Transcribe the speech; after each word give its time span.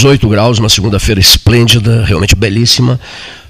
temperatura 0.00 0.16
de 0.16 0.20
18 0.20 0.28
graus, 0.28 0.58
uma 0.58 0.68
segunda-feira 0.68 1.20
esplêndida, 1.20 2.04
realmente 2.04 2.34
belíssima. 2.34 2.98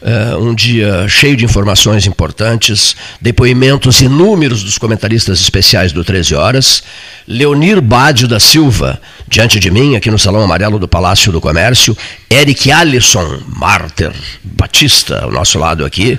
Uh, 0.02 0.38
um 0.38 0.54
dia 0.54 1.06
cheio 1.08 1.36
de 1.36 1.44
informações 1.44 2.06
importantes, 2.06 2.96
depoimentos 3.20 4.00
inúmeros 4.00 4.64
dos 4.64 4.78
comentaristas 4.78 5.40
especiais 5.40 5.92
do 5.92 6.02
13 6.02 6.34
Horas. 6.34 6.82
Leonir 7.28 7.80
Bádio 7.80 8.26
da 8.26 8.40
Silva, 8.40 9.00
diante 9.28 9.60
de 9.60 9.70
mim, 9.70 9.94
aqui 9.94 10.10
no 10.10 10.18
Salão 10.18 10.42
Amarelo 10.42 10.78
do 10.78 10.88
Palácio 10.88 11.30
do 11.30 11.40
Comércio. 11.40 11.96
Eric 12.30 12.72
Alisson 12.72 13.40
Marter 13.46 14.12
Batista, 14.42 15.22
ao 15.22 15.30
nosso 15.30 15.58
lado 15.58 15.84
aqui. 15.84 16.18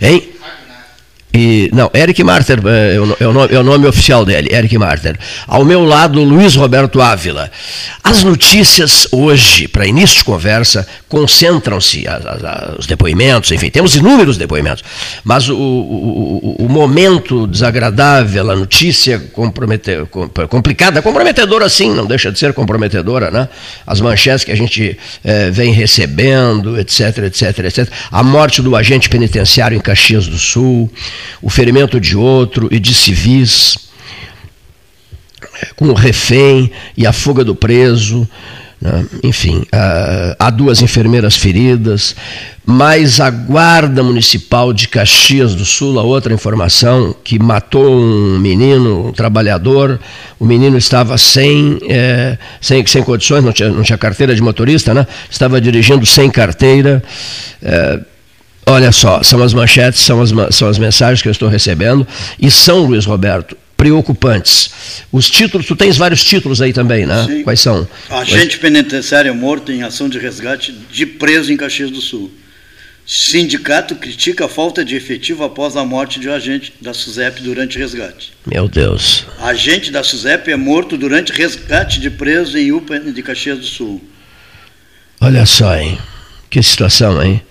Hein? 0.00 0.33
E, 1.34 1.68
não, 1.72 1.90
Eric 1.92 2.22
Marter 2.22 2.60
é, 2.64 2.94
é, 2.94 3.00
o, 3.00 3.16
é, 3.18 3.26
o 3.26 3.32
nome, 3.32 3.54
é, 3.54 3.58
o 3.58 3.62
nome, 3.64 3.88
oficial 3.88 4.24
dele, 4.24 4.54
Eric 4.54 4.78
Marter. 4.78 5.18
Ao 5.48 5.64
meu 5.64 5.84
lado, 5.84 6.22
Luiz 6.22 6.54
Roberto 6.54 7.02
Ávila. 7.02 7.50
As 8.04 8.22
notícias 8.22 9.08
hoje, 9.10 9.66
para 9.66 9.84
início 9.84 10.18
de 10.18 10.24
conversa, 10.24 10.86
concentram-se, 11.08 12.04
os 12.78 12.86
depoimentos, 12.86 13.50
enfim, 13.50 13.68
temos 13.68 13.96
inúmeros 13.96 14.38
depoimentos, 14.38 14.84
mas 15.24 15.48
o, 15.48 15.56
o, 15.56 16.56
o 16.60 16.68
momento 16.68 17.48
desagradável, 17.48 18.48
a 18.52 18.54
notícia 18.54 19.18
compromete, 19.32 19.90
complicada, 20.48 21.02
comprometedora 21.02 21.68
sim, 21.68 21.92
não 21.92 22.06
deixa 22.06 22.30
de 22.30 22.38
ser 22.38 22.52
comprometedora, 22.52 23.32
né? 23.32 23.48
As 23.84 24.00
manchetes 24.00 24.44
que 24.44 24.52
a 24.52 24.56
gente 24.56 24.96
é, 25.24 25.50
vem 25.50 25.72
recebendo, 25.72 26.78
etc, 26.78 27.18
etc, 27.24 27.58
etc. 27.58 27.88
A 28.12 28.22
morte 28.22 28.62
do 28.62 28.76
agente 28.76 29.08
penitenciário 29.08 29.76
em 29.76 29.80
Caxias 29.80 30.28
do 30.28 30.38
Sul 30.38 30.88
o 31.40 31.50
ferimento 31.50 32.00
de 32.00 32.16
outro 32.16 32.68
e 32.70 32.78
de 32.78 32.94
civis, 32.94 33.76
com 35.76 35.88
o 35.88 35.94
refém 35.94 36.70
e 36.96 37.06
a 37.06 37.12
fuga 37.12 37.44
do 37.44 37.54
preso. 37.54 38.28
Né? 38.80 39.06
Enfim, 39.22 39.64
há 40.38 40.50
duas 40.50 40.82
enfermeiras 40.82 41.36
feridas, 41.36 42.14
mais 42.66 43.20
a 43.20 43.30
Guarda 43.30 44.02
Municipal 44.02 44.72
de 44.72 44.88
Caxias 44.88 45.54
do 45.54 45.64
Sul, 45.64 45.98
a 45.98 46.02
outra 46.02 46.34
informação, 46.34 47.14
que 47.24 47.38
matou 47.38 47.90
um 47.90 48.38
menino, 48.38 49.08
um 49.08 49.12
trabalhador. 49.12 49.98
O 50.38 50.44
menino 50.44 50.76
estava 50.76 51.16
sem, 51.16 51.78
é, 51.88 52.36
sem, 52.60 52.86
sem 52.86 53.02
condições, 53.02 53.42
não 53.42 53.52
tinha, 53.52 53.70
não 53.70 53.82
tinha 53.82 53.96
carteira 53.98 54.34
de 54.34 54.42
motorista, 54.42 54.92
né? 54.92 55.06
estava 55.30 55.60
dirigindo 55.60 56.04
sem 56.04 56.30
carteira. 56.30 57.02
É, 57.62 58.00
Olha 58.66 58.92
só, 58.92 59.22
são 59.22 59.42
as 59.42 59.52
manchetes, 59.52 60.00
são 60.00 60.20
as, 60.20 60.32
são 60.54 60.68
as 60.68 60.78
mensagens 60.78 61.20
que 61.20 61.28
eu 61.28 61.32
estou 61.32 61.48
recebendo 61.48 62.06
e 62.40 62.50
são, 62.50 62.86
Luiz 62.86 63.04
Roberto, 63.04 63.56
preocupantes. 63.76 64.70
Os 65.12 65.30
títulos, 65.30 65.66
tu 65.66 65.76
tens 65.76 65.96
vários 65.96 66.24
títulos 66.24 66.62
aí 66.62 66.72
também, 66.72 67.04
né? 67.04 67.26
Sim. 67.26 67.42
Quais 67.42 67.60
são? 67.60 67.86
Agente 68.08 68.58
penitenciário 68.58 69.34
morto 69.34 69.70
em 69.70 69.82
ação 69.82 70.08
de 70.08 70.18
resgate 70.18 70.72
de 70.72 71.04
preso 71.04 71.52
em 71.52 71.56
Caxias 71.56 71.90
do 71.90 72.00
Sul. 72.00 72.32
Sindicato 73.06 73.94
critica 73.96 74.46
a 74.46 74.48
falta 74.48 74.82
de 74.82 74.96
efetivo 74.96 75.44
após 75.44 75.76
a 75.76 75.84
morte 75.84 76.18
de 76.18 76.26
um 76.26 76.32
agente 76.32 76.72
da 76.80 76.94
SUSEP 76.94 77.42
durante 77.42 77.76
resgate. 77.78 78.32
Meu 78.46 78.66
Deus. 78.66 79.26
Agente 79.38 79.90
da 79.90 80.02
SUSEP 80.02 80.50
é 80.50 80.56
morto 80.56 80.96
durante 80.96 81.30
resgate 81.30 82.00
de 82.00 82.08
preso 82.08 82.56
em 82.56 82.72
UPA 82.72 82.98
de 83.00 83.22
Caxias 83.22 83.58
do 83.58 83.66
Sul. 83.66 84.02
Olha 85.20 85.44
só, 85.44 85.76
hein? 85.76 85.98
Que 86.48 86.62
situação, 86.62 87.22
hein? 87.22 87.42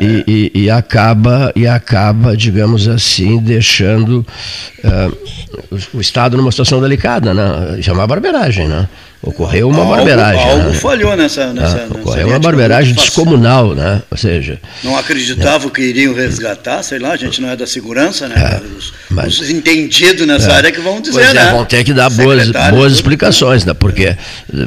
E, 0.00 0.24
e, 0.26 0.62
e, 0.62 0.70
acaba, 0.70 1.52
e 1.54 1.66
acaba, 1.66 2.36
digamos 2.36 2.88
assim, 2.88 3.38
deixando 3.38 4.26
uh, 4.84 5.16
o, 5.94 6.00
Estado 6.00 6.36
numa 6.36 6.50
situação 6.50 6.80
delicada, 6.80 7.32
né? 7.34 7.78
Isso 7.78 7.90
é 7.90 7.92
uma 7.92 8.06
barberagem, 8.06 8.68
né? 8.68 8.88
Ocorreu 9.24 9.68
uma 9.68 9.82
algo, 9.82 9.94
barberagem. 9.94 10.50
Algo 10.50 10.70
né? 10.70 10.74
falhou 10.74 11.16
nessa. 11.16 11.52
nessa, 11.52 11.86
ah, 11.88 11.96
ocorreu 11.96 12.26
uma 12.26 12.40
barberagem 12.40 12.92
descomunal, 12.92 13.72
né? 13.72 14.02
Ou 14.10 14.16
seja. 14.16 14.58
Não 14.82 14.96
acreditavam 14.96 15.70
que 15.70 15.80
iriam 15.80 16.12
resgatar, 16.12 16.82
sei 16.82 16.98
lá, 16.98 17.12
a 17.12 17.16
gente 17.16 17.40
não 17.40 17.48
é 17.48 17.54
da 17.54 17.64
segurança, 17.64 18.26
né? 18.26 18.34
É, 18.34 18.76
os, 18.76 18.92
mas, 19.08 19.38
os, 19.38 19.48
entendidos 19.48 20.26
nessa 20.26 20.50
é, 20.50 20.54
área 20.54 20.72
que 20.72 20.80
vão 20.80 21.00
dizer, 21.00 21.12
pois 21.12 21.30
é, 21.30 21.34
né? 21.34 21.52
vão 21.52 21.64
ter 21.64 21.84
que 21.84 21.92
dar 21.94 22.10
boas, 22.10 22.50
boas 22.70 22.92
explicações, 22.92 23.64
né? 23.64 23.72
Porque 23.72 24.16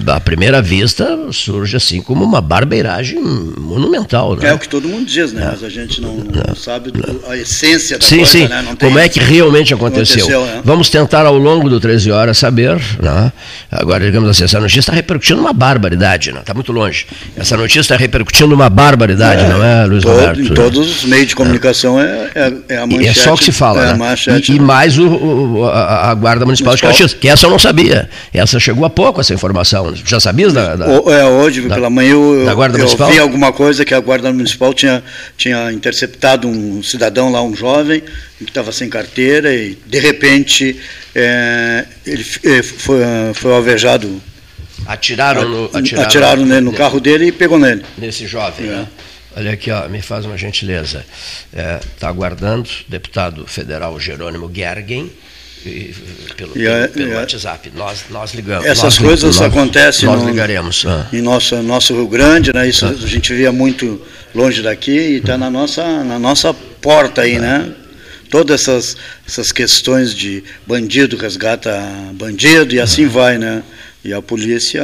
à 0.08 0.20
primeira 0.22 0.62
vista 0.62 1.06
surge 1.34 1.76
assim 1.76 2.02
como 2.02 2.24
uma 2.24 2.40
barbeiragem 2.40 3.20
monumental, 3.20 4.38
né? 4.38 4.52
É 4.52 4.54
o 4.54 4.60
que 4.60 4.70
todo 4.70 4.88
mundo 4.88 5.06
diz, 5.06 5.34
né? 5.34 5.44
É. 5.44 5.46
Mas 5.52 5.66
a 5.66 5.70
gente 5.70 6.00
não, 6.00 6.16
não 6.16 6.56
sabe 6.56 6.92
do, 6.92 7.24
a 7.28 7.36
essência 7.36 8.00
da 8.00 8.06
sim, 8.06 8.20
coisa, 8.20 8.32
sim. 8.32 8.48
né? 8.48 8.66
Sim, 8.70 8.76
como 8.78 9.00
é 9.00 9.10
que 9.10 9.20
realmente 9.20 9.74
aconteceu. 9.74 10.26
aconteceu 10.26 10.46
né? 10.46 10.62
Vamos 10.64 10.90
tentar 10.90 11.26
ao 11.26 11.38
longo 11.38 11.70
do 11.70 11.78
13 11.78 12.10
horas 12.12 12.38
saber, 12.38 12.80
né? 13.02 13.34
Agora, 13.70 14.06
digamos 14.06 14.30
assim, 14.30 14.45
essa 14.46 14.60
notícia 14.60 14.80
está 14.80 14.94
repercutindo 14.94 15.42
uma 15.42 15.54
barbaridade, 15.54 16.32
não? 16.32 16.42
Está 16.42 16.54
muito 16.54 16.72
longe. 16.72 17.06
Essa 17.36 17.58
notícia 17.58 17.82
está 17.82 17.96
repercutindo 17.96 18.54
uma 18.54 18.70
barbaridade, 18.70 19.44
é, 19.44 19.50
não 19.50 19.64
é, 19.64 19.86
Luiz 19.86 20.04
todo, 20.04 20.16
Roberto? 20.16 20.42
Em 20.42 20.54
todos 20.54 20.98
os 20.98 21.06
meios 21.06 21.28
de 21.28 21.36
comunicação 21.36 22.00
é, 22.00 22.30
é, 22.36 22.54
é 22.70 22.78
a 22.78 22.86
manchete. 22.86 23.04
E 23.04 23.08
é 23.08 23.14
só 23.14 23.34
o 23.34 23.38
que 23.38 23.46
se 23.46 23.52
fala, 23.52 23.92
é 23.92 23.98
né? 23.98 24.16
e, 24.48 24.52
e, 24.54 24.60
mais 24.60 24.98
o, 24.98 25.08
o, 25.08 25.66
a, 25.66 26.12
a, 26.12 26.14
Guarda 26.14 26.46
Municipal, 26.46 26.72
Municipal, 26.72 26.76
de 26.76 26.82
Caxias, 26.82 27.14
que 27.14 27.28
essa 27.28 27.46
eu 27.46 27.50
não 27.50 27.60
sabia. 27.60 28.10
Essa 28.34 28.60
chegou 28.60 28.86
há 28.86 28.90
pouco, 28.90 29.20
essa 29.20 29.34
informação. 29.34 29.94
Já 30.06 30.20
sabias 30.20 30.54
da... 30.54 30.76
da 30.76 30.86
é, 30.86 31.26
hoje, 31.26 31.62
da, 31.62 31.76
pela 31.76 31.90
manhã, 31.90 32.12
eu, 32.12 32.46
da 32.46 32.54
Guarda 32.54 32.78
eu, 32.78 32.80
Municipal? 32.80 33.12
vi 33.12 33.20
alguma 33.20 33.52
coisa 33.52 33.84
que 33.84 33.94
a 33.94 34.00
Guarda 34.00 34.32
Municipal 34.32 34.74
tinha, 34.74 35.04
tinha 35.38 35.72
interceptado 35.72 36.48
um 36.48 36.84
cidadão 36.84 37.32
lá, 37.32 37.42
um 37.42 37.56
jovem, 37.56 38.04
que 38.38 38.44
estava 38.44 38.72
sem 38.72 38.90
carteira 38.90 39.54
e, 39.54 39.78
de 39.86 40.00
repente, 40.00 40.80
é, 41.14 41.86
ele 42.06 42.24
foi, 42.24 43.00
foi 43.34 43.54
alvejado 43.54 44.22
Atiraram 44.86 45.48
no, 45.48 45.66
atiraram, 45.66 46.08
atiraram 46.08 46.46
nele, 46.46 46.62
no 46.62 46.74
carro 46.74 47.00
dele 47.00 47.28
e 47.28 47.32
pegou 47.32 47.58
nele. 47.58 47.84
Nesse 47.98 48.28
jovem, 48.28 48.68
é. 48.68 48.72
né? 48.72 48.88
Olha 49.38 49.52
aqui, 49.52 49.70
ó, 49.70 49.88
me 49.90 50.02
faz 50.02 50.26
uma 50.26 50.38
gentileza. 50.38 51.06
Está 51.52 51.62
é, 51.62 51.80
tá 52.00 52.08
aguardando 52.08 52.70
deputado 52.88 53.46
federal 53.46 54.00
Jerônimo 54.00 54.50
Gergen, 54.54 55.12
e, 55.66 55.94
pelo, 56.38 56.54
pelo, 56.54 57.16
WhatsApp. 57.16 57.72
Nós, 57.76 58.06
nós 58.10 58.34
ligamos. 58.34 58.66
Essas 58.66 58.84
nós, 58.84 59.00
coisas 59.00 59.38
nós, 59.38 59.52
acontecem 59.52 60.08
nós 60.08 60.22
no, 60.22 60.30
ligaremos. 60.30 60.86
Ah. 60.88 61.08
em 61.12 61.22
nosso, 61.22 61.56
nosso 61.64 61.94
Rio 61.94 62.08
Grande, 62.08 62.54
né? 62.54 62.68
Isso 62.68 62.86
ah. 62.86 62.90
a 62.90 63.08
gente 63.08 63.34
via 63.34 63.52
muito 63.52 64.02
longe 64.34 64.62
daqui 64.62 64.92
e 64.92 65.18
está 65.18 65.38
na 65.38 65.50
nossa, 65.50 66.04
na 66.04 66.20
nossa 66.20 66.54
porta 66.54 67.22
aí, 67.22 67.38
ah. 67.38 67.42
né? 67.42 67.72
Todas 68.30 68.62
essas, 68.62 68.98
essas 69.28 69.52
questões 69.52 70.14
de 70.14 70.44
bandido 70.66 71.18
resgata 71.18 71.72
bandido 72.14 72.74
e 72.74 72.80
assim 72.80 73.08
vai, 73.08 73.38
né? 73.38 73.64
E 74.06 74.14
a 74.14 74.22
polícia 74.22 74.84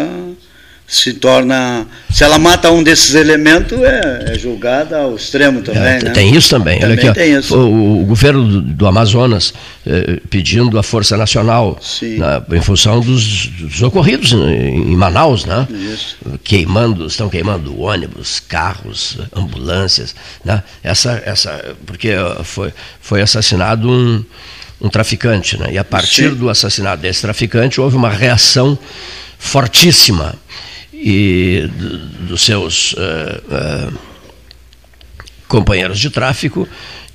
se 0.91 1.13
torna. 1.13 1.88
Se 2.12 2.23
ela 2.23 2.38
mata 2.38 2.69
um 2.69 2.83
desses 2.83 3.15
elementos, 3.15 3.79
é, 3.81 4.33
é 4.33 4.38
julgada 4.38 4.97
ao 4.97 5.15
extremo 5.15 5.62
também. 5.62 5.81
É, 5.81 6.03
né? 6.03 6.09
Tem 6.09 6.35
isso 6.35 6.50
também. 6.50 6.79
também 6.81 6.97
Olha 6.97 7.09
aqui, 7.09 7.19
tem 7.19 7.33
isso. 7.35 7.56
O, 7.56 8.01
o, 8.01 8.06
governo 8.06 8.45
do, 8.45 8.62
do 8.62 8.88
Amazonas 8.88 9.53
eh, 9.85 10.19
pedindo 10.29 10.77
a 10.77 10.83
Força 10.83 11.15
Nacional 11.15 11.79
na, 12.18 12.44
em 12.57 12.62
função 12.62 13.00
dos, 13.00 13.47
dos 13.47 13.81
ocorridos 13.83 14.33
em, 14.33 14.91
em, 14.91 14.95
Manaus, 14.97 15.45
né? 15.45 15.65
Isso. 15.69 16.17
Queimando, 16.44 17.06
estão 17.06 17.29
queimando 17.29 17.79
ônibus, 17.79 18.41
carros, 18.41 19.17
ambulâncias. 19.33 20.13
Né? 20.44 20.62
Essa, 20.83 21.21
essa, 21.25 21.75
porque 21.85 22.09
foi, 22.44 22.74
foi 23.00 23.21
assassinado 23.21 23.89
um 23.89 24.25
um 24.81 24.89
traficante, 24.89 25.57
né? 25.57 25.74
E 25.74 25.78
a 25.78 25.83
partir 25.83 26.30
Sim. 26.30 26.36
do 26.36 26.50
assassinato 26.50 27.01
desse 27.01 27.22
traficante 27.22 27.80
houve 27.80 27.95
uma 27.95 28.10
reação 28.10 28.78
fortíssima 29.38 30.36
e 30.92 31.69
dos 32.22 32.44
seus 32.44 32.94
uh, 32.94 32.98
uh, 32.98 34.00
companheiros 35.48 36.00
de 36.00 36.10
tráfico 36.10 36.68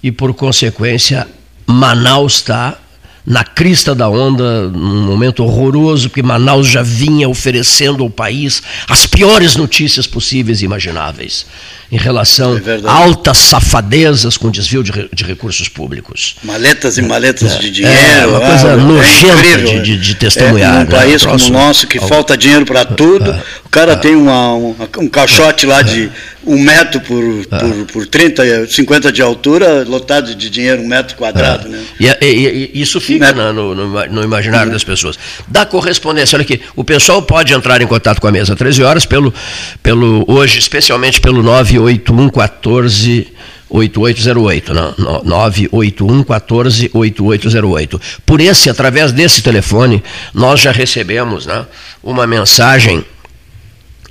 e 0.03 0.13
por 0.13 0.33
consequência 0.35 1.27
Manaus 1.67 2.37
está 2.37 2.79
na 3.26 3.43
crista 3.43 3.94
da 3.94 4.08
onda, 4.08 4.69
num 4.69 5.02
momento 5.02 5.43
horroroso, 5.43 6.08
porque 6.08 6.23
Manaus 6.23 6.69
já 6.69 6.82
vinha 6.82 7.28
oferecendo 7.28 8.05
ao 8.05 8.11
país 8.11 8.62
as 8.88 9.05
piores 9.05 9.56
notícias 9.56 10.06
possíveis 10.06 10.62
e 10.62 10.64
imagináveis 10.64 11.44
em 11.90 11.96
relação 11.96 12.56
é 12.56 12.81
a 12.84 12.93
altas 12.93 13.38
safadezas 13.38 14.37
com 14.37 14.50
desvio 14.50 14.82
de, 14.82 15.08
de, 15.12 15.25
recursos 15.25 15.69
públicos. 15.69 16.37
Maletas 16.43 16.99
e 16.99 17.02
maletas 17.02 17.52
é, 17.52 17.58
de 17.58 17.70
dinheiro. 17.70 17.96
É 17.96 18.26
uma 18.26 18.40
coisa 18.40 18.73
ah, 18.73 18.76
nojenta 18.76 19.46
é 19.46 19.56
de, 19.58 19.81
de, 19.82 19.96
de, 19.99 20.14
testemunhar. 20.17 20.75
É, 20.75 20.78
num 20.78 20.90
né? 20.90 20.90
país 20.90 21.25
como 21.25 21.44
o 21.44 21.50
nosso, 21.50 21.87
que 21.87 22.00
falta 22.00 22.37
dinheiro 22.37 22.67
para 22.67 22.84
tudo, 22.84 23.31
ah, 23.31 23.43
o 23.64 23.69
cara 23.69 23.96
tem 23.96 24.17
uma, 24.17 24.55
um, 24.55 24.75
um 24.99 25.08
caixote 25.08 25.64
lá 25.64 25.82
de 25.82 26.11
um 26.47 26.59
metro 26.59 27.01
por, 27.01 27.47
ah. 27.51 27.59
por, 27.59 27.87
por 27.87 28.07
30, 28.07 28.67
50 28.69 29.13
de 29.13 29.21
altura, 29.21 29.85
lotado 29.85 30.35
de 30.35 30.49
dinheiro, 30.49 30.81
um 30.83 30.87
metro 30.87 31.17
quadrado. 31.17 31.69
Né? 31.69 31.85
E, 31.99 32.07
e, 32.07 32.71
e, 32.75 32.81
isso 32.81 33.01
fica 33.01 33.33
no, 33.33 33.75
no, 33.75 34.07
no, 34.07 34.23
imaginário 34.23 34.69
uhum. 34.69 34.73
das 34.73 34.85
pessoas. 34.85 35.19
Da 35.49 35.67
correspondência, 35.67 36.37
olha 36.37 36.43
aqui, 36.45 36.61
o 36.75 36.85
pessoal 36.85 37.21
pode 37.23 37.53
entrar 37.53 37.83
em 37.83 37.87
contato 37.87 38.21
com 38.21 38.29
a 38.29 38.33
mesa 38.33 38.55
13 38.55 38.83
horas, 38.83 39.05
pelo, 39.05 39.35
pelo, 39.83 40.25
hoje, 40.29 40.59
especialmente 40.59 41.21
pelo 41.21 41.43
9 41.43 41.67
981 41.75 42.29
14 42.31 43.27
8808, 43.69 44.73
não, 44.73 44.95
981 45.25 46.23
14 46.23 46.91
8808. 46.95 48.01
Por 48.25 48.41
esse, 48.41 48.71
através 48.71 49.11
desse 49.13 49.43
telefone, 49.43 50.03
nós 50.33 50.61
já 50.61 50.71
recebemos 50.71 51.47
né, 51.47 51.67
uma 52.03 52.27
mensagem 52.27 53.05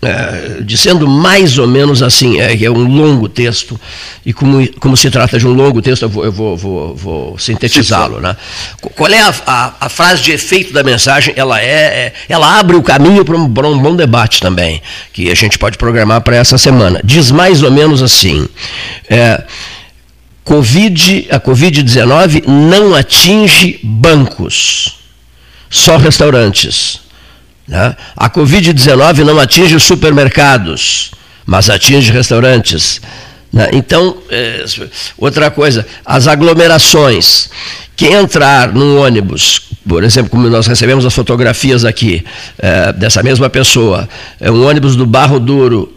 é, 0.05 0.61
dizendo 0.61 1.07
mais 1.07 1.57
ou 1.57 1.67
menos 1.67 2.03
assim, 2.03 2.39
é, 2.39 2.63
é 2.63 2.69
um 2.69 2.83
longo 2.83 3.27
texto, 3.27 3.79
e 4.23 4.31
como, 4.31 4.67
como 4.79 4.95
se 4.95 5.09
trata 5.09 5.39
de 5.39 5.47
um 5.47 5.53
longo 5.53 5.81
texto, 5.81 6.03
eu 6.03 6.09
vou, 6.09 6.25
eu 6.25 6.31
vou, 6.31 6.55
vou, 6.55 6.95
vou 6.95 7.39
sintetizá-lo. 7.39 8.21
Né? 8.21 8.35
Qual 8.95 9.11
é 9.11 9.21
a, 9.21 9.33
a, 9.47 9.73
a, 9.81 9.89
frase 9.89 10.21
de 10.21 10.31
efeito 10.31 10.71
da 10.71 10.83
mensagem? 10.83 11.33
Ela, 11.35 11.59
é, 11.59 11.65
é 11.65 12.13
ela 12.29 12.59
abre 12.59 12.75
o 12.75 12.83
caminho 12.83 13.25
para 13.25 13.35
um, 13.35 13.45
um 13.45 13.79
bom 13.79 13.95
debate 13.95 14.39
também, 14.39 14.79
que 15.11 15.31
a 15.31 15.35
gente 15.35 15.57
pode 15.57 15.75
programar 15.77 16.21
para 16.21 16.35
essa 16.35 16.57
semana. 16.57 17.01
Diz 17.03 17.31
mais 17.31 17.63
ou 17.63 17.71
menos 17.71 18.03
assim. 18.03 18.47
É, 19.09 19.43
COVID, 20.43 21.29
a 21.31 21.39
Covid-19 21.39 22.43
não 22.45 22.93
atinge 22.93 23.79
bancos, 23.81 24.99
só 25.67 25.97
restaurantes. 25.97 27.04
Né? 27.67 27.95
A 28.15 28.29
Covid-19 28.29 29.23
não 29.23 29.39
atinge 29.39 29.75
os 29.75 29.83
supermercados, 29.83 31.11
mas 31.45 31.69
atinge 31.69 32.11
restaurantes. 32.11 33.01
Né? 33.51 33.69
Então, 33.73 34.17
é, 34.29 34.65
outra 35.17 35.49
coisa, 35.49 35.85
as 36.05 36.27
aglomerações. 36.27 37.49
Quem 37.95 38.11
entrar 38.11 38.73
num 38.73 38.99
ônibus, 38.99 39.69
por 39.87 40.03
exemplo, 40.03 40.29
como 40.29 40.49
nós 40.49 40.67
recebemos 40.67 41.05
as 41.05 41.13
fotografias 41.13 41.85
aqui 41.85 42.25
é, 42.59 42.91
dessa 42.91 43.23
mesma 43.23 43.49
pessoa, 43.49 44.07
é 44.39 44.51
um 44.51 44.67
ônibus 44.67 44.97
do 44.97 45.05
Barro 45.05 45.39
Duro 45.39 45.91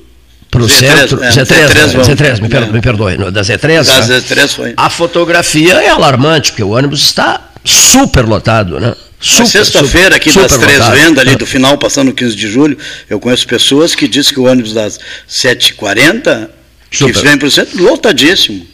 para 0.49 0.63
o 0.63 0.69
centro, 0.69 1.23
é, 1.23 1.29
Z3, 1.31 1.67
Z3, 1.67 2.05
Z3 2.05 2.41
me, 2.41 2.49
perdoe, 2.49 2.73
me 2.73 2.81
perdoe, 2.81 3.17
da 3.31 3.43
Z3, 3.43 3.85
da 3.85 4.01
Z3 4.01 4.49
foi. 4.49 4.75
a 4.77 4.89
fotografia 4.89 5.75
é 5.75 5.91
alarmante, 5.91 6.53
porque 6.53 6.63
o 6.63 6.71
ônibus 6.71 7.03
está 7.03 7.49
super 7.65 8.25
lotado, 8.25 8.81
né? 8.81 8.95
Sexta-feira, 9.21 10.15
aqui 10.15 10.33
das 10.33 10.57
três 10.57 10.79
lotado. 10.79 10.95
vendas, 10.95 11.27
ali 11.27 11.37
do 11.37 11.45
final, 11.45 11.77
passando 11.77 12.13
15 12.13 12.37
de 12.37 12.49
julho, 12.49 12.79
eu 13.11 13.19
conheço 13.19 13.47
pessoas 13.49 13.95
que 13.95 14.07
dizem 14.07 14.33
que 14.33 14.41
o 14.41 14.45
ônibus 14.45 14.73
das 14.73 15.01
7h40, 15.29 16.49
que 16.89 17.13
vem 17.13 17.37
para 17.37 17.49
o 17.49 17.51
centro, 17.51 17.83
lotadíssimo. 17.83 18.65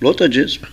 Lotadíssimo. 0.00 0.66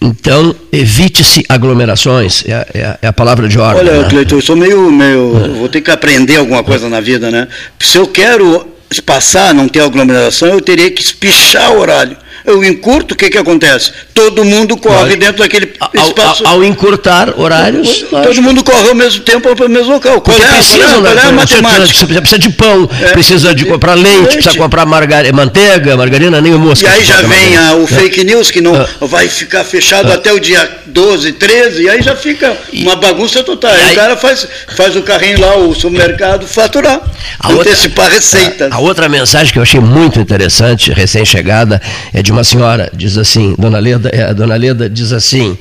Então, 0.00 0.54
evite-se 0.70 1.44
aglomerações, 1.48 2.44
é, 2.46 2.66
é, 2.74 2.98
é, 3.02 3.06
a 3.08 3.12
palavra 3.12 3.48
de 3.48 3.58
ordem. 3.58 3.80
Olha, 3.80 4.02
né? 4.02 4.08
Cleiton, 4.08 4.36
eu 4.36 4.42
sou 4.42 4.54
meio, 4.54 4.90
meio. 4.92 5.44
É. 5.44 5.48
Vou 5.48 5.68
ter 5.68 5.80
que 5.80 5.90
aprender 5.90 6.36
alguma 6.36 6.62
coisa 6.62 6.88
na 6.88 7.00
vida, 7.00 7.30
né? 7.30 7.48
Se 7.80 7.98
eu 7.98 8.06
quero 8.06 8.68
passar, 9.04 9.52
não 9.52 9.68
ter 9.68 9.80
aglomeração, 9.80 10.48
eu 10.48 10.60
teria 10.60 10.90
que 10.92 11.02
espichar 11.02 11.72
o 11.72 11.80
horário 11.80 12.16
eu 12.46 12.64
encurto, 12.64 13.14
o 13.14 13.16
que, 13.16 13.28
que 13.28 13.38
acontece? 13.38 13.92
Todo 14.14 14.44
mundo 14.44 14.76
corre 14.76 15.16
dentro 15.16 15.38
daquele 15.38 15.72
espaço. 15.94 16.46
Ao, 16.46 16.54
ao, 16.54 16.64
encurtar 16.64 17.38
horários. 17.38 18.04
Todo 18.08 18.40
mundo 18.40 18.62
corre 18.62 18.88
ao 18.88 18.94
mesmo 18.94 19.22
tempo 19.22 19.54
para 19.54 19.66
o 19.66 19.68
mesmo 19.68 19.92
local. 19.92 20.20
Qual 20.20 20.36
é, 20.36 20.40
precisam, 20.40 21.02
qual 21.02 21.06
é, 21.06 21.14
qual 21.14 21.18
é 21.18 21.28
a 21.28 21.32
matemática? 21.32 22.06
Você 22.06 22.06
precisa 22.06 22.38
de 22.38 22.50
pão, 22.50 22.88
é, 23.02 23.08
precisa 23.08 23.54
de 23.54 23.64
comprar 23.64 23.94
leite, 23.94 24.16
leite. 24.18 24.34
precisa 24.34 24.56
comprar 24.56 24.86
margar, 24.86 25.30
manteiga, 25.32 25.96
margarina, 25.96 26.40
nem 26.40 26.52
mosca. 26.52 26.86
E 26.86 26.90
aí 26.90 27.04
já 27.04 27.20
vem 27.22 27.56
a, 27.56 27.74
o 27.74 27.86
fake 27.86 28.24
news, 28.24 28.50
que 28.50 28.60
não 28.60 28.74
ah. 28.76 28.88
vai 29.00 29.28
ficar 29.28 29.64
fechado 29.64 30.12
ah. 30.12 30.14
até 30.14 30.32
o 30.32 30.38
dia 30.38 30.68
12, 30.86 31.32
13, 31.32 31.82
e 31.82 31.88
aí 31.90 32.00
já 32.00 32.14
fica 32.14 32.56
uma 32.72 32.94
bagunça 32.94 33.42
total. 33.42 33.72
Aí, 33.72 33.82
aí 33.82 33.92
o 33.92 33.96
cara 33.96 34.16
faz, 34.16 34.46
faz 34.76 34.94
o 34.94 35.02
carrinho 35.02 35.40
lá, 35.40 35.56
o 35.56 35.74
supermercado, 35.74 36.46
faturar, 36.46 37.00
a 37.40 37.52
antecipar 37.52 38.04
outra, 38.04 38.20
receitas. 38.20 38.72
A, 38.72 38.76
a 38.76 38.78
outra 38.78 39.08
mensagem 39.08 39.52
que 39.52 39.58
eu 39.58 39.62
achei 39.62 39.80
muito 39.80 40.20
interessante, 40.20 40.92
recém-chegada, 40.92 41.82
é 42.14 42.22
de 42.22 42.32
uma 42.36 42.44
senhora, 42.44 42.90
diz 42.92 43.16
assim, 43.16 43.54
Dona 43.58 43.78
Leda, 43.78 44.10
é, 44.10 44.24
a 44.24 44.32
Dona 44.32 44.56
Leda 44.56 44.90
diz 44.90 45.12
assim, 45.12 45.56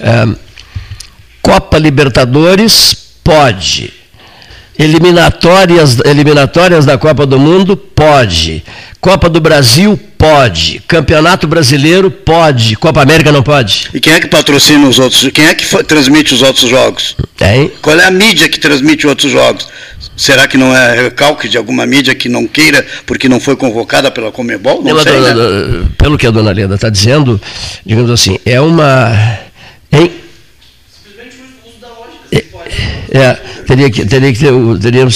é, 0.00 0.26
Copa 1.42 1.76
Libertadores 1.76 2.96
pode, 3.22 3.92
eliminatórias, 4.78 5.98
eliminatórias 6.04 6.86
da 6.86 6.96
Copa 6.96 7.26
do 7.26 7.38
Mundo 7.38 7.76
pode, 7.76 8.64
Copa 9.02 9.28
do 9.28 9.38
Brasil 9.38 10.00
pode, 10.16 10.80
Campeonato 10.88 11.46
Brasileiro 11.46 12.10
pode, 12.10 12.74
Copa 12.76 13.02
América 13.02 13.30
não 13.30 13.42
pode. 13.42 13.90
E 13.92 14.00
quem 14.00 14.14
é 14.14 14.20
que 14.20 14.26
patrocina 14.26 14.88
os 14.88 14.98
outros? 14.98 15.30
Quem 15.30 15.44
é 15.44 15.54
que 15.54 15.84
transmite 15.84 16.32
os 16.32 16.40
outros 16.40 16.70
jogos? 16.70 17.14
Tem. 17.36 17.70
Qual 17.82 18.00
é 18.00 18.06
a 18.06 18.10
mídia 18.10 18.48
que 18.48 18.58
transmite 18.58 19.06
outros 19.06 19.30
jogos? 19.30 19.68
Será 20.16 20.46
que 20.46 20.56
não 20.56 20.74
é 20.74 21.02
recalque 21.02 21.48
de 21.48 21.58
alguma 21.58 21.84
mídia 21.86 22.14
que 22.14 22.28
não 22.28 22.46
queira 22.46 22.86
porque 23.04 23.28
não 23.28 23.40
foi 23.40 23.56
convocada 23.56 24.10
pela 24.10 24.30
Comebol? 24.30 24.82
Não, 24.82 25.00
sei, 25.00 25.20
né? 25.20 25.34
Pelo 25.98 26.16
que 26.16 26.26
a 26.26 26.30
dona 26.30 26.52
Leda 26.52 26.76
está 26.76 26.88
dizendo, 26.88 27.40
digamos 27.84 28.10
assim, 28.10 28.38
é 28.46 28.60
uma. 28.60 29.38
Hein? 29.90 30.12
É, 32.30 33.18
é, 33.18 33.34
teria 33.66 33.90
que, 33.90 34.06
teria 34.06 34.32
que 34.32 34.38
ter, 34.38 34.52
teria, 34.80 35.06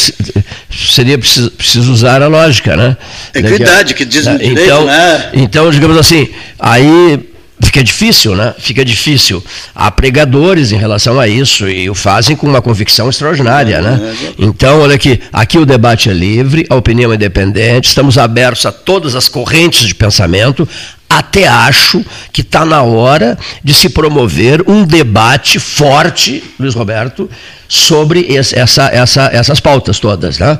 seria 0.71 1.19
preciso, 1.19 1.51
preciso 1.53 1.93
usar 1.93 2.23
a 2.23 2.29
lógica, 2.29 2.77
né? 2.77 2.97
Equidade, 3.35 3.95
que 3.95 4.05
diz 4.05 4.27
no 4.27 4.35
então, 4.35 4.49
direito, 4.49 4.85
né? 4.85 5.31
Então, 5.33 5.71
digamos 5.71 5.97
assim, 5.97 6.29
aí 6.59 7.21
fica 7.63 7.83
difícil, 7.83 8.35
né? 8.35 8.55
Fica 8.59 8.85
difícil. 8.85 9.45
Há 9.75 9.91
pregadores 9.91 10.73
em 10.73 10.77
relação 10.77 11.19
a 11.19 11.27
isso 11.27 11.69
e 11.69 11.89
o 11.91 11.95
fazem 11.95 12.37
com 12.37 12.47
uma 12.47 12.63
convicção 12.63 13.09
extraordinária, 13.09 13.81
né? 13.81 14.17
Então, 14.39 14.81
olha 14.81 14.95
aqui, 14.95 15.21
aqui 15.33 15.59
o 15.59 15.67
debate 15.67 16.09
é 16.09 16.13
livre, 16.13 16.67
a 16.69 16.77
opinião 16.77 17.13
é 17.13 17.17
independente, 17.17 17.89
estamos 17.89 18.19
abertos 18.19 18.65
a 18.67 18.73
todas 18.73 19.15
as 19.15 19.29
correntes 19.29 19.87
de 19.87 19.95
pensamento, 19.95 20.69
até 21.09 21.49
acho 21.49 22.05
que 22.33 22.43
está 22.43 22.65
na 22.65 22.83
hora 22.83 23.39
de 23.65 23.73
se 23.73 23.89
promover 23.89 24.63
um 24.69 24.85
debate 24.85 25.59
forte, 25.59 26.45
Luiz 26.61 26.75
Roberto, 26.75 27.31
sobre 27.67 28.21
esse, 28.29 28.59
essa, 28.59 28.89
essa, 28.89 29.31
essas 29.33 29.61
pautas 29.61 29.99
todas. 29.99 30.39
Né? 30.39 30.59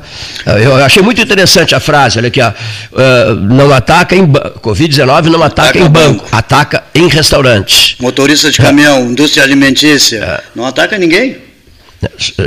Eu 0.63 0.75
achei 0.83 1.03
muito 1.03 1.21
interessante 1.21 1.75
a 1.75 1.79
frase, 1.79 2.17
olha 2.17 2.29
aqui, 2.29 2.41
ó, 2.41 2.49
uh, 2.49 3.35
não 3.35 3.71
ataca 3.71 4.15
em 4.15 4.27
Covid-19 4.27 5.25
não 5.25 5.43
ataca, 5.43 5.69
ataca 5.69 5.79
em 5.79 5.89
banco, 5.89 6.23
banco, 6.23 6.27
ataca 6.31 6.83
em 6.95 7.07
restaurante. 7.07 7.95
Motorista 7.99 8.51
de 8.51 8.57
caminhão, 8.57 9.11
indústria 9.11 9.43
alimentícia, 9.43 10.17
é. 10.17 10.43
não 10.55 10.65
ataca 10.65 10.97
ninguém. 10.97 11.37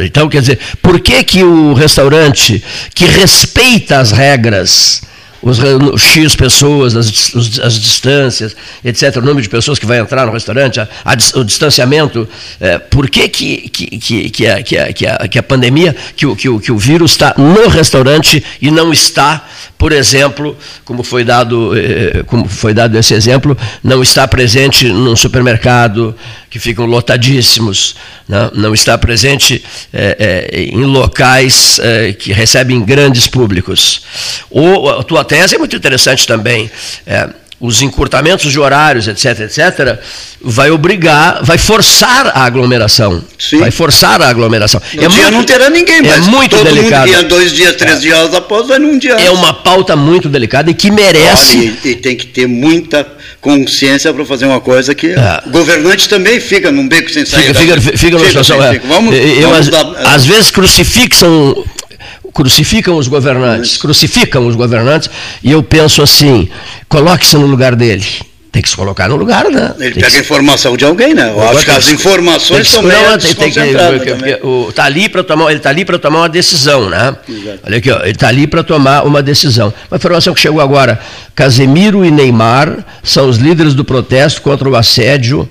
Então, 0.05 0.29
quer 0.29 0.41
dizer, 0.41 0.59
por 0.81 0.99
que, 0.99 1.23
que 1.23 1.45
o 1.45 1.75
restaurante 1.75 2.63
que 2.95 3.05
respeita 3.05 3.99
as 3.99 4.11
regras 4.11 5.03
os, 5.43 5.59
X 6.01 6.37
pessoas, 6.37 6.97
as, 6.97 7.33
as, 7.63 7.75
distâncias, 7.75 8.55
etc., 8.85 9.17
o 9.17 9.21
número 9.21 9.43
de 9.43 9.49
pessoas 9.49 9.79
que 9.79 9.85
vai 9.85 9.99
entrar 9.99 10.25
no 10.25 10.33
restaurante, 10.33 10.81
a, 10.81 10.89
a, 11.05 11.39
o 11.39 11.45
distanciamento. 11.45 12.29
É, 12.61 12.79
por 12.79 13.11
que, 13.11 13.29
que, 13.29 13.69
que, 13.69 14.31
que, 14.31 14.47
a, 14.47 14.63
que, 14.63 14.79
a, 14.79 14.93
que, 14.93 15.07
a, 15.07 15.29
que 15.29 15.39
a 15.39 15.43
pandemia, 15.43 15.95
que 16.17 16.27
o, 16.27 16.37
que, 16.37 16.49
o, 16.49 16.61
que 16.61 16.71
o 16.71 16.79
vírus 16.79 17.11
está 17.13 17.35
no 17.37 17.69
restaurante 17.69 18.43
e 18.61 18.71
não 18.71 18.93
está, 18.93 19.45
por 19.77 19.91
exemplo, 19.91 20.57
como 20.85 21.03
foi 21.03 21.25
dado, 21.25 21.77
eh, 21.77 22.23
como 22.27 22.49
foi 22.49 22.73
dado 22.73 22.97
esse 22.97 23.13
exemplo, 23.13 23.57
não 23.83 24.01
está 24.03 24.29
presente 24.29 24.87
num 24.87 25.17
supermercado, 25.17 26.15
que 26.53 26.59
ficam 26.59 26.85
lotadíssimos, 26.85 27.97
né? 28.29 28.51
não 28.53 28.75
está 28.75 28.99
presente 28.99 29.65
é, 29.91 30.51
é, 30.53 30.61
em 30.65 30.85
locais 30.85 31.79
é, 31.79 32.13
que 32.13 32.31
recebem 32.31 32.85
grandes 32.85 33.27
públicos. 33.27 34.03
O, 34.51 34.87
a 34.91 35.03
tua 35.03 35.25
tese 35.37 35.55
é 35.55 35.59
muito 35.59 35.77
interessante 35.77 36.27
também. 36.27 36.71
os 37.61 37.81
encurtamentos 37.81 38.51
de 38.51 38.59
horários, 38.59 39.07
etc., 39.07 39.41
etc., 39.43 40.01
vai 40.41 40.73
obrigar, 40.73 41.45
vai 41.45 41.57
forçar 41.57 42.27
a 42.35 42.45
aglomeração. 42.45 43.23
Sim. 43.39 43.59
Vai 43.59 43.71
forçar 43.71 44.21
a 44.21 44.29
aglomeração. 44.29 44.83
No 44.95 45.05
é 45.05 45.07
dia 45.07 45.23
muito, 45.23 45.31
não 45.31 45.45
terá 45.45 45.71
ninguém, 45.71 45.99
é 45.99 46.03
mas 46.03 46.27
muito 46.27 46.57
todo 46.57 46.65
delicado. 46.65 47.07
mundo 47.07 47.17
ia 47.17 47.23
dois 47.23 47.53
dias, 47.53 47.77
três 47.77 47.99
é. 47.99 48.01
dias 48.01 48.35
após, 48.35 48.67
vai 48.67 48.81
num 48.81 48.99
dia. 48.99 49.13
É 49.13 49.31
uma 49.31 49.55
pauta 49.55 49.95
muito 49.95 50.29
delicada 50.29 50.73
e 50.73 50.75
que 50.75 50.91
merece. 50.91 51.57
Olha, 51.57 51.91
e, 51.91 51.95
tem 51.95 52.17
que 52.17 52.27
ter 52.27 52.49
muita 52.49 53.07
consciência 53.41 54.13
para 54.13 54.25
fazer 54.25 54.47
uma 54.47 54.61
coisa 54.61 54.93
que 54.95 55.09
é. 55.09 55.43
o 55.47 55.51
governante 55.51 56.09
também 56.09 56.41
fica 56.41 56.73
num 56.73 56.89
beco 56.89 57.11
sem 57.11 57.25
saída. 57.25 57.55
Fica, 57.55 57.81
fica, 57.81 57.99
fica 57.99 58.17
numa 58.17 58.27
situação. 58.27 58.61
É. 58.61 58.81
Vamos, 58.81 59.15
eu, 59.15 59.49
vamos 59.49 59.69
dar, 59.69 59.87
às 60.07 60.27
vezes 60.27 60.51
crucifixam 60.51 61.65
crucificam 62.33 62.97
os 62.97 63.09
governantes, 63.09 63.77
crucificam 63.77 64.47
os 64.47 64.57
governantes, 64.57 65.11
e 65.43 65.53
eu 65.53 65.63
penso 65.63 66.03
assim: 66.03 66.49
coloque-se 66.89 67.37
no 67.37 67.47
lugar 67.47 67.77
dele. 67.77 68.05
Tem 68.51 68.61
que 68.61 68.69
se 68.69 68.77
colocar 68.77 69.09
no 69.09 69.17
lugar, 69.17 69.49
né? 69.51 69.75
Ele 69.79 69.93
tem 69.93 70.03
pega 70.03 70.15
que... 70.15 70.21
informação 70.21 70.77
de 70.77 70.85
alguém, 70.85 71.15
né? 71.15 71.31
Eu 71.31 71.49
acho 71.49 71.65
que 71.65 71.71
as 71.71 71.89
informações 71.89 72.69
são 72.69 72.83
meio 72.83 73.19
tem, 73.19 73.35
tem 73.35 73.51
que, 73.51 74.73
tá 74.75 74.85
ali 74.85 75.09
para 75.09 75.25
tomar, 75.25 75.49
Ele 75.49 75.57
está 75.57 75.71
ali 75.71 75.87
para 75.87 75.99
tomar 75.99 76.19
uma 76.19 76.29
decisão, 76.29 76.91
né? 76.91 77.17
Exato. 77.27 77.61
Olha 77.65 77.79
aqui, 77.79 77.91
ó, 77.91 78.01
ele 78.01 78.11
está 78.11 78.29
ali 78.29 78.47
para 78.47 78.63
tomar 78.63 79.07
uma 79.07 79.23
decisão. 79.23 79.73
Uma 79.91 79.97
informação 79.97 80.35
que 80.35 80.41
chegou 80.41 80.61
agora: 80.61 81.01
Casemiro 81.35 82.05
e 82.05 82.11
Neymar 82.11 82.85
são 83.03 83.27
os 83.27 83.39
líderes 83.39 83.73
do 83.73 83.87
protesto 83.87 84.43
contra 84.43 84.69
o 84.69 84.77
assédio. 84.77 85.49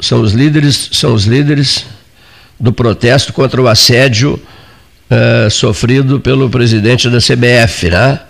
São 0.00 0.22
os 0.22 0.32
líderes, 0.32 0.90
são 0.92 1.14
os 1.14 1.24
líderes 1.24 1.84
do 2.58 2.72
protesto 2.72 3.32
contra 3.32 3.62
o 3.62 3.68
assédio 3.68 4.42
uh, 5.10 5.50
sofrido 5.50 6.20
pelo 6.20 6.48
presidente 6.48 7.08
da 7.08 7.18
CBF, 7.18 7.90
né? 7.90 8.20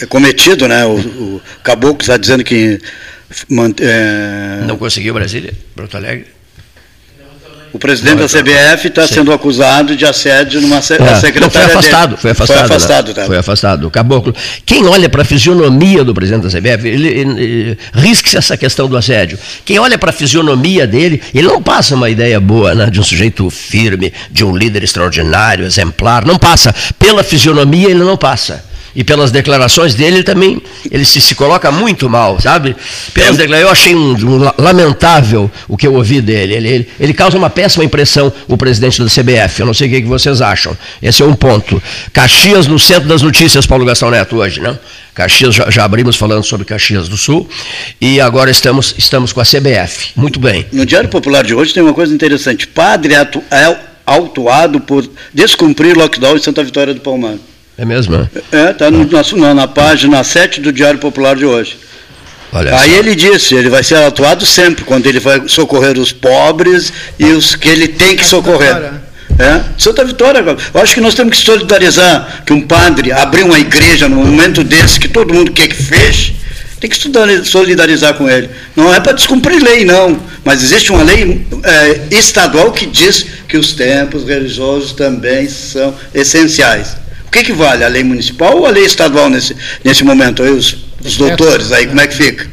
é 0.00 0.06
cometido, 0.06 0.68
né? 0.68 0.84
O, 0.84 0.96
o 0.96 1.42
Caboclo 1.62 2.00
está 2.00 2.16
dizendo 2.16 2.44
que. 2.44 2.78
É... 3.80 4.64
Não 4.66 4.76
conseguiu 4.76 5.14
Brasília, 5.14 5.52
Porto 5.74 5.96
Alegre? 5.96 6.35
O 7.72 7.78
presidente 7.78 8.18
da 8.18 8.26
CBF 8.26 8.88
está 8.88 9.06
sendo 9.06 9.32
acusado 9.32 9.96
de 9.96 10.06
assédio 10.06 10.60
numa 10.60 10.80
se 10.80 10.94
é, 10.94 11.14
secretária 11.16 11.40
não, 11.40 11.50
foi 11.50 11.62
afastado, 11.62 12.08
dele. 12.10 12.20
foi 12.20 12.30
afastado. 12.30 12.56
Foi 12.56 12.64
afastado, 12.64 13.08
né? 13.08 13.14
tá. 13.14 13.26
Foi 13.26 13.36
afastado. 13.38 13.86
O 13.86 13.90
caboclo. 13.90 14.34
Quem 14.64 14.86
olha 14.86 15.08
para 15.08 15.22
a 15.22 15.24
fisionomia 15.24 16.02
do 16.04 16.14
presidente 16.14 16.44
da 16.44 16.48
CBF, 16.48 16.88
ele, 16.88 17.08
ele, 17.08 17.42
ele 17.42 17.78
risque-se 17.92 18.36
essa 18.36 18.56
questão 18.56 18.88
do 18.88 18.96
assédio. 18.96 19.38
Quem 19.64 19.78
olha 19.78 19.98
para 19.98 20.10
a 20.10 20.12
fisionomia 20.12 20.86
dele, 20.86 21.20
ele 21.34 21.46
não 21.46 21.62
passa 21.62 21.94
uma 21.94 22.08
ideia 22.08 22.40
boa 22.40 22.74
né, 22.74 22.88
de 22.88 23.00
um 23.00 23.04
sujeito 23.04 23.50
firme, 23.50 24.12
de 24.30 24.44
um 24.44 24.56
líder 24.56 24.82
extraordinário, 24.82 25.66
exemplar. 25.66 26.24
Não 26.24 26.38
passa. 26.38 26.74
Pela 26.98 27.22
fisionomia, 27.22 27.90
ele 27.90 28.04
não 28.04 28.16
passa 28.16 28.64
e 28.96 29.04
pelas 29.04 29.30
declarações 29.30 29.94
dele, 29.94 30.16
ele 30.16 30.22
também 30.22 30.60
ele 30.90 31.04
se, 31.04 31.20
se 31.20 31.34
coloca 31.34 31.70
muito 31.70 32.08
mal, 32.08 32.40
sabe? 32.40 32.74
Pelas 33.12 33.38
eu 33.38 33.68
achei 33.68 33.94
um, 33.94 34.12
um, 34.14 34.50
lamentável 34.56 35.50
o 35.68 35.76
que 35.76 35.86
eu 35.86 35.94
ouvi 35.94 36.22
dele. 36.22 36.54
Ele, 36.54 36.68
ele, 36.68 36.88
ele, 36.98 37.14
causa 37.14 37.36
uma 37.36 37.50
péssima 37.50 37.84
impressão, 37.84 38.32
o 38.48 38.56
presidente 38.56 39.02
da 39.02 39.08
CBF. 39.08 39.60
Eu 39.60 39.66
não 39.66 39.74
sei 39.74 39.88
o 39.88 39.90
que, 39.90 40.00
que 40.00 40.08
vocês 40.08 40.40
acham. 40.40 40.76
Esse 41.02 41.22
é 41.22 41.26
um 41.26 41.34
ponto. 41.34 41.80
Caxias 42.10 42.66
no 42.66 42.78
centro 42.78 43.06
das 43.06 43.20
notícias, 43.20 43.66
Paulo 43.66 43.84
Gastão 43.84 44.10
Neto, 44.10 44.36
hoje, 44.36 44.60
né? 44.60 44.78
Caxias, 45.14 45.54
já, 45.54 45.70
já, 45.70 45.84
abrimos 45.84 46.16
falando 46.16 46.44
sobre 46.44 46.64
Caxias 46.64 47.06
do 47.06 47.18
Sul, 47.18 47.48
e 48.00 48.20
agora 48.20 48.50
estamos, 48.50 48.94
estamos 48.96 49.32
com 49.32 49.40
a 49.40 49.44
CBF. 49.44 50.12
Muito 50.16 50.40
bem. 50.40 50.64
No 50.72 50.86
Diário 50.86 51.10
Popular 51.10 51.44
de 51.44 51.54
hoje 51.54 51.74
tem 51.74 51.82
uma 51.82 51.94
coisa 51.94 52.14
interessante. 52.14 52.66
Padre 52.66 53.14
é 53.14 53.76
autuado 54.06 54.80
por 54.80 55.06
descumprir 55.34 55.96
lockdown 55.96 56.36
em 56.36 56.42
Santa 56.42 56.64
Vitória 56.64 56.94
do 56.94 57.00
Palmar. 57.00 57.34
É 57.78 57.84
mesmo? 57.84 58.28
É, 58.52 58.58
é 58.58 58.72
tá 58.72 58.90
no, 58.90 59.06
na, 59.36 59.54
na 59.54 59.68
página 59.68 60.24
7 60.24 60.60
do 60.60 60.72
Diário 60.72 60.98
Popular 60.98 61.36
de 61.36 61.44
hoje. 61.44 61.78
Olha 62.52 62.74
Aí 62.78 62.90
só. 62.90 62.96
ele 62.96 63.14
disse, 63.14 63.54
ele 63.54 63.68
vai 63.68 63.82
ser 63.82 63.96
atuado 63.96 64.46
sempre, 64.46 64.84
quando 64.84 65.06
ele 65.06 65.20
vai 65.20 65.42
socorrer 65.46 65.98
os 65.98 66.10
pobres 66.10 66.92
e 67.18 67.26
os 67.26 67.54
que 67.54 67.68
ele 67.68 67.88
tem 67.88 68.16
que 68.16 68.24
socorrer. 68.24 68.92
É, 69.38 69.60
Santa 69.76 70.02
Vitória, 70.04 70.42
eu 70.72 70.80
acho 70.80 70.94
que 70.94 71.00
nós 71.00 71.14
temos 71.14 71.36
que 71.36 71.44
solidarizar 71.44 72.44
que 72.46 72.54
um 72.54 72.62
padre 72.62 73.12
abrir 73.12 73.42
uma 73.42 73.58
igreja 73.58 74.08
num 74.08 74.24
momento 74.24 74.64
desse 74.64 74.98
que 74.98 75.08
todo 75.08 75.34
mundo 75.34 75.52
quer 75.52 75.68
que 75.68 75.74
feche, 75.74 76.34
tem 76.80 76.88
que 76.88 76.96
solidarizar 77.44 78.14
com 78.14 78.30
ele. 78.30 78.48
Não 78.74 78.94
é 78.94 79.00
para 79.00 79.12
descumprir 79.12 79.62
lei, 79.62 79.84
não, 79.84 80.18
mas 80.42 80.62
existe 80.62 80.90
uma 80.90 81.02
lei 81.02 81.46
é, 81.62 82.00
estadual 82.16 82.72
que 82.72 82.86
diz 82.86 83.26
que 83.46 83.58
os 83.58 83.74
templos 83.74 84.24
religiosos 84.24 84.92
também 84.92 85.46
são 85.46 85.94
essenciais 86.14 86.96
que, 87.30 87.42
que 87.44 87.52
vale? 87.52 87.84
A 87.84 87.88
lei 87.88 88.04
municipal 88.04 88.56
ou 88.56 88.66
a 88.66 88.70
lei 88.70 88.84
estadual 88.84 89.28
nesse, 89.28 89.56
nesse 89.84 90.04
momento? 90.04 90.42
Aí, 90.42 90.50
os, 90.50 90.76
os 91.04 91.16
doutores, 91.16 91.72
aí 91.72 91.86
como 91.86 92.00
é 92.00 92.06
que 92.06 92.14
fica? 92.14 92.46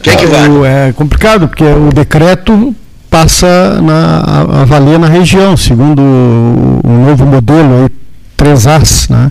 O 0.00 0.02
que, 0.02 0.16
que 0.16 0.26
vale? 0.26 0.66
É 0.66 0.92
complicado, 0.92 1.48
porque 1.48 1.64
o 1.64 1.90
decreto 1.92 2.74
passa 3.08 3.80
na, 3.80 4.62
avalia 4.62 4.98
na 4.98 5.08
região, 5.08 5.56
segundo 5.56 6.02
o, 6.02 6.80
o 6.84 7.06
novo 7.06 7.24
modelo, 7.24 7.84
aí, 7.84 7.88
3As, 8.36 9.10
né? 9.10 9.30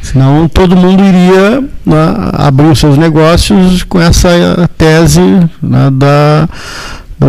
Senão 0.00 0.48
todo 0.48 0.76
mundo 0.76 1.04
iria 1.04 1.60
né, 1.86 2.30
abrir 2.32 2.66
os 2.66 2.80
seus 2.80 2.98
negócios 2.98 3.84
com 3.84 4.00
essa 4.00 4.68
tese 4.76 5.20
né, 5.62 5.90
da, 5.92 6.48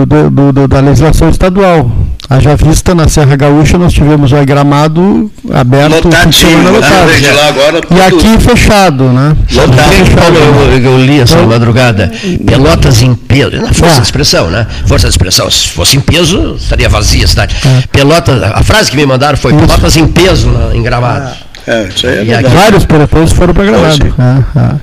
do, 0.06 0.30
do, 0.30 0.52
do, 0.52 0.68
da 0.68 0.80
legislação 0.80 1.30
estadual. 1.30 1.90
Haja 2.30 2.56
vista, 2.56 2.96
na 2.96 3.08
Serra 3.08 3.36
Gaúcha 3.36 3.78
nós 3.78 3.94
tivemos 3.94 4.32
o 4.32 4.46
gramado 4.46 5.30
aberto 5.54 6.10
funcionando 6.12 6.64
né? 6.64 6.72
lotado. 6.72 7.40
Agora, 7.50 7.82
e 7.92 8.02
aqui 8.02 8.40
fechado, 8.40 9.04
né? 9.10 9.36
Lotado. 9.52 9.92
Fechado, 9.92 10.38
eu, 10.38 10.80
eu, 10.80 10.98
li 10.98 11.20
essa 11.20 11.36
então, 11.36 11.48
madrugada. 11.48 12.12
Pelotas 12.46 13.02
em 13.02 13.14
peso. 13.14 13.52
Força 13.74 13.98
é. 13.98 14.00
de 14.00 14.06
expressão, 14.06 14.50
né? 14.50 14.66
Força 14.88 15.08
de 15.08 15.14
expressão. 15.14 15.52
Se 15.52 15.68
fosse 15.70 15.98
em 15.98 16.00
peso, 16.00 16.56
estaria 16.56 16.88
vazia 16.88 17.26
a 17.26 17.28
cidade. 17.28 17.56
É. 17.66 17.84
Pelotas, 17.92 18.42
a 18.42 18.64
frase 18.64 18.90
que 18.90 18.96
me 18.98 19.06
mandaram 19.06 19.38
foi 19.38 19.54
Pelotas 19.54 19.98
em 19.98 20.08
peso 20.08 20.50
em 20.74 20.82
gramado. 20.82 21.28
É. 21.28 21.53
É, 21.66 21.88
isso 21.88 22.08
aí 22.08 22.30
é 22.30 22.42
Vários 22.42 22.86
prefeitos 22.86 23.32
foram 23.32 23.54
programados. 23.54 24.00
É, 24.00 24.60
é. 24.60 24.76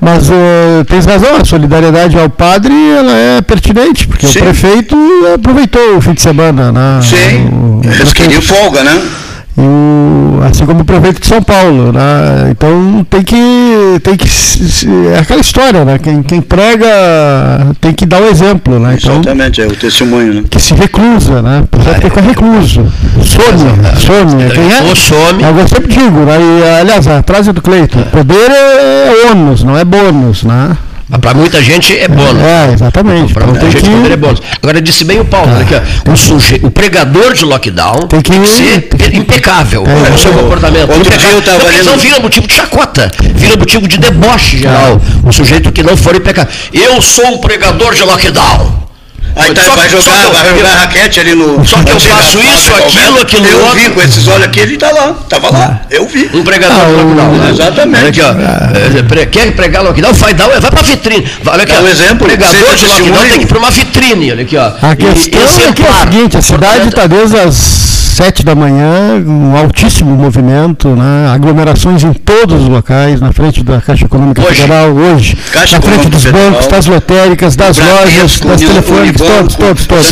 Mas 0.00 0.28
uh, 0.30 0.84
tens 0.88 1.04
razão, 1.04 1.36
a 1.36 1.44
solidariedade 1.44 2.18
ao 2.18 2.30
padre 2.30 2.72
ela 2.72 3.12
é 3.12 3.42
pertinente, 3.42 4.06
porque 4.06 4.26
Sim. 4.26 4.38
o 4.38 4.42
prefeito 4.42 4.96
aproveitou 5.34 5.96
o 5.96 6.00
fim 6.00 6.14
de 6.14 6.22
semana. 6.22 6.72
Né? 6.72 7.00
Sim, 7.02 7.80
eles 7.84 8.12
queriam 8.12 8.40
folga, 8.40 8.82
né? 8.82 9.02
O, 9.58 10.42
assim 10.44 10.66
como 10.66 10.82
o 10.82 10.84
prefeito 10.84 11.20
de 11.20 11.26
São 11.26 11.42
Paulo. 11.42 11.92
Né? 11.92 12.50
Então 12.50 13.06
tem 13.08 13.22
que, 13.22 14.00
tem 14.02 14.16
que. 14.16 14.28
É 15.14 15.18
aquela 15.18 15.40
história, 15.40 15.84
né? 15.84 15.98
Quem, 15.98 16.22
quem 16.22 16.40
prega 16.40 16.86
tem 17.80 17.92
que 17.92 18.04
dar 18.04 18.20
o 18.20 18.26
exemplo. 18.26 18.78
Né? 18.78 18.96
Então, 19.00 19.14
Exatamente, 19.14 19.62
é 19.62 19.66
o 19.66 19.74
testemunho. 19.74 20.34
Né? 20.34 20.44
Que 20.50 20.60
se 20.60 20.74
reclusa, 20.74 21.40
né? 21.40 21.64
O 21.72 21.88
é, 21.88 22.00
fica 22.00 22.20
recluso. 22.20 22.86
Some, 23.24 23.96
some. 23.98 24.50
Quem 24.50 24.72
é? 24.72 24.94
Some. 24.94 25.42
Eu 25.42 25.68
sempre 25.68 25.92
digo, 25.92 26.20
né? 26.20 26.38
e, 26.40 26.80
aliás, 26.80 27.06
a 27.08 27.22
frase 27.22 27.52
do 27.52 27.62
Cleito, 27.62 27.98
poder 28.10 28.50
é 28.50 29.30
ônus, 29.30 29.64
não 29.64 29.76
é 29.76 29.84
bônus. 29.84 30.44
Né? 30.44 30.76
Para 31.20 31.34
muita 31.34 31.62
gente 31.62 31.96
é 31.96 32.08
bônus. 32.08 32.42
É, 32.42 32.72
exatamente. 32.72 33.32
Para 33.32 33.46
muita 33.46 33.70
gente 33.70 33.84
que... 33.84 34.12
é 34.12 34.16
bônus. 34.16 34.42
Agora, 34.60 34.80
disse 34.80 35.04
bem 35.04 35.20
o 35.20 35.24
Paulo, 35.24 35.52
é. 35.52 35.62
aqui, 35.62 35.74
ó, 35.74 36.12
o, 36.12 36.16
suje... 36.16 36.60
o 36.64 36.70
pregador 36.70 37.32
de 37.32 37.44
lockdown 37.44 38.08
tem 38.08 38.20
que, 38.20 38.32
tem 38.32 38.40
que 38.40 38.48
ser 38.48 39.14
impecável 39.14 39.84
é. 39.86 40.10
no 40.10 40.18
seu 40.18 40.32
comportamento. 40.32 40.90
Outro 40.90 41.16
dia 41.16 41.30
eu 41.30 41.38
lendo... 41.38 41.80
Então 41.80 41.98
vira 41.98 42.18
motivo 42.18 42.48
de 42.48 42.54
chacota, 42.54 43.10
vira 43.34 43.56
motivo 43.56 43.86
de 43.86 43.98
deboche 43.98 44.58
geral. 44.58 45.00
O 45.22 45.32
sujeito 45.32 45.70
que 45.70 45.82
não 45.82 45.96
for 45.96 46.16
impecável. 46.16 46.52
Eu 46.72 47.00
sou 47.00 47.26
um 47.34 47.38
pregador 47.38 47.94
de 47.94 48.02
lockdown. 48.02 48.86
Aí 49.36 49.52
tá, 49.52 49.62
vai 49.76 49.88
jogar, 49.90 50.30
vai 50.30 50.56
jogar 50.56 50.74
raquete 50.76 51.20
ali 51.20 51.34
no. 51.34 51.62
Só 51.64 51.82
que 51.82 51.92
eu 51.92 52.00
faço 52.00 52.38
isso, 52.38 52.74
aquilo, 52.74 53.20
aquilo 53.20 53.46
Eu 53.46 53.60
outro. 53.60 53.78
vi 53.78 53.90
com 53.90 54.00
esses 54.00 54.26
olhos 54.26 54.46
aqui, 54.46 54.60
ele 54.60 54.78
tá 54.78 54.90
lá, 54.90 55.12
tava 55.28 55.50
lá, 55.50 55.82
eu 55.90 56.08
vi. 56.08 56.30
Um 56.32 56.42
pregador 56.42 56.78
ah, 56.80 56.88
lockdown. 56.88 57.32
Né? 57.32 57.50
Exatamente. 57.50 58.06
Aqui, 58.06 58.20
ó, 58.22 59.20
é, 59.20 59.26
quer 59.26 59.52
pregar 59.52 59.84
lockdown? 59.84 60.14
Vai, 60.14 60.32
dá, 60.32 60.48
vai 60.48 60.70
pra 60.70 60.80
vitrine. 60.80 61.28
Olha 61.46 61.62
aqui, 61.64 61.72
ó, 61.76 61.82
um 61.82 61.88
exemplo, 61.88 62.26
pregador 62.26 62.74
de 62.74 62.86
lockdown 62.86 63.22
tem 63.28 63.38
que 63.38 63.44
ir 63.44 63.46
pra 63.46 63.58
uma 63.58 63.70
vitrine. 63.70 64.32
Olha 64.32 64.42
aqui, 64.42 64.56
ó. 64.56 64.72
A 64.80 64.96
questão 64.96 65.40
e, 65.40 65.68
é, 65.68 65.72
que 65.72 65.82
é 65.82 65.88
a 65.88 65.92
seguinte, 65.92 66.36
a 66.38 66.42
cidade 66.42 66.88
está 66.88 67.06
desde 67.06 67.36
as 67.38 67.86
sete 68.16 68.42
da 68.42 68.54
manhã, 68.54 69.22
um 69.26 69.54
altíssimo 69.54 70.16
movimento, 70.16 70.88
né? 70.88 71.28
aglomerações 71.28 72.02
em 72.02 72.14
todos 72.14 72.62
os 72.62 72.68
locais, 72.68 73.20
na 73.20 73.30
frente 73.30 73.62
da 73.62 73.78
Caixa 73.78 74.06
Econômica 74.06 74.40
hoje. 74.40 74.62
Federal, 74.62 74.90
hoje, 74.90 75.36
Caixa 75.52 75.76
na 75.76 75.82
frente 75.82 76.08
dos 76.08 76.22
Federal, 76.22 76.50
bancos, 76.50 76.66
das 76.66 76.86
lotéricas, 76.86 77.56
das 77.56 77.76
lojas, 77.76 78.40
das 78.40 78.58
telefônicas, 78.58 79.25
todos, 79.26 79.56
todos, 79.56 79.86
todos. 79.86 80.10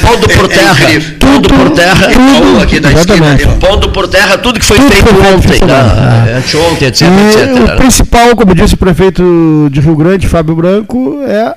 Pondo 0.00 0.28
por 0.28 0.48
terra, 0.48 0.90
é 0.90 1.00
tudo 1.18 1.48
por 1.48 1.70
terra, 1.70 2.08
tudo, 2.08 2.62
aqui 2.62 2.80
da 2.80 2.92
exatamente. 2.92 3.42
Esquina, 3.42 3.56
pondo 3.56 3.90
por 3.90 4.08
terra 4.08 4.38
tudo 4.38 4.58
que 4.58 4.64
foi 4.64 4.76
tudo 4.76 4.92
feito 4.92 5.10
ontem, 5.34 5.66
né? 5.66 6.36
anteontem, 6.38 6.88
etc, 6.88 7.02
etc. 7.02 7.74
O 7.74 7.76
principal, 7.76 8.36
como 8.36 8.54
disse 8.54 8.74
o 8.74 8.76
prefeito 8.76 9.68
de 9.70 9.80
Rio 9.80 9.96
Grande, 9.96 10.28
Fábio 10.28 10.54
Branco, 10.54 11.22
é 11.26 11.54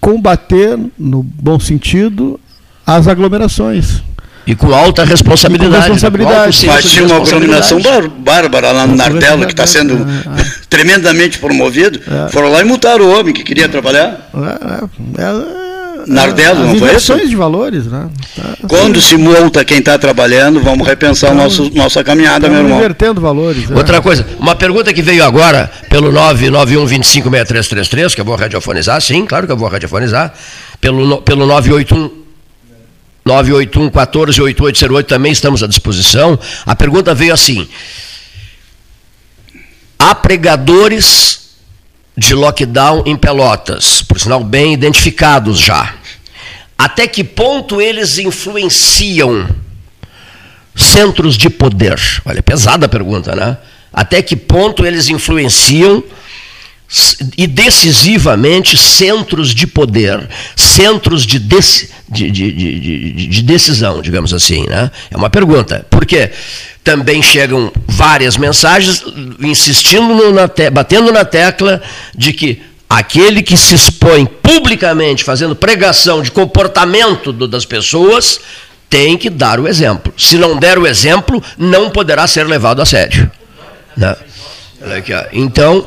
combater, 0.00 0.78
no 0.98 1.22
bom 1.22 1.60
sentido, 1.60 2.38
as 2.86 3.06
aglomerações. 3.06 4.02
E 4.44 4.54
com 4.56 4.74
alta 4.74 5.04
responsabilidade. 5.04 5.72
Com 5.72 5.80
responsabilidade. 5.80 6.66
Mas 6.66 6.84
tinha 6.90 7.06
uma 7.06 7.16
aglomeração 7.16 7.80
bárbara 8.18 8.72
lá 8.72 8.86
no 8.86 8.96
Nardelo, 8.96 9.46
que 9.46 9.52
está 9.52 9.66
sendo 9.66 9.94
é, 9.94 10.40
é. 10.40 10.44
tremendamente 10.68 11.38
promovido. 11.38 12.00
É. 12.00 12.28
Foram 12.28 12.50
lá 12.50 12.60
e 12.60 12.64
multaram 12.64 13.04
o 13.04 13.18
homem 13.18 13.32
que 13.32 13.44
queria 13.44 13.68
trabalhar. 13.68 14.28
É, 14.34 15.22
é, 15.22 15.61
é 16.02 16.12
Nardelo, 16.12 16.66
não 16.66 16.78
foi 16.78 16.94
isso? 16.94 17.16
de 17.26 17.36
valores, 17.36 17.86
né? 17.86 18.08
Tá, 18.36 18.56
Quando 18.68 19.00
se 19.00 19.16
multa 19.16 19.64
quem 19.64 19.78
está 19.78 19.98
trabalhando, 19.98 20.60
vamos 20.60 20.86
repensar 20.86 21.32
então, 21.32 21.44
nosso, 21.44 21.70
nossa 21.74 22.04
caminhada, 22.04 22.48
meu 22.48 22.60
irmão. 22.60 22.78
invertendo 22.78 23.20
valores. 23.20 23.70
Outra 23.70 24.00
coisa, 24.00 24.26
uma 24.38 24.54
pergunta 24.54 24.92
que 24.92 25.02
veio 25.02 25.24
agora 25.24 25.70
pelo 25.88 26.10
991 26.12 26.86
256333, 26.86 28.14
que 28.14 28.20
eu 28.20 28.24
vou 28.24 28.36
radiofonizar, 28.36 29.00
sim, 29.00 29.24
claro 29.26 29.46
que 29.46 29.52
eu 29.52 29.56
vou 29.56 29.68
radiofonizar, 29.68 30.32
pelo, 30.80 31.22
pelo 31.22 31.46
981 31.46 32.22
981 33.24 33.90
14 33.90 34.42
8808 34.42 35.06
também 35.06 35.32
estamos 35.32 35.62
à 35.62 35.66
disposição. 35.66 36.38
A 36.66 36.74
pergunta 36.74 37.14
veio 37.14 37.32
assim: 37.32 37.68
há 39.98 40.14
pregadores 40.14 41.41
de 42.16 42.34
lockdown 42.34 43.04
em 43.06 43.16
Pelotas, 43.16 44.02
por 44.02 44.20
sinal 44.20 44.44
bem 44.44 44.72
identificados 44.72 45.58
já. 45.58 45.94
Até 46.76 47.06
que 47.06 47.22
ponto 47.22 47.80
eles 47.80 48.18
influenciam 48.18 49.48
centros 50.74 51.36
de 51.36 51.48
poder? 51.48 51.98
Olha, 52.24 52.42
pesada 52.42 52.86
a 52.86 52.88
pergunta, 52.88 53.34
né? 53.34 53.56
Até 53.92 54.22
que 54.22 54.34
ponto 54.34 54.84
eles 54.84 55.08
influenciam 55.08 56.02
e 57.38 57.46
decisivamente 57.46 58.76
centros 58.76 59.54
de 59.54 59.66
poder, 59.66 60.28
centros 60.56 61.24
de, 61.24 61.38
de, 62.12 62.30
de, 62.30 62.52
de, 62.52 63.26
de, 63.26 63.42
decisão, 63.42 64.02
digamos 64.02 64.34
assim. 64.34 64.66
Né? 64.68 64.90
É 65.10 65.16
uma 65.16 65.30
pergunta. 65.30 65.86
Por 65.88 66.04
quê? 66.04 66.30
Também 66.84 67.22
chegam 67.22 67.72
várias 67.88 68.36
mensagens 68.36 69.02
insistindo, 69.40 70.32
na 70.32 70.46
te, 70.46 70.68
batendo 70.70 71.10
na 71.10 71.24
tecla 71.24 71.80
de 72.14 72.32
que 72.32 72.62
aquele 72.88 73.42
que 73.42 73.56
se 73.56 73.74
expõe 73.74 74.26
publicamente 74.26 75.24
fazendo 75.24 75.56
pregação 75.56 76.22
de 76.22 76.30
comportamento 76.30 77.32
do, 77.32 77.48
das 77.48 77.64
pessoas 77.64 78.38
tem 78.90 79.16
que 79.16 79.30
dar 79.30 79.58
o 79.58 79.66
exemplo. 79.66 80.12
Se 80.18 80.36
não 80.36 80.56
der 80.56 80.78
o 80.78 80.86
exemplo, 80.86 81.42
não 81.56 81.88
poderá 81.88 82.26
ser 82.26 82.46
levado 82.46 82.82
a 82.82 82.84
sério. 82.84 83.30
Né? 83.96 84.14
Então, 85.32 85.86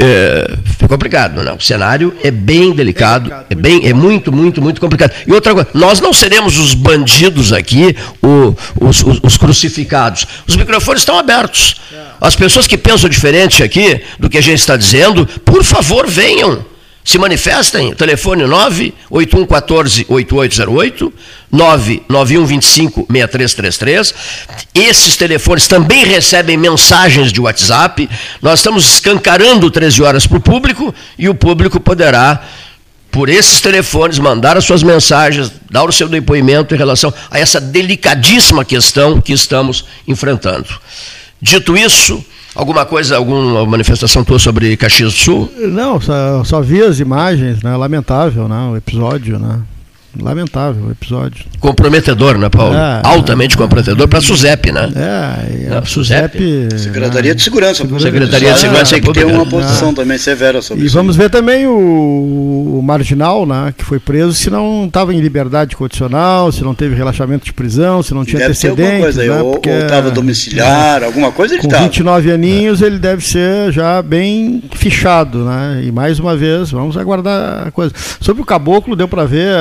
é, 0.00 0.86
complicado, 0.86 1.42
né? 1.42 1.52
O 1.52 1.60
cenário 1.60 2.14
é 2.22 2.30
bem 2.30 2.72
delicado, 2.72 3.32
é 3.50 3.54
bem, 3.54 3.86
é 3.86 3.92
muito, 3.92 4.32
muito, 4.32 4.62
muito 4.62 4.80
complicado. 4.80 5.12
E 5.26 5.32
outra 5.32 5.52
coisa, 5.52 5.68
nós 5.74 6.00
não 6.00 6.12
seremos 6.12 6.58
os 6.58 6.72
bandidos 6.72 7.52
aqui, 7.52 7.96
o, 8.22 8.54
os, 8.80 9.02
os, 9.02 9.20
os, 9.22 9.36
crucificados. 9.36 10.26
Os 10.46 10.56
microfones 10.56 11.02
estão 11.02 11.18
abertos. 11.18 11.76
As 12.20 12.36
pessoas 12.36 12.66
que 12.66 12.78
pensam 12.78 13.10
diferente 13.10 13.62
aqui 13.62 14.00
do 14.18 14.30
que 14.30 14.38
a 14.38 14.40
gente 14.40 14.60
está 14.60 14.76
dizendo, 14.76 15.26
por 15.44 15.64
favor, 15.64 16.08
venham 16.08 16.64
se 17.08 17.18
manifestem, 17.18 17.94
telefone 17.94 18.44
98114-8808, 18.44 21.10
99125-6333. 21.50 24.14
Esses 24.74 25.16
telefones 25.16 25.66
também 25.66 26.04
recebem 26.04 26.58
mensagens 26.58 27.32
de 27.32 27.40
WhatsApp. 27.40 28.06
Nós 28.42 28.58
estamos 28.58 28.84
escancarando 28.84 29.70
13 29.70 30.02
horas 30.02 30.26
para 30.26 30.36
o 30.36 30.40
público 30.42 30.94
e 31.18 31.30
o 31.30 31.34
público 31.34 31.80
poderá, 31.80 32.44
por 33.10 33.30
esses 33.30 33.62
telefones, 33.62 34.18
mandar 34.18 34.58
as 34.58 34.66
suas 34.66 34.82
mensagens, 34.82 35.50
dar 35.70 35.84
o 35.84 35.92
seu 35.92 36.10
depoimento 36.10 36.74
em 36.74 36.78
relação 36.78 37.10
a 37.30 37.38
essa 37.38 37.58
delicadíssima 37.58 38.66
questão 38.66 39.18
que 39.18 39.32
estamos 39.32 39.86
enfrentando. 40.06 40.68
Dito 41.40 41.74
isso, 41.74 42.22
Alguma 42.54 42.84
coisa, 42.84 43.16
alguma 43.16 43.64
manifestação 43.66 44.24
tua 44.24 44.38
sobre 44.38 44.76
Caxias 44.76 45.12
do 45.12 45.18
Sul? 45.18 45.52
Não, 45.56 46.00
só, 46.00 46.42
só 46.44 46.60
vi 46.60 46.82
as 46.82 46.98
imagens, 46.98 47.62
né? 47.62 47.76
Lamentável, 47.76 48.48
né? 48.48 48.70
O 48.72 48.76
episódio, 48.76 49.38
né? 49.38 49.60
Lamentável 50.20 50.86
o 50.86 50.90
episódio. 50.90 51.44
Comprometedor, 51.60 52.36
né, 52.38 52.48
Paulo? 52.48 52.74
É, 52.74 53.02
Altamente 53.04 53.54
é, 53.54 53.58
comprometedor 53.58 54.08
para 54.08 54.18
a 54.18 54.22
SUSEP, 54.22 54.72
né? 54.72 54.90
É, 54.96 55.76
a 55.76 55.84
SUSEP. 55.84 56.68
Secretaria 56.76 57.34
de 57.34 57.42
Segurança. 57.42 57.86
Secretaria 58.00 58.52
de 58.52 58.60
Segurança 58.60 58.94
tem 58.94 59.02
que 59.02 59.12
ter 59.12 59.24
uma 59.24 59.46
posição 59.46 59.94
também 59.94 60.18
severa 60.18 60.60
sobre 60.60 60.82
e 60.82 60.86
isso. 60.86 60.96
E 60.96 60.98
vamos 60.98 61.16
ver 61.16 61.30
também 61.30 61.66
o, 61.66 62.78
o, 62.78 62.82
marginal, 62.82 63.46
né, 63.46 63.72
que 63.76 63.84
foi 63.84 64.00
preso, 64.00 64.32
se 64.32 64.50
não 64.50 64.86
estava 64.86 65.14
em 65.14 65.20
liberdade 65.20 65.76
condicional, 65.76 66.50
se 66.50 66.62
não 66.62 66.74
teve 66.74 66.94
relaxamento 66.94 67.44
de 67.44 67.52
prisão, 67.52 68.02
se 68.02 68.12
não 68.12 68.24
tinha 68.24 68.38
deve 68.38 68.50
antecedentes. 68.50 69.00
coisa 69.00 69.22
aí, 69.22 69.28
né, 69.28 69.40
ou 69.40 69.60
estava 69.64 70.10
domiciliar, 70.10 71.02
alguma 71.04 71.30
coisa 71.30 71.54
ele 71.54 71.62
Com 71.62 71.68
tava. 71.68 71.84
29 71.84 72.32
aninhos, 72.32 72.82
ele 72.82 72.98
deve 72.98 73.24
ser 73.24 73.72
já 73.72 74.02
bem 74.02 74.62
fichado, 74.74 75.44
né? 75.44 75.82
E 75.84 75.92
mais 75.92 76.18
uma 76.18 76.36
vez, 76.36 76.70
vamos 76.70 76.96
aguardar 76.96 77.68
a 77.68 77.70
coisa. 77.70 77.92
Sobre 78.20 78.42
o 78.42 78.44
caboclo, 78.44 78.96
deu 78.96 79.06
para 79.06 79.24
ver 79.24 79.54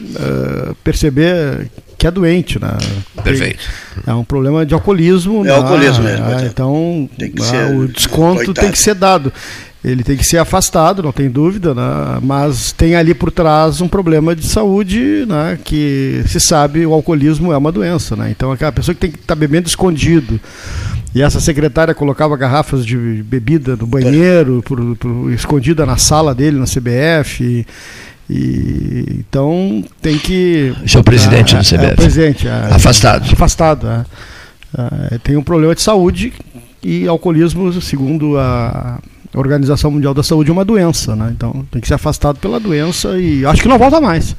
uh, 0.00 0.74
perceber 0.84 1.70
que 1.96 2.06
é 2.06 2.10
doente, 2.10 2.60
né? 2.60 2.76
Perfeito. 3.24 3.68
É 4.06 4.14
um 4.14 4.22
problema 4.22 4.64
de 4.64 4.72
alcoolismo. 4.72 5.44
É 5.44 5.50
alcoolismo 5.50 6.04
mesmo. 6.04 6.24
Ah, 6.24 6.44
então, 6.44 7.10
ah, 7.20 7.72
o 7.74 7.88
desconto 7.88 8.36
coitado. 8.36 8.60
tem 8.60 8.70
que 8.70 8.78
ser 8.78 8.94
dado. 8.94 9.32
Ele 9.84 10.02
tem 10.02 10.16
que 10.16 10.24
ser 10.24 10.38
afastado, 10.38 11.02
não 11.04 11.12
tem 11.12 11.30
dúvida, 11.30 11.72
né? 11.72 12.18
mas 12.20 12.72
tem 12.72 12.96
ali 12.96 13.14
por 13.14 13.30
trás 13.30 13.80
um 13.80 13.86
problema 13.86 14.34
de 14.34 14.44
saúde, 14.44 15.24
né? 15.26 15.56
que 15.62 16.22
se 16.26 16.40
sabe 16.40 16.84
o 16.84 16.92
alcoolismo 16.92 17.52
é 17.52 17.56
uma 17.56 17.70
doença. 17.70 18.16
Né? 18.16 18.30
Então, 18.30 18.50
aquela 18.50 18.72
pessoa 18.72 18.92
que 18.92 19.00
tem 19.00 19.10
que 19.10 19.18
estar 19.18 19.34
tá 19.34 19.38
bebendo 19.38 19.68
escondido, 19.68 20.40
e 21.14 21.22
essa 21.22 21.40
secretária 21.40 21.94
colocava 21.94 22.36
garrafas 22.36 22.84
de 22.84 22.96
bebida 22.96 23.76
no 23.76 23.86
banheiro, 23.86 24.62
por, 24.64 24.96
por, 24.96 25.32
escondida 25.32 25.86
na 25.86 25.96
sala 25.96 26.34
dele, 26.34 26.58
na 26.58 26.66
CBF. 26.66 27.44
E, 27.44 27.66
e, 28.28 29.04
então 29.18 29.84
tem 30.02 30.18
que. 30.18 30.74
Esse 30.84 30.98
é 30.98 31.02
presidente 31.02 31.56
a, 31.56 31.60
do 31.60 31.64
CBF. 31.64 31.84
É, 31.84 31.92
o 31.92 31.96
presidente. 31.96 32.48
A, 32.48 32.74
afastado. 32.74 33.32
Afastado. 33.32 33.88
A, 33.88 34.04
tem 35.22 35.36
um 35.36 35.42
problema 35.42 35.74
de 35.74 35.82
saúde 35.82 36.32
e 36.82 37.06
alcoolismo, 37.06 37.72
segundo 37.80 38.38
a 38.38 38.98
Organização 39.34 39.90
Mundial 39.90 40.14
da 40.14 40.22
Saúde 40.22 40.50
é 40.50 40.52
uma 40.52 40.64
doença, 40.64 41.14
né? 41.14 41.30
Então 41.36 41.66
tem 41.70 41.80
que 41.80 41.88
ser 41.88 41.94
afastado 41.94 42.38
pela 42.38 42.58
doença 42.58 43.18
e 43.18 43.44
acho 43.44 43.62
que 43.62 43.68
não 43.68 43.78
volta 43.78 44.00
mais. 44.00 44.34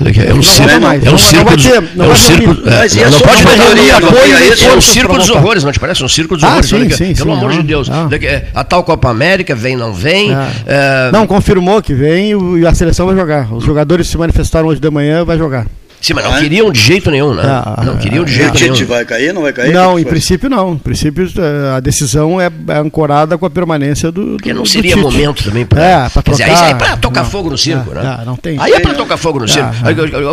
É 0.00 0.34
um 0.34 0.42
circo, 0.42 0.80
mais. 0.80 1.04
É 1.04 1.10
um 1.10 1.18
circo, 1.18 1.50
não, 1.94 2.06
é 2.06 2.08
um 2.08 2.16
circo, 2.16 2.50
é, 2.50 3.10
não 3.10 3.20
pode 3.20 3.44
mais 3.44 4.62
é 4.62 4.74
um 4.74 4.80
circo 4.80 5.18
dos 5.18 5.30
horrores, 5.30 5.64
não 5.64 5.70
te 5.70 5.78
parece 5.78 6.02
um 6.02 6.08
circo 6.08 6.34
dos 6.34 6.44
ah, 6.44 6.48
horrores? 6.48 6.68
Sim, 6.68 6.90
sim, 6.90 7.14
pelo 7.14 7.32
sim, 7.32 7.38
amor 7.38 7.52
de 7.52 7.62
Deus, 7.62 7.88
ah. 7.90 8.08
a 8.54 8.64
tal 8.64 8.82
Copa 8.82 9.10
América 9.10 9.54
vem 9.54 9.76
não 9.76 9.92
vem? 9.92 10.32
É. 10.66 11.10
Não 11.12 11.26
confirmou 11.26 11.82
que 11.82 11.94
vem 11.94 12.32
e 12.58 12.66
a 12.66 12.74
seleção 12.74 13.06
vai 13.06 13.14
jogar. 13.14 13.52
Os 13.52 13.64
jogadores 13.64 14.08
se 14.08 14.16
manifestaram 14.16 14.68
hoje 14.68 14.80
de 14.80 14.90
manhã, 14.90 15.24
vai 15.24 15.38
jogar. 15.38 15.66
Sim, 16.02 16.14
mas 16.14 16.24
não 16.24 16.36
queriam 16.36 16.72
de 16.72 16.80
jeito 16.80 17.10
nenhum, 17.12 17.32
né? 17.32 17.44
Ah, 17.44 17.80
não 17.84 17.96
queriam 17.96 18.24
de 18.24 18.32
jeito 18.32 18.58
nenhum. 18.58 18.86
vai 18.86 19.04
cair, 19.04 19.32
não 19.32 19.42
vai 19.42 19.52
cair? 19.52 19.72
Não, 19.72 19.96
em 19.96 20.04
princípio 20.04 20.50
não. 20.50 20.72
Em 20.72 20.78
princípio 20.78 21.30
eh, 21.38 21.76
a 21.76 21.78
decisão 21.78 22.40
é, 22.40 22.50
é 22.68 22.76
ancorada 22.76 23.38
com 23.38 23.46
a 23.46 23.50
permanência 23.50 24.10
do. 24.10 24.24
do 24.24 24.36
Porque 24.36 24.52
não 24.52 24.66
seria 24.66 24.96
momento 24.96 25.44
também 25.44 25.64
para. 25.64 25.84
É, 25.84 26.08
para 26.08 26.22
trocar. 26.22 26.44
Dizer, 26.44 26.64
aí 26.64 26.70
é 26.72 26.74
para 26.74 26.96
tocar 26.96 27.22
não, 27.22 27.30
fogo 27.30 27.50
no 27.50 27.56
circo, 27.56 27.92
é, 27.92 28.02
né? 28.02 28.18
É, 28.20 28.24
não 28.24 28.34
tem. 28.34 28.58
Aí 28.58 28.72
é 28.72 28.80
para 28.80 28.94
tocar 28.94 29.16
fogo 29.16 29.38
no 29.38 29.48
circo. 29.48 29.70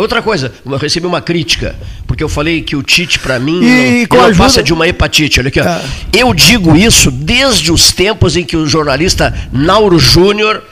Outra 0.00 0.20
coisa, 0.20 0.52
eu 0.66 0.76
recebi 0.76 1.06
uma 1.06 1.20
crítica, 1.20 1.76
porque 2.04 2.24
eu 2.24 2.28
falei 2.28 2.62
que 2.62 2.74
o 2.74 2.82
Tite, 2.82 3.20
para 3.20 3.38
mim, 3.38 3.62
e, 3.62 4.08
não, 4.10 4.28
não 4.28 4.36
passa 4.36 4.64
de 4.64 4.72
uma 4.72 4.88
hepatite. 4.88 5.38
Olha 5.38 5.48
aqui, 5.48 5.60
ó. 5.60 5.64
É. 5.64 5.80
Eu 6.12 6.34
digo 6.34 6.76
isso 6.76 7.12
desde 7.12 7.70
os 7.70 7.92
tempos 7.92 8.36
em 8.36 8.42
que 8.42 8.56
o 8.56 8.66
jornalista 8.66 9.32
Nauro 9.52 10.00
Júnior 10.00 10.64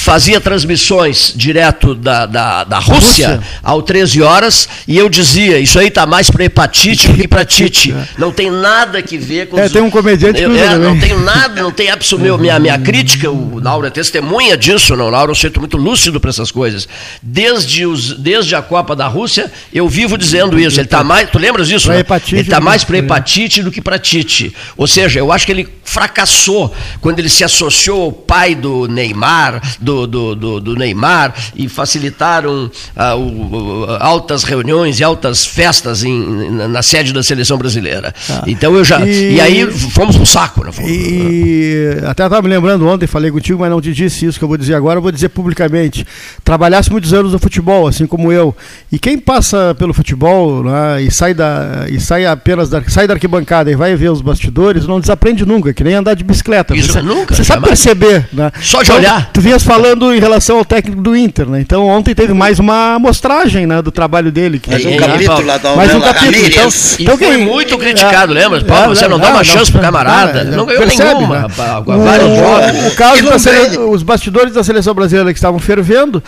fazia 0.00 0.40
transmissões 0.40 1.32
direto 1.36 1.94
da, 1.94 2.24
da, 2.24 2.64
da 2.64 2.78
Rússia, 2.78 3.00
Rússia, 3.00 3.40
ao 3.62 3.82
13 3.82 4.22
horas 4.22 4.68
e 4.88 4.96
eu 4.96 5.08
dizia, 5.08 5.58
isso 5.58 5.78
aí 5.78 5.88
está 5.88 6.06
mais 6.06 6.30
para 6.30 6.44
hepatite 6.44 7.08
do 7.08 7.14
que 7.14 7.28
para 7.28 7.44
tite. 7.44 7.94
É. 8.00 8.06
Não 8.18 8.30
tem 8.32 8.50
nada 8.50 9.02
que 9.02 9.18
ver 9.18 9.48
com... 9.48 9.58
É, 9.58 9.66
os... 9.66 9.72
tem 9.72 9.82
um 9.82 9.90
comediante 9.90 10.40
eu, 10.40 10.54
é, 10.54 10.78
Não 10.78 10.98
tem 10.98 11.18
nada, 11.18 11.60
não 11.60 11.72
tem 11.72 11.90
absolutamente... 11.90 12.40
Minha, 12.40 12.58
minha 12.58 12.78
crítica, 12.78 13.30
o 13.30 13.58
Lauro 13.60 13.86
é 13.86 13.90
testemunha 13.90 14.56
disso, 14.56 14.96
não, 14.96 15.10
Lauro 15.10 15.30
é 15.30 15.32
um 15.32 15.34
jeito 15.34 15.58
muito 15.58 15.76
lúcido 15.76 16.20
para 16.20 16.30
essas 16.30 16.50
coisas. 16.50 16.88
Desde, 17.20 17.84
os, 17.84 18.14
desde 18.14 18.54
a 18.54 18.62
Copa 18.62 18.94
da 18.94 19.06
Rússia, 19.06 19.50
eu 19.72 19.88
vivo 19.88 20.16
dizendo 20.16 20.58
isso. 20.58 20.78
Ele 20.78 20.86
está 20.86 21.02
mais... 21.02 21.28
Tu 21.30 21.38
lembras 21.38 21.68
disso? 21.68 21.88
Né? 21.88 22.04
Ele 22.30 22.40
está 22.40 22.60
mais 22.60 22.84
para 22.84 22.98
hepatite 22.98 23.62
do 23.62 23.70
que 23.70 23.80
para 23.80 23.98
tite. 23.98 24.54
Ou 24.76 24.86
seja, 24.86 25.18
eu 25.18 25.32
acho 25.32 25.44
que 25.44 25.52
ele 25.52 25.68
fracassou 25.90 26.72
quando 27.00 27.18
ele 27.18 27.28
se 27.28 27.42
associou 27.42 28.02
ao 28.04 28.12
pai 28.12 28.54
do 28.54 28.86
Neymar, 28.86 29.60
do, 29.80 29.89
do, 30.06 30.34
do, 30.34 30.60
do 30.60 30.76
Neymar 30.76 31.34
e 31.54 31.68
facilitaram 31.68 32.70
ah, 32.96 33.16
o, 33.16 33.86
altas 33.98 34.44
reuniões 34.44 35.00
e 35.00 35.04
altas 35.04 35.44
festas 35.44 36.04
em, 36.04 36.50
na, 36.50 36.82
sede 36.82 37.12
da 37.12 37.22
seleção 37.22 37.58
brasileira. 37.58 38.14
Ah. 38.28 38.44
Então 38.46 38.74
eu 38.74 38.84
já. 38.84 39.00
E, 39.06 39.34
e 39.34 39.40
aí 39.40 39.70
fomos 39.70 40.16
pro 40.16 40.26
saco, 40.26 40.64
né? 40.64 40.70
E 40.86 41.98
até 42.06 42.24
estava 42.24 42.42
me 42.42 42.48
lembrando 42.48 42.86
ontem, 42.86 43.06
falei 43.06 43.30
contigo, 43.30 43.60
mas 43.60 43.70
não 43.70 43.80
te 43.80 43.92
disse 43.92 44.26
isso 44.26 44.38
que 44.38 44.44
eu 44.44 44.48
vou 44.48 44.56
dizer 44.56 44.74
agora, 44.74 44.98
eu 44.98 45.02
vou 45.02 45.12
dizer 45.12 45.28
publicamente. 45.28 46.06
Trabalhasse 46.44 46.90
muitos 46.90 47.12
anos 47.12 47.32
no 47.32 47.38
futebol, 47.38 47.86
assim 47.86 48.06
como 48.06 48.32
eu. 48.32 48.54
E 48.90 48.98
quem 48.98 49.18
passa 49.18 49.74
pelo 49.78 49.92
futebol 49.92 50.64
né, 50.64 51.02
e 51.02 51.10
sai 51.10 51.34
da. 51.34 51.86
e 51.88 52.00
sai 52.00 52.26
apenas 52.26 52.68
da, 52.68 52.82
sai 52.88 53.06
da 53.06 53.14
arquibancada 53.14 53.70
e 53.70 53.74
vai 53.74 53.94
ver 53.96 54.10
os 54.10 54.20
bastidores, 54.20 54.86
não 54.86 55.00
desaprende 55.00 55.44
nunca, 55.46 55.72
que 55.72 55.84
nem 55.84 55.94
andar 55.94 56.14
de 56.14 56.24
bicicleta. 56.24 56.74
Isso 56.74 56.92
você, 56.92 57.02
nunca. 57.02 57.34
Você 57.34 57.44
sabe 57.44 57.66
perceber. 57.66 58.28
Né? 58.32 58.50
Só 58.60 58.78
de 58.82 58.90
então, 58.90 58.96
olhar. 58.96 59.30
Tu 59.32 59.40
vinhas 59.40 59.62
falando 59.70 60.12
em 60.12 60.18
relação 60.18 60.58
ao 60.58 60.64
técnico 60.64 61.00
do 61.00 61.16
Inter, 61.16 61.46
né? 61.46 61.60
Então 61.60 61.86
ontem 61.86 62.12
teve 62.12 62.34
mais 62.34 62.58
uma 62.58 62.94
amostragem 62.94 63.68
né, 63.68 63.80
do 63.80 63.92
trabalho 63.92 64.32
dele. 64.32 64.58
Que 64.58 64.68
mais 64.68 64.84
um 64.84 64.96
capítulo 64.96 65.46
lá 65.46 65.58
da 65.58 65.76
Mais 65.76 65.94
um 65.94 66.00
capítulo. 66.00 66.46
Então, 66.46 66.68
então, 66.98 67.18
foi 67.18 67.36
muito 67.36 67.78
criticado, 67.78 68.36
é, 68.36 68.40
lembra? 68.42 68.64
Paulo, 68.64 68.92
é, 68.92 68.96
você 68.96 69.06
não, 69.06 69.16
dá 69.16 69.30
uma 69.30 69.44
chance 69.44 69.70
pro 69.70 69.80
camarada. 69.80 70.42
não 70.42 70.66
ganhou 70.66 70.82
percebe, 70.82 71.14
nenhuma. 71.14 71.42
Né? 71.42 71.48
vários 71.86 72.36
jogos. 72.36 72.92
O 72.92 72.96
caso 72.96 73.22
da 73.22 73.38
sele... 73.38 73.78
os 73.78 74.02
bastidores 74.02 74.52
da 74.52 74.64
seleção 74.64 74.92
brasileira 74.92 75.32
que 75.32 75.38
estavam 75.38 75.60
fervendo, 75.60 76.20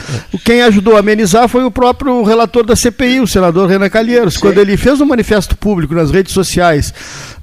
quem 0.44 0.62
ajudou 0.62 0.94
a 0.94 1.00
amenizar 1.00 1.48
foi 1.48 1.64
o 1.64 1.70
próprio 1.70 2.22
relator 2.22 2.64
da 2.64 2.76
CPI, 2.76 3.20
o 3.20 3.26
senador 3.26 3.68
Renan 3.68 3.88
Calheiros, 3.88 4.34
Sim. 4.34 4.40
quando 4.40 4.58
ele 4.58 4.76
fez 4.76 5.00
um 5.00 5.06
manifesto 5.06 5.56
público 5.56 5.94
nas 5.94 6.12
redes 6.12 6.32
sociais 6.32 6.94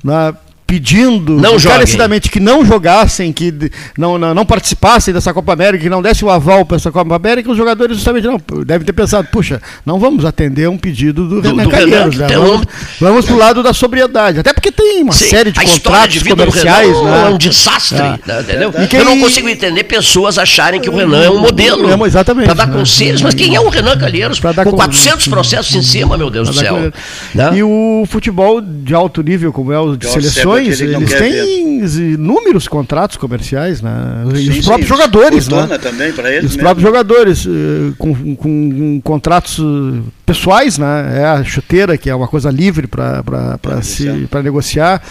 na 0.01 0.33
pedindo 0.69 1.33
não 1.33 1.55
encarecidamente 1.55 2.29
que 2.29 2.39
não 2.39 2.63
jogassem, 2.63 3.33
que 3.33 3.51
não, 3.97 4.19
não, 4.19 4.35
não, 4.35 4.45
participassem 4.45 5.11
dessa 5.11 5.33
Copa 5.33 5.51
América, 5.51 5.83
que 5.83 5.89
não 5.89 5.99
desse 5.99 6.23
o 6.23 6.29
aval 6.29 6.63
para 6.63 6.77
essa 6.77 6.91
Copa 6.91 7.15
América, 7.15 7.49
os 7.49 7.57
jogadores 7.57 7.97
justamente 7.97 8.27
não 8.27 8.39
devem 8.63 8.85
ter 8.85 8.93
pensado, 8.93 9.27
puxa, 9.31 9.59
não 9.83 9.99
vamos 9.99 10.25
atender 10.25 10.69
um 10.69 10.77
pedido 10.77 11.27
do, 11.27 11.41
do 11.41 11.49
Renan 11.49 11.63
do 11.63 11.69
Calheiros, 11.71 12.17
né? 12.17 12.27
vamos, 12.27 12.67
vamos 12.99 13.25
para 13.25 13.33
o 13.33 13.37
lado 13.39 13.63
da 13.63 13.73
sobriedade, 13.73 14.41
até 14.41 14.53
porque 14.53 14.71
tem 14.71 15.01
uma 15.01 15.11
Sim, 15.11 15.29
série 15.29 15.51
de 15.51 15.59
contratos 15.59 16.21
de 16.21 16.29
comerciais, 16.29 17.01
né? 17.01 17.23
é 17.25 17.29
um 17.29 17.37
desastre, 17.39 17.97
é. 17.97 18.01
né? 18.01 18.19
entendeu? 18.41 18.71
Quem... 18.87 18.99
Eu 18.99 19.05
não 19.05 19.19
consigo 19.19 19.49
entender 19.49 19.85
pessoas 19.85 20.37
acharem 20.37 20.79
que 20.79 20.89
o 20.89 20.95
Renan 20.95 21.23
é 21.23 21.31
um 21.31 21.39
modelo 21.39 21.89
é, 21.89 22.07
exatamente, 22.07 22.45
para 22.45 22.53
dar 22.53 22.67
né? 22.67 22.77
conselhos, 22.77 23.23
mas 23.23 23.33
quem 23.33 23.55
é 23.55 23.59
o 23.59 23.69
Renan 23.69 23.97
Calheiros 23.97 24.39
com 24.39 24.71
400 24.71 25.27
processos 25.29 25.73
em 25.73 25.81
cima, 25.81 26.15
meu 26.15 26.29
Deus 26.29 26.47
do 26.47 26.53
céu? 26.53 26.91
Né? 27.33 27.51
E 27.55 27.63
o 27.63 28.03
futebol 28.07 28.61
de 28.61 28.93
alto 28.93 29.23
nível, 29.23 29.51
como 29.51 29.73
é 29.73 29.79
o 29.79 29.97
de 29.97 30.07
seleções 30.07 30.58
milhões, 30.61 30.81
eles 30.81 31.13
têm 31.13 31.79
ver. 31.85 32.13
inúmeros 32.13 32.67
contratos 32.67 33.17
comerciais, 33.17 33.81
né? 33.81 33.91
E 34.35 34.37
sim, 34.37 34.59
os 34.59 34.65
próprios 34.65 34.89
sim, 34.89 34.95
jogadores, 34.95 35.47
né? 35.47 35.77
também 35.77 36.11
para 36.13 36.29
eles. 36.29 36.45
Os 36.45 36.55
mesmo. 36.55 36.61
próprios 36.61 36.87
jogadores 36.87 37.45
eh, 37.45 37.93
com, 37.97 38.35
com, 38.35 38.35
com, 38.35 39.01
contratos 39.01 39.59
eh, 39.59 40.01
pessoais, 40.25 40.77
né? 40.77 41.19
É 41.21 41.25
a 41.25 41.43
chuteira 41.43 41.97
que 41.97 42.09
é 42.09 42.15
uma 42.15 42.27
coisa 42.27 42.49
livre 42.49 42.87
para 42.87 43.23
para 43.23 44.43
negociar. 44.43 45.01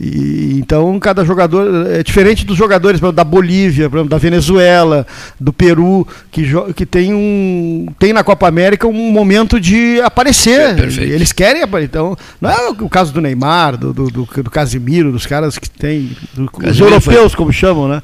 E, 0.00 0.58
então, 0.58 0.98
cada 0.98 1.24
jogador 1.24 1.90
é 1.90 2.02
diferente 2.02 2.44
dos 2.44 2.56
jogadores 2.56 2.98
exemplo, 2.98 3.12
da 3.12 3.22
Bolívia, 3.22 3.84
exemplo, 3.84 4.04
da 4.04 4.18
Venezuela, 4.18 5.06
do 5.38 5.52
Peru, 5.52 6.06
que, 6.30 6.44
que 6.74 6.84
tem, 6.84 7.14
um, 7.14 7.86
tem 7.98 8.12
na 8.12 8.24
Copa 8.24 8.48
América 8.48 8.88
um 8.88 9.12
momento 9.12 9.60
de 9.60 10.00
aparecer. 10.00 10.78
É, 10.78 11.02
Eles 11.04 11.32
querem 11.32 11.62
aparecer. 11.62 11.90
Então, 11.90 12.16
não 12.40 12.50
é 12.50 12.68
o 12.70 12.88
caso 12.88 13.12
do 13.12 13.20
Neymar, 13.20 13.76
do, 13.76 13.92
do, 13.92 14.10
do, 14.10 14.28
do 14.42 14.50
Casimiro, 14.50 15.12
dos 15.12 15.26
caras 15.26 15.58
que 15.58 15.70
tem. 15.70 16.10
Do, 16.34 16.50
os 16.68 16.80
europeus, 16.80 17.32
foi... 17.32 17.36
como 17.36 17.52
chamam, 17.52 17.88
né? 17.88 18.02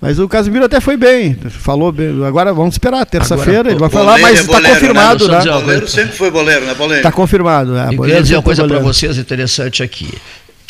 Mas 0.00 0.18
o 0.18 0.28
Casimiro 0.28 0.66
até 0.66 0.80
foi 0.80 0.98
bem, 0.98 1.34
falou 1.48 1.90
bem. 1.90 2.22
Agora 2.26 2.52
vamos 2.52 2.74
esperar, 2.74 3.06
terça-feira 3.06 3.70
ele 3.70 3.78
vai 3.78 3.88
falar, 3.88 4.18
mas 4.18 4.40
está 4.40 4.58
é 4.58 4.74
confirmado, 4.74 5.28
né? 5.28 5.42
né? 5.42 5.50
O 5.50 5.60
boleiro 5.62 5.88
sempre 5.88 6.14
foi 6.14 6.30
boleiro, 6.30 6.66
né, 6.66 6.74
Está 6.96 7.10
confirmado. 7.10 7.74
É, 7.74 7.86
Eu 7.86 8.02
queria 8.02 8.22
dizer 8.22 8.36
uma 8.36 8.42
coisa 8.42 8.68
para 8.68 8.80
vocês 8.80 9.16
interessante 9.16 9.82
aqui. 9.82 10.12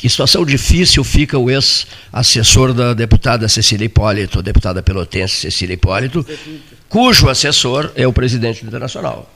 Que 0.04 0.08
situação 0.10 0.44
difícil 0.44 1.02
fica 1.02 1.38
o 1.38 1.50
ex-assessor 1.50 2.74
da 2.74 2.92
deputada 2.92 3.48
Cecília 3.48 3.86
Hipólito, 3.86 4.42
deputada 4.42 4.82
pelotense 4.82 5.36
Cecília 5.36 5.72
Hipólito, 5.72 6.26
cujo 6.90 7.26
assessor 7.26 7.90
é 7.94 8.06
o 8.06 8.12
presidente 8.12 8.60
do 8.60 8.68
Internacional. 8.68 9.26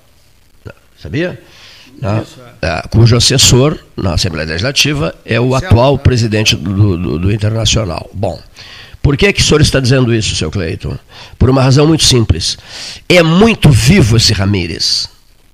Sabia? 1.03 1.41
É, 2.61 2.87
cujo 2.91 3.17
assessor 3.17 3.79
na 3.97 4.13
Assembleia 4.13 4.47
Legislativa 4.47 5.15
é 5.25 5.41
o 5.41 5.55
atual 5.55 5.99
presidente 5.99 6.55
do, 6.55 6.99
do, 6.99 7.19
do 7.19 7.33
Internacional. 7.33 8.11
Bom, 8.13 8.39
por 9.01 9.17
que, 9.17 9.33
que 9.33 9.41
o 9.41 9.45
senhor 9.45 9.63
está 9.63 9.81
dizendo 9.81 10.15
isso, 10.15 10.37
seu 10.37 10.51
Cleiton? 10.51 10.99
Por 11.39 11.49
uma 11.49 11.63
razão 11.63 11.87
muito 11.87 12.05
simples. 12.05 12.59
É 13.09 13.23
muito 13.23 13.71
vivo 13.71 14.19
esse 14.19 14.35
Ramírez. 14.35 15.09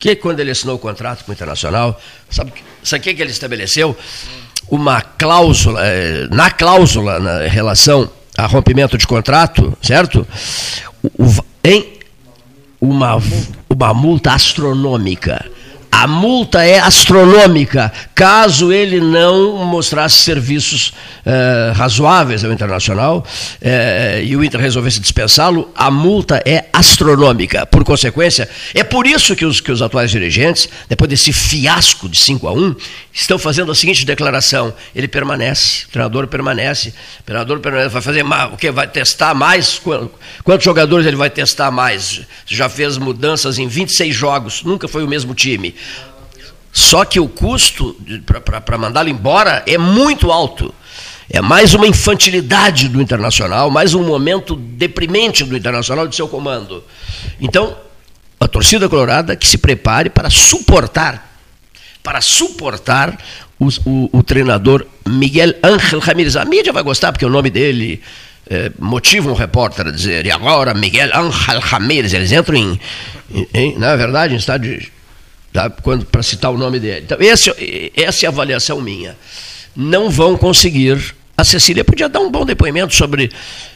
Que 0.04 0.16
quando 0.16 0.38
ele 0.40 0.50
assinou 0.50 0.76
o 0.76 0.78
contrato 0.78 1.24
com 1.24 1.30
o 1.30 1.34
Internacional, 1.34 1.98
sabe, 2.28 2.52
sabe 2.82 3.00
o 3.00 3.04
que, 3.04 3.14
que 3.14 3.22
ele 3.22 3.30
estabeleceu? 3.30 3.96
uma 4.68 5.00
cláusula, 5.00 5.80
eh, 5.82 6.28
na 6.30 6.50
cláusula 6.50 7.18
na 7.18 7.46
relação 7.46 8.10
a 8.36 8.44
rompimento 8.44 8.98
de 8.98 9.06
contrato, 9.06 9.74
certo? 9.80 10.26
O, 11.02 11.24
em 11.62 12.00
uma, 12.78 13.16
uma 13.70 13.94
multa 13.94 14.32
astronômica 14.32 15.50
a 15.96 16.08
multa 16.08 16.64
é 16.64 16.80
astronômica 16.80 17.92
caso 18.16 18.72
ele 18.72 19.00
não 19.00 19.64
mostrasse 19.64 20.24
serviços 20.24 20.92
eh, 21.24 21.72
razoáveis 21.74 22.44
ao 22.44 22.52
Internacional 22.52 23.24
eh, 23.62 24.22
e 24.24 24.36
o 24.36 24.42
Inter 24.42 24.60
resolvesse 24.60 24.98
dispensá-lo, 24.98 25.70
a 25.74 25.92
multa 25.92 26.42
é 26.44 26.64
astronômica. 26.72 27.64
Por 27.64 27.84
consequência, 27.84 28.48
é 28.74 28.82
por 28.82 29.06
isso 29.06 29.36
que 29.36 29.46
os, 29.46 29.60
que 29.60 29.70
os 29.70 29.80
atuais 29.80 30.10
dirigentes, 30.10 30.68
depois 30.88 31.08
desse 31.08 31.32
fiasco 31.32 32.08
de 32.08 32.18
5 32.18 32.48
a 32.48 32.52
1, 32.52 32.74
estão 33.12 33.38
fazendo 33.38 33.70
a 33.70 33.74
seguinte 33.74 34.04
declaração: 34.04 34.74
ele 34.94 35.06
permanece, 35.06 35.84
o 35.86 35.88
treinador 35.90 36.26
permanece, 36.26 36.92
o 37.20 37.22
treinador 37.22 37.60
permanece, 37.60 37.90
vai 37.90 38.02
fazer 38.02 38.24
o 38.52 38.56
que? 38.56 38.70
Vai 38.72 38.88
testar 38.88 39.32
mais? 39.32 39.80
Quantos 40.42 40.64
jogadores 40.64 41.06
ele 41.06 41.16
vai 41.16 41.30
testar 41.30 41.70
mais? 41.70 42.22
Já 42.46 42.68
fez 42.68 42.98
mudanças 42.98 43.58
em 43.58 43.68
26 43.68 44.14
jogos, 44.14 44.62
nunca 44.64 44.88
foi 44.88 45.04
o 45.04 45.08
mesmo 45.08 45.34
time. 45.34 45.74
Só 46.72 47.04
que 47.04 47.20
o 47.20 47.28
custo 47.28 47.96
para 48.60 48.76
mandá-lo 48.76 49.08
embora 49.08 49.62
é 49.66 49.78
muito 49.78 50.32
alto. 50.32 50.74
É 51.30 51.40
mais 51.40 51.72
uma 51.72 51.86
infantilidade 51.86 52.88
do 52.88 53.00
Internacional, 53.00 53.70
mais 53.70 53.94
um 53.94 54.02
momento 54.02 54.54
deprimente 54.54 55.44
do 55.44 55.56
Internacional 55.56 56.06
de 56.06 56.14
seu 56.14 56.28
comando. 56.28 56.84
Então, 57.40 57.76
a 58.38 58.46
torcida 58.46 58.88
colorada 58.88 59.34
que 59.36 59.46
se 59.46 59.56
prepare 59.56 60.10
para 60.10 60.28
suportar, 60.28 61.38
para 62.02 62.20
suportar 62.20 63.16
o, 63.58 63.68
o, 63.86 64.18
o 64.18 64.22
treinador 64.22 64.86
Miguel 65.06 65.54
Ángel 65.62 66.00
Ramírez. 66.00 66.36
A 66.36 66.44
mídia 66.44 66.72
vai 66.72 66.82
gostar 66.82 67.12
porque 67.12 67.24
o 67.24 67.30
nome 67.30 67.50
dele 67.50 68.02
é, 68.50 68.70
motiva 68.78 69.30
um 69.30 69.34
repórter 69.34 69.86
a 69.86 69.90
dizer, 69.90 70.26
e 70.26 70.30
agora 70.30 70.74
Miguel 70.74 71.08
Ángel 71.14 71.60
Ramírez, 71.60 72.12
eles 72.12 72.32
entram 72.32 72.56
em, 72.56 72.80
em, 73.32 73.48
em 73.54 73.78
na 73.78 73.96
verdade, 73.96 74.34
em 74.34 74.36
estado 74.36 74.62
de 74.62 74.92
tá? 75.54 75.70
para 75.70 76.22
citar 76.22 76.50
o 76.50 76.58
nome 76.58 76.80
dele. 76.80 77.02
Então, 77.06 77.16
esse, 77.20 77.92
essa 77.96 78.26
é 78.26 78.28
a 78.28 78.30
avaliação 78.30 78.80
minha. 78.80 79.16
Não 79.74 80.10
vão 80.10 80.36
conseguir. 80.36 81.14
A 81.36 81.42
Cecília 81.42 81.84
podia 81.84 82.08
dar 82.08 82.20
um 82.20 82.30
bom 82.30 82.44
depoimento 82.44 82.94
sobre 82.94 83.30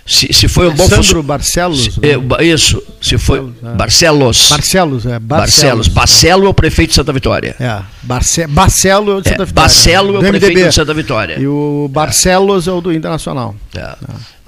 se, 0.07 0.33
se 0.33 0.47
foi 0.47 0.69
um 0.69 0.75
bom 0.75 0.89
Sandro 0.89 1.23
Barcelos. 1.23 1.99
Né? 1.99 2.11
é, 2.39 2.45
isso, 2.45 2.81
se 3.01 3.19
foi 3.19 3.41
é. 3.41 3.69
Barcelos. 3.75 4.49
Barcelos, 4.49 5.07
é. 5.07 5.19
Barcelos. 5.19 5.89
Barcelo 5.89 6.47
é 6.47 6.49
o 6.49 6.55
prefeito 6.55 6.91
de 6.91 6.95
Santa 6.95 7.13
Vitória. 7.13 7.57
É. 7.59 7.83
Barce, 8.03 8.47
Barcelo 8.47 9.11
é 9.11 9.15
o 9.17 9.21
de 9.21 9.29
Santa 9.31 9.43
é, 9.43 9.47
Vitória. 9.47 9.69
Barcelo 9.69 10.15
é 10.15 10.19
o 10.19 10.31
prefeito 10.31 10.69
de 10.69 10.75
Santa 10.75 10.95
Vitória. 10.95 11.39
E 11.39 11.47
o 11.47 11.89
Barcelos 11.91 12.69
é, 12.69 12.71
é 12.71 12.75
o 12.75 12.81
do 12.81 12.93
Internacional. 12.93 13.57
É. 13.75 13.95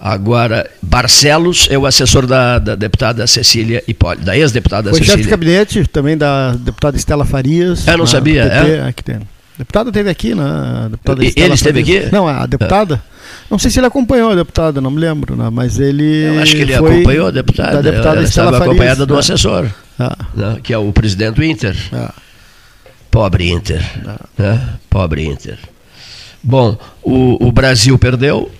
Agora, 0.02 0.68
Barcelos 0.80 1.68
é 1.70 1.76
o 1.76 1.84
assessor 1.84 2.26
da, 2.26 2.58
da 2.58 2.74
deputada 2.74 3.26
Cecília 3.26 3.84
Hipólito, 3.86 4.24
da 4.24 4.34
ex-deputada 4.34 4.88
Cecília. 4.90 5.06
Foi 5.06 5.14
chefe 5.14 5.24
de 5.24 5.28
gabinete 5.28 5.86
também 5.88 6.16
da 6.16 6.52
deputada 6.52 6.96
Estela 6.96 7.26
Farias. 7.26 7.86
Eu 7.86 7.98
não 7.98 8.06
sabia, 8.06 8.44
PT, 8.44 8.70
é? 8.70 8.82
Aqui 8.88 9.04
tem. 9.04 9.20
Deputada 9.58 9.90
esteve 9.90 10.08
aqui, 10.08 10.34
né? 10.34 10.88
deputada 10.90 11.22
e, 11.22 11.34
ele 11.36 11.52
esteve 11.52 11.80
aqui? 11.80 12.08
Não, 12.10 12.26
a 12.26 12.46
deputada. 12.46 13.02
Não 13.50 13.58
sei 13.58 13.70
se 13.70 13.78
ele 13.78 13.88
acompanhou 13.88 14.30
a 14.30 14.34
deputada, 14.34 14.80
não 14.80 14.90
me 14.90 14.98
lembro, 14.98 15.36
né? 15.36 15.50
mas 15.52 15.78
ele. 15.78 16.24
Eu 16.24 16.40
acho 16.40 16.56
que 16.56 16.62
ele 16.62 16.74
acompanhou 16.74 17.26
a 17.26 17.30
deputada. 17.30 17.72
Da 17.72 17.82
deputada 17.82 18.16
Ela 18.16 18.24
Estela 18.24 18.46
estava 18.46 18.50
Farias, 18.52 18.70
acompanhada 18.70 19.04
do 19.04 19.12
né? 19.12 19.20
assessor, 19.20 19.68
ah. 19.98 20.16
né? 20.34 20.56
que 20.62 20.72
é 20.72 20.78
o 20.78 20.90
presidente 20.94 21.34
do 21.34 21.44
Inter. 21.44 21.76
Ah. 21.92 22.14
Pobre 23.10 23.50
Inter. 23.50 23.84
Ah. 24.06 24.20
Né? 24.38 24.68
Pobre 24.88 25.26
Inter. 25.26 25.58
Bom, 26.42 26.78
o, 27.02 27.48
o 27.48 27.52
Brasil 27.52 27.98
perdeu, 27.98 28.50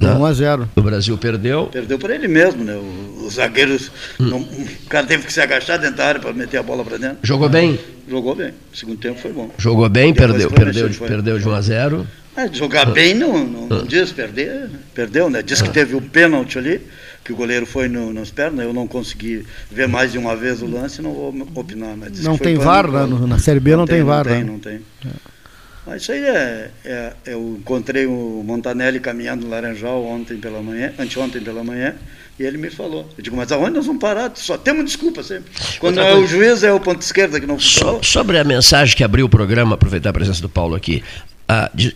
1 0.00 0.24
a 0.24 0.32
0 0.32 0.68
O 0.76 0.82
Brasil 0.82 1.16
perdeu. 1.18 1.66
Perdeu 1.66 1.98
por 1.98 2.10
ele 2.10 2.28
mesmo, 2.28 2.64
né? 2.64 2.76
Os 3.24 3.34
zagueiros. 3.34 3.90
Hum. 4.18 4.26
Não, 4.26 4.40
o 4.40 4.88
cara 4.88 5.06
teve 5.06 5.26
que 5.26 5.32
se 5.32 5.40
agachar 5.40 5.78
dentro 5.78 5.96
da 5.96 6.06
área 6.06 6.20
para 6.20 6.32
meter 6.32 6.58
a 6.58 6.62
bola 6.62 6.84
para 6.84 6.96
dentro. 6.96 7.18
Jogou 7.22 7.48
bem? 7.48 7.78
Jogou 8.08 8.34
bem. 8.34 8.52
O 8.72 8.76
segundo 8.76 8.98
tempo 8.98 9.18
foi 9.20 9.32
bom. 9.32 9.50
Jogou 9.58 9.88
bem, 9.88 10.12
perdeu, 10.12 10.50
perdeu, 10.50 10.88
de, 10.88 10.98
perdeu 10.98 11.38
de 11.38 11.48
1 11.48 11.52
a 11.52 11.60
0 11.60 12.06
ah, 12.36 12.46
Jogar 12.52 12.88
ah. 12.88 12.90
bem 12.92 13.14
não, 13.14 13.44
não, 13.44 13.66
não, 13.66 13.84
diz 13.84 14.12
perder, 14.12 14.70
perdeu, 14.94 15.28
né? 15.28 15.42
Diz 15.42 15.60
que 15.60 15.68
ah. 15.68 15.72
teve 15.72 15.96
um 15.96 16.00
pênalti 16.00 16.58
ali, 16.58 16.80
que 17.24 17.32
o 17.32 17.36
goleiro 17.36 17.66
foi 17.66 17.88
no, 17.88 18.12
nas 18.12 18.30
pernas, 18.30 18.64
eu 18.64 18.72
não 18.72 18.86
consegui 18.86 19.44
ver 19.70 19.88
mais 19.88 20.12
de 20.12 20.18
uma 20.18 20.36
vez 20.36 20.62
o 20.62 20.66
lance, 20.66 21.02
não 21.02 21.12
vou 21.12 21.34
opinar. 21.54 21.96
Mas 21.96 22.20
não 22.22 22.38
tem 22.38 22.56
VAR, 22.56 22.90
né? 22.90 23.06
na 23.26 23.38
Série 23.38 23.60
B 23.60 23.72
não, 23.72 23.78
não 23.78 23.86
tem, 23.86 23.96
tem 23.96 24.04
VAR. 24.04 24.24
Não 24.24 24.32
tem, 24.32 24.44
né? 24.44 24.50
não 24.50 24.58
tem. 24.58 24.80
É. 25.04 25.39
Mas 25.86 26.02
isso 26.02 26.12
aí 26.12 26.24
é, 26.24 26.70
é, 26.84 27.12
Eu 27.26 27.56
encontrei 27.58 28.06
o 28.06 28.42
Montanelli 28.44 29.00
caminhando 29.00 29.44
no 29.44 29.50
Laranjal 29.50 30.04
ontem 30.04 30.36
pela 30.36 30.62
manhã, 30.62 30.92
anteontem 30.98 31.40
pela 31.40 31.64
manhã, 31.64 31.94
e 32.38 32.42
ele 32.44 32.58
me 32.58 32.70
falou. 32.70 33.08
Eu 33.16 33.22
digo, 33.22 33.36
mas 33.36 33.50
aonde 33.50 33.72
nós 33.72 33.86
vamos 33.86 34.00
parar? 34.00 34.32
Só 34.34 34.56
temos 34.56 34.84
desculpa 34.84 35.22
sempre. 35.22 35.50
Quando 35.78 35.98
Outra 35.98 36.12
é 36.12 36.14
coisa, 36.14 36.26
o 36.26 36.28
juiz, 36.28 36.62
é 36.62 36.72
o 36.72 36.80
ponto 36.80 37.02
esquerda 37.02 37.40
que 37.40 37.46
não. 37.46 37.58
So, 37.58 38.00
sobre 38.02 38.38
a 38.38 38.44
mensagem 38.44 38.96
que 38.96 39.04
abriu 39.04 39.26
o 39.26 39.28
programa, 39.28 39.74
aproveitar 39.74 40.10
a 40.10 40.12
presença 40.12 40.40
do 40.40 40.48
Paulo 40.48 40.74
aqui, 40.74 41.02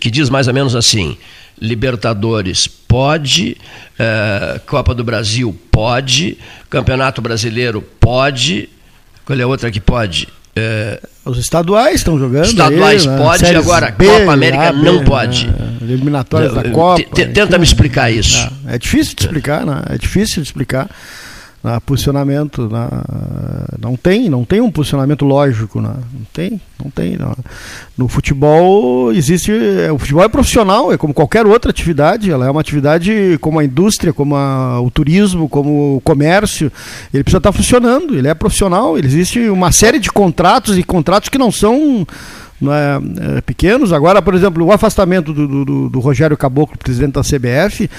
que 0.01 0.11
diz 0.11 0.29
mais 0.29 0.49
ou 0.49 0.55
menos 0.55 0.75
assim: 0.75 1.17
Libertadores 1.61 2.67
pode, 2.67 3.57
eh, 3.99 4.61
Copa 4.67 4.95
do 4.95 5.05
Brasil 5.05 5.57
pode, 5.71 6.39
Campeonato 6.69 7.23
Brasileiro 7.23 7.81
pode. 8.01 8.69
Qual 9.25 9.39
é 9.39 9.43
a 9.43 9.47
outra 9.47 9.71
que 9.71 9.81
pode? 9.81 10.29
É, 10.57 11.01
Os 11.25 11.39
estaduais 11.39 11.97
estão 11.97 12.19
jogando. 12.19 12.45
Estaduais 12.45 13.03
aí, 13.03 13.09
né? 13.09 13.19
pode, 13.19 13.43
né? 13.43 13.57
agora 13.57 13.91
B, 13.91 14.07
Copa 14.07 14.33
América 14.33 14.73
B, 14.73 14.83
não 14.83 15.05
pode. 15.05 15.47
Né? 15.49 15.79
Eliminatórias 15.83 16.55
da 16.55 16.71
Copa. 16.71 17.03
Tenta 17.13 17.59
me 17.59 17.65
explicar 17.65 18.11
isso. 18.11 18.49
É, 18.67 18.77
é 18.77 18.79
difícil 18.79 19.17
de 19.17 19.23
explicar, 19.23 19.67
né? 19.67 19.83
É 19.91 19.99
difícil 19.99 20.43
de 20.43 20.49
explicar 20.49 20.89
na 21.65 21.81
posicionamento 21.81 22.69
na, 22.69 22.91
não 23.81 23.97
tem 23.97 24.29
não 24.29 24.45
tem 24.45 24.61
um 24.61 24.71
posicionamento 24.71 25.25
lógico 25.25 25.81
na, 25.81 25.95
não 25.95 26.27
tem 26.31 26.61
não 26.79 26.91
tem 26.91 27.17
não. 27.17 27.35
no 27.97 28.07
futebol 28.07 29.11
existe 29.11 29.51
é, 29.51 29.91
o 29.91 29.99
futebol 29.99 30.23
é 30.23 30.29
profissional 30.29 30.93
é 30.93 30.99
como 30.99 31.15
qualquer 31.15 31.47
outra 31.47 31.71
atividade 31.71 32.31
ela 32.31 32.47
é 32.47 32.51
uma 32.51 32.61
atividade 32.61 33.39
como 33.41 33.59
a 33.59 33.65
indústria 33.65 34.13
como 34.13 34.37
a, 34.37 34.79
o 34.79 34.91
turismo 34.91 35.49
como 35.49 35.97
o 35.97 36.01
comércio 36.03 36.71
ele 37.13 37.25
precisa 37.25 37.39
estar 37.39 37.53
funcionando 37.53 38.15
ele 38.15 38.29
é 38.29 38.35
profissional 38.35 38.99
existe 38.99 39.49
uma 39.49 39.73
série 39.73 39.99
de 39.99 40.13
contratos 40.13 40.77
e 40.77 40.83
contratos 40.83 41.31
que 41.31 41.39
não 41.39 41.51
são 41.51 42.07
é, 42.73 43.37
é, 43.39 43.41
pequenos. 43.41 43.93
Agora, 43.93 44.23
por 44.23 44.35
exemplo, 44.35 44.65
o 44.65 44.73
afastamento 44.73 45.33
do, 45.33 45.65
do, 45.65 45.89
do 45.89 46.01
Rogério 46.01 46.37
Caboclo, 46.37 46.79
presidente 46.79 47.13
da 47.13 47.23
CBF, 47.23 47.91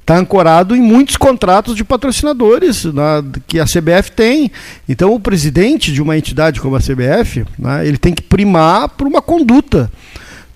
está 0.00 0.16
ancorado 0.16 0.74
em 0.76 0.80
muitos 0.80 1.16
contratos 1.16 1.74
de 1.76 1.84
patrocinadores 1.84 2.84
né, 2.84 3.24
que 3.46 3.58
a 3.58 3.64
CBF 3.64 4.12
tem. 4.12 4.50
Então, 4.88 5.14
o 5.14 5.20
presidente 5.20 5.92
de 5.92 6.02
uma 6.02 6.16
entidade 6.16 6.60
como 6.60 6.76
a 6.76 6.80
CBF, 6.80 7.44
né, 7.58 7.86
ele 7.86 7.96
tem 7.96 8.12
que 8.12 8.22
primar 8.22 8.88
por 8.90 9.06
uma 9.06 9.22
conduta 9.22 9.90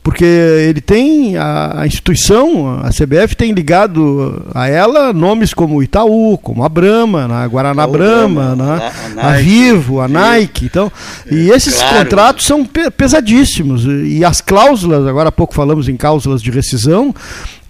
porque 0.06 0.24
ele 0.24 0.80
tem 0.80 1.36
a, 1.36 1.80
a, 1.80 1.86
instituição, 1.86 2.78
a 2.78 2.90
CBF 2.90 3.34
tem 3.34 3.50
ligado 3.50 4.46
a 4.54 4.68
ela 4.68 5.12
nomes 5.12 5.52
como 5.52 5.82
Itaú, 5.82 6.38
como 6.38 6.62
a 6.62 6.68
Brahma, 6.68 7.26
né, 7.26 7.34
a 7.34 7.46
Guaraná 7.48 7.82
Itaú, 7.82 7.92
Brahma, 7.92 8.54
né, 8.54 8.92
a, 9.16 9.30
a, 9.30 9.32
Vivo, 9.38 10.00
a 10.00 10.06
Nike, 10.06 10.66
então, 10.66 10.92
e 11.28 11.50
é, 11.50 11.56
esses 11.56 11.74
claro. 11.82 11.96
contratos 11.98 12.46
são 12.46 12.64
pesadíssimos. 12.96 13.84
E 13.84 14.24
as 14.24 14.40
cláusulas, 14.40 15.04
agora 15.08 15.30
há 15.30 15.32
pouco 15.32 15.52
falamos 15.52 15.88
em 15.88 15.96
cláusulas 15.96 16.40
de 16.40 16.52
rescisão, 16.52 17.12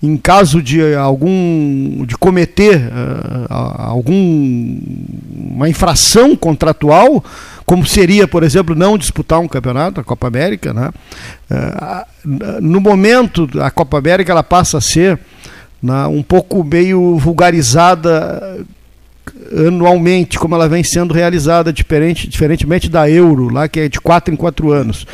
em 0.03 0.19
caso 0.19 0.63
de 0.63 0.95
algum 0.95 2.05
de 2.05 2.19
cometer 2.19 2.77
uh, 2.77 3.47
algum 3.49 4.79
uma 5.35 5.71
infração 5.71 6.37
contratual 6.37 7.25
como 7.67 7.85
seria, 7.85 8.29
por 8.29 8.45
exemplo, 8.45 8.77
não 8.77 8.97
disputar 8.97 9.41
um 9.41 9.49
campeonato, 9.49 10.01
a 10.01 10.05
Copa 10.05 10.29
América, 10.29 10.73
né? 10.73 10.91
Uh, 11.51 12.61
no 12.63 12.81
momento 12.81 13.49
a 13.61 13.71
Copa 13.71 13.99
América 13.99 14.31
ela 14.31 14.43
passa 14.43 14.79
a 14.79 14.81
ser 14.81 15.19
né, 15.83 16.07
um 16.07 16.23
pouco 16.23 16.63
meio 16.63 17.19
vulgarizada 17.19 18.65
anualmente, 19.67 20.39
como 20.39 20.55
ela 20.55 20.69
vem 20.69 20.85
sendo 20.85 21.13
realizada, 21.13 21.73
diferente, 21.73 22.29
diferentemente 22.29 22.89
da 22.89 23.11
Euro, 23.11 23.49
lá 23.53 23.69
que 23.69 23.81
é 23.81 23.89
de 23.89 24.01
quatro 24.01 24.33
em 24.33 24.37
quatro 24.37 24.71
anos. 24.71 25.07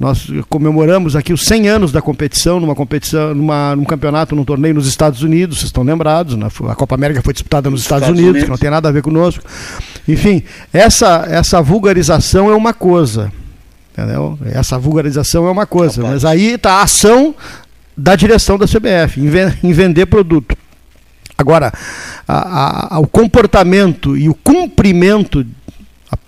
Nós 0.00 0.28
comemoramos 0.48 1.14
aqui 1.14 1.30
os 1.30 1.42
100 1.42 1.68
anos 1.68 1.92
da 1.92 2.00
competição, 2.00 2.58
numa 2.58 2.74
competição, 2.74 3.34
numa, 3.34 3.76
num 3.76 3.84
campeonato, 3.84 4.34
num 4.34 4.46
torneio 4.46 4.74
nos 4.74 4.86
Estados 4.86 5.22
Unidos, 5.22 5.58
vocês 5.58 5.68
estão 5.68 5.82
lembrados, 5.82 6.36
né? 6.36 6.48
a 6.70 6.74
Copa 6.74 6.94
América 6.94 7.20
foi 7.20 7.34
disputada 7.34 7.68
nos 7.68 7.82
Estados, 7.82 8.04
Estados 8.04 8.18
Unidos, 8.18 8.30
Unidos, 8.30 8.44
que 8.44 8.50
não 8.50 8.56
tem 8.56 8.70
nada 8.70 8.88
a 8.88 8.92
ver 8.92 9.02
conosco. 9.02 9.44
Enfim, 10.08 10.42
essa, 10.72 11.26
essa 11.28 11.60
vulgarização 11.60 12.50
é 12.50 12.54
uma 12.54 12.72
coisa. 12.72 13.30
Entendeu? 13.92 14.38
Essa 14.46 14.78
vulgarização 14.78 15.46
é 15.46 15.50
uma 15.50 15.66
coisa. 15.66 16.02
Mas 16.02 16.24
aí 16.24 16.54
está 16.54 16.76
a 16.76 16.82
ação 16.84 17.34
da 17.94 18.16
direção 18.16 18.56
da 18.56 18.64
CBF, 18.64 19.20
em, 19.20 19.68
em 19.68 19.72
vender 19.74 20.06
produto. 20.06 20.56
Agora, 21.36 21.74
a, 22.26 22.96
a, 22.96 22.98
o 23.00 23.06
comportamento 23.06 24.16
e 24.16 24.30
o 24.30 24.34
cumprimento 24.34 25.44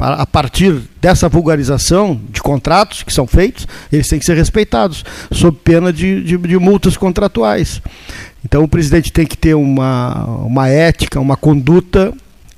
a 0.02 0.26
partir 0.26 0.82
dessa 1.00 1.28
vulgarização 1.28 2.20
de 2.30 2.42
contratos 2.42 3.02
que 3.02 3.12
são 3.12 3.26
feitos, 3.26 3.68
eles 3.92 4.08
têm 4.08 4.18
que 4.18 4.24
ser 4.24 4.36
respeitados, 4.36 5.04
sob 5.30 5.56
pena 5.62 5.92
de, 5.92 6.22
de, 6.22 6.36
de, 6.36 6.58
multas 6.58 6.96
contratuais. 6.96 7.80
Então 8.44 8.64
o 8.64 8.68
presidente 8.68 9.12
tem 9.12 9.24
que 9.24 9.36
ter 9.36 9.54
uma, 9.54 10.24
uma 10.44 10.68
ética, 10.68 11.20
uma 11.20 11.36
conduta 11.36 12.12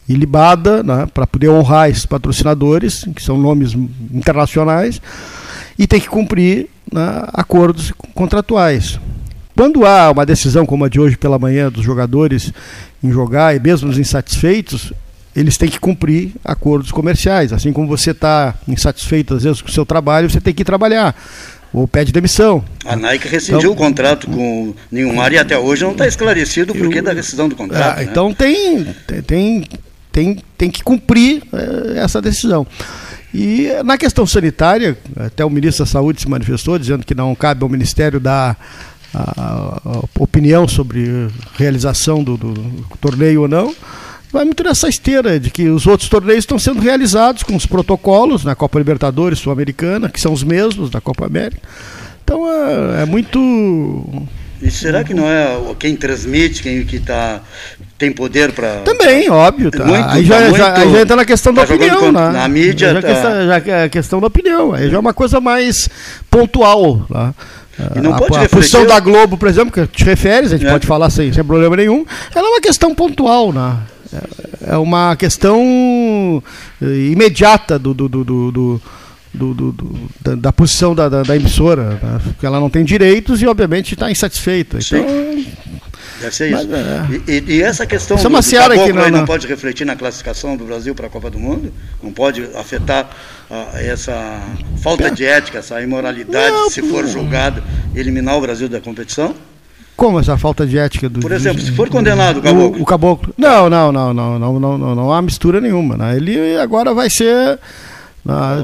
ilibada 0.08 0.82
né, 0.82 1.06
para 1.12 1.26
poder 1.26 1.48
honrar 1.48 1.90
esses 1.90 2.06
patrocinadores, 2.06 3.04
que 3.14 3.22
são 3.22 3.36
nomes 3.36 3.74
internacionais, 4.12 5.00
e 5.78 5.86
tem 5.86 6.00
que 6.00 6.08
cumprir 6.08 6.68
né, 6.90 7.24
acordos 7.32 7.92
contratuais. 8.14 8.98
Quando 9.56 9.86
há 9.86 10.10
uma 10.10 10.26
decisão 10.26 10.66
como 10.66 10.84
a 10.84 10.88
de 10.88 11.00
hoje 11.00 11.16
pela 11.16 11.38
manhã 11.38 11.70
dos 11.70 11.84
jogadores 11.84 12.52
em 13.02 13.12
jogar 13.12 13.54
e 13.54 13.60
mesmo 13.60 13.88
os 13.88 13.98
insatisfeitos, 13.98 14.92
eles 15.34 15.56
têm 15.56 15.68
que 15.68 15.80
cumprir 15.80 16.32
acordos 16.44 16.92
comerciais. 16.92 17.52
Assim 17.52 17.72
como 17.72 17.88
você 17.88 18.12
está 18.12 18.54
insatisfeito, 18.68 19.34
às 19.34 19.42
vezes, 19.42 19.60
com 19.60 19.68
o 19.68 19.72
seu 19.72 19.84
trabalho, 19.84 20.30
você 20.30 20.40
tem 20.40 20.54
que 20.54 20.64
trabalhar. 20.64 21.14
Ou 21.72 21.88
pede 21.88 22.12
demissão. 22.12 22.64
A 22.84 22.94
Nike 22.94 23.26
rescindiu 23.26 23.58
então, 23.58 23.72
o 23.72 23.76
contrato 23.76 24.28
com 24.28 24.72
Neymar 24.92 25.32
e 25.32 25.38
até 25.38 25.58
hoje 25.58 25.82
não 25.82 25.90
está 25.90 26.06
esclarecido 26.06 26.72
o 26.72 26.76
porquê 26.76 27.02
da 27.02 27.12
rescisão 27.12 27.48
do 27.48 27.56
contrato. 27.56 27.98
É, 27.98 28.04
né? 28.04 28.10
Então 28.10 28.32
tem, 28.32 28.86
tem, 29.26 29.66
tem, 30.12 30.38
tem 30.56 30.70
que 30.70 30.84
cumprir 30.84 31.42
é, 31.52 31.98
essa 31.98 32.22
decisão. 32.22 32.64
E 33.34 33.68
na 33.84 33.98
questão 33.98 34.24
sanitária, 34.24 34.96
até 35.16 35.44
o 35.44 35.50
ministro 35.50 35.84
da 35.84 35.90
Saúde 35.90 36.20
se 36.20 36.28
manifestou 36.28 36.78
dizendo 36.78 37.04
que 37.04 37.12
não 37.12 37.34
cabe 37.34 37.64
ao 37.64 37.68
Ministério 37.68 38.20
dar 38.20 38.56
a, 39.12 39.80
a 39.84 40.02
opinião 40.20 40.68
sobre 40.68 41.26
realização 41.58 42.22
do, 42.22 42.36
do 42.36 42.84
torneio 43.00 43.42
ou 43.42 43.48
não 43.48 43.74
vai 44.34 44.44
muito 44.44 44.64
nessa 44.64 44.88
esteira 44.88 45.38
de 45.38 45.48
que 45.48 45.68
os 45.68 45.86
outros 45.86 46.08
torneios 46.08 46.40
estão 46.40 46.58
sendo 46.58 46.80
realizados 46.80 47.44
com 47.44 47.54
os 47.54 47.66
protocolos 47.66 48.44
na 48.44 48.56
Copa 48.56 48.78
Libertadores 48.78 49.38
Sul-Americana, 49.38 50.08
que 50.08 50.20
são 50.20 50.32
os 50.32 50.42
mesmos 50.42 50.90
da 50.90 51.00
Copa 51.00 51.24
América. 51.24 51.62
Então 52.24 52.44
é, 52.50 53.02
é 53.02 53.04
muito. 53.04 53.38
E 54.60 54.70
será 54.72 55.04
que 55.04 55.14
não 55.14 55.28
é 55.28 55.56
quem 55.78 55.94
transmite, 55.94 56.64
quem 56.64 56.84
que 56.84 56.98
tá, 56.98 57.42
tem 57.96 58.10
poder 58.10 58.50
para. 58.50 58.78
Também, 58.78 59.30
óbvio. 59.30 59.70
Tá. 59.70 59.84
Muito, 59.84 60.08
aí, 60.08 60.24
já, 60.24 60.50
tá 60.50 60.58
já, 60.58 60.78
aí 60.78 60.92
já 60.92 61.00
entra 61.02 61.16
na 61.16 61.24
questão 61.24 61.54
tá 61.54 61.64
da 61.64 61.74
opinião. 61.74 62.10
Na, 62.10 62.32
né? 62.32 62.38
na 62.40 62.48
mídia. 62.48 62.92
Já, 62.92 63.02
tá... 63.02 63.08
questão, 63.08 63.46
já 63.46 63.62
é 63.66 63.84
a 63.84 63.88
questão 63.88 64.20
da 64.20 64.26
opinião. 64.26 64.72
Aí 64.72 64.90
já 64.90 64.96
é 64.96 65.00
uma 65.00 65.14
coisa 65.14 65.40
mais 65.40 65.88
pontual. 66.28 67.06
Tá? 67.08 67.32
E 67.94 68.00
não 68.00 68.14
a, 68.14 68.18
pode 68.18 68.46
a 68.46 68.48
posição 68.48 68.84
da 68.84 68.98
Globo, 68.98 69.38
por 69.38 69.48
exemplo, 69.48 69.70
que 69.70 69.86
te 69.86 70.04
refere, 70.04 70.46
a 70.46 70.50
gente 70.50 70.66
é. 70.66 70.70
pode 70.70 70.88
falar 70.88 71.08
sem, 71.10 71.32
sem 71.32 71.44
problema 71.44 71.76
nenhum, 71.76 72.04
ela 72.34 72.48
é 72.48 72.50
uma 72.50 72.60
questão 72.60 72.92
pontual, 72.94 73.52
né? 73.52 73.76
É, 74.14 74.74
é 74.74 74.76
uma 74.76 75.16
questão 75.16 76.42
eh, 76.80 77.10
imediata 77.12 77.78
do, 77.78 77.92
do, 77.92 78.08
do, 78.08 78.24
do 78.24 78.82
do, 79.34 79.52
do, 79.52 79.72
do, 79.72 80.10
da, 80.20 80.34
da, 80.36 80.52
posição 80.52 80.94
da, 80.94 81.08
da, 81.08 81.24
da 81.24 81.34
emissora, 81.34 81.98
né? 82.00 82.20
porque 82.22 82.46
ela 82.46 82.60
não 82.60 82.70
tem 82.70 82.84
direitos 82.84 83.42
e, 83.42 83.46
obviamente, 83.48 83.94
está 83.94 84.08
insatisfeita. 84.08 84.78
Então, 84.80 85.04
Deve 86.20 86.34
ser 86.34 86.52
isso. 86.52 86.68
Mas, 86.68 87.28
é. 87.28 87.32
e, 87.32 87.56
e, 87.56 87.62
essa 87.62 87.84
questão 87.84 88.16
Essa 88.16 88.28
é 88.28 88.30
do, 88.30 88.36
do 88.36 88.50
caboclo 88.50 88.86
que 88.86 88.92
não, 88.92 89.10
não, 89.10 89.26
pode 89.26 89.46
refletir 89.46 89.84
na 89.84 89.96
classificação 89.96 90.56
do 90.56 90.64
Brasil 90.64 90.94
para 90.94 91.06
a 91.06 91.10
Copa 91.10 91.30
do 91.30 91.38
Mundo? 91.38 91.72
Não 92.02 92.12
pode 92.12 92.48
afetar 92.54 93.10
uh, 93.50 93.76
essa 93.76 94.40
falta 94.82 95.10
de 95.10 95.24
ética, 95.24 95.58
essa 95.58 95.82
imoralidade, 95.82 96.52
não, 96.52 96.70
se 96.70 96.82
for 96.82 97.06
julgado, 97.06 97.62
eliminar 97.94 98.36
o 98.36 98.40
Brasil 98.40 98.68
da 98.68 98.80
competição? 98.80 99.34
Como 99.96 100.18
essa 100.18 100.36
falta 100.36 100.66
de 100.66 100.76
ética 100.76 101.08
do 101.08 101.20
Por 101.20 101.30
exemplo, 101.32 101.62
se 101.62 101.70
for 101.72 101.88
condenado 101.88 102.38
o 102.38 102.42
caboclo. 102.42 102.82
O, 102.82 102.84
caboclo. 102.84 103.34
Não, 103.38 103.70
não, 103.70 103.92
não, 103.92 104.12
não, 104.12 104.38
não, 104.38 104.60
não, 104.60 104.78
não, 104.78 104.94
não 104.94 105.12
há 105.12 105.22
mistura 105.22 105.60
nenhuma. 105.60 105.96
Né? 105.96 106.16
Ele 106.16 106.56
agora 106.58 106.92
vai 106.92 107.08
ser. 107.08 107.58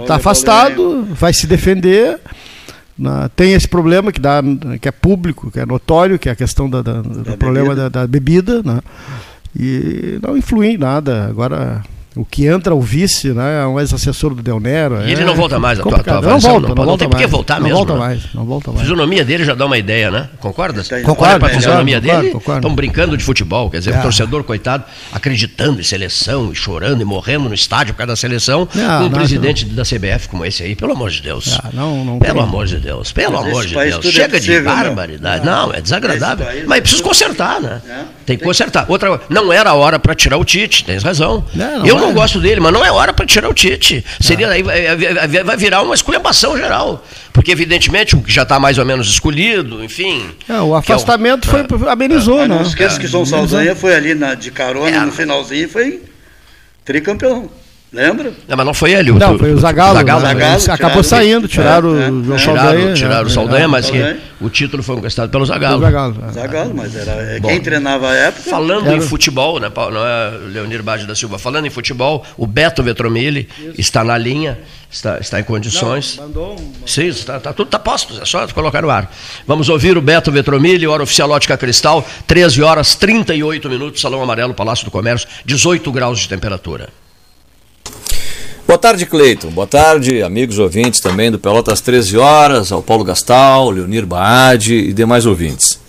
Está 0.00 0.16
afastado, 0.16 1.06
vai 1.10 1.32
se 1.32 1.46
defender. 1.46 2.18
Né? 2.98 3.30
Tem 3.36 3.52
esse 3.52 3.68
problema 3.68 4.10
que, 4.10 4.20
dá, 4.20 4.42
que 4.80 4.88
é 4.88 4.92
público, 4.92 5.50
que 5.50 5.60
é 5.60 5.66
notório, 5.66 6.18
que 6.18 6.28
é 6.28 6.32
a 6.32 6.36
questão 6.36 6.68
da, 6.68 6.82
da, 6.82 7.00
do 7.00 7.22
da 7.22 7.36
problema 7.36 7.68
bebida. 7.68 7.90
Da, 7.90 8.00
da, 8.00 8.06
bebida. 8.06 8.62
Né? 8.64 8.80
E 9.58 10.18
não 10.20 10.36
influi 10.36 10.68
em 10.68 10.78
nada. 10.78 11.26
Agora 11.26 11.82
o 12.20 12.24
que 12.26 12.46
entra 12.46 12.74
o 12.74 12.80
vice, 12.82 13.32
né, 13.32 13.62
é 13.62 13.66
um 13.66 13.80
ex-assessor 13.80 14.34
do 14.34 14.42
Del 14.42 14.60
Nero. 14.60 15.00
E 15.06 15.12
ele 15.12 15.22
é 15.22 15.24
não 15.24 15.34
volta 15.34 15.58
mais 15.58 15.80
a 15.80 15.82
tua, 15.82 15.98
tua 16.00 16.20
não 16.20 16.38
volta, 16.38 16.68
não, 16.68 16.74
não, 16.74 16.84
volta 16.84 16.98
tem 16.98 17.08
por 17.08 17.16
que 17.16 17.26
voltar 17.26 17.54
não 17.54 17.62
mesmo. 17.62 17.76
Volta 17.78 17.92
né? 17.94 17.98
mais, 17.98 18.22
não 18.34 18.44
volta 18.44 18.70
mais. 18.70 18.80
A 18.80 18.82
fisionomia 18.82 19.24
dele 19.24 19.42
já 19.42 19.54
dá 19.54 19.64
uma 19.64 19.78
ideia, 19.78 20.10
né? 20.10 20.28
Concorda? 20.38 20.84
Concordo. 21.02 21.38
Para 21.38 21.48
a 21.48 21.54
fisionomia 21.54 21.98
concordo, 21.98 22.22
dele, 22.22 22.38
estão 22.56 22.74
brincando 22.74 23.16
de 23.16 23.24
futebol. 23.24 23.70
Quer 23.70 23.78
dizer, 23.78 23.94
é. 23.94 23.98
o 23.98 24.02
torcedor, 24.02 24.44
coitado, 24.44 24.84
acreditando 25.10 25.80
em 25.80 25.82
seleção, 25.82 26.52
e 26.52 26.54
chorando 26.54 27.00
e 27.00 27.04
morrendo 27.06 27.48
no 27.48 27.54
estádio 27.54 27.94
por 27.94 27.98
causa 27.98 28.12
da 28.12 28.16
seleção, 28.16 28.66
com 28.66 29.04
um 29.06 29.10
presidente 29.10 29.64
da 29.64 29.82
CBF 29.82 30.28
como 30.28 30.44
esse 30.44 30.62
aí, 30.62 30.76
pelo 30.76 30.92
amor 30.92 31.08
de 31.08 31.22
Deus. 31.22 31.58
É, 31.64 31.74
não, 31.74 32.04
não 32.04 32.18
pelo 32.18 32.42
amor 32.42 32.66
de 32.66 32.76
Deus, 32.76 33.12
pelo 33.12 33.38
amor 33.38 33.64
de 33.64 33.74
Deus. 33.74 34.04
É 34.04 34.10
Chega 34.10 34.38
de 34.38 34.60
barbaridade. 34.60 35.46
Não, 35.46 35.72
é 35.72 35.80
desagradável. 35.80 36.46
Mas 36.66 36.78
é 36.78 36.80
precisa 36.82 37.02
consertar, 37.02 37.62
né? 37.62 37.80
Tem 38.30 38.38
que 38.38 38.44
consertar. 38.44 38.86
Outra, 38.88 39.20
não 39.28 39.52
era 39.52 39.70
a 39.70 39.74
hora 39.74 39.98
para 39.98 40.14
tirar 40.14 40.36
o 40.36 40.44
Tite, 40.44 40.84
tens 40.84 41.02
razão. 41.02 41.44
Eu 41.84 41.98
não 41.98 42.14
gosto 42.14 42.38
dele, 42.38 42.60
mas 42.60 42.72
não 42.72 42.84
é 42.84 42.92
hora 42.92 43.12
para 43.12 43.26
tirar 43.26 43.48
o 43.48 43.52
Tite. 43.52 44.04
Seria, 44.20 44.48
aí 44.48 44.62
vai, 44.62 45.42
vai 45.42 45.56
virar 45.56 45.82
uma 45.82 45.96
esculhambação 45.96 46.56
geral. 46.56 47.04
Porque, 47.32 47.50
evidentemente, 47.50 48.14
o 48.14 48.22
que 48.22 48.32
já 48.32 48.42
está 48.42 48.60
mais 48.60 48.78
ou 48.78 48.84
menos 48.84 49.08
escolhido, 49.08 49.82
enfim. 49.82 50.30
É, 50.48 50.60
o 50.60 50.76
afastamento 50.76 51.48
é 51.56 51.62
o, 51.62 51.78
foi, 51.78 51.88
é, 51.88 51.90
amenizou, 51.90 52.40
é, 52.40 52.46
né? 52.46 52.54
Não 52.54 52.62
esqueça 52.62 53.00
que 53.00 53.08
João 53.08 53.26
Saldanha 53.26 53.74
foi 53.74 53.96
ali 53.96 54.14
na, 54.14 54.34
de 54.34 54.52
carona 54.52 54.88
é. 54.96 55.00
no 55.00 55.10
finalzinho 55.10 55.64
e 55.64 55.68
foi 55.68 56.00
tricampeão. 56.84 57.50
Lembra? 57.92 58.32
Não, 58.46 58.56
mas 58.56 58.66
não 58.66 58.74
foi 58.74 58.92
ele. 58.92 59.10
O, 59.10 59.18
não, 59.18 59.36
foi 59.36 59.52
o 59.52 59.58
Zagallo. 59.58 59.94
Zagallo, 59.94 60.22
né? 60.22 60.28
Zagallo 60.28 60.72
acabou 60.72 61.02
saindo, 61.02 61.48
tiraram 61.48 62.00
é, 62.00 62.08
o 62.08 62.24
João 62.24 62.38
Saldanha. 62.38 62.94
Tiraram 62.94 63.26
o 63.26 63.30
Saldanha, 63.30 63.66
mas 63.66 63.90
que 63.90 64.16
o 64.40 64.48
título 64.48 64.80
foi 64.80 64.94
conquistado 64.94 65.28
pelo 65.28 65.44
Zagallo. 65.44 65.80
Zagallo, 65.80 66.16
é. 66.28 66.32
Zagallo 66.32 66.72
mas 66.74 66.94
era 66.94 67.10
é, 67.10 67.40
Bom, 67.40 67.48
quem 67.48 67.60
treinava 67.60 68.08
a 68.08 68.14
época. 68.14 68.48
Falando 68.48 68.86
era... 68.86 68.96
em 68.96 69.00
futebol, 69.00 69.58
né, 69.58 69.68
não 69.74 70.06
é 70.06 70.30
Leonir 70.52 70.84
Bade 70.84 71.04
da 71.04 71.16
Silva, 71.16 71.36
falando 71.36 71.66
em 71.66 71.70
futebol, 71.70 72.24
o 72.36 72.46
Beto 72.46 72.80
Vetromilli 72.80 73.48
está 73.76 74.04
na 74.04 74.16
linha, 74.16 74.56
está, 74.88 75.18
está 75.18 75.40
em 75.40 75.44
condições. 75.44 76.16
Não, 76.16 76.28
mandou, 76.28 76.50
mandou. 76.50 76.72
Sim, 76.86 77.08
está, 77.08 77.38
está 77.38 77.52
tudo 77.52 77.66
está 77.66 77.78
posto, 77.80 78.22
é 78.22 78.24
só 78.24 78.46
colocar 78.48 78.82
no 78.82 78.90
ar. 78.90 79.12
Vamos 79.48 79.68
ouvir 79.68 79.98
o 79.98 80.00
Beto 80.00 80.30
Vetromilli, 80.30 80.86
hora 80.86 81.02
oficial 81.02 81.28
Ótica 81.30 81.58
Cristal, 81.58 82.06
13 82.28 82.62
horas 82.62 82.94
38 82.94 83.68
minutos, 83.68 84.00
Salão 84.00 84.22
Amarelo, 84.22 84.54
Palácio 84.54 84.84
do 84.84 84.92
Comércio, 84.92 85.28
18 85.44 85.90
graus 85.90 86.20
de 86.20 86.28
temperatura. 86.28 86.88
Boa 88.70 88.78
tarde, 88.78 89.04
Cleiton. 89.04 89.50
Boa 89.50 89.66
tarde, 89.66 90.22
amigos 90.22 90.60
ouvintes 90.60 91.00
também 91.00 91.28
do 91.28 91.40
Pelotas 91.40 91.80
13 91.80 92.16
Horas, 92.16 92.70
ao 92.70 92.80
Paulo 92.80 93.02
Gastal, 93.02 93.68
Leonir 93.68 94.06
Baade 94.06 94.76
e 94.76 94.92
demais 94.92 95.26
ouvintes. 95.26 95.80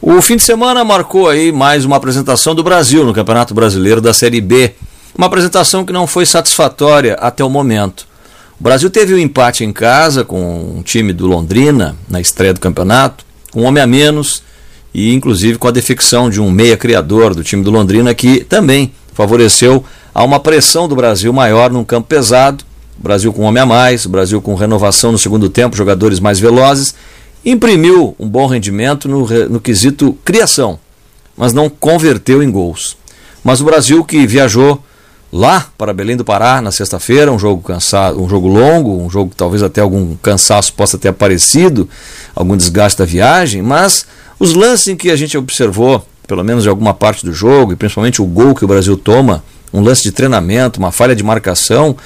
O 0.00 0.22
fim 0.22 0.36
de 0.36 0.42
semana 0.42 0.82
marcou 0.82 1.28
aí 1.28 1.52
mais 1.52 1.84
uma 1.84 1.96
apresentação 1.96 2.54
do 2.54 2.64
Brasil 2.64 3.04
no 3.04 3.12
Campeonato 3.12 3.52
Brasileiro 3.52 4.00
da 4.00 4.14
Série 4.14 4.40
B. 4.40 4.72
Uma 5.14 5.26
apresentação 5.26 5.84
que 5.84 5.92
não 5.92 6.06
foi 6.06 6.24
satisfatória 6.24 7.12
até 7.20 7.44
o 7.44 7.50
momento. 7.50 8.06
O 8.58 8.64
Brasil 8.64 8.88
teve 8.88 9.12
um 9.12 9.18
empate 9.18 9.62
em 9.62 9.70
casa 9.70 10.24
com 10.24 10.78
um 10.78 10.82
time 10.82 11.12
do 11.12 11.26
Londrina 11.26 11.94
na 12.08 12.22
estreia 12.22 12.54
do 12.54 12.60
campeonato, 12.60 13.22
com 13.52 13.60
um 13.60 13.64
homem 13.64 13.82
a 13.82 13.86
menos 13.86 14.42
e 14.94 15.12
inclusive 15.12 15.58
com 15.58 15.68
a 15.68 15.70
defecção 15.70 16.30
de 16.30 16.40
um 16.40 16.50
meia 16.50 16.78
criador 16.78 17.34
do 17.34 17.44
time 17.44 17.62
do 17.62 17.70
Londrina 17.70 18.14
que 18.14 18.42
também 18.42 18.94
favoreceu 19.12 19.84
a 20.14 20.22
uma 20.22 20.38
pressão 20.38 20.86
do 20.86 20.94
Brasil 20.94 21.32
maior 21.32 21.70
num 21.72 21.84
campo 21.84 22.06
pesado. 22.06 22.64
O 22.98 23.02
Brasil 23.02 23.32
com 23.32 23.42
homem 23.42 23.60
a 23.60 23.66
mais, 23.66 24.06
o 24.06 24.08
Brasil 24.08 24.40
com 24.40 24.54
renovação 24.54 25.10
no 25.10 25.18
segundo 25.18 25.48
tempo, 25.48 25.76
jogadores 25.76 26.20
mais 26.20 26.38
velozes, 26.38 26.94
imprimiu 27.44 28.14
um 28.18 28.28
bom 28.28 28.46
rendimento 28.46 29.08
no, 29.08 29.26
no 29.48 29.60
quesito 29.60 30.16
criação, 30.24 30.78
mas 31.36 31.52
não 31.52 31.68
converteu 31.68 32.40
em 32.40 32.50
gols. 32.50 32.96
Mas 33.42 33.60
o 33.60 33.64
Brasil 33.64 34.04
que 34.04 34.24
viajou 34.26 34.80
lá 35.32 35.66
para 35.76 35.92
Belém 35.92 36.16
do 36.16 36.24
Pará 36.24 36.62
na 36.62 36.70
sexta-feira, 36.70 37.32
um 37.32 37.38
jogo 37.38 37.60
cansado, 37.60 38.22
um 38.22 38.28
jogo 38.28 38.46
longo, 38.46 39.02
um 39.02 39.10
jogo 39.10 39.30
que 39.30 39.36
talvez 39.36 39.64
até 39.64 39.80
algum 39.80 40.14
cansaço 40.16 40.72
possa 40.74 40.96
ter 40.96 41.08
aparecido, 41.08 41.88
algum 42.36 42.56
desgaste 42.56 42.96
da 42.96 43.04
viagem, 43.04 43.60
mas 43.60 44.06
os 44.38 44.54
lances 44.54 44.86
em 44.86 44.96
que 44.96 45.10
a 45.10 45.16
gente 45.16 45.36
observou, 45.36 46.06
pelo 46.28 46.44
menos 46.44 46.62
de 46.62 46.68
alguma 46.68 46.94
parte 46.94 47.26
do 47.26 47.32
jogo, 47.32 47.72
e 47.72 47.76
principalmente 47.76 48.22
o 48.22 48.24
gol 48.24 48.54
que 48.54 48.64
o 48.64 48.68
Brasil 48.68 48.96
toma, 48.96 49.42
um 49.74 49.82
lance 49.82 50.04
de 50.04 50.12
treinamento, 50.12 50.78
uma 50.78 50.92
falha 50.92 51.16
de 51.16 51.24
marcação, 51.24 51.96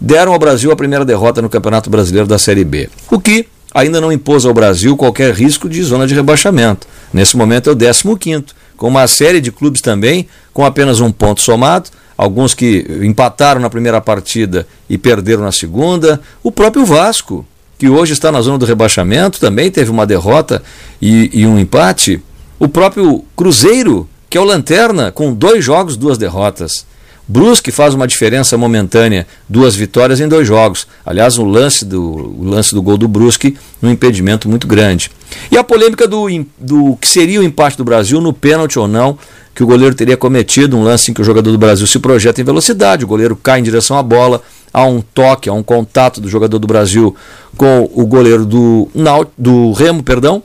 deram 0.00 0.32
ao 0.32 0.38
Brasil 0.38 0.72
a 0.72 0.76
primeira 0.76 1.04
derrota 1.04 1.42
no 1.42 1.50
Campeonato 1.50 1.90
Brasileiro 1.90 2.26
da 2.26 2.38
Série 2.38 2.64
B. 2.64 2.88
O 3.10 3.20
que 3.20 3.46
ainda 3.74 4.00
não 4.00 4.10
impôs 4.10 4.46
ao 4.46 4.54
Brasil 4.54 4.96
qualquer 4.96 5.34
risco 5.34 5.68
de 5.68 5.82
zona 5.82 6.06
de 6.06 6.14
rebaixamento. 6.14 6.86
Nesse 7.12 7.36
momento 7.36 7.68
é 7.68 7.72
o 7.74 8.16
15, 8.16 8.44
com 8.78 8.88
uma 8.88 9.06
série 9.06 9.42
de 9.42 9.52
clubes 9.52 9.82
também 9.82 10.26
com 10.54 10.64
apenas 10.64 11.00
um 11.00 11.12
ponto 11.12 11.42
somado, 11.42 11.90
alguns 12.16 12.54
que 12.54 12.86
empataram 13.02 13.60
na 13.60 13.68
primeira 13.68 14.00
partida 14.00 14.66
e 14.88 14.96
perderam 14.96 15.42
na 15.42 15.52
segunda. 15.52 16.20
O 16.42 16.50
próprio 16.50 16.86
Vasco, 16.86 17.46
que 17.78 17.90
hoje 17.90 18.14
está 18.14 18.32
na 18.32 18.40
zona 18.40 18.56
do 18.56 18.64
rebaixamento, 18.64 19.38
também 19.38 19.70
teve 19.70 19.90
uma 19.90 20.06
derrota 20.06 20.62
e, 21.00 21.30
e 21.32 21.46
um 21.46 21.58
empate. 21.58 22.22
O 22.58 22.68
próprio 22.68 23.22
Cruzeiro, 23.36 24.08
que 24.30 24.38
é 24.38 24.40
o 24.40 24.44
Lanterna, 24.44 25.12
com 25.12 25.34
dois 25.34 25.62
jogos, 25.62 25.94
duas 25.94 26.16
derrotas. 26.16 26.86
Brusque 27.28 27.70
faz 27.70 27.92
uma 27.92 28.08
diferença 28.08 28.56
momentânea, 28.56 29.26
duas 29.46 29.76
vitórias 29.76 30.18
em 30.18 30.26
dois 30.26 30.48
jogos. 30.48 30.86
Aliás, 31.04 31.36
o 31.36 31.44
lance 31.44 31.84
do, 31.84 32.02
o 32.02 32.42
lance 32.42 32.74
do 32.74 32.80
gol 32.80 32.96
do 32.96 33.06
Brusque, 33.06 33.54
um 33.82 33.90
impedimento 33.90 34.48
muito 34.48 34.66
grande. 34.66 35.10
E 35.50 35.58
a 35.58 35.62
polêmica 35.62 36.08
do, 36.08 36.26
do 36.58 36.96
que 36.96 37.06
seria 37.06 37.40
o 37.40 37.42
empate 37.42 37.76
do 37.76 37.84
Brasil 37.84 38.18
no 38.18 38.32
pênalti 38.32 38.78
ou 38.78 38.88
não, 38.88 39.18
que 39.54 39.62
o 39.62 39.66
goleiro 39.66 39.94
teria 39.94 40.16
cometido, 40.16 40.78
um 40.78 40.82
lance 40.82 41.10
em 41.10 41.14
que 41.14 41.20
o 41.20 41.24
jogador 41.24 41.52
do 41.52 41.58
Brasil 41.58 41.86
se 41.86 41.98
projeta 41.98 42.40
em 42.40 42.44
velocidade, 42.44 43.04
o 43.04 43.08
goleiro 43.08 43.36
cai 43.36 43.60
em 43.60 43.62
direção 43.62 43.98
à 43.98 44.02
bola, 44.02 44.40
há 44.72 44.84
um 44.84 45.02
toque, 45.02 45.50
há 45.50 45.52
um 45.52 45.62
contato 45.62 46.22
do 46.22 46.30
jogador 46.30 46.58
do 46.58 46.66
Brasil 46.66 47.14
com 47.58 47.90
o 47.92 48.06
goleiro 48.06 48.46
do, 48.46 48.88
do 49.36 49.72
Remo, 49.72 50.02
perdão, 50.02 50.42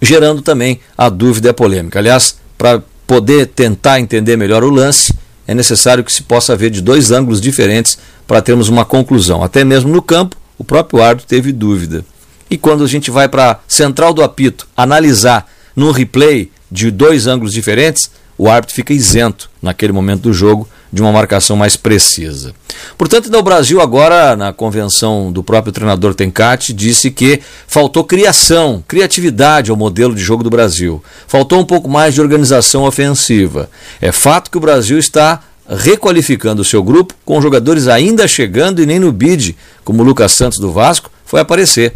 gerando 0.00 0.40
também 0.40 0.80
a 0.96 1.10
dúvida 1.10 1.48
e 1.48 1.50
a 1.50 1.54
polêmica. 1.54 1.98
Aliás, 1.98 2.36
para 2.56 2.82
poder 3.06 3.48
tentar 3.48 4.00
entender 4.00 4.36
melhor 4.36 4.64
o 4.64 4.70
lance, 4.70 5.12
é 5.50 5.54
necessário 5.54 6.04
que 6.04 6.12
se 6.12 6.22
possa 6.22 6.54
ver 6.54 6.70
de 6.70 6.80
dois 6.80 7.10
ângulos 7.10 7.40
diferentes 7.40 7.98
para 8.24 8.40
termos 8.40 8.68
uma 8.68 8.84
conclusão. 8.84 9.42
Até 9.42 9.64
mesmo 9.64 9.90
no 9.90 10.00
campo, 10.00 10.36
o 10.56 10.62
próprio 10.62 11.02
árbitro 11.02 11.26
teve 11.26 11.50
dúvida. 11.50 12.04
E 12.48 12.56
quando 12.56 12.84
a 12.84 12.86
gente 12.86 13.10
vai 13.10 13.28
para 13.28 13.50
a 13.50 13.58
central 13.66 14.14
do 14.14 14.22
apito 14.22 14.68
analisar 14.76 15.50
no 15.74 15.90
replay 15.90 16.52
de 16.70 16.88
dois 16.92 17.26
ângulos 17.26 17.52
diferentes, 17.52 18.12
o 18.38 18.48
árbitro 18.48 18.76
fica 18.76 18.94
isento 18.94 19.50
naquele 19.60 19.92
momento 19.92 20.22
do 20.22 20.32
jogo 20.32 20.68
de 20.92 21.00
uma 21.00 21.12
marcação 21.12 21.56
mais 21.56 21.76
precisa. 21.76 22.52
Portanto, 22.98 23.30
no 23.30 23.42
Brasil 23.42 23.80
agora, 23.80 24.34
na 24.36 24.52
convenção 24.52 25.30
do 25.30 25.42
próprio 25.42 25.72
treinador 25.72 26.14
Tencati, 26.14 26.72
disse 26.72 27.10
que 27.10 27.40
faltou 27.66 28.04
criação, 28.04 28.82
criatividade 28.86 29.70
ao 29.70 29.76
modelo 29.76 30.14
de 30.14 30.22
jogo 30.22 30.42
do 30.42 30.50
Brasil. 30.50 31.02
Faltou 31.26 31.60
um 31.60 31.64
pouco 31.64 31.88
mais 31.88 32.14
de 32.14 32.20
organização 32.20 32.84
ofensiva. 32.84 33.70
É 34.00 34.10
fato 34.10 34.50
que 34.50 34.58
o 34.58 34.60
Brasil 34.60 34.98
está 34.98 35.40
requalificando 35.68 36.62
o 36.62 36.64
seu 36.64 36.82
grupo 36.82 37.14
com 37.24 37.40
jogadores 37.40 37.86
ainda 37.86 38.26
chegando 38.26 38.82
e 38.82 38.86
nem 38.86 38.98
no 38.98 39.12
bid, 39.12 39.56
como 39.84 40.02
o 40.02 40.04
Lucas 40.04 40.32
Santos 40.32 40.58
do 40.58 40.72
Vasco, 40.72 41.10
foi 41.24 41.40
aparecer. 41.40 41.92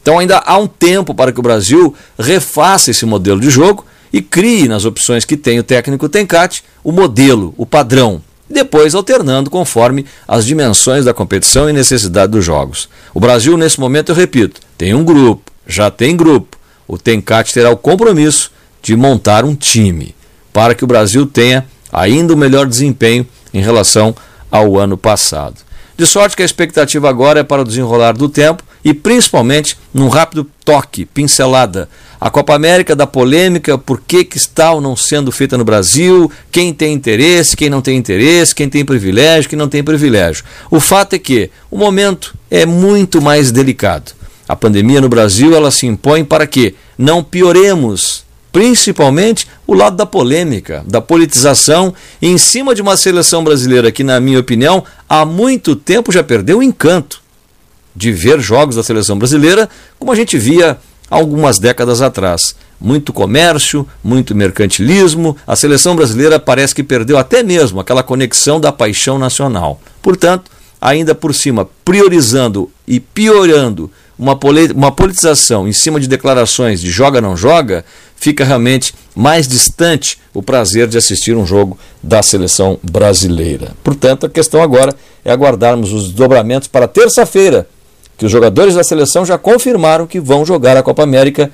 Então 0.00 0.18
ainda 0.18 0.38
há 0.38 0.56
um 0.56 0.66
tempo 0.66 1.14
para 1.14 1.30
que 1.30 1.40
o 1.40 1.42
Brasil 1.42 1.94
refaça 2.18 2.90
esse 2.90 3.04
modelo 3.04 3.38
de 3.38 3.50
jogo 3.50 3.84
e 4.10 4.22
crie 4.22 4.66
nas 4.66 4.86
opções 4.86 5.26
que 5.26 5.36
tem 5.36 5.58
o 5.58 5.62
técnico 5.62 6.08
Tencati 6.08 6.64
o 6.82 6.90
modelo, 6.90 7.52
o 7.58 7.66
padrão, 7.66 8.22
depois 8.48 8.94
alternando 8.94 9.50
conforme 9.50 10.06
as 10.26 10.44
dimensões 10.44 11.04
da 11.04 11.14
competição 11.14 11.68
e 11.68 11.72
necessidade 11.72 12.32
dos 12.32 12.44
jogos. 12.44 12.88
O 13.12 13.20
Brasil, 13.20 13.56
nesse 13.56 13.78
momento, 13.78 14.10
eu 14.10 14.16
repito, 14.16 14.60
tem 14.76 14.94
um 14.94 15.04
grupo, 15.04 15.50
já 15.66 15.90
tem 15.90 16.16
grupo. 16.16 16.56
O 16.86 16.96
Tencati 16.96 17.52
terá 17.52 17.70
o 17.70 17.76
compromisso 17.76 18.50
de 18.82 18.96
montar 18.96 19.44
um 19.44 19.54
time 19.54 20.14
para 20.52 20.74
que 20.74 20.84
o 20.84 20.86
Brasil 20.86 21.26
tenha 21.26 21.66
ainda 21.92 22.32
o 22.32 22.36
melhor 22.36 22.66
desempenho 22.66 23.26
em 23.52 23.60
relação 23.60 24.14
ao 24.50 24.78
ano 24.78 24.96
passado. 24.96 25.56
De 25.96 26.06
sorte 26.06 26.36
que 26.36 26.42
a 26.42 26.46
expectativa 26.46 27.08
agora 27.08 27.40
é 27.40 27.42
para 27.42 27.62
o 27.62 27.64
desenrolar 27.64 28.12
do 28.12 28.28
tempo 28.28 28.62
e 28.84 28.94
principalmente 28.94 29.76
num 29.92 30.08
rápido 30.08 30.46
toque, 30.64 31.04
pincelada 31.04 31.88
a 32.20 32.30
Copa 32.30 32.54
América 32.54 32.96
da 32.96 33.06
polêmica, 33.06 33.78
por 33.78 34.00
que, 34.00 34.24
que 34.24 34.36
está 34.36 34.72
ou 34.72 34.80
não 34.80 34.96
sendo 34.96 35.30
feita 35.30 35.56
no 35.56 35.64
Brasil, 35.64 36.30
quem 36.50 36.74
tem 36.74 36.92
interesse, 36.92 37.56
quem 37.56 37.70
não 37.70 37.80
tem 37.80 37.96
interesse, 37.96 38.54
quem 38.54 38.68
tem 38.68 38.84
privilégio, 38.84 39.48
quem 39.48 39.58
não 39.58 39.68
tem 39.68 39.84
privilégio. 39.84 40.44
O 40.70 40.80
fato 40.80 41.14
é 41.14 41.18
que 41.18 41.50
o 41.70 41.78
momento 41.78 42.34
é 42.50 42.66
muito 42.66 43.22
mais 43.22 43.52
delicado. 43.52 44.12
A 44.48 44.56
pandemia 44.56 45.00
no 45.00 45.08
Brasil 45.08 45.54
ela 45.54 45.70
se 45.70 45.86
impõe 45.86 46.24
para 46.24 46.46
que 46.46 46.74
não 46.96 47.22
pioremos, 47.22 48.24
principalmente 48.50 49.46
o 49.66 49.74
lado 49.74 49.96
da 49.96 50.06
polêmica, 50.06 50.82
da 50.86 51.00
politização, 51.00 51.94
em 52.20 52.36
cima 52.36 52.74
de 52.74 52.82
uma 52.82 52.96
seleção 52.96 53.44
brasileira 53.44 53.92
que, 53.92 54.02
na 54.02 54.18
minha 54.18 54.40
opinião, 54.40 54.82
há 55.08 55.24
muito 55.24 55.76
tempo 55.76 56.10
já 56.10 56.24
perdeu 56.24 56.58
o 56.58 56.62
encanto 56.62 57.22
de 57.94 58.10
ver 58.10 58.40
jogos 58.40 58.76
da 58.76 58.82
seleção 58.82 59.18
brasileira 59.18 59.68
como 59.98 60.12
a 60.12 60.14
gente 60.14 60.38
via 60.38 60.78
algumas 61.10 61.58
décadas 61.58 62.02
atrás. 62.02 62.54
Muito 62.80 63.12
comércio, 63.12 63.86
muito 64.02 64.34
mercantilismo, 64.34 65.36
a 65.46 65.56
seleção 65.56 65.96
brasileira 65.96 66.38
parece 66.38 66.74
que 66.74 66.82
perdeu 66.82 67.18
até 67.18 67.42
mesmo 67.42 67.80
aquela 67.80 68.02
conexão 68.02 68.60
da 68.60 68.70
paixão 68.70 69.18
nacional. 69.18 69.80
Portanto, 70.00 70.50
ainda 70.80 71.14
por 71.14 71.34
cima, 71.34 71.68
priorizando 71.84 72.70
e 72.86 73.00
piorando 73.00 73.90
uma, 74.18 74.38
uma 74.74 74.92
politização 74.92 75.68
em 75.68 75.72
cima 75.72 76.00
de 76.00 76.08
declarações 76.08 76.80
de 76.80 76.90
joga 76.90 77.20
não 77.20 77.36
joga, 77.36 77.84
fica 78.16 78.44
realmente 78.44 78.94
mais 79.14 79.46
distante 79.46 80.18
o 80.34 80.42
prazer 80.42 80.88
de 80.88 80.98
assistir 80.98 81.36
um 81.36 81.46
jogo 81.46 81.78
da 82.02 82.22
seleção 82.22 82.78
brasileira. 82.82 83.72
Portanto, 83.82 84.26
a 84.26 84.28
questão 84.28 84.62
agora 84.62 84.94
é 85.24 85.30
aguardarmos 85.30 85.92
os 85.92 86.12
dobramentos 86.12 86.68
para 86.68 86.88
terça-feira, 86.88 87.68
que 88.18 88.26
os 88.26 88.32
jogadores 88.32 88.74
da 88.74 88.82
seleção 88.82 89.24
já 89.24 89.38
confirmaram 89.38 90.06
que 90.06 90.18
vão 90.18 90.44
jogar 90.44 90.76
a 90.76 90.82
Copa 90.82 91.04
América. 91.04 91.50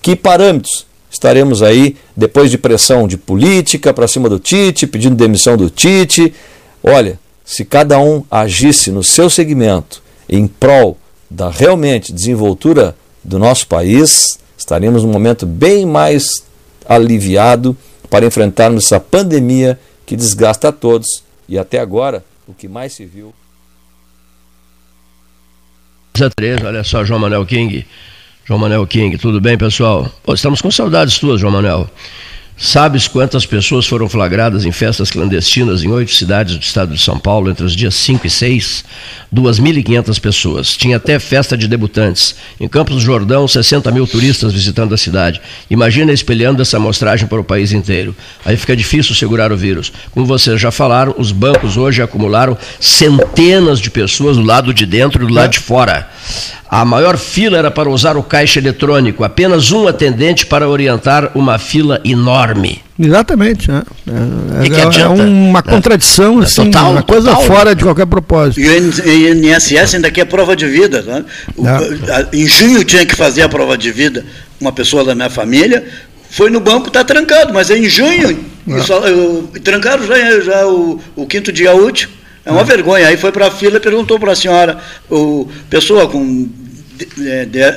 Que 0.00 0.16
parâmetros? 0.16 0.86
Estaremos 1.10 1.62
aí 1.62 1.96
depois 2.16 2.50
de 2.50 2.56
pressão 2.56 3.06
de 3.06 3.18
política 3.18 3.92
para 3.92 4.08
cima 4.08 4.28
do 4.28 4.38
Tite, 4.38 4.86
pedindo 4.86 5.14
demissão 5.14 5.58
do 5.58 5.68
Tite. 5.68 6.34
Olha, 6.82 7.18
se 7.44 7.66
cada 7.66 7.98
um 7.98 8.24
agisse 8.30 8.90
no 8.90 9.04
seu 9.04 9.28
segmento 9.28 10.02
em 10.26 10.46
prol 10.46 10.96
da 11.30 11.50
realmente 11.50 12.12
desenvoltura 12.12 12.96
do 13.22 13.38
nosso 13.38 13.66
país, 13.66 14.38
estaremos 14.56 15.04
num 15.04 15.12
momento 15.12 15.44
bem 15.44 15.84
mais 15.84 16.42
aliviado 16.88 17.76
para 18.08 18.24
enfrentarmos 18.24 18.86
essa 18.86 18.98
pandemia 18.98 19.78
que 20.06 20.16
desgasta 20.16 20.68
a 20.68 20.72
todos 20.72 21.22
e 21.48 21.58
até 21.58 21.78
agora 21.78 22.24
o 22.48 22.54
que 22.54 22.68
mais 22.68 22.94
se 22.94 23.04
viu 23.04 23.34
a 26.22 26.30
3, 26.30 26.62
olha 26.64 26.84
só, 26.84 27.04
João 27.04 27.20
Manuel 27.20 27.44
King. 27.46 27.86
João 28.44 28.60
Manuel 28.60 28.86
King, 28.86 29.18
tudo 29.18 29.40
bem, 29.40 29.58
pessoal? 29.58 30.10
Pô, 30.22 30.34
estamos 30.34 30.62
com 30.62 30.70
saudades 30.70 31.18
tuas, 31.18 31.40
João 31.40 31.52
Manuel. 31.52 31.90
Sabes 32.58 33.06
quantas 33.06 33.44
pessoas 33.44 33.84
foram 33.84 34.08
flagradas 34.08 34.64
em 34.64 34.72
festas 34.72 35.10
clandestinas 35.10 35.84
em 35.84 35.90
oito 35.90 36.14
cidades 36.14 36.56
do 36.56 36.62
estado 36.62 36.94
de 36.94 37.02
São 37.02 37.18
Paulo 37.18 37.50
entre 37.50 37.66
os 37.66 37.76
dias 37.76 37.94
5 37.94 38.26
e 38.26 38.30
6? 38.30 38.82
2.500 39.34 40.18
pessoas. 40.18 40.74
Tinha 40.74 40.96
até 40.96 41.18
festa 41.18 41.54
de 41.54 41.68
debutantes. 41.68 42.34
Em 42.58 42.66
Campos 42.66 42.94
do 42.94 43.00
Jordão, 43.02 43.46
60 43.46 43.90
mil 43.90 44.06
turistas 44.06 44.54
visitando 44.54 44.94
a 44.94 44.96
cidade. 44.96 45.38
Imagina 45.68 46.14
espelhando 46.14 46.62
essa 46.62 46.78
amostragem 46.78 47.28
para 47.28 47.40
o 47.40 47.44
país 47.44 47.72
inteiro. 47.72 48.16
Aí 48.42 48.56
fica 48.56 48.74
difícil 48.74 49.14
segurar 49.14 49.52
o 49.52 49.56
vírus. 49.56 49.92
Como 50.12 50.24
vocês 50.24 50.58
já 50.58 50.70
falaram, 50.70 51.14
os 51.18 51.32
bancos 51.32 51.76
hoje 51.76 52.00
acumularam 52.00 52.56
centenas 52.80 53.78
de 53.78 53.90
pessoas 53.90 54.38
do 54.38 54.42
lado 54.42 54.72
de 54.72 54.86
dentro 54.86 55.22
e 55.22 55.26
do 55.26 55.34
lado 55.34 55.50
de 55.50 55.58
fora. 55.58 56.08
A 56.76 56.84
maior 56.84 57.16
fila 57.16 57.56
era 57.56 57.70
para 57.70 57.88
usar 57.88 58.18
o 58.18 58.22
caixa 58.22 58.58
eletrônico, 58.58 59.24
apenas 59.24 59.72
um 59.72 59.88
atendente 59.88 60.44
para 60.44 60.68
orientar 60.68 61.30
uma 61.34 61.58
fila 61.58 61.98
enorme. 62.04 62.82
Exatamente. 62.98 63.70
Né? 63.70 63.82
É, 64.62 64.68
que 64.68 64.98
é, 64.98 65.02
é 65.04 65.08
uma 65.08 65.62
contradição, 65.62 66.42
é, 66.42 66.44
assim, 66.44 66.70
total, 66.70 66.92
uma 66.92 67.02
coisa 67.02 67.30
total. 67.30 67.44
fora 67.44 67.74
de 67.74 67.82
qualquer 67.82 68.04
propósito. 68.04 68.60
E 68.60 68.68
o 68.68 69.56
INSS 69.56 69.94
ainda 69.94 70.10
quer 70.10 70.26
prova 70.26 70.54
de 70.54 70.66
vida. 70.66 71.00
Né? 71.00 71.24
O, 71.56 71.64
em 72.36 72.46
junho 72.46 72.84
tinha 72.84 73.06
que 73.06 73.16
fazer 73.16 73.40
a 73.40 73.48
prova 73.48 73.78
de 73.78 73.90
vida 73.90 74.26
uma 74.60 74.70
pessoa 74.70 75.02
da 75.02 75.14
minha 75.14 75.30
família, 75.30 75.82
foi 76.28 76.50
no 76.50 76.60
banco, 76.60 76.88
está 76.88 77.02
trancado, 77.02 77.54
mas 77.54 77.70
é 77.70 77.78
em 77.78 77.88
junho. 77.88 78.38
Só, 78.84 78.98
eu, 79.08 79.48
trancaram 79.64 80.06
já, 80.06 80.40
já 80.40 80.66
o, 80.66 81.00
o 81.14 81.26
quinto 81.26 81.50
dia 81.50 81.74
útil. 81.74 82.10
É 82.44 82.50
uma 82.52 82.64
vergonha. 82.64 83.08
Aí 83.08 83.16
foi 83.16 83.32
para 83.32 83.46
a 83.46 83.50
fila 83.50 83.78
e 83.78 83.80
perguntou 83.80 84.20
para 84.20 84.32
a 84.32 84.36
senhora, 84.36 84.78
o, 85.10 85.48
pessoa 85.68 86.06
com 86.06 86.48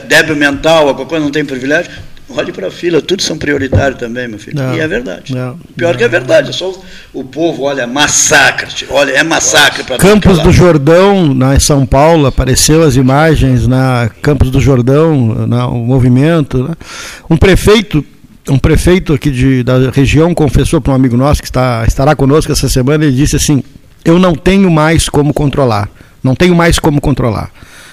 débil 0.07 0.35
mental, 0.35 0.87
alguma 0.87 1.07
coisa, 1.07 1.23
não 1.23 1.31
tem 1.31 1.43
privilégio, 1.45 1.91
olhe 2.29 2.51
para 2.51 2.67
a 2.67 2.71
fila, 2.71 3.01
tudo 3.01 3.21
são 3.21 3.37
prioritários 3.37 3.99
também, 3.99 4.27
meu 4.27 4.39
filho. 4.39 4.57
Não, 4.57 4.75
e 4.75 4.79
é 4.79 4.87
verdade. 4.87 5.33
Não, 5.33 5.59
Pior 5.75 5.91
não, 5.91 5.97
que 5.97 6.03
é 6.03 6.07
verdade, 6.07 6.49
é 6.49 6.53
só 6.53 6.71
o, 7.13 7.23
povo, 7.23 7.63
olha, 7.63 7.87
massacre, 7.87 8.85
olha, 8.89 9.11
é 9.11 9.23
massacre 9.23 9.83
para 9.83 9.97
Campos 9.97 10.39
do 10.39 10.51
Jordão, 10.51 11.33
na 11.33 11.55
em 11.55 11.59
São 11.59 11.85
Paulo, 11.85 12.27
apareceu 12.27 12.83
as 12.83 12.95
imagens 12.95 13.67
na 13.67 14.09
Campos 14.21 14.51
do 14.51 14.59
Jordão, 14.59 15.47
na, 15.47 15.67
o 15.67 15.77
movimento. 15.77 16.63
Né? 16.63 16.75
Um 17.29 17.37
prefeito 17.37 18.05
um 18.47 18.57
prefeito 18.57 19.13
aqui 19.13 19.29
de, 19.29 19.63
da 19.63 19.91
região 19.91 20.33
confessou 20.33 20.81
para 20.81 20.93
um 20.93 20.95
amigo 20.95 21.15
nosso 21.15 21.41
que 21.41 21.47
está, 21.47 21.83
estará 21.87 22.15
conosco 22.15 22.51
essa 22.51 22.67
semana, 22.67 23.05
ele 23.05 23.15
disse 23.15 23.35
assim: 23.35 23.63
Eu 24.03 24.17
não 24.17 24.33
tenho 24.33 24.71
mais 24.71 25.07
como 25.07 25.33
controlar. 25.33 25.87
Não 26.23 26.35
tenho 26.35 26.55
mais 26.55 26.79
como 26.79 26.99
controlar. 26.99 27.51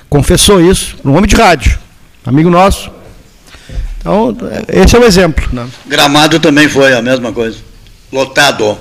Confessou 0.09 0.61
isso, 0.61 0.97
um 1.05 1.11
homem 1.17 1.27
de 1.27 1.37
rádio, 1.37 1.79
amigo 2.25 2.49
nosso. 2.49 2.91
Então, 3.99 4.37
esse 4.69 4.95
é 4.95 4.99
o 5.01 5.05
exemplo. 5.05 5.49
Né? 5.53 5.67
Gramado 5.87 6.39
também 6.39 6.69
foi 6.69 6.95
a 6.95 7.03
mesma 7.03 7.33
coisa. 7.33 7.59
Lotado. 8.13 8.79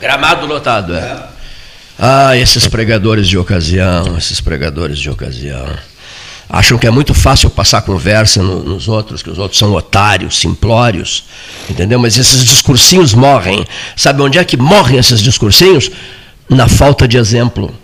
Gramado 0.00 0.46
lotado, 0.46 0.94
é. 0.94 1.24
Ah, 1.98 2.36
esses 2.36 2.68
pregadores 2.68 3.26
de 3.26 3.36
ocasião, 3.36 4.16
esses 4.16 4.40
pregadores 4.40 4.98
de 4.98 5.10
ocasião. 5.10 5.66
Acham 6.48 6.78
que 6.78 6.86
é 6.86 6.90
muito 6.90 7.12
fácil 7.12 7.50
passar 7.50 7.82
conversa 7.82 8.40
no, 8.40 8.62
nos 8.62 8.86
outros, 8.86 9.22
que 9.22 9.28
os 9.28 9.38
outros 9.38 9.58
são 9.58 9.72
otários, 9.74 10.38
simplórios, 10.38 11.24
entendeu? 11.68 11.98
Mas 11.98 12.16
esses 12.16 12.44
discursinhos 12.44 13.12
morrem. 13.12 13.66
Sabe 13.96 14.22
onde 14.22 14.38
é 14.38 14.44
que 14.44 14.56
morrem 14.56 14.98
esses 14.98 15.20
discursinhos? 15.20 15.90
Na 16.48 16.68
falta 16.68 17.08
de 17.08 17.18
exemplo. 17.18 17.74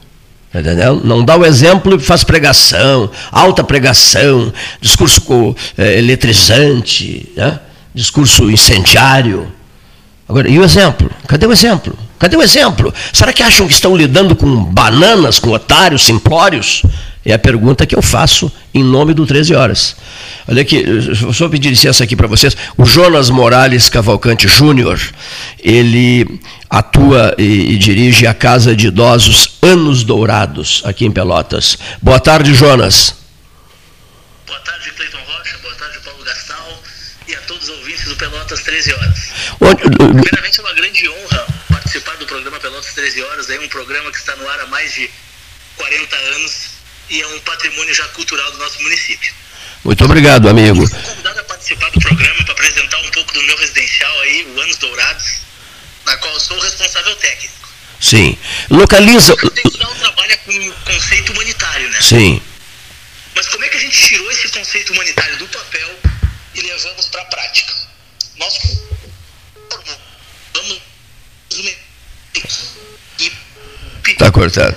Entendeu? 0.54 1.00
Não 1.02 1.24
dá 1.24 1.36
o 1.36 1.44
exemplo 1.44 1.96
e 1.96 1.98
faz 1.98 2.22
pregação, 2.22 3.10
alta 3.32 3.64
pregação, 3.64 4.52
discurso 4.80 5.56
é, 5.76 5.98
eletrizante, 5.98 7.28
né? 7.36 7.58
discurso 7.92 8.48
incendiário. 8.48 9.52
Agora, 10.28 10.48
e 10.48 10.58
o 10.58 10.64
exemplo? 10.64 11.10
Cadê 11.26 11.46
o 11.46 11.52
exemplo? 11.52 11.98
Cadê 12.18 12.36
o 12.36 12.42
exemplo? 12.42 12.94
Será 13.12 13.32
que 13.32 13.42
acham 13.42 13.66
que 13.66 13.74
estão 13.74 13.96
lidando 13.96 14.36
com 14.36 14.64
bananas, 14.64 15.40
com 15.40 15.50
otários, 15.50 16.04
simplórios? 16.04 16.82
É 17.24 17.32
a 17.32 17.38
pergunta 17.38 17.86
que 17.86 17.96
eu 17.96 18.02
faço 18.02 18.52
em 18.74 18.84
nome 18.84 19.14
do 19.14 19.26
13 19.26 19.54
Horas. 19.54 19.96
Olha 20.46 20.60
aqui, 20.60 20.84
só 21.32 21.48
pedir 21.48 21.70
licença 21.70 22.04
aqui 22.04 22.14
para 22.14 22.26
vocês. 22.26 22.54
O 22.76 22.84
Jonas 22.84 23.30
Morales 23.30 23.88
Cavalcante 23.88 24.46
Júnior, 24.46 25.00
ele 25.58 26.38
atua 26.68 27.34
e, 27.38 27.72
e, 27.72 27.78
dirige 27.78 28.26
a 28.26 28.34
Casa 28.34 28.76
de 28.76 28.88
Idosos 28.88 29.56
Anos 29.62 30.04
Dourados, 30.04 30.82
aqui 30.84 31.06
em 31.06 31.10
Pelotas. 31.10 31.78
Boa 32.02 32.20
tarde, 32.20 32.52
Jonas. 32.52 33.16
Boa 34.46 34.60
tarde, 34.60 34.90
Cleiton 34.90 35.18
Rocha. 35.26 35.56
Boa 35.62 35.74
tarde, 35.76 35.98
Paulo 36.04 36.22
Gastal. 36.24 36.82
E 37.26 37.34
a 37.34 37.40
todos 37.42 37.70
os 37.70 37.78
ouvintes 37.78 38.04
do 38.04 38.16
Pelotas 38.16 38.60
13 38.60 38.92
Horas. 38.92 39.32
Primeiramente, 39.58 40.60
é 40.60 40.62
uma 40.62 40.74
grande 40.74 41.08
honra 41.08 41.46
participar 41.70 42.16
do 42.18 42.26
programa 42.26 42.60
Pelotas 42.60 42.92
13 42.92 43.22
Horas. 43.22 43.48
É 43.48 43.58
um 43.60 43.68
programa 43.68 44.10
que 44.10 44.18
está 44.18 44.36
no 44.36 44.46
ar 44.46 44.60
há 44.60 44.66
mais 44.66 44.92
de 44.92 45.08
40 45.78 46.16
anos 46.16 46.73
e 47.10 47.20
é 47.20 47.26
um 47.28 47.40
patrimônio 47.40 47.94
já 47.94 48.06
cultural 48.08 48.50
do 48.52 48.58
nosso 48.58 48.82
município. 48.82 49.32
Muito 49.84 50.04
obrigado, 50.04 50.48
amigo. 50.48 50.88
Convidado 50.88 51.40
a 51.40 51.44
participar 51.44 51.90
do 51.90 52.00
programa 52.00 52.44
para 52.44 52.52
apresentar 52.52 52.98
um 52.98 53.10
pouco 53.10 53.32
do 53.34 53.42
meu 53.42 53.56
residencial 53.58 54.20
aí, 54.20 54.46
o 54.54 54.60
Anos 54.60 54.76
Dourados, 54.78 55.40
na 56.06 56.16
qual 56.16 56.32
eu 56.32 56.40
sou 56.40 56.56
o 56.56 56.60
responsável 56.60 57.14
técnico. 57.16 57.68
Sim. 58.00 58.38
Localiza. 58.70 59.34
O 59.34 59.36
residencial 59.36 59.94
trabalha 59.96 60.36
com 60.38 60.72
conceito 60.84 61.32
humanitário, 61.32 61.90
né? 61.90 62.00
Sim. 62.00 62.42
Mas 63.34 63.48
como 63.48 63.64
é 63.64 63.68
que 63.68 63.76
a 63.76 63.80
gente 63.80 64.06
tirou 64.06 64.30
esse 64.30 64.48
conceito 64.48 64.92
humanitário 64.92 65.36
do 65.36 65.48
papel 65.48 65.98
e 66.54 66.60
levamos 66.60 67.06
para 67.08 67.22
a 67.22 67.24
prática? 67.26 67.74
Nós 68.36 68.56
formamos 68.56 68.94
Está 74.06 74.30
cortado. 74.30 74.76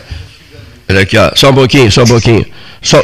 Olha 0.90 1.02
aqui, 1.02 1.18
ó, 1.18 1.32
só 1.36 1.50
um 1.50 1.54
pouquinho, 1.54 1.92
só 1.92 2.04
um 2.04 2.08
pouquinho. 2.08 2.46
Só, 2.82 3.02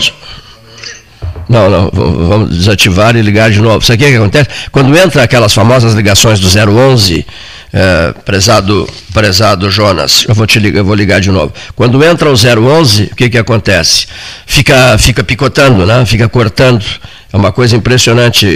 não, 1.49 1.69
não, 1.69 1.89
vamos 1.91 2.57
desativar 2.57 3.15
e 3.15 3.21
ligar 3.21 3.51
de 3.51 3.61
novo. 3.61 3.85
Sabe 3.85 4.03
o 4.03 4.05
que, 4.05 4.11
que 4.11 4.17
acontece? 4.17 4.49
Quando 4.71 4.97
entra 4.97 5.23
aquelas 5.23 5.53
famosas 5.53 5.93
ligações 5.93 6.39
do 6.39 6.47
011, 6.47 7.25
é, 7.73 8.13
prezado, 8.23 8.87
prezado 9.13 9.69
Jonas, 9.69 10.25
eu 10.27 10.35
vou, 10.35 10.47
te 10.47 10.59
ligar, 10.59 10.79
eu 10.79 10.85
vou 10.85 10.95
ligar 10.95 11.19
de 11.19 11.31
novo. 11.31 11.53
Quando 11.75 12.03
entra 12.03 12.29
o 12.31 12.33
011, 12.33 13.09
o 13.11 13.15
que, 13.15 13.29
que 13.29 13.37
acontece? 13.37 14.07
Fica, 14.45 14.97
fica 14.97 15.23
picotando, 15.23 15.85
né? 15.85 16.05
fica 16.05 16.29
cortando. 16.29 16.85
É 17.31 17.37
uma 17.37 17.51
coisa 17.51 17.75
impressionante 17.75 18.47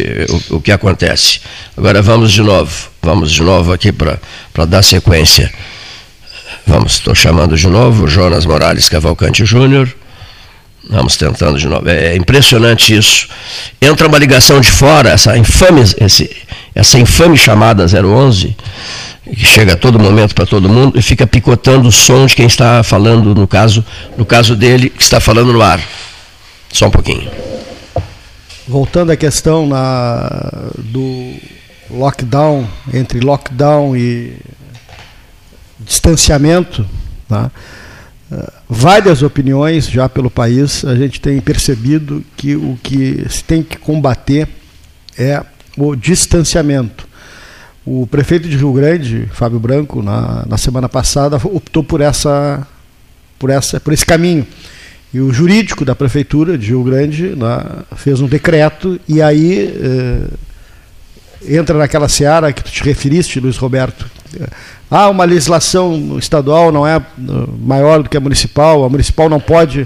o, 0.50 0.58
o 0.58 0.62
que 0.62 0.72
acontece. 0.72 1.42
Agora 1.76 2.02
vamos 2.02 2.32
de 2.32 2.42
novo, 2.42 2.72
vamos 3.02 3.32
de 3.32 3.42
novo 3.42 3.74
aqui 3.74 3.92
para 3.92 4.66
dar 4.66 4.84
sequência. 4.84 5.52
Vamos, 6.68 6.96
estou 6.96 7.16
chamando 7.16 7.56
de 7.56 7.66
novo 7.66 8.10
Jonas 8.10 8.46
Morales 8.46 8.90
Cavalcante 8.90 9.46
Júnior. 9.46 9.88
Vamos 10.90 11.16
tentando 11.16 11.58
de 11.58 11.66
novo. 11.66 11.88
É, 11.88 12.08
é 12.08 12.18
impressionante 12.18 12.94
isso. 12.94 13.30
Entra 13.82 14.06
uma 14.06 14.18
ligação 14.18 14.60
de 14.60 14.70
fora, 14.70 15.12
essa 15.12 15.38
infame, 15.38 15.82
esse, 15.98 16.30
essa 16.76 17.00
infame 17.00 17.38
chamada 17.38 17.86
011, 17.86 18.54
que 19.24 19.46
chega 19.46 19.74
a 19.74 19.78
todo 19.78 19.98
momento 19.98 20.36
para 20.36 20.46
todo 20.46 20.68
mundo 20.68 21.00
e 21.00 21.02
fica 21.02 21.26
picotando 21.26 21.88
o 21.88 21.92
som 21.92 22.26
de 22.26 22.36
quem 22.36 22.48
está 22.48 22.84
falando, 22.84 23.34
no 23.34 23.48
caso, 23.48 23.84
no 24.18 24.26
caso 24.26 24.54
dele, 24.54 24.90
que 24.90 25.02
está 25.02 25.22
falando 25.22 25.54
no 25.54 25.62
ar. 25.62 25.80
Só 26.70 26.88
um 26.88 26.92
pouquinho. 26.92 27.32
Voltando 28.68 29.14
à 29.14 29.16
questão 29.16 29.66
na, 29.66 30.52
do 30.78 31.34
lockdown, 31.90 32.68
entre 32.94 33.22
lockdown 33.22 33.96
e 33.96 34.34
distanciamento, 35.80 36.86
tá? 37.28 37.52
Uh, 38.32 38.52
várias 38.68 39.22
opiniões 39.22 39.90
já 39.90 40.10
pelo 40.10 40.30
país, 40.30 40.84
a 40.84 40.96
gente 40.96 41.22
tem 41.22 41.40
percebido 41.40 42.24
que 42.36 42.56
o 42.56 42.78
que 42.84 43.26
se 43.30 43.44
tem 43.44 43.64
que 43.64 43.78
combater 43.78 44.48
é 45.18 45.44
o 45.78 45.96
distanciamento. 45.96 47.08
O 47.86 48.06
prefeito 48.06 48.50
de 48.50 48.58
Rio 48.58 48.74
Grande, 48.74 49.30
Fábio 49.32 49.60
Branco, 49.60 50.04
na, 50.04 50.46
na 50.46 50.58
semana 50.58 50.90
passada, 50.90 51.38
optou 51.38 51.82
por, 51.82 52.02
essa, 52.02 52.68
por, 53.40 53.50
essa, 53.50 53.80
por 53.80 53.94
esse 53.94 54.06
caminho. 54.06 54.46
E 55.14 55.22
o 55.22 55.32
jurídico 55.32 55.86
da 55.86 55.96
prefeitura 55.96 56.58
de 56.58 56.68
Rio 56.68 56.84
Grande 56.84 57.30
né, 57.30 57.64
fez 57.96 58.20
um 58.20 58.28
decreto 58.28 59.00
e 59.08 59.22
aí 59.22 59.74
eh, 59.82 60.28
entra 61.48 61.78
naquela 61.78 62.10
seara 62.10 62.52
que 62.52 62.62
tu 62.62 62.70
te 62.70 62.84
referiste, 62.84 63.40
Luiz 63.40 63.56
Roberto, 63.56 64.06
ah, 64.90 65.10
uma 65.10 65.26
legislação 65.26 66.18
estadual 66.18 66.72
não 66.72 66.88
é 66.88 66.98
uh, 66.98 67.04
maior 67.60 68.02
do 68.02 68.10
que 68.10 68.16
a 68.16 68.22
municipal, 68.22 68.86
a 68.86 68.90
municipal 68.90 69.30
não 69.30 69.40
pode. 69.40 69.86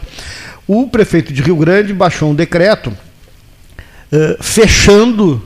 O 0.68 0.88
prefeito 0.88 1.34
de 1.34 1.42
Rio 1.42 1.56
Grande 1.56 1.92
baixou 1.92 2.30
um 2.30 2.36
decreto 2.36 2.90
uh, 2.90 4.44
fechando 4.44 5.42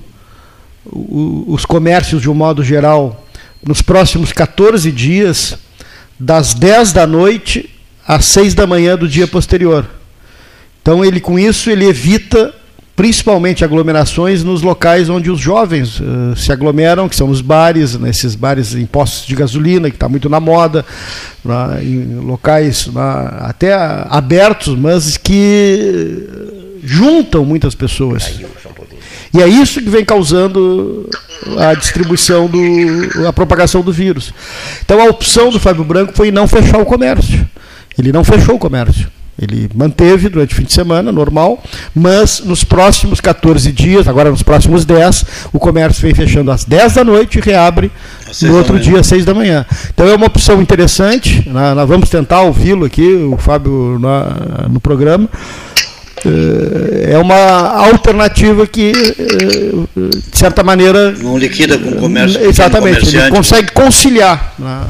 o, 0.85 1.45
os 1.47 1.65
comércios 1.65 2.21
de 2.21 2.29
um 2.29 2.33
modo 2.33 2.63
geral 2.63 3.25
nos 3.65 3.81
próximos 3.81 4.33
14 4.33 4.91
dias, 4.91 5.57
das 6.19 6.53
10 6.53 6.91
da 6.91 7.07
noite 7.07 7.69
às 8.05 8.25
6 8.25 8.53
da 8.53 8.67
manhã 8.67 8.97
do 8.97 9.07
dia 9.07 9.25
posterior. 9.25 9.85
Então 10.81 11.03
ele 11.03 11.19
com 11.19 11.39
isso 11.39 11.69
ele 11.69 11.85
evita 11.85 12.53
principalmente 12.95 13.63
aglomerações 13.63 14.43
nos 14.43 14.61
locais 14.61 15.09
onde 15.09 15.29
os 15.29 15.39
jovens 15.39 15.99
uh, 15.99 16.35
se 16.35 16.51
aglomeram, 16.51 17.09
que 17.09 17.15
são 17.15 17.29
os 17.29 17.41
bares, 17.41 17.99
nesses 17.99 18.35
bares 18.35 18.73
em 18.73 18.85
postos 18.85 19.27
de 19.27 19.35
gasolina, 19.35 19.89
que 19.89 19.97
está 19.97 20.07
muito 20.07 20.29
na 20.29 20.39
moda, 20.39 20.85
na, 21.43 21.83
em 21.83 22.15
locais 22.19 22.87
na, 22.87 23.27
até 23.41 23.73
abertos, 23.73 24.75
mas 24.77 25.17
que 25.17 26.25
juntam 26.83 27.43
muitas 27.43 27.75
pessoas. 27.75 28.39
E 29.33 29.41
é 29.41 29.47
isso 29.47 29.81
que 29.81 29.89
vem 29.89 30.05
causando 30.05 31.09
a 31.57 31.73
distribuição 31.73 32.47
do 32.47 33.27
a 33.27 33.33
propagação 33.33 33.81
do 33.81 33.91
vírus. 33.91 34.33
Então 34.85 35.01
a 35.01 35.09
opção 35.09 35.49
do 35.49 35.59
Fábio 35.59 35.83
Branco 35.83 36.13
foi 36.15 36.31
não 36.31 36.47
fechar 36.47 36.79
o 36.79 36.85
comércio. 36.85 37.45
Ele 37.97 38.13
não 38.13 38.23
fechou 38.23 38.55
o 38.55 38.59
comércio. 38.59 39.09
Ele 39.39 39.69
manteve 39.75 40.29
durante 40.29 40.53
o 40.53 40.55
fim 40.55 40.63
de 40.63 40.73
semana, 40.73 41.11
normal, 41.11 41.61
mas 41.93 42.41
nos 42.45 42.63
próximos 42.63 43.19
14 43.19 43.71
dias, 43.71 44.07
agora 44.07 44.31
nos 44.31 44.41
próximos 44.41 44.85
10, 44.85 45.25
o 45.51 45.59
comércio 45.59 46.01
vem 46.01 46.15
fechando 46.15 46.51
às 46.51 46.63
10 46.63 46.93
da 46.93 47.03
noite 47.03 47.37
e 47.37 47.41
reabre 47.41 47.91
no 48.41 48.55
outro 48.55 48.79
dia 48.79 48.99
às 48.99 49.07
6 49.07 49.25
da 49.25 49.33
manhã. 49.33 49.65
Então 49.93 50.07
é 50.07 50.15
uma 50.15 50.27
opção 50.27 50.61
interessante, 50.61 51.43
nós, 51.49 51.75
nós 51.75 51.87
vamos 51.87 52.09
tentar 52.09 52.41
ouvi-lo 52.43 52.85
aqui, 52.85 53.13
o 53.13 53.35
Fábio, 53.37 53.99
no, 53.99 54.69
no 54.69 54.79
programa. 54.79 55.29
Eh, 56.25 57.13
é 57.13 57.17
uma 57.19 57.35
alternativa 57.35 58.65
que, 58.65 58.91
eh, 58.91 59.71
de 59.95 60.37
certa 60.37 60.63
maneira. 60.63 61.11
Não 61.11 61.37
liquida 61.37 61.77
com 61.77 61.89
o 61.89 61.95
comércio. 61.97 62.43
Exatamente, 62.43 63.15
ele 63.15 63.29
consegue 63.29 63.71
conciliar. 63.71 64.53
Né? 64.57 64.81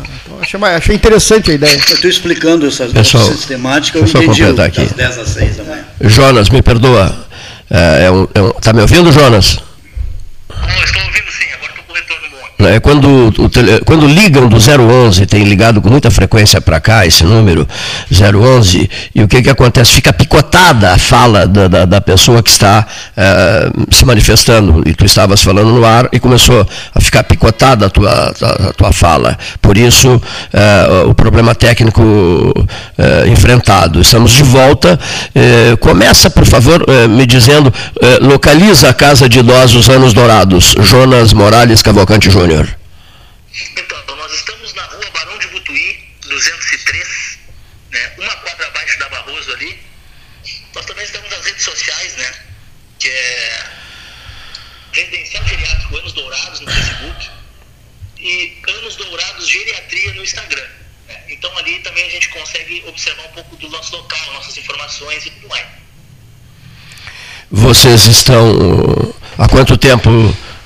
Achei, 0.41 0.59
achei, 0.61 0.95
interessante 0.95 1.51
a 1.51 1.53
ideia. 1.53 1.73
Eu 1.73 1.95
estou 1.95 2.09
explicando 2.09 2.67
essa 2.67 2.85
pessoal, 2.87 3.25
sistemática, 3.25 3.99
eu 3.99 4.05
entendi 4.05 4.43
aqui. 4.43 4.81
das 4.81 4.91
10 4.91 5.17
às 5.19 5.29
6 5.29 5.57
da 5.57 5.63
manhã. 5.63 5.83
Jonas, 6.01 6.49
me 6.49 6.61
perdoa. 6.61 7.25
É, 7.69 8.05
é 8.05 8.11
um, 8.11 8.27
é 8.33 8.41
um, 8.41 8.51
tá 8.51 8.73
me 8.73 8.81
ouvindo, 8.81 9.11
Jonas? 9.11 9.59
Não, 10.49 10.83
estou 10.83 11.01
ouvindo 11.01 11.31
sim. 11.31 11.44
É, 12.57 12.79
quando, 12.79 13.33
quando 13.83 14.07
ligam 14.07 14.47
do 14.47 14.55
011, 14.57 15.25
tem 15.25 15.43
ligado 15.43 15.81
com 15.81 15.89
muita 15.89 16.09
frequência 16.09 16.61
para 16.61 16.79
cá 16.79 17.05
esse 17.05 17.25
número, 17.25 17.67
011, 18.09 18.89
e 19.13 19.23
o 19.23 19.27
que, 19.27 19.41
que 19.41 19.49
acontece? 19.49 19.91
Fica 19.91 20.13
picotada 20.13 20.93
a 20.93 20.97
fala 20.97 21.45
da, 21.45 21.67
da, 21.67 21.85
da 21.85 21.99
pessoa 21.99 22.41
que 22.41 22.49
está 22.49 22.87
é, 23.17 23.69
se 23.91 24.05
manifestando, 24.05 24.83
e 24.85 24.93
tu 24.93 25.03
estavas 25.03 25.43
falando 25.43 25.71
no 25.71 25.85
ar, 25.85 26.07
e 26.13 26.19
começou 26.19 26.65
a 26.93 27.01
ficar 27.01 27.23
picotada 27.23 27.87
a 27.87 27.89
tua, 27.89 28.09
a, 28.09 28.69
a 28.69 28.73
tua 28.73 28.93
fala. 28.93 29.37
Por 29.61 29.77
isso, 29.77 30.21
é, 30.53 31.03
o 31.07 31.13
problema 31.13 31.53
técnico 31.53 32.01
é, 32.97 33.27
enfrentado. 33.27 33.99
Estamos 33.99 34.31
de 34.31 34.43
volta. 34.43 34.97
começa, 35.81 36.29
por 36.29 36.45
favor, 36.45 36.85
me 37.09 37.25
dizendo, 37.25 37.73
localiza 38.21 38.89
a 38.89 38.93
Casa 38.93 39.27
de 39.27 39.39
Idosos 39.39 39.89
Anos 39.89 40.13
Dourados, 40.13 40.75
Jonas 40.79 41.33
Morales 41.33 41.81
Cavalcante 41.81 42.29
Júnior. 42.29 42.44
Júnior? 42.45 42.77
Então, 43.75 44.15
nós 44.15 44.31
estamos 44.33 44.73
na 44.73 44.83
rua 44.83 45.09
Barão 45.13 45.37
de 45.39 45.47
Butuí, 45.47 45.99
203, 46.27 47.39
né, 47.91 48.11
uma 48.19 48.35
quadra 48.37 48.67
abaixo 48.67 48.99
da 48.99 49.09
Barroso 49.09 49.51
ali. 49.53 49.79
Nós 50.75 50.85
também 50.85 51.03
estamos 51.05 51.29
nas 51.31 51.43
redes 51.43 51.63
sociais, 51.63 52.15
né, 52.17 52.33
que 52.99 53.09
é 53.09 53.63
Residencial 54.93 55.47
Geriátrico 55.47 55.97
Anos 55.97 56.13
Dourados 56.13 56.59
no 56.59 56.71
Facebook 56.71 57.29
e 58.19 58.61
Anos 58.67 58.95
Dourados 58.95 59.47
Geriatria 59.47 60.13
no 60.13 60.23
Instagram. 60.23 60.67
Né. 61.07 61.23
Então 61.29 61.57
ali 61.57 61.79
também 61.79 62.05
a 62.05 62.11
gente 62.11 62.29
consegue 62.29 62.83
observar 62.87 63.25
um 63.25 63.33
pouco 63.33 63.55
do 63.55 63.69
nosso 63.69 63.95
local, 63.95 64.33
nossas 64.33 64.55
informações 64.57 65.25
e 65.25 65.31
tudo 65.31 65.49
mais. 65.49 65.65
Vocês 67.49 68.05
estão 68.05 69.15
há 69.37 69.47
quanto 69.47 69.77
tempo 69.77 70.09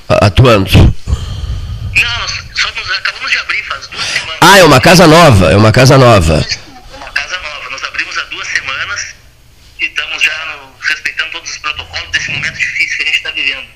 atuando? 0.09 0.99
Não, 2.01 2.27
só 2.55 2.71
nos, 2.71 2.91
acabamos 2.91 3.31
de 3.31 3.37
abrir 3.37 3.63
faz 3.63 3.87
duas 3.87 4.05
semanas. 4.05 4.37
Ah, 4.41 4.57
é 4.57 4.63
uma 4.63 4.81
casa 4.81 5.07
nova, 5.07 5.51
é 5.51 5.55
uma 5.55 5.71
casa 5.71 5.97
nova. 5.97 6.45
Uma 6.95 7.11
casa 7.11 7.39
nova. 7.39 7.69
Nós 7.69 7.83
abrimos 7.83 8.17
há 8.17 8.23
duas 8.23 8.47
semanas 8.47 9.15
e 9.79 9.85
estamos 9.85 10.23
já 10.23 10.45
no, 10.45 10.71
respeitando 10.81 11.31
todos 11.31 11.49
os 11.49 11.57
protocolos 11.57 12.11
desse 12.11 12.31
momento 12.31 12.57
difícil 12.57 12.97
que 12.97 13.03
a 13.03 13.05
gente 13.05 13.17
está 13.17 13.31
vivendo. 13.31 13.67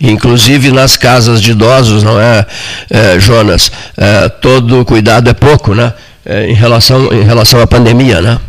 Inclusive 0.00 0.72
nas 0.72 0.96
casas 0.96 1.40
de 1.40 1.52
idosos, 1.52 2.02
não 2.02 2.20
é, 2.20 2.46
é 2.90 3.18
Jonas? 3.18 3.70
É, 3.96 4.28
todo 4.28 4.84
cuidado 4.84 5.30
é 5.30 5.34
pouco, 5.34 5.74
né? 5.74 5.94
É, 6.24 6.46
em, 6.46 6.54
relação, 6.54 7.12
em 7.12 7.22
relação 7.22 7.60
à 7.60 7.66
pandemia, 7.66 8.20
né? 8.20 8.40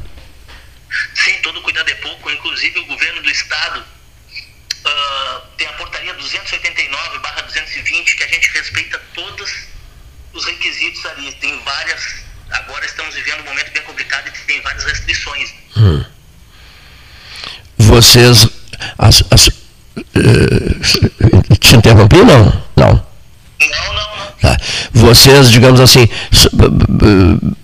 Sim, 1.15 1.33
todo 1.43 1.61
cuidado 1.61 1.89
é 1.89 1.95
pouco. 1.95 2.29
Inclusive 2.29 2.79
o 2.79 2.85
governo 2.85 3.21
do 3.21 3.29
estado 3.29 3.79
uh, 3.79 5.41
tem 5.57 5.67
a 5.67 5.73
portaria 5.73 6.13
289/220 6.15 8.15
que 8.17 8.23
a 8.23 8.27
gente 8.27 8.51
respeita 8.51 8.99
todos 9.13 9.51
os 10.33 10.45
requisitos 10.45 11.05
ali. 11.05 11.31
Tem 11.33 11.57
várias. 11.63 12.25
Agora 12.51 12.85
estamos 12.85 13.13
vivendo 13.15 13.41
um 13.41 13.45
momento 13.45 13.71
bem 13.71 13.83
complicado 13.83 14.27
e 14.27 14.31
tem 14.47 14.61
várias 14.61 14.83
restrições. 14.85 15.53
Hum. 15.75 16.03
Vocês. 17.77 18.47
As, 18.97 19.23
as, 19.29 19.47
uh, 19.47 19.53
te 21.59 21.75
interrompi, 21.75 22.17
não? 22.17 22.45
Não. 22.75 23.05
Não, 23.59 23.93
não. 23.93 24.07
Tá. 24.41 24.55
Vocês, 24.93 25.49
digamos 25.49 25.79
assim, 25.79 26.07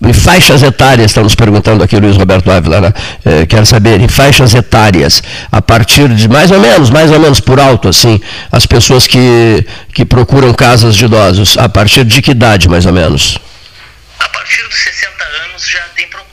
em 0.02 0.12
faixas 0.12 0.62
etárias, 0.62 1.12
estamos 1.12 1.34
perguntando 1.34 1.84
aqui 1.84 1.94
o 1.94 2.00
Luiz 2.00 2.16
Roberto 2.16 2.50
Ávila, 2.50 2.80
né? 2.80 2.92
é, 3.24 3.46
quero 3.46 3.64
saber, 3.64 4.00
em 4.00 4.08
faixas 4.08 4.54
etárias, 4.54 5.22
a 5.52 5.62
partir 5.62 6.08
de 6.08 6.28
mais 6.28 6.50
ou 6.50 6.58
menos, 6.58 6.90
mais 6.90 7.12
ou 7.12 7.20
menos 7.20 7.38
por 7.38 7.60
alto, 7.60 7.88
assim, 7.88 8.20
as 8.50 8.66
pessoas 8.66 9.06
que, 9.06 9.64
que 9.92 10.04
procuram 10.04 10.52
casas 10.52 10.96
de 10.96 11.04
idosos, 11.04 11.56
a 11.56 11.68
partir 11.68 12.04
de 12.04 12.20
que 12.20 12.32
idade, 12.32 12.68
mais 12.68 12.86
ou 12.86 12.92
menos? 12.92 13.38
A 14.18 14.28
partir 14.28 14.62
dos 14.64 14.76
60 14.76 15.24
anos 15.44 15.68
já 15.68 15.80
tem 15.94 16.08
procura. 16.08 16.23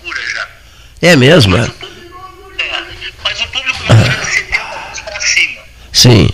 É 1.02 1.16
mesmo, 1.16 1.58
mas 1.58 1.68
é? 1.68 1.70
O 1.70 1.74
público, 1.74 2.54
é, 2.60 2.84
mas 3.24 3.42
o 3.42 3.48
público 3.48 3.84
não 3.84 3.96
é 3.96 4.10
de 4.10 4.26
70 4.26 4.62
anos 4.62 5.00
para 5.00 5.22
cima. 5.22 5.62
Sim. 5.92 6.30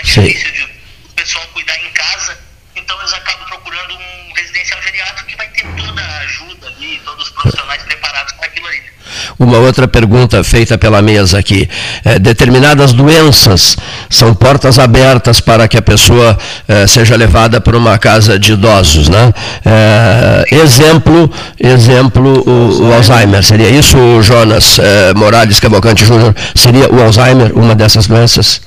Mas 0.00 0.06
tem 0.14 0.24
sim, 0.24 0.32
difícil 0.32 0.52
de 0.52 0.62
o 0.64 1.12
pessoal 1.14 1.46
cuidar 1.48 1.76
em 1.78 1.90
casa, 1.92 2.36
então 2.74 2.98
eles 3.00 3.12
acabam 3.12 3.46
procurando 3.46 3.94
um 3.94 4.32
residencial 4.34 4.82
geriátrico 4.82 5.28
que 5.28 5.36
vai 5.36 5.48
ter 5.50 5.64
toda 5.76 6.02
a 6.02 6.18
ajuda 6.20 6.66
ali, 6.66 7.00
todos 7.04 7.26
os 7.26 7.32
profissionais 7.32 7.82
preparados 7.82 7.99
para 7.99 7.99
aquilo 8.46 8.66
ali. 8.66 8.90
Uma 9.38 9.58
outra 9.58 9.88
pergunta 9.88 10.42
feita 10.44 10.76
pela 10.76 11.00
mesa 11.00 11.38
aqui. 11.38 11.68
É, 12.04 12.18
determinadas 12.18 12.92
doenças 12.92 13.76
são 14.08 14.34
portas 14.34 14.78
abertas 14.78 15.40
para 15.40 15.66
que 15.66 15.76
a 15.76 15.82
pessoa 15.82 16.38
é, 16.68 16.86
seja 16.86 17.16
levada 17.16 17.60
para 17.60 17.76
uma 17.76 17.98
casa 17.98 18.38
de 18.38 18.52
idosos, 18.52 19.08
né? 19.08 19.32
É, 19.64 20.56
exemplo, 20.56 21.32
exemplo 21.58 22.42
o, 22.46 22.88
o, 22.88 22.94
Alzheimer. 22.94 23.42
Seria 23.42 23.70
isso, 23.70 23.96
Jonas 24.22 24.78
é, 24.78 25.14
Morales 25.14 25.58
Cavalcante 25.58 26.04
Júnior? 26.04 26.34
Seria 26.54 26.92
o 26.92 27.02
Alzheimer 27.02 27.56
uma 27.56 27.74
dessas 27.74 28.06
doenças? 28.06 28.60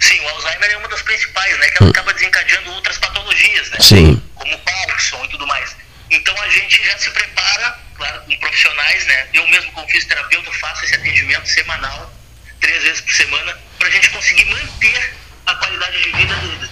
Sim, 0.00 0.20
o 0.20 0.28
Alzheimer 0.28 0.70
é 0.72 0.76
uma 0.76 0.88
das 0.88 1.02
principais, 1.02 1.58
né? 1.58 1.66
Que 1.68 1.82
ela 1.82 1.90
acaba 1.90 2.12
desencadeando 2.14 2.70
outras 2.72 2.96
patologias, 2.98 3.70
né? 3.70 3.76
Sim. 3.80 4.22
Como 4.34 4.56
Parkinson 4.58 5.24
e 5.24 5.28
tudo 5.28 5.46
mais. 5.46 5.76
Então 6.10 6.34
a 6.42 6.48
gente 6.48 6.80
já 6.84 6.96
se 6.98 7.10
prepara, 7.10 7.74
claro, 8.04 8.20
com 8.26 8.36
profissionais, 8.36 9.06
né? 9.06 9.24
Eu 9.32 9.48
mesmo, 9.48 9.72
como 9.72 9.88
fisioterapeuta, 9.88 10.50
faço 10.60 10.84
esse 10.84 10.94
atendimento 10.94 11.48
semanal, 11.48 12.12
três 12.60 12.82
vezes 12.82 13.00
por 13.00 13.14
semana, 13.14 13.56
para 13.78 13.88
a 13.88 13.90
gente 13.90 14.10
conseguir 14.10 14.44
manter 14.46 15.14
a 15.46 15.54
qualidade 15.54 16.02
de 16.02 16.12
vida 16.12 16.34
deles. 16.34 16.70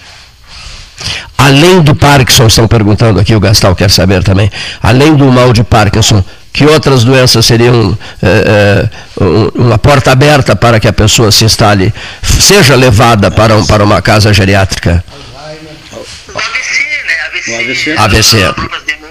Além 1.39 1.83
do 1.83 1.97
Parkinson, 1.97 2.47
estão 2.47 2.68
perguntando 2.68 3.18
aqui, 3.18 3.35
o 3.35 3.41
Gastal 3.41 3.74
quer 3.74 3.91
saber 3.91 4.22
também, 4.22 4.51
além 4.83 5.16
do 5.16 5.24
mal 5.33 5.53
de 5.53 5.64
Parkinson, 5.64 6.24
que 6.53 6.64
outras 6.66 7.03
doenças 7.03 7.45
seriam 7.47 7.99
é, 8.22 8.28
é, 8.28 9.22
uma 9.55 9.78
porta 9.78 10.12
aberta 10.12 10.55
para 10.55 10.78
que 10.78 10.87
a 10.87 10.93
pessoa 10.93 11.33
se 11.33 11.45
instale, 11.45 11.93
seja 12.22 12.76
levada 12.76 13.30
para, 13.30 13.57
um, 13.57 13.66
para 13.66 13.83
uma 13.83 14.01
casa 14.03 14.33
geriátrica? 14.33 15.03
O 16.33 16.39
AVC, 16.39 16.83
né? 17.07 17.20
AVC. 17.26 17.97
AVC. 17.97 18.45
AVC. 18.45 19.02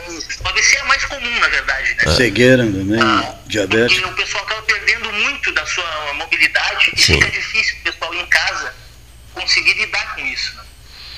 AVC 0.52 0.78
é 0.78 0.84
mais 0.84 1.06
comum, 1.06 1.40
na 1.40 1.48
verdade, 1.48 1.96
né? 1.96 2.16
Cegueira 2.16 2.64
também, 2.64 3.02
ah, 3.02 3.36
diabetes. 3.48 4.00
Porque 4.00 4.14
o 4.14 4.16
pessoal 4.16 4.44
acaba 4.44 4.62
perdendo 4.64 5.12
muito 5.12 5.52
da 5.54 5.66
sua 5.66 6.14
mobilidade 6.14 6.92
e 6.96 7.02
Sim. 7.02 7.14
fica 7.14 7.30
difícil 7.30 7.76
o 7.80 7.84
pessoal 7.84 8.14
em 8.14 8.26
casa 8.28 8.74
conseguir 9.34 9.74
lidar 9.74 10.16
com 10.16 10.26
isso. 10.26 10.56
Né? 10.56 10.64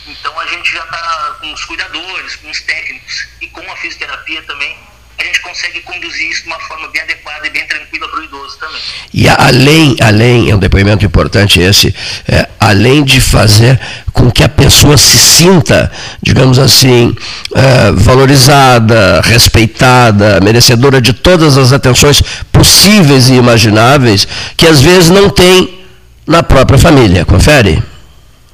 Então 0.08 0.40
a 0.40 0.46
gente 0.48 0.72
já 0.72 0.84
está 0.84 1.38
com 1.40 1.54
os 1.54 1.66
cuidadores, 1.66 2.36
com 2.38 2.50
os 2.50 2.62
técnicos 2.62 3.28
e 3.42 3.48
com 3.48 3.72
a 3.72 3.76
fisioterapia 3.78 4.42
também 4.44 4.78
a 5.18 5.24
gente 5.24 5.42
consegue 5.42 5.80
conduzir 5.82 6.30
isso 6.30 6.42
de 6.42 6.48
uma 6.48 6.60
forma 6.62 6.88
bem 6.90 7.02
adequada 7.02 7.48
e 7.48 7.50
bem 7.50 7.66
tranquila 7.68 8.08
para 8.10 8.20
o 8.20 8.24
idoso 8.24 8.58
também. 8.58 8.82
E 9.14 9.30
além, 9.30 9.96
além, 10.02 10.50
é 10.50 10.56
um 10.56 10.60
depoimento 10.60 11.06
importante 11.06 11.60
esse, 11.62 11.96
é, 12.28 12.50
além 12.60 13.04
de 13.04 13.22
fazer 13.22 13.80
com 14.24 14.32
que 14.32 14.42
a 14.42 14.48
pessoa 14.48 14.96
se 14.96 15.18
sinta, 15.18 15.92
digamos 16.22 16.58
assim, 16.58 17.14
é, 17.54 17.92
valorizada, 17.92 19.20
respeitada, 19.22 20.40
merecedora 20.42 21.02
de 21.02 21.12
todas 21.12 21.58
as 21.58 21.74
atenções 21.74 22.24
possíveis 22.50 23.30
e 23.30 23.34
imagináveis, 23.34 24.26
que 24.56 24.66
às 24.66 24.82
vezes 24.82 25.10
não 25.10 25.30
tem 25.30 25.78
na 26.26 26.42
própria 26.42 26.80
família, 26.80 27.26
confere? 27.26 27.84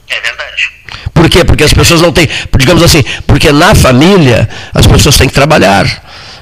É 0.09 0.21
verdade. 0.21 0.71
Por 1.13 1.29
quê? 1.29 1.43
Porque 1.43 1.63
as 1.63 1.73
pessoas 1.73 2.01
não 2.01 2.11
têm, 2.11 2.27
digamos 2.57 2.81
assim, 2.81 3.03
porque 3.27 3.51
na 3.51 3.75
família 3.75 4.49
as 4.73 4.87
pessoas 4.87 5.17
têm 5.17 5.27
que 5.27 5.35
trabalhar 5.35 5.85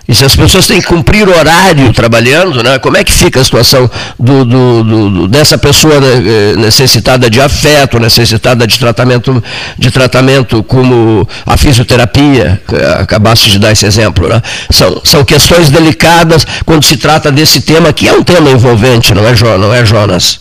E 0.08 0.16
se 0.16 0.24
as 0.24 0.36
pessoas 0.36 0.66
têm 0.66 0.80
que 0.80 0.88
cumprir 0.88 1.28
horário 1.28 1.92
trabalhando, 1.92 2.64
né, 2.64 2.80
como 2.80 2.96
é 2.96 3.04
que 3.04 3.12
fica 3.12 3.42
a 3.42 3.44
situação 3.44 3.92
do, 4.18 4.46
do, 4.46 4.84
do, 4.84 5.28
dessa 5.28 5.58
pessoa 5.58 6.00
né, 6.00 6.24
eh, 6.26 6.56
necessitada 6.56 7.30
de 7.30 7.42
afeto, 7.42 8.00
necessitada 8.00 8.66
de 8.66 8.80
tratamento, 8.80 9.44
de 9.78 9.92
tratamento 9.92 10.64
como 10.64 11.28
a 11.46 11.58
fisioterapia, 11.58 12.62
acabaste 13.00 13.52
de 13.52 13.60
dar 13.60 13.74
esse 13.74 13.86
exemplo. 13.86 14.30
Né? 14.30 14.42
São, 14.72 15.02
são 15.04 15.26
questões 15.26 15.70
delicadas 15.70 16.48
quando 16.66 16.86
se 16.86 16.96
trata 16.96 17.30
desse 17.30 17.62
tema, 17.62 17.92
que 17.92 18.08
é 18.08 18.14
um 18.14 18.24
tema 18.24 18.50
envolvente, 18.50 19.14
não 19.14 19.28
é, 19.28 19.34
não 19.58 19.74
é 19.74 19.86
Jonas? 19.86 20.40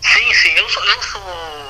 Sim, 0.00 0.34
sim. 0.42 0.50
Eu 0.56 0.68
sou, 0.68 0.84
eu 0.84 1.02
sou 1.02 1.22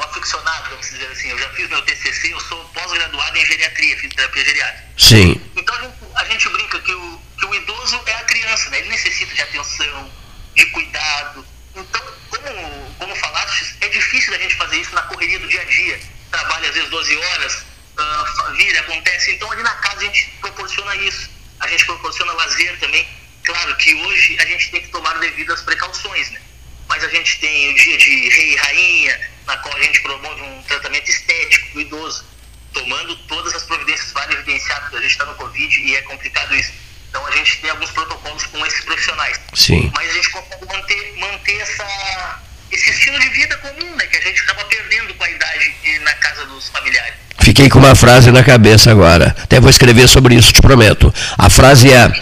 aficionado, 0.05 0.65
vamos 0.71 0.87
dizer 0.87 1.09
assim. 1.11 1.31
Eu 1.31 1.39
já 1.39 1.49
fiz 1.49 1.69
meu 1.69 1.81
TCC, 1.83 2.33
eu 2.33 2.41
sou 2.41 2.59
pós-graduado 2.75 3.39
em 3.39 3.47
geriatria, 3.47 3.97
fisioterapia 3.97 4.45
geriátrica. 4.45 4.85
Sim. 4.99 5.41
Então 5.57 5.75
a 6.15 6.25
gente, 6.25 6.49
brinca 6.49 6.81
que 6.81 6.93
o, 6.93 7.21
que 7.39 7.47
o 7.47 7.55
idoso 7.55 8.01
é 8.07 8.15
a 8.15 8.25
criança, 8.25 8.71
né? 8.71 8.79
Ele 8.79 8.89
necessita 8.89 9.35
de 9.35 9.43
atenção, 9.43 10.11
de 10.55 10.67
cuidado. 10.67 11.47
Então, 11.75 12.01
como, 12.31 12.95
como 12.99 13.17
falaste, 13.17 13.77
é 13.81 13.89
difícil 13.89 14.35
a 14.35 14.39
gente 14.39 14.55
fazer 14.57 14.77
isso 14.79 14.95
na 14.95 15.03
correria 15.03 15.39
do 15.39 15.49
dia 15.49 15.63
a 15.63 15.65
dia. 15.65 16.01
Trabalha 16.31 16.69
às 16.69 16.75
vezes 16.75 16.91
12 16.91 17.17
horas, 17.17 17.55
uh, 17.99 18.53
vira, 18.55 18.81
acontece. 18.81 19.33
Então 19.33 19.51
ali 19.51 19.63
na 19.63 19.75
casa 19.75 19.99
a 19.99 20.05
gente 20.05 20.31
proporciona 20.41 20.97
isso. 20.97 21.31
A 21.61 21.69
gente 21.69 21.85
proporciona 21.87 22.33
lazer 22.33 22.79
também. 22.79 23.07
Claro 23.45 23.77
que 23.77 23.95
hoje 23.95 24.37
a 24.41 24.45
gente 24.47 24.71
tem 24.71 24.83
que 24.83 24.89
tomar 24.89 25.19
devidas 25.19 25.63
precauções, 25.63 26.31
né? 26.31 26.41
Mas 26.89 27.05
a 27.05 27.09
gente 27.09 27.39
tem 27.41 27.71
o 27.71 27.75
dia 27.75 27.97
de 27.97 28.29
rei 28.29 28.53
e 28.53 28.57
rainha, 28.57 29.31
na 29.47 29.57
qual 29.59 29.77
a 29.77 29.83
gente 29.83 30.01
promove 30.01 30.43
um 30.43 30.63
tratamento 30.65 31.09
estético 31.09 31.75
do 31.75 31.81
idoso 31.81 32.25
tomando 32.73 33.17
todas 33.29 33.55
as 33.55 33.63
providências 33.65 34.13
vale 34.13 34.35
evidenciar, 34.35 34.81
porque 34.83 34.97
a 34.97 35.01
gente 35.01 35.11
está 35.11 35.25
no 35.25 35.35
Covid 35.35 35.81
e 35.81 35.97
é 35.97 36.03
complicado 36.03 36.55
isso. 36.55 36.73
Então 37.09 37.27
a 37.27 37.31
gente 37.33 37.61
tem 37.61 37.71
alguns 37.71 37.91
protocolos 37.91 38.45
com 38.47 38.65
esses 38.65 38.85
profissionais. 38.85 39.41
Sim. 39.55 39.91
Mas 39.95 40.11
a 40.11 40.13
gente 40.13 40.31
consegue 40.31 40.67
manter, 40.67 41.15
manter 41.19 41.57
essa, 41.61 42.41
esse 42.71 42.91
estilo 42.91 43.19
de 43.19 43.29
vida 43.31 43.57
comum, 43.59 43.97
né? 43.97 44.07
Que 44.07 44.17
a 44.17 44.21
gente 44.21 44.43
acaba 44.43 44.65
perdendo 44.65 45.15
com 45.15 45.25
a 45.25 45.31
idade 45.31 45.75
na 46.03 46.15
casa 46.15 46.47
dos 46.47 46.69
familiares. 46.69 47.15
Fiquei 47.41 47.69
com 47.69 47.81
uma 47.81 47.97
frase 47.97 48.31
na 48.31 48.45
cabeça 48.45 48.91
agora. 48.91 49.35
Até 49.43 49.59
vou 49.59 49.71
escrever 49.71 50.09
sobre 50.09 50.37
isso, 50.37 50.53
te 50.53 50.63
prometo. 50.63 51.13
A 51.37 51.51
frase 51.51 51.93
é: 51.93 52.13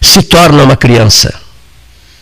se 0.00 0.22
torna 0.22 0.64
uma 0.64 0.76
criança. 0.76 1.45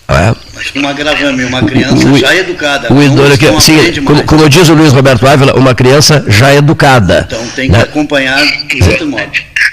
É. 0.08 0.78
Uma 0.78 0.92
gravame, 0.92 1.44
uma 1.44 1.62
criança 1.62 2.06
o, 2.06 2.18
já 2.18 2.34
educada. 2.36 2.92
O 2.92 3.02
idoso 3.02 3.38
que, 3.38 3.60
sim, 3.60 4.02
como, 4.02 4.22
como, 4.24 4.48
diz 4.48 4.68
o 4.68 4.74
Luiz 4.74 4.92
Roberto 4.92 5.26
Ávila, 5.26 5.54
uma 5.54 5.74
criança 5.74 6.24
já 6.28 6.54
educada. 6.54 7.26
Então 7.26 7.46
tem 7.48 7.70
que 7.70 7.76
né? 7.76 7.82
acompanhar 7.82 8.38
de 8.44 8.82
outro 8.82 9.06
modo. 9.06 9.32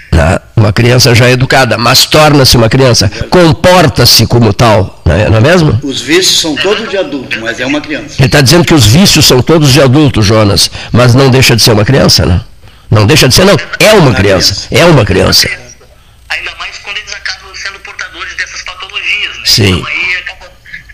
Tá? 0.10 0.42
Uma 0.56 0.72
criança 0.72 1.14
já 1.16 1.30
educada, 1.30 1.78
mas 1.78 2.06
torna-se 2.06 2.56
uma 2.56 2.70
criança, 2.70 3.12
comporta-se 3.30 4.26
como 4.28 4.54
tal, 4.54 5.02
não 5.06 5.16
é, 5.16 5.30
não 5.30 5.38
é 5.38 5.42
mesmo? 5.42 5.80
Os 5.84 6.02
vícios 6.02 6.40
são 6.40 6.56
todos 6.56 6.90
de 6.90 6.98
adulto, 6.98 7.40
mas 7.42 7.60
é 7.60 7.66
uma 7.66 7.82
criança. 7.82 8.16
Ele 8.20 8.28
está 8.28 8.42
dizendo 8.42 8.66
que 8.66 8.74
os 8.74 8.86
vícios 8.86 9.26
são 9.26 9.42
todos 9.42 9.72
de 9.72 9.82
adulto, 9.82 10.22
Jonas, 10.22 10.70
mas 10.92 11.16
não 11.16 11.30
deixa 11.30 11.56
de 11.56 11.64
ser 11.64 11.72
uma 11.72 11.86
criança, 11.86 12.26
né? 12.26 12.42
Não 12.92 13.06
deixa 13.06 13.28
de 13.28 13.34
ser, 13.34 13.46
não. 13.46 13.56
É 13.80 13.94
uma 13.94 14.14
criança. 14.14 14.68
É 14.70 14.84
uma 14.84 15.06
criança. 15.06 15.48
Ainda 16.30 16.52
mais 16.60 16.78
quando 16.80 16.98
eles 16.98 17.14
acabam 17.14 17.56
sendo 17.56 17.80
portadores 17.80 18.36
dessas 18.36 18.62
patologias, 18.64 18.81
né? 19.02 19.46
Sim. 19.46 19.74
Então 19.74 19.86
aí 19.88 20.12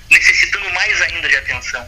necessitando 0.09 0.73
mais 0.73 1.01
ainda 1.01 1.27
de 1.27 1.35
atenção. 1.35 1.81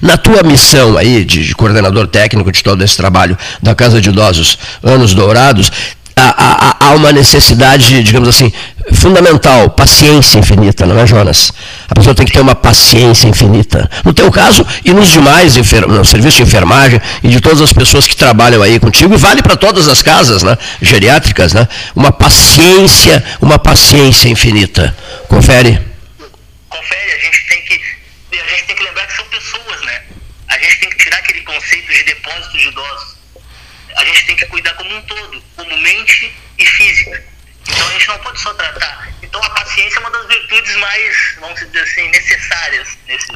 Na 0.00 0.16
tua 0.16 0.42
missão 0.42 0.96
aí 0.96 1.24
de, 1.24 1.46
de 1.46 1.54
coordenador 1.54 2.06
técnico 2.06 2.50
de 2.50 2.62
todo 2.62 2.82
esse 2.82 2.96
trabalho 2.96 3.36
da 3.62 3.74
Casa 3.74 4.00
de 4.00 4.08
Idosos 4.08 4.58
Anos 4.82 5.14
Dourados, 5.14 5.70
há, 6.52 6.76
há, 6.86 6.90
uma 6.94 7.12
necessidade, 7.12 8.02
digamos 8.02 8.28
assim, 8.28 8.52
fundamental, 8.92 9.70
paciência 9.70 10.38
infinita, 10.38 10.86
não 10.86 10.98
é, 10.98 11.06
Jonas? 11.06 11.52
A 11.88 11.94
pessoa 11.94 12.14
tem 12.14 12.26
que 12.26 12.32
ter 12.32 12.40
uma 12.40 12.54
paciência 12.54 13.28
infinita. 13.28 13.90
No 14.04 14.12
teu 14.12 14.30
caso 14.30 14.66
e 14.84 14.92
nos 14.92 15.08
demais 15.08 15.56
no 15.56 16.04
serviço 16.04 16.36
de 16.38 16.42
enfermagem 16.42 17.00
e 17.22 17.28
de 17.28 17.40
todas 17.40 17.60
as 17.60 17.72
pessoas 17.72 18.06
que 18.06 18.16
trabalham 18.16 18.62
aí 18.62 18.78
contigo, 18.78 19.14
e 19.14 19.16
vale 19.16 19.42
para 19.42 19.56
todas 19.56 19.88
as 19.88 20.02
casas 20.02 20.42
né, 20.42 20.56
geriátricas, 20.80 21.52
né? 21.52 21.66
Uma 21.94 22.12
paciência, 22.12 23.24
uma 23.40 23.58
paciência 23.58 24.28
infinita. 24.28 24.96
Confere? 25.28 25.80
Confere, 26.68 27.12
a 27.12 27.18
gente 27.24 27.48
tem 27.48 27.62
que, 27.62 27.74
a 28.32 28.48
gente 28.48 28.64
tem 28.66 28.76
que 28.76 28.82
lembrar 28.84 29.06
que 29.06 29.16
são 29.16 29.24
pessoas, 29.26 29.82
né? 29.84 30.00
A 30.48 30.58
gente 30.58 30.80
tem 30.80 30.90
que 30.90 30.96
tirar 30.96 31.18
aquele 31.18 31.40
conceito 31.40 31.92
de 31.92 32.04
depósito 32.04 32.58
de 32.58 32.68
idosos. 32.68 33.15
A 33.96 34.04
gente 34.04 34.26
tem 34.26 34.36
que 34.36 34.46
cuidar 34.46 34.74
como 34.74 34.94
um 34.94 35.02
todo, 35.02 35.42
como 35.56 35.76
mente 35.78 36.32
e 36.58 36.66
física. 36.66 37.24
Então 37.68 37.88
a 37.88 37.92
gente 37.92 38.08
não 38.08 38.18
pode 38.18 38.40
só 38.40 38.54
tratar. 38.54 39.08
Então 39.22 39.42
a 39.42 39.50
paciência 39.50 39.98
é 39.98 40.00
uma 40.00 40.10
das 40.10 40.26
virtudes 40.26 40.76
mais, 40.76 41.36
vamos 41.40 41.60
dizer 41.60 41.80
assim, 41.80 42.08
necessárias 42.10 42.88
nesse, 43.08 43.32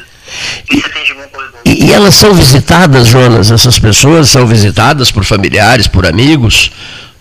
nesse 0.69 0.85
atendimento 0.85 1.35
ao 1.35 1.45
idoso. 1.45 1.63
E, 1.65 1.85
e 1.85 1.93
elas 1.93 2.15
são 2.15 2.33
visitadas, 2.33 3.07
Jonas? 3.07 3.51
Essas 3.51 3.77
pessoas 3.77 4.29
são 4.29 4.47
visitadas 4.47 5.11
por 5.11 5.25
familiares, 5.25 5.87
por 5.87 6.05
amigos 6.05 6.71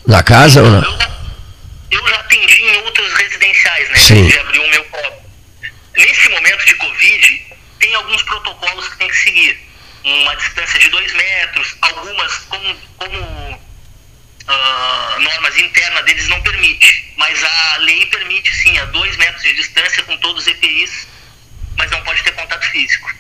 na 0.07 0.23
casa 0.23 0.63
ou 0.63 0.71
não? 0.71 0.83
Eu, 1.91 1.99
eu 1.99 2.09
já 2.09 2.17
atendi 2.17 2.63
em 2.63 2.77
outros 2.85 3.13
residenciais, 3.15 3.89
né? 3.91 3.97
Sim. 3.97 4.31
Já 4.31 4.41
abri 4.43 4.59
o 4.59 4.71
meu 4.71 4.85
próprio. 4.85 5.13
Nesse 5.97 6.29
momento 6.29 6.65
de 6.65 6.75
Covid, 6.77 7.43
tem 7.81 7.95
alguns 7.95 8.23
protocolos 8.23 8.89
que 8.89 8.99
tem 8.99 9.09
que 9.09 9.17
seguir. 9.17 9.70
Uma 10.05 10.35
distância 10.37 10.81
de 10.81 10.89
dois 10.89 11.13
metros, 11.13 11.77
algumas, 11.83 12.33
como, 12.49 12.77
como 12.97 13.19
uh, 13.19 15.21
normas 15.21 15.59
internas 15.59 16.05
deles 16.05 16.29
não 16.29 16.41
permite, 16.41 17.13
mas 17.17 17.45
a 17.45 17.77
lei 17.81 18.07
permite 18.07 18.55
sim, 18.55 18.79
a 18.79 18.87
dois 18.87 19.17
metros 19.19 19.43
de 19.43 19.55
distância 19.55 20.03
com 20.05 20.17
todos 20.19 20.43
os 20.43 20.49
EPIs, 20.49 21.07
mas 21.77 21.91
não 21.91 22.03
pode 22.03 22.23
ter 22.23 22.33
contato 22.33 22.65
físico. 22.71 23.11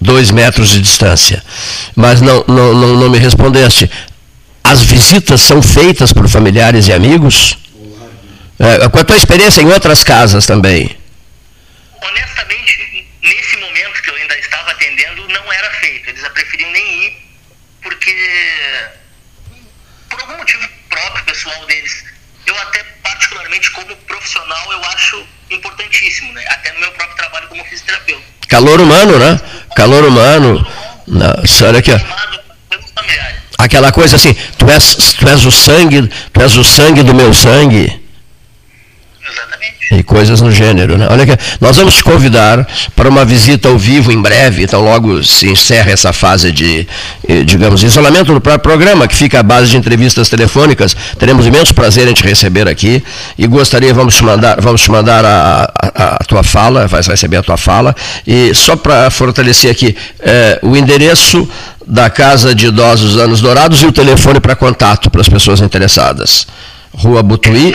Dois 0.00 0.32
metros 0.32 0.70
de 0.70 0.80
distância. 0.80 1.44
Mas 1.94 2.20
não, 2.20 2.44
não, 2.48 2.74
não, 2.74 2.96
não 2.96 3.10
me 3.10 3.18
respondeste. 3.18 3.88
As 4.64 4.82
visitas 4.82 5.42
são 5.42 5.62
feitas 5.62 6.12
por 6.12 6.28
familiares 6.28 6.88
e 6.88 6.92
amigos? 6.92 7.56
É, 8.58 8.88
com 8.88 8.98
a 8.98 9.04
tua 9.04 9.16
experiência 9.16 9.60
em 9.60 9.72
outras 9.72 10.02
casas 10.02 10.44
também? 10.44 11.00
honestamente, 12.02 13.06
nesse 13.22 13.56
momento 13.58 14.02
que 14.02 14.10
eu 14.10 14.16
ainda 14.16 14.38
estava 14.38 14.70
atendendo, 14.70 15.21
Eles 16.06 16.28
preferiam 16.28 16.70
nem 16.70 17.04
ir, 17.04 17.16
porque, 17.82 18.14
por 20.08 20.20
algum 20.20 20.36
motivo 20.36 20.68
próprio, 20.88 21.24
pessoal 21.24 21.66
deles, 21.66 22.04
eu 22.46 22.58
até, 22.60 22.82
particularmente, 23.02 23.70
como 23.72 23.96
profissional, 23.96 24.72
eu 24.72 24.84
acho 24.86 25.26
importantíssimo, 25.50 26.32
né? 26.32 26.44
Até 26.48 26.72
no 26.72 26.80
meu 26.80 26.92
próprio 26.92 27.16
trabalho 27.16 27.48
como 27.48 27.64
fisioterapeuta. 27.64 28.24
Calor 28.48 28.80
humano, 28.80 29.18
né? 29.18 29.40
Calor 29.76 30.04
humano. 30.04 30.66
Não, 31.06 31.68
olha 31.68 31.78
aqui, 31.78 31.92
ó. 31.92 31.98
Aquela 33.58 33.92
coisa 33.92 34.16
assim, 34.16 34.34
tu 34.58 34.68
és, 34.68 34.94
tu 35.14 35.28
és 35.28 35.44
o 35.44 35.52
sangue, 35.52 36.08
tu 36.32 36.42
és 36.42 36.56
o 36.56 36.64
sangue 36.64 37.02
do 37.02 37.14
meu 37.14 37.32
sangue 37.32 38.01
e 39.98 40.02
coisas 40.02 40.40
no 40.40 40.50
gênero. 40.50 40.96
Né? 40.96 41.06
Olha 41.10 41.24
aqui, 41.24 41.36
nós 41.60 41.76
vamos 41.76 41.94
te 41.94 42.04
convidar 42.04 42.66
para 42.96 43.08
uma 43.08 43.24
visita 43.24 43.68
ao 43.68 43.78
vivo 43.78 44.10
em 44.10 44.20
breve, 44.20 44.64
então 44.64 44.80
logo 44.80 45.22
se 45.22 45.48
encerra 45.48 45.90
essa 45.90 46.12
fase 46.12 46.50
de, 46.50 46.86
eh, 47.28 47.44
digamos, 47.44 47.82
isolamento 47.82 48.32
do 48.32 48.40
próprio 48.40 48.62
programa, 48.62 49.06
que 49.06 49.14
fica 49.14 49.40
à 49.40 49.42
base 49.42 49.70
de 49.70 49.76
entrevistas 49.76 50.28
telefônicas. 50.28 50.96
Teremos 51.18 51.46
imenso 51.46 51.74
prazer 51.74 52.08
em 52.08 52.14
te 52.14 52.22
receber 52.22 52.68
aqui 52.68 53.02
e 53.36 53.46
gostaria, 53.46 53.92
vamos 53.92 54.16
te 54.16 54.24
mandar, 54.24 54.60
vamos 54.60 54.82
te 54.82 54.90
mandar 54.90 55.24
a, 55.24 55.72
a, 55.74 56.16
a 56.16 56.24
tua 56.24 56.42
fala, 56.42 56.86
vai 56.86 57.02
receber 57.02 57.36
a 57.36 57.42
tua 57.42 57.56
fala, 57.56 57.94
e 58.26 58.54
só 58.54 58.76
para 58.76 59.10
fortalecer 59.10 59.70
aqui, 59.70 59.96
é, 60.20 60.58
o 60.62 60.76
endereço 60.76 61.48
da 61.86 62.08
Casa 62.08 62.54
de 62.54 62.66
Idosos 62.66 63.18
Anos 63.18 63.40
Dourados 63.40 63.82
e 63.82 63.86
o 63.86 63.92
telefone 63.92 64.40
para 64.40 64.54
contato 64.54 65.10
para 65.10 65.20
as 65.20 65.28
pessoas 65.28 65.60
interessadas. 65.60 66.46
Rua 66.94 67.22
Butuí. 67.22 67.74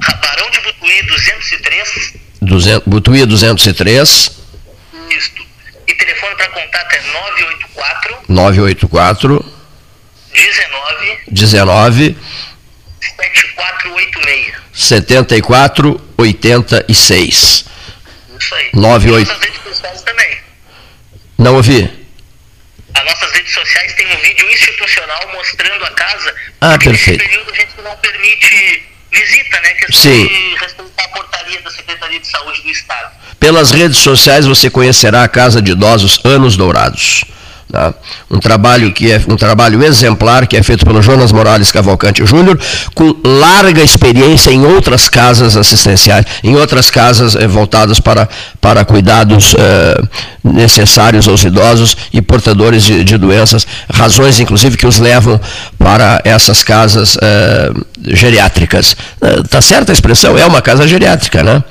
Barão 0.00 0.50
de 0.50 0.60
Butuí 0.60 1.02
203. 1.02 2.14
200, 2.42 2.82
Butuí 2.86 3.24
203. 3.26 4.30
Isso. 5.10 5.30
E 5.86 5.94
telefone 5.94 6.34
para 6.36 6.48
contato 6.48 6.92
é 6.94 7.00
984. 7.00 8.18
984. 8.28 9.52
19. 10.32 11.18
19. 11.28 12.16
7486. 14.74 14.74
7486. 14.74 17.64
Isso 18.38 18.54
aí. 18.54 18.70
98. 18.74 19.26
Nossas 19.28 19.42
redes 19.42 19.62
sociais 19.62 20.02
também. 20.02 20.36
Não 21.38 21.54
ouvi. 21.56 22.06
As 22.94 23.04
nossas 23.04 23.32
redes 23.32 23.52
sociais 23.52 23.92
têm 23.94 24.06
um 24.06 24.16
vídeo 24.18 24.48
institucional 24.50 25.28
mostrando 25.32 25.84
a 25.84 25.90
casa. 25.90 26.34
Ah, 26.60 26.78
perfeito. 26.78 27.18
Nesse 27.22 27.28
período 27.28 27.50
a 27.50 27.54
gente 27.54 27.80
não 27.82 27.96
permite 27.96 28.82
visita, 29.10 29.60
né? 29.60 29.70
Que 29.74 29.92
Sim. 29.92 30.28
respeitar 30.60 31.04
a 31.04 31.08
portaria 31.08 31.60
da 31.62 31.70
Secretaria 31.70 32.20
de 32.20 32.26
Saúde 32.26 32.62
do 32.62 32.70
Estado. 32.70 33.10
Pelas 33.38 33.70
redes 33.70 33.98
sociais 33.98 34.46
você 34.46 34.70
conhecerá 34.70 35.22
a 35.22 35.28
Casa 35.28 35.60
de 35.62 35.72
Idosos 35.72 36.20
Anos 36.24 36.56
Dourados. 36.56 37.24
Né? 37.72 37.94
Um 38.30 38.38
trabalho 38.38 38.92
que 38.92 39.10
é 39.10 39.20
um 39.28 39.36
trabalho 39.36 39.82
exemplar 39.84 40.46
que 40.46 40.56
é 40.56 40.62
feito 40.62 40.84
pelo 40.84 41.02
Jonas 41.02 41.32
Morales 41.32 41.72
Cavalcante 41.72 42.24
Júnior, 42.24 42.58
com 42.94 43.14
larga 43.24 43.82
experiência 43.82 44.50
em 44.50 44.64
outras 44.64 45.08
casas 45.08 45.56
assistenciais, 45.56 46.24
em 46.44 46.54
outras 46.56 46.90
casas 46.90 47.34
eh, 47.34 47.46
voltadas 47.46 47.98
para, 47.98 48.28
para 48.60 48.84
cuidados 48.84 49.54
eh, 49.58 50.02
necessários 50.44 51.26
aos 51.26 51.42
idosos 51.42 51.96
e 52.12 52.22
portadores 52.22 52.84
de, 52.84 53.02
de, 53.02 53.18
doenças, 53.18 53.66
razões 53.92 54.38
inclusive 54.38 54.76
que 54.76 54.86
os 54.86 54.98
levam 54.98 55.40
para 55.78 56.20
essas 56.24 56.62
casas 56.62 57.18
eh, 57.20 57.72
geriátricas. 58.14 58.96
Está 59.44 59.60
certa 59.60 59.90
a 59.90 59.94
expressão? 59.94 60.38
É 60.38 60.46
uma 60.46 60.62
casa 60.62 60.86
geriátrica, 60.86 61.42
né? 61.42 61.62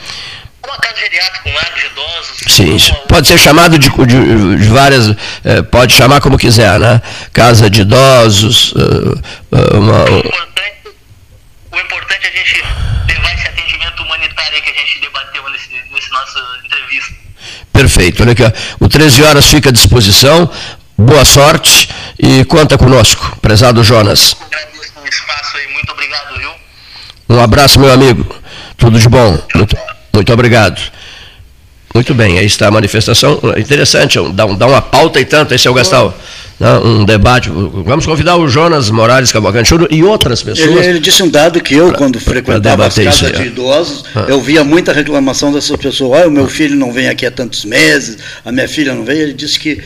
Uma 0.66 0.78
casa 0.78 0.95
geriátrica 0.97 1.39
com 1.43 1.53
lar 1.53 1.74
de 1.74 1.86
idosos. 1.86 2.38
Sim, 2.47 2.78
pode 3.07 3.28
ser 3.28 3.38
chamado 3.38 3.78
de, 3.78 3.89
de, 3.89 4.57
de 4.57 4.68
várias, 4.70 5.09
eh, 5.43 5.61
pode 5.63 5.93
chamar 5.93 6.22
como 6.22 6.38
quiser, 6.38 6.80
né? 6.80 7.01
Casa 7.34 7.70
de 7.70 7.82
idosos. 7.82 8.74
Uh, 8.74 9.22
uma... 9.78 10.03
o, 10.03 10.18
importante, 10.18 10.95
o 11.72 11.78
importante 11.78 12.26
é 12.26 12.30
a 12.30 12.32
gente 12.32 12.63
levar 13.07 13.34
esse 13.34 13.47
atendimento 13.47 14.03
humanitário 14.03 14.61
que 14.61 14.70
a 14.70 14.74
gente 14.74 14.99
debateu 15.01 15.49
nesse, 15.49 15.70
nesse 15.91 16.11
nossa 16.11 16.39
entrevista. 16.66 17.13
Perfeito, 17.72 18.24
olha 18.24 18.32
aqui, 18.32 18.43
ó. 18.43 18.51
o 18.80 18.89
13 18.89 19.24
horas 19.24 19.45
fica 19.47 19.70
à 19.70 19.72
disposição. 19.72 20.49
Boa 20.97 21.26
sorte 21.26 21.89
e 22.18 22.45
conta 22.45 22.78
conosco, 22.78 23.38
prezado 23.41 23.84
Jonas. 23.84 24.38
Agradeço 24.47 24.93
o 25.03 25.07
espaço 25.07 25.57
aí, 25.57 25.68
muito 25.74 25.91
obrigado, 25.91 26.38
viu? 26.38 26.51
Um 27.30 27.41
abraço, 27.41 27.80
meu 27.80 27.91
amigo. 27.91 28.34
Tudo 28.78 28.97
de 28.97 29.09
bom. 29.09 29.38
Muito... 29.53 29.76
Muito 30.16 30.32
obrigado. 30.32 30.82
Muito 31.93 32.13
bem, 32.13 32.39
aí 32.39 32.45
está 32.45 32.68
a 32.68 32.72
manifestação. 32.72 33.39
Interessante, 33.57 34.18
dá, 34.34 34.45
dá 34.47 34.68
uma 34.68 34.82
pauta 34.82 35.20
e 35.20 35.26
tanto, 35.26 35.53
esse 35.53 35.68
é 35.68 35.72
o 35.72 35.74
Gastal. 35.74 36.18
Né, 36.57 36.72
um 36.80 37.03
debate. 37.03 37.49
Vamos 37.49 38.05
convidar 38.05 38.38
o 38.38 38.47
Jonas 38.47 38.89
Morales 38.89 39.30
Cavalcante 39.30 39.74
e 39.91 40.03
outras 40.03 40.41
pessoas. 40.41 40.70
Ele, 40.70 40.88
ele, 40.88 40.99
disse 40.99 41.22
um 41.22 41.30
dado 41.30 41.59
que 41.59 41.76
eu, 41.76 41.89
pra, 41.89 41.97
quando 41.97 42.18
frequentava 42.18 42.86
as 42.86 42.95
casas 42.95 43.34
de 43.34 43.47
idosos, 43.47 44.05
ah. 44.16 44.26
eu 44.30 44.39
via 44.39 44.63
muita 44.63 44.93
reclamação 44.93 45.51
dessas 45.51 45.76
pessoas. 45.76 46.20
Olha, 46.20 46.30
o 46.30 46.32
meu 46.32 46.47
filho 46.47 46.78
não 46.78 46.93
vem 46.93 47.09
aqui 47.09 47.26
há 47.26 47.32
tantos 47.32 47.66
meses, 47.66 48.18
a 48.45 48.53
minha 48.53 48.70
filha 48.70 48.93
não 48.93 49.03
vem. 49.03 49.18
Ele 49.18 49.34
disse 49.34 49.59
que 49.59 49.82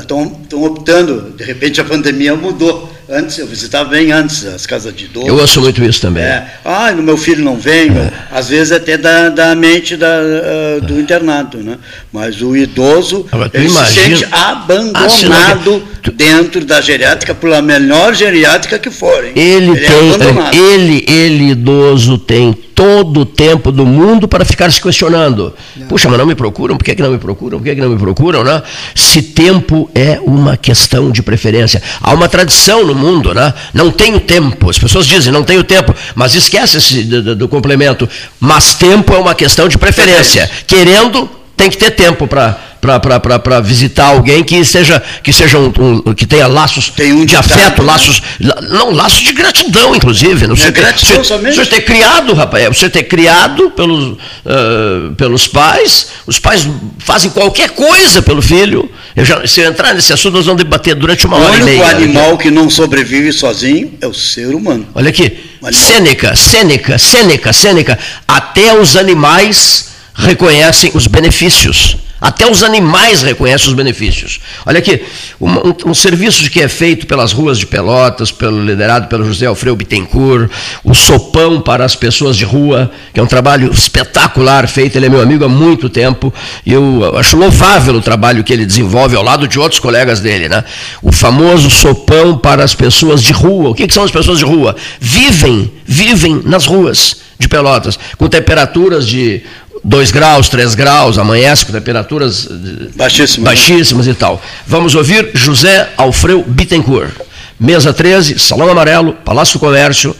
estão 0.00 0.24
uh, 0.52 0.64
optando, 0.64 1.32
de 1.34 1.44
repente 1.44 1.80
a 1.80 1.84
pandemia 1.84 2.36
mudou 2.36 2.91
Antes, 3.14 3.36
eu 3.36 3.46
visitava 3.46 3.90
bem 3.90 4.10
antes 4.10 4.46
as 4.46 4.64
casas 4.64 4.96
de 4.96 5.04
idosos. 5.04 5.28
Eu 5.28 5.36
ouço 5.36 5.60
muito 5.60 5.84
isso 5.84 6.00
também. 6.00 6.24
É. 6.24 6.46
Ah, 6.64 6.92
no 6.92 7.02
meu 7.02 7.18
filho 7.18 7.44
não 7.44 7.56
vem, 7.58 7.90
é. 7.90 8.10
às 8.30 8.48
vezes 8.48 8.72
até 8.72 8.96
da, 8.96 9.28
da 9.28 9.54
mente 9.54 9.98
da, 9.98 10.06
uh, 10.08 10.80
do 10.80 10.96
é. 10.96 11.00
internato, 11.02 11.58
né? 11.58 11.76
Mas 12.10 12.40
o 12.40 12.56
idoso 12.56 13.26
ele 13.52 13.68
se 13.68 13.86
sente 13.92 14.26
abandonado 14.32 15.82
ah, 16.06 16.10
dentro 16.14 16.64
da 16.64 16.80
geriátrica, 16.80 17.34
pela 17.34 17.60
melhor 17.60 18.14
geriátrica 18.14 18.78
que 18.78 18.90
for. 18.90 19.26
Hein? 19.26 19.32
Ele, 19.36 19.70
ele 19.72 19.84
é 19.84 19.88
tem, 19.88 20.38
é, 20.40 20.56
ele, 20.56 21.04
ele 21.06 21.50
idoso 21.50 22.16
tem 22.16 22.54
todo 22.74 23.20
o 23.20 23.26
tempo 23.26 23.70
do 23.70 23.86
mundo 23.86 24.26
para 24.26 24.44
ficar 24.44 24.70
se 24.70 24.80
questionando. 24.80 25.54
Não. 25.76 25.86
Puxa, 25.88 26.08
mas 26.08 26.18
não 26.18 26.26
me 26.26 26.34
procuram? 26.34 26.76
Por 26.76 26.84
que, 26.84 26.94
que 26.94 27.02
não 27.02 27.10
me 27.10 27.18
procuram? 27.18 27.58
Por 27.58 27.64
que, 27.64 27.74
que 27.74 27.80
não 27.80 27.90
me 27.90 27.98
procuram? 27.98 28.44
Né? 28.44 28.62
Se 28.94 29.22
tempo 29.22 29.90
é 29.94 30.20
uma 30.24 30.56
questão 30.56 31.10
de 31.10 31.22
preferência. 31.22 31.82
Há 32.00 32.12
uma 32.14 32.28
tradição 32.28 32.84
no 32.84 32.94
mundo, 32.94 33.34
né? 33.34 33.52
não 33.72 33.90
tenho 33.90 34.20
tempo. 34.20 34.70
As 34.70 34.78
pessoas 34.78 35.06
dizem, 35.06 35.32
não 35.32 35.44
tenho 35.44 35.64
tempo, 35.64 35.94
mas 36.14 36.34
esquece-se 36.34 37.04
do, 37.04 37.22
do, 37.22 37.36
do 37.36 37.48
complemento. 37.48 38.08
Mas 38.40 38.74
tempo 38.74 39.12
é 39.14 39.18
uma 39.18 39.34
questão 39.34 39.68
de 39.68 39.78
preferência. 39.78 40.50
Querendo, 40.66 41.28
tem 41.56 41.70
que 41.70 41.76
ter 41.76 41.90
tempo 41.92 42.26
para 42.26 42.71
para 42.82 43.60
visitar 43.60 44.06
alguém 44.06 44.42
que 44.42 44.64
seja 44.64 45.00
que 45.22 45.32
seja 45.32 45.56
um, 45.56 45.72
um 46.04 46.14
que 46.14 46.26
tenha 46.26 46.48
laços 46.48 46.92
um 47.14 47.24
de 47.24 47.36
afeto, 47.36 47.80
né? 47.80 47.88
laços 47.92 48.20
não 48.68 48.90
laços 48.90 49.20
de 49.20 49.32
gratidão, 49.32 49.94
inclusive. 49.94 50.48
Não, 50.48 50.54
é 50.54 50.56
você, 50.56 50.72
gratidão 50.72 51.22
você, 51.22 51.38
você 51.38 51.66
ter 51.66 51.82
criado, 51.82 52.34
rapaz, 52.34 52.76
você 52.76 52.90
ter 52.90 53.04
criado 53.04 53.70
pelos 53.70 54.14
uh, 54.14 55.14
pelos 55.16 55.46
pais, 55.46 56.08
os 56.26 56.40
pais 56.40 56.66
fazem 56.98 57.30
qualquer 57.30 57.70
coisa 57.70 58.20
pelo 58.20 58.42
filho. 58.42 58.90
Eu 59.14 59.24
já, 59.24 59.46
se 59.46 59.60
eu 59.60 59.68
entrar 59.68 59.94
nesse 59.94 60.12
assunto, 60.12 60.34
nós 60.34 60.46
vamos 60.46 60.64
debater 60.64 60.96
durante 60.96 61.24
uma 61.24 61.36
hora 61.36 61.56
e 61.58 61.62
meia. 61.62 61.82
O 61.82 61.86
animal 61.86 62.36
que 62.36 62.50
não 62.50 62.68
sobrevive 62.68 63.32
sozinho 63.32 63.92
é 64.00 64.08
o 64.08 64.14
ser 64.14 64.54
humano. 64.54 64.88
Olha 64.92 65.10
aqui, 65.10 65.38
Sêneca, 65.70 66.34
Sêneca, 66.34 66.98
Sêneca, 66.98 67.52
Sêneca. 67.52 67.98
Até 68.26 68.76
os 68.76 68.96
animais 68.96 69.90
reconhecem 70.14 70.90
os 70.94 71.06
benefícios. 71.06 71.96
Até 72.22 72.48
os 72.48 72.62
animais 72.62 73.20
reconhecem 73.22 73.66
os 73.66 73.74
benefícios. 73.74 74.38
Olha 74.64 74.78
aqui, 74.78 75.02
um, 75.40 75.50
um, 75.50 75.74
um, 75.86 75.94
serviço 75.94 76.48
que 76.48 76.60
é 76.60 76.68
feito 76.68 77.04
pelas 77.04 77.32
ruas 77.32 77.58
de 77.58 77.66
Pelotas, 77.66 78.30
pelo 78.30 78.64
liderado 78.64 79.08
pelo 79.08 79.24
José 79.24 79.46
Alfredo 79.46 79.74
Bittencourt, 79.74 80.48
o 80.84 80.94
sopão 80.94 81.60
para 81.60 81.84
as 81.84 81.96
pessoas 81.96 82.36
de 82.36 82.44
rua, 82.44 82.92
que 83.12 83.18
é 83.18 83.22
um 83.22 83.26
trabalho 83.26 83.72
espetacular 83.72 84.68
feito, 84.68 84.94
ele 84.94 85.06
é 85.06 85.08
meu 85.08 85.20
amigo 85.20 85.44
há 85.44 85.48
muito 85.48 85.88
tempo, 85.88 86.32
e 86.64 86.72
eu 86.72 87.18
acho 87.18 87.36
louvável 87.36 87.96
o 87.96 88.00
trabalho 88.00 88.44
que 88.44 88.52
ele 88.52 88.64
desenvolve 88.64 89.16
ao 89.16 89.24
lado 89.24 89.48
de 89.48 89.58
outros 89.58 89.80
colegas 89.80 90.20
dele. 90.20 90.48
Né? 90.48 90.62
O 91.02 91.10
famoso 91.10 91.68
sopão 91.70 92.38
para 92.38 92.62
as 92.62 92.72
pessoas 92.72 93.20
de 93.20 93.32
rua. 93.32 93.70
O 93.70 93.74
que, 93.74 93.84
que 93.88 93.94
são 93.94 94.04
as 94.04 94.12
pessoas 94.12 94.38
de 94.38 94.44
rua? 94.44 94.76
Vivem, 95.00 95.72
vivem 95.84 96.40
nas 96.44 96.66
ruas 96.66 97.16
de 97.42 97.48
Pelotas, 97.48 97.98
com 98.16 98.28
temperaturas 98.28 99.06
de 99.06 99.42
2 99.84 100.10
graus, 100.12 100.48
3 100.48 100.74
graus, 100.74 101.18
amanhece 101.18 101.66
com 101.66 101.72
temperaturas 101.72 102.46
eh, 102.46 102.88
baixíssimas, 102.94 103.44
baixíssimas 103.44 104.06
e 104.06 104.14
tal. 104.14 104.40
Vamos 104.66 104.94
ouvir 104.94 105.30
José 105.34 105.90
Alfredo 105.96 106.44
Bittencourt. 106.46 107.12
Mesa 107.58 107.92
13, 107.92 108.38
Salão 108.38 108.68
Amarelo, 108.68 109.14
Palácio 109.24 109.54
do 109.54 109.60
Comércio. 109.60 110.16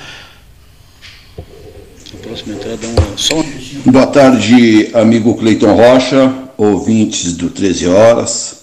Boa 3.84 4.06
tarde, 4.06 4.90
amigo 4.94 5.34
Cleiton 5.34 5.74
Rocha, 5.74 6.32
ouvintes 6.56 7.32
do 7.34 7.50
13 7.50 7.88
Horas. 7.88 8.62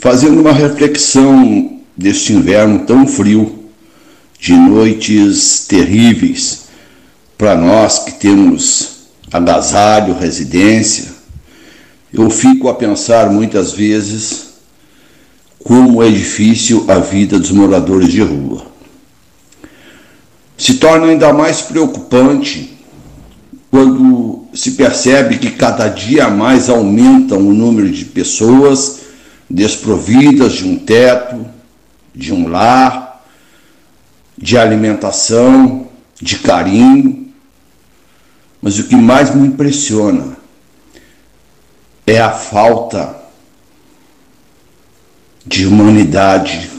Fazendo 0.00 0.40
uma 0.40 0.52
reflexão 0.52 1.80
deste 1.96 2.32
inverno 2.32 2.86
tão 2.86 3.06
frio, 3.06 3.70
de 4.38 4.54
noites 4.54 5.66
terríveis, 5.68 6.62
para 7.36 7.54
nós 7.54 7.98
que 7.98 8.12
temos 8.12 8.99
agasalho, 9.32 10.18
residência, 10.18 11.06
eu 12.12 12.28
fico 12.28 12.68
a 12.68 12.74
pensar 12.74 13.30
muitas 13.30 13.72
vezes 13.72 14.50
como 15.62 16.02
é 16.02 16.10
difícil 16.10 16.84
a 16.88 16.98
vida 16.98 17.38
dos 17.38 17.50
moradores 17.50 18.08
de 18.08 18.20
rua. 18.20 18.66
Se 20.56 20.74
torna 20.74 21.06
ainda 21.06 21.32
mais 21.32 21.62
preocupante 21.62 22.78
quando 23.70 24.46
se 24.52 24.72
percebe 24.72 25.38
que 25.38 25.52
cada 25.52 25.88
dia 25.88 26.28
mais 26.28 26.68
aumenta 26.68 27.36
o 27.36 27.52
número 27.54 27.90
de 27.90 28.04
pessoas 28.06 29.00
desprovidas 29.48 30.54
de 30.54 30.66
um 30.66 30.76
teto, 30.76 31.46
de 32.14 32.32
um 32.32 32.48
lar, 32.48 33.24
de 34.36 34.58
alimentação, 34.58 35.86
de 36.20 36.36
carinho 36.36 37.29
mas 38.60 38.78
o 38.78 38.84
que 38.84 38.96
mais 38.96 39.34
me 39.34 39.48
impressiona 39.48 40.36
é 42.06 42.20
a 42.20 42.30
falta 42.30 43.16
de 45.46 45.66
humanidade 45.66 46.70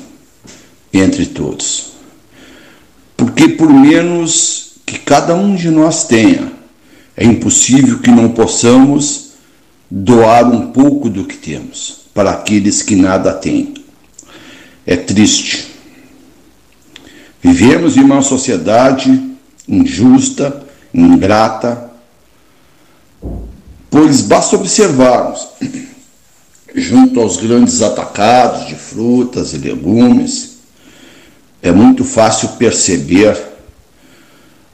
entre 0.94 1.26
todos. 1.26 1.94
Porque, 3.18 3.50
por 3.50 3.70
menos 3.70 4.74
que 4.86 5.00
cada 5.00 5.34
um 5.34 5.56
de 5.56 5.70
nós 5.70 6.06
tenha, 6.06 6.52
é 7.16 7.26
impossível 7.26 8.00
que 8.00 8.12
não 8.12 8.30
possamos 8.30 9.32
doar 9.90 10.50
um 10.50 10.72
pouco 10.72 11.10
do 11.10 11.26
que 11.26 11.38
temos 11.38 12.02
para 12.14 12.32
aqueles 12.32 12.82
que 12.82 12.96
nada 12.96 13.34
têm. 13.34 13.74
É 14.86 14.96
triste. 14.96 15.68
Vivemos 17.42 17.98
em 17.98 18.02
uma 18.02 18.22
sociedade 18.22 19.32
injusta 19.68 20.68
ingrata, 20.94 21.92
pois 23.90 24.22
basta 24.22 24.56
observarmos, 24.56 25.48
junto 26.76 27.20
aos 27.20 27.38
grandes 27.38 27.82
atacados 27.82 28.68
de 28.68 28.76
frutas 28.76 29.54
e 29.54 29.58
legumes, 29.58 30.58
é 31.62 31.72
muito 31.72 32.04
fácil 32.04 32.50
perceber 32.50 33.38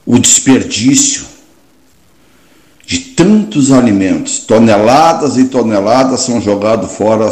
o 0.06 0.18
desperdício 0.18 1.26
de 2.86 2.98
tantos 2.98 3.70
alimentos. 3.70 4.38
Toneladas 4.38 5.36
e 5.36 5.44
toneladas 5.44 6.20
são 6.20 6.40
jogados 6.40 6.92
fora 6.92 7.28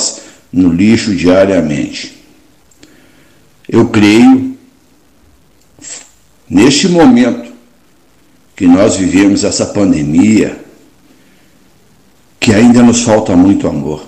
no 0.53 0.71
lixo 0.71 1.15
diariamente. 1.15 2.23
Eu 3.67 3.89
creio, 3.89 4.57
neste 6.49 6.89
momento, 6.89 7.56
que 8.57 8.67
nós 8.67 8.97
vivemos 8.97 9.45
essa 9.45 9.67
pandemia, 9.67 10.59
que 12.41 12.55
ainda 12.55 12.83
nos 12.83 13.03
falta 13.03 13.37
muito 13.37 13.69
amor. 13.69 14.07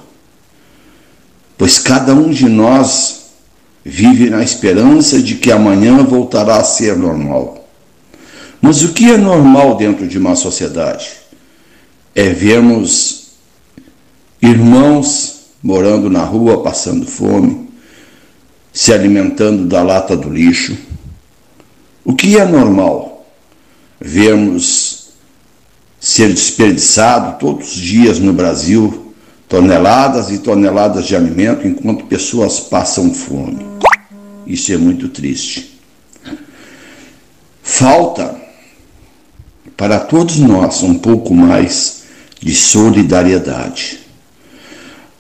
pois 1.59 1.79
cada 1.79 2.15
um 2.15 2.31
de 2.31 2.49
nós 2.49 3.27
vive 3.85 4.31
na 4.31 4.43
esperança 4.43 5.21
de 5.21 5.35
que 5.35 5.51
amanhã 5.51 6.03
voltará 6.05 6.57
a 6.57 6.65
ser 6.65 6.97
normal. 6.97 7.69
Mas 8.61 8.83
o 8.83 8.93
que 8.93 9.11
é 9.11 9.17
normal 9.17 9.77
dentro 9.77 10.07
de 10.07 10.19
uma 10.19 10.37
sociedade? 10.37 11.11
É 12.15 12.31
vermos 12.31 13.33
irmãos 14.41 15.41
morando 15.63 16.09
na 16.09 16.25
rua, 16.25 16.63
passando 16.63 17.07
fome, 17.07 17.69
se 18.73 18.93
alimentando 18.93 19.67
da 19.67 19.83
lata 19.83 20.17
do 20.17 20.31
lixo. 20.31 20.77
O 22.05 22.15
que 22.15 22.39
é 22.39 22.45
normal? 22.45 23.18
Vermos 24.01 25.09
ser 26.01 26.33
desperdiçado 26.33 27.39
todos 27.39 27.75
os 27.75 27.81
dias 27.81 28.19
no 28.19 28.33
Brasil 28.33 29.15
toneladas 29.49 30.31
e 30.31 30.39
toneladas 30.39 31.07
de 31.07 31.17
alimento 31.17 31.67
enquanto 31.67 32.05
pessoas 32.05 32.61
passam 32.61 33.13
fome. 33.13 33.67
Isso 34.47 34.73
é 34.73 34.77
muito 34.77 35.09
triste. 35.09 35.81
Falta 37.63 38.37
para 39.77 39.99
todos 39.99 40.39
nós 40.39 40.83
um 40.83 40.99
pouco 40.99 41.35
mais 41.35 42.03
de 42.41 42.55
solidariedade. 42.55 44.01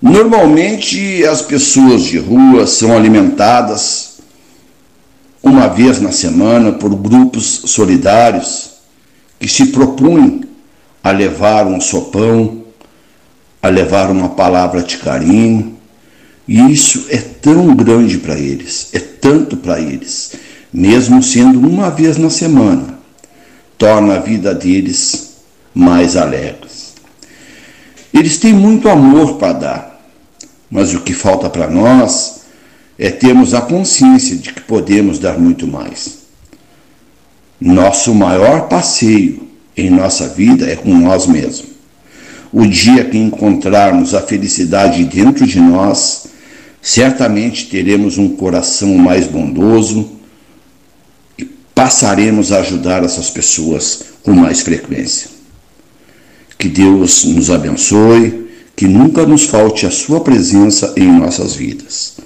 Normalmente 0.01 1.25
as 1.25 1.43
pessoas 1.43 2.05
de 2.05 2.19
rua 2.19 2.67
são 2.67 2.97
alimentadas 2.97 4.19
uma 5.43 5.69
vez 5.69 6.01
na 6.01 6.13
semana 6.13 6.73
por 6.73 6.95
grupos 6.95 7.63
solidários 7.67 8.68
que 9.39 9.49
se 9.49 9.67
propõem 9.67 10.43
a 11.03 11.11
levar 11.11 11.67
um 11.67 11.81
sopão, 11.81 12.65
a 13.63 13.69
levar 13.69 14.11
uma 14.11 14.31
palavra 14.31 14.83
de 14.83 14.97
carinho. 14.99 15.77
E 16.47 16.73
isso 16.73 17.07
é 17.11 17.19
tão 17.19 17.75
grande 17.75 18.19
para 18.19 18.39
eles, 18.39 18.89
é 18.93 18.99
tanto 18.99 19.57
para 19.57 19.81
eles, 19.81 20.33
mesmo 20.73 21.23
sendo 21.23 21.61
uma 21.61 21.91
vez 21.91 22.17
na 22.17 22.31
semana, 22.31 22.99
torna 23.77 24.15
a 24.15 24.19
vida 24.19 24.55
deles 24.55 25.37
mais 25.75 26.17
alegres. 26.17 26.95
Eles 28.13 28.39
têm 28.39 28.55
muito 28.55 28.89
amor 28.89 29.37
para 29.37 29.53
dar, 29.53 30.01
mas 30.71 30.95
o 30.95 31.01
que 31.01 31.13
falta 31.13 31.51
para 31.51 31.69
nós 31.69 32.41
é 32.99 33.11
termos 33.11 33.55
a 33.55 33.61
consciência 33.61 34.37
de 34.37 34.53
que 34.53 34.63
podemos 34.63 35.19
dar 35.19 35.39
muito 35.39 35.67
mais. 35.67 36.18
Nosso 37.61 38.15
maior 38.15 38.69
passeio 38.69 39.49
em 39.77 39.91
nossa 39.91 40.29
vida 40.29 40.71
é 40.71 40.77
com 40.77 40.95
nós 40.97 41.27
mesmos. 41.27 41.67
O 42.53 42.65
dia 42.65 43.05
que 43.05 43.19
encontrarmos 43.19 44.15
a 44.15 44.23
felicidade 44.23 45.05
dentro 45.05 45.45
de 45.45 45.61
nós, 45.61 46.29
certamente 46.81 47.67
teremos 47.67 48.17
um 48.17 48.29
coração 48.31 48.95
mais 48.97 49.27
bondoso 49.27 50.09
e 51.37 51.45
passaremos 51.45 52.53
a 52.53 52.61
ajudar 52.61 53.03
essas 53.03 53.29
pessoas 53.29 54.05
com 54.23 54.33
mais 54.33 54.61
frequência. 54.61 55.29
Que 56.57 56.69
Deus 56.69 57.25
nos 57.25 57.51
abençoe, 57.51 58.49
que 58.75 58.87
nunca 58.87 59.27
nos 59.27 59.45
falte 59.45 59.85
a 59.85 59.91
Sua 59.91 60.21
presença 60.21 60.95
em 60.97 61.07
nossas 61.07 61.55
vidas, 61.55 62.17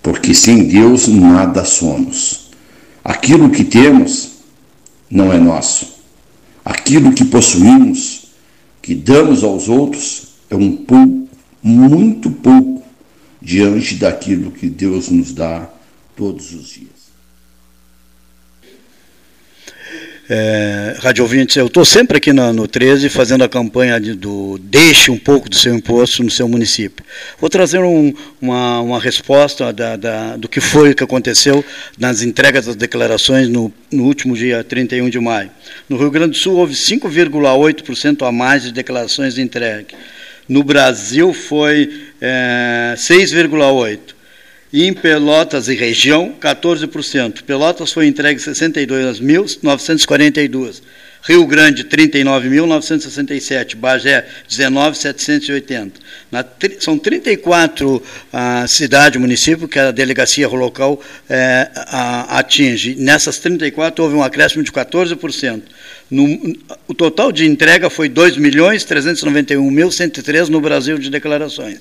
porque 0.00 0.32
sem 0.32 0.64
Deus 0.64 1.08
nada 1.08 1.64
somos. 1.64 2.50
Aquilo 3.04 3.50
que 3.50 3.64
temos 3.64 4.29
não 5.10 5.32
é 5.32 5.38
nosso. 5.38 6.00
Aquilo 6.64 7.12
que 7.12 7.24
possuímos 7.24 8.26
que 8.80 8.94
damos 8.94 9.42
aos 9.42 9.68
outros 9.68 10.28
é 10.48 10.54
um 10.54 10.76
pouco, 10.76 11.28
muito 11.62 12.30
pouco, 12.30 12.82
diante 13.40 13.94
daquilo 13.96 14.50
que 14.50 14.68
Deus 14.68 15.08
nos 15.08 15.32
dá 15.32 15.68
todos 16.16 16.52
os 16.52 16.68
dias. 16.68 16.89
É, 20.32 20.94
Rádio 21.00 21.24
ouvintes, 21.24 21.56
eu 21.56 21.66
estou 21.66 21.84
sempre 21.84 22.18
aqui 22.18 22.32
no, 22.32 22.52
no 22.52 22.68
13 22.68 23.08
fazendo 23.08 23.42
a 23.42 23.48
campanha 23.48 23.98
de, 24.00 24.14
do 24.14 24.58
deixe 24.62 25.10
um 25.10 25.18
pouco 25.18 25.48
do 25.48 25.56
seu 25.56 25.74
imposto 25.74 26.22
no 26.22 26.30
seu 26.30 26.48
município. 26.48 27.04
Vou 27.40 27.50
trazer 27.50 27.80
um, 27.80 28.14
uma, 28.40 28.80
uma 28.80 29.00
resposta 29.00 29.72
da, 29.72 29.96
da, 29.96 30.36
do 30.36 30.48
que 30.48 30.60
foi 30.60 30.94
que 30.94 31.02
aconteceu 31.02 31.64
nas 31.98 32.22
entregas 32.22 32.66
das 32.66 32.76
declarações 32.76 33.48
no, 33.48 33.72
no 33.90 34.04
último 34.04 34.36
dia 34.36 34.62
31 34.62 35.10
de 35.10 35.18
maio. 35.18 35.50
No 35.88 35.96
Rio 35.96 36.12
Grande 36.12 36.30
do 36.30 36.36
Sul 36.36 36.54
houve 36.54 36.74
5,8% 36.74 38.24
a 38.24 38.30
mais 38.30 38.62
de 38.62 38.70
declarações 38.70 39.34
de 39.34 39.42
entrega. 39.42 39.88
No 40.48 40.62
Brasil 40.62 41.34
foi 41.34 42.04
é, 42.20 42.94
6,8%. 42.96 44.19
Em 44.72 44.92
Pelotas 44.92 45.66
e 45.66 45.74
região, 45.74 46.32
14%. 46.40 47.42
Pelotas 47.42 47.92
foi 47.92 48.06
entregue 48.06 48.40
62.942. 48.40 50.80
Rio 51.22 51.44
Grande, 51.44 51.82
39.967. 51.84 53.74
Bagé, 53.74 54.24
19.780. 54.48 55.90
são 56.78 56.96
34 56.96 58.00
ah, 58.32 58.64
cidades, 58.68 59.20
municípios 59.20 59.68
que 59.68 59.80
a 59.80 59.90
delegacia 59.90 60.46
local 60.46 61.02
eh, 61.28 61.68
a, 61.74 62.38
atinge. 62.38 62.94
Nessas 62.94 63.38
34 63.38 64.04
houve 64.04 64.14
um 64.14 64.22
acréscimo 64.22 64.62
de 64.62 64.70
14%. 64.70 65.62
No, 66.10 66.56
o 66.88 66.94
total 66.94 67.30
de 67.32 67.44
entrega 67.44 67.90
foi 67.90 68.08
2.391.103 68.08 70.48
no 70.48 70.60
Brasil 70.60 70.96
de 70.96 71.10
declarações. 71.10 71.80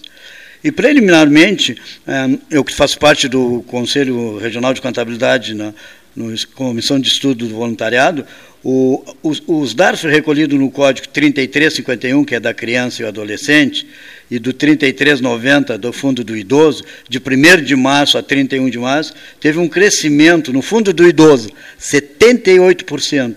E, 0.64 0.72
preliminarmente, 0.72 1.78
eh, 2.06 2.38
eu 2.52 2.64
que 2.64 2.74
faço 2.74 3.00
parte 3.00 3.28
do 3.28 3.64
Conselho 3.68 4.38
Regional 4.38 4.74
de 4.74 4.82
Contabilidade 4.82 5.54
na 5.54 5.74
no 6.16 6.34
Comissão 6.54 7.00
de 7.00 7.08
Estudo 7.08 7.48
do 7.48 7.56
Voluntariado, 7.56 8.26
o, 8.62 9.02
os, 9.24 9.42
os 9.48 9.74
DARF 9.74 10.06
recolhidos 10.06 10.60
no 10.60 10.70
Código 10.70 11.08
3351, 11.08 12.26
que 12.26 12.36
é 12.36 12.40
da 12.42 12.54
criança 12.54 13.02
e 13.02 13.06
o 13.06 13.08
adolescente, 13.08 13.88
e 14.30 14.38
do 14.38 14.52
3390 14.52 15.78
do 15.78 15.94
Fundo 15.94 16.24
do 16.24 16.36
Idoso, 16.36 16.84
de 17.08 17.20
1 17.20 17.64
de 17.64 17.76
março 17.76 18.18
a 18.18 18.24
31 18.24 18.70
de 18.70 18.78
março, 18.78 19.14
teve 19.40 19.60
um 19.60 19.70
crescimento 19.70 20.52
no 20.52 20.62
Fundo 20.62 20.92
do 20.92 21.08
Idoso, 21.08 21.50
78%, 21.80 23.36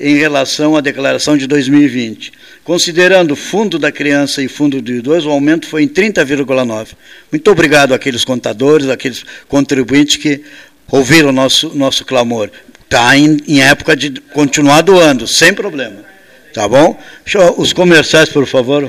em 0.00 0.16
relação 0.16 0.76
à 0.76 0.80
declaração 0.80 1.36
de 1.36 1.46
2020. 1.46 2.32
Considerando 2.64 3.36
Fundo 3.36 3.78
da 3.78 3.92
Criança 3.92 4.42
e 4.42 4.48
Fundo 4.48 4.80
do 4.80 4.90
Idoso, 4.90 5.28
o 5.28 5.32
aumento 5.32 5.66
foi 5.66 5.82
em 5.82 5.88
30,9%. 5.88 6.96
Muito 7.30 7.50
obrigado 7.50 7.92
àqueles 7.92 8.24
contadores, 8.24 8.88
àqueles 8.88 9.22
contribuintes 9.46 10.16
que 10.16 10.42
ouviram 10.90 11.28
o 11.28 11.32
nosso, 11.32 11.76
nosso 11.76 12.06
clamor. 12.06 12.50
Está 12.84 13.16
em, 13.18 13.36
em, 13.46 13.60
época 13.60 13.94
de 13.94 14.12
continuar 14.32 14.80
doando, 14.80 15.26
sem 15.26 15.52
problema. 15.52 16.04
Tá 16.54 16.66
bom? 16.66 16.98
Os 17.58 17.74
comerciais, 17.74 18.30
por 18.30 18.46
favor. 18.46 18.88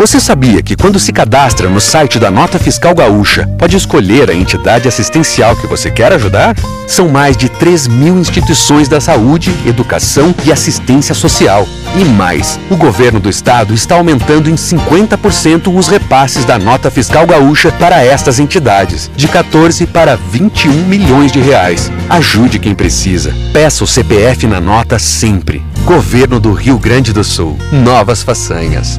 Você 0.00 0.18
sabia 0.18 0.62
que 0.62 0.76
quando 0.76 0.98
se 0.98 1.12
cadastra 1.12 1.68
no 1.68 1.78
site 1.78 2.18
da 2.18 2.30
Nota 2.30 2.58
Fiscal 2.58 2.94
Gaúcha, 2.94 3.46
pode 3.58 3.76
escolher 3.76 4.30
a 4.30 4.34
entidade 4.34 4.88
assistencial 4.88 5.54
que 5.54 5.66
você 5.66 5.90
quer 5.90 6.10
ajudar? 6.14 6.56
São 6.88 7.10
mais 7.10 7.36
de 7.36 7.50
3 7.50 7.86
mil 7.86 8.18
instituições 8.18 8.88
da 8.88 8.98
saúde, 8.98 9.54
educação 9.66 10.34
e 10.42 10.50
assistência 10.50 11.14
social. 11.14 11.68
E 11.94 12.02
mais, 12.02 12.58
o 12.70 12.76
governo 12.76 13.20
do 13.20 13.28
estado 13.28 13.74
está 13.74 13.96
aumentando 13.96 14.48
em 14.48 14.54
50% 14.54 15.70
os 15.76 15.86
repasses 15.86 16.46
da 16.46 16.58
Nota 16.58 16.90
Fiscal 16.90 17.26
Gaúcha 17.26 17.70
para 17.70 18.02
estas 18.02 18.38
entidades, 18.38 19.10
de 19.14 19.28
14 19.28 19.86
para 19.86 20.16
21 20.16 20.72
milhões 20.84 21.30
de 21.30 21.40
reais. 21.40 21.92
Ajude 22.08 22.58
quem 22.58 22.74
precisa. 22.74 23.34
Peça 23.52 23.84
o 23.84 23.86
CPF 23.86 24.46
na 24.46 24.62
nota 24.62 24.98
sempre. 24.98 25.62
Governo 25.84 26.40
do 26.40 26.54
Rio 26.54 26.78
Grande 26.78 27.12
do 27.12 27.22
Sul. 27.22 27.58
Novas 27.70 28.22
façanhas. 28.22 28.98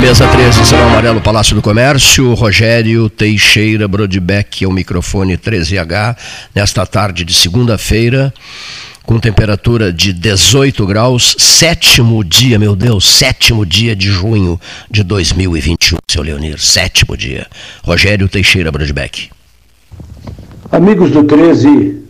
Mesa 0.00 0.28
13, 0.28 0.64
Salão 0.66 0.88
Amarelo, 0.88 1.20
Palácio 1.20 1.54
do 1.54 1.62
Comércio, 1.62 2.34
Rogério 2.34 3.08
Teixeira 3.08 3.88
Brodbeck, 3.88 4.64
é 4.64 4.68
o 4.68 4.72
microfone 4.72 5.36
13H, 5.38 6.16
nesta 6.54 6.86
tarde 6.86 7.24
de 7.24 7.32
segunda-feira, 7.32 8.32
com 9.04 9.18
temperatura 9.18 9.92
de 9.92 10.12
18 10.12 10.86
graus, 10.86 11.34
sétimo 11.38 12.22
dia, 12.22 12.58
meu 12.58 12.76
Deus, 12.76 13.08
sétimo 13.08 13.64
dia 13.64 13.96
de 13.96 14.08
junho 14.08 14.60
de 14.90 15.02
2021, 15.02 15.96
seu 16.08 16.22
Leonir, 16.22 16.60
sétimo 16.60 17.16
dia. 17.16 17.46
Rogério 17.82 18.28
Teixeira 18.28 18.70
Brodbeck. 18.70 19.30
Amigos 20.70 21.10
do 21.10 21.24
13, 21.24 22.02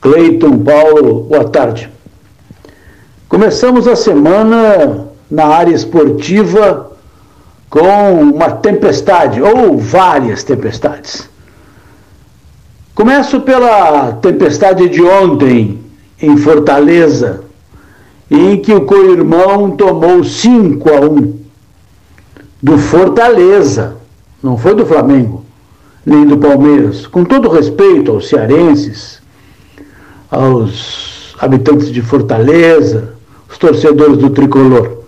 Cleiton, 0.00 0.58
Paulo, 0.58 1.24
boa 1.24 1.48
tarde. 1.48 1.88
Começamos 3.26 3.88
a 3.88 3.96
semana 3.96 5.08
na 5.30 5.46
área 5.46 5.74
esportiva 5.74 6.89
com 7.70 8.20
uma 8.20 8.50
tempestade 8.50 9.40
ou 9.40 9.78
várias 9.78 10.42
tempestades. 10.42 11.30
Começo 12.92 13.40
pela 13.40 14.12
tempestade 14.14 14.88
de 14.88 15.00
ontem 15.00 15.78
em 16.20 16.36
Fortaleza, 16.36 17.44
em 18.28 18.58
que 18.58 18.74
o 18.74 18.82
co-irmão 18.82 19.70
tomou 19.70 20.22
5 20.22 20.90
a 20.90 21.00
1 21.00 21.40
do 22.60 22.76
Fortaleza, 22.76 23.96
não 24.42 24.58
foi 24.58 24.74
do 24.74 24.84
Flamengo, 24.84 25.44
nem 26.04 26.26
do 26.26 26.36
Palmeiras. 26.36 27.06
Com 27.06 27.24
todo 27.24 27.48
respeito 27.48 28.10
aos 28.10 28.28
cearenses, 28.28 29.22
aos 30.30 31.34
habitantes 31.38 31.90
de 31.90 32.02
Fortaleza, 32.02 33.14
os 33.48 33.56
torcedores 33.56 34.18
do 34.18 34.30
tricolor. 34.30 34.99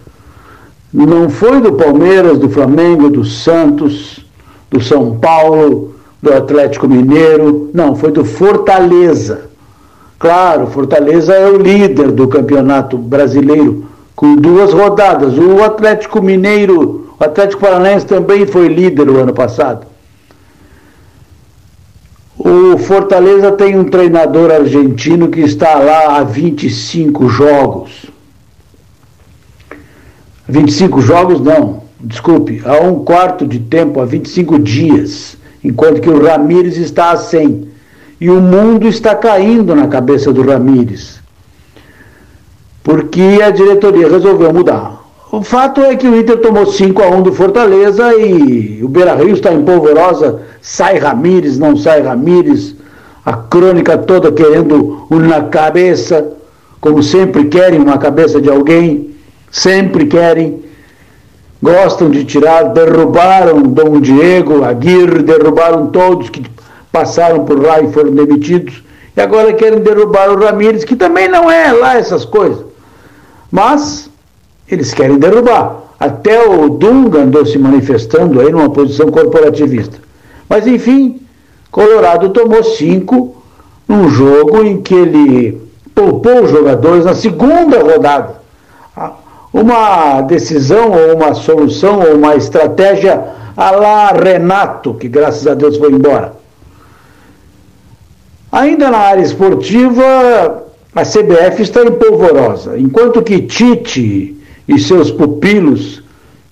Não 0.92 1.30
foi 1.30 1.60
do 1.60 1.72
Palmeiras, 1.72 2.38
do 2.38 2.50
Flamengo, 2.50 3.08
do 3.08 3.24
Santos, 3.24 4.20
do 4.70 4.82
São 4.82 5.18
Paulo, 5.18 5.94
do 6.20 6.32
Atlético 6.32 6.86
Mineiro, 6.86 7.70
não, 7.72 7.96
foi 7.96 8.12
do 8.12 8.24
Fortaleza. 8.24 9.50
Claro, 10.18 10.68
Fortaleza 10.68 11.34
é 11.34 11.48
o 11.48 11.56
líder 11.56 12.12
do 12.12 12.28
campeonato 12.28 12.96
brasileiro, 12.96 13.86
com 14.14 14.36
duas 14.36 14.72
rodadas. 14.72 15.36
O 15.36 15.64
Atlético 15.64 16.22
Mineiro, 16.22 17.14
o 17.18 17.24
Atlético 17.24 17.62
Paranaense 17.62 18.06
também 18.06 18.46
foi 18.46 18.68
líder 18.68 19.08
o 19.08 19.18
ano 19.18 19.32
passado. 19.32 19.86
O 22.38 22.78
Fortaleza 22.78 23.50
tem 23.52 23.78
um 23.78 23.84
treinador 23.84 24.50
argentino 24.50 25.28
que 25.28 25.40
está 25.40 25.78
lá 25.78 26.18
há 26.18 26.22
25 26.22 27.28
jogos. 27.28 28.11
25 30.52 31.00
jogos 31.00 31.40
não, 31.40 31.84
desculpe, 31.98 32.60
há 32.66 32.76
um 32.82 33.02
quarto 33.02 33.46
de 33.46 33.58
tempo, 33.58 34.00
há 34.00 34.04
25 34.04 34.58
dias, 34.58 35.34
enquanto 35.64 36.02
que 36.02 36.10
o 36.10 36.22
Ramires 36.22 36.76
está 36.76 37.10
a 37.12 37.16
100 37.16 37.68
e 38.20 38.28
o 38.28 38.38
mundo 38.38 38.86
está 38.86 39.14
caindo 39.14 39.74
na 39.74 39.88
cabeça 39.88 40.30
do 40.30 40.42
Ramires. 40.42 41.20
Porque 42.84 43.40
a 43.42 43.48
diretoria 43.48 44.10
resolveu 44.10 44.52
mudar. 44.52 45.02
O 45.32 45.40
fato 45.42 45.80
é 45.80 45.96
que 45.96 46.06
o 46.06 46.20
Inter 46.20 46.36
tomou 46.36 46.66
5 46.66 47.02
a 47.02 47.08
1 47.08 47.22
do 47.22 47.32
Fortaleza 47.32 48.14
e 48.14 48.84
o 48.84 48.88
Beira 48.88 49.14
Rio 49.14 49.30
está 49.30 49.54
em 49.54 49.64
polvorosa, 49.64 50.42
sai 50.60 50.98
Ramires, 50.98 51.58
não 51.58 51.78
sai 51.78 52.02
Ramires, 52.02 52.76
a 53.24 53.32
crônica 53.32 53.96
toda 53.96 54.30
querendo 54.30 55.06
uma 55.08 55.44
cabeça, 55.44 56.30
como 56.78 57.02
sempre 57.02 57.46
querem 57.46 57.80
uma 57.80 57.96
cabeça 57.96 58.38
de 58.38 58.50
alguém, 58.50 59.11
sempre 59.52 60.06
querem, 60.06 60.64
gostam 61.62 62.10
de 62.10 62.24
tirar, 62.24 62.64
derrubaram 62.64 63.62
Dom 63.62 64.00
Diego, 64.00 64.64
Aguirre, 64.64 65.22
derrubaram 65.22 65.88
todos 65.88 66.30
que 66.30 66.42
passaram 66.90 67.44
por 67.44 67.62
lá 67.62 67.80
e 67.80 67.92
foram 67.92 68.10
demitidos, 68.12 68.82
e 69.14 69.20
agora 69.20 69.52
querem 69.52 69.80
derrubar 69.80 70.30
o 70.30 70.42
Ramírez, 70.42 70.84
que 70.84 70.96
também 70.96 71.28
não 71.28 71.50
é 71.50 71.70
lá 71.70 71.96
essas 71.96 72.24
coisas. 72.24 72.64
Mas 73.50 74.10
eles 74.66 74.94
querem 74.94 75.18
derrubar. 75.18 75.82
Até 76.00 76.48
o 76.48 76.70
Dunga 76.70 77.20
andou 77.20 77.44
se 77.44 77.58
manifestando 77.58 78.40
aí 78.40 78.50
numa 78.50 78.70
posição 78.70 79.10
corporativista. 79.10 79.98
Mas 80.48 80.66
enfim, 80.66 81.20
Colorado 81.70 82.30
tomou 82.30 82.64
cinco 82.64 83.36
num 83.86 84.08
jogo 84.08 84.64
em 84.64 84.80
que 84.80 84.94
ele 84.94 85.62
poupou 85.94 86.44
os 86.44 86.50
jogadores 86.50 87.04
na 87.04 87.14
segunda 87.14 87.82
rodada. 87.82 88.41
Uma 89.52 90.22
decisão 90.22 90.90
ou 90.90 91.16
uma 91.16 91.34
solução 91.34 92.00
ou 92.00 92.16
uma 92.16 92.34
estratégia 92.36 93.22
a 93.56 93.70
lá 93.70 94.12
Renato, 94.12 94.94
que 94.94 95.08
graças 95.08 95.46
a 95.46 95.54
Deus 95.54 95.76
foi 95.76 95.90
embora. 95.92 96.32
Ainda 98.50 98.90
na 98.90 98.98
área 98.98 99.22
esportiva, 99.22 100.62
a 100.94 101.02
CBF 101.02 101.62
está 101.62 101.82
empolvorosa, 101.82 102.78
enquanto 102.78 103.22
que 103.22 103.42
Tite 103.42 104.36
e 104.68 104.78
seus 104.78 105.10
pupilos, 105.10 106.02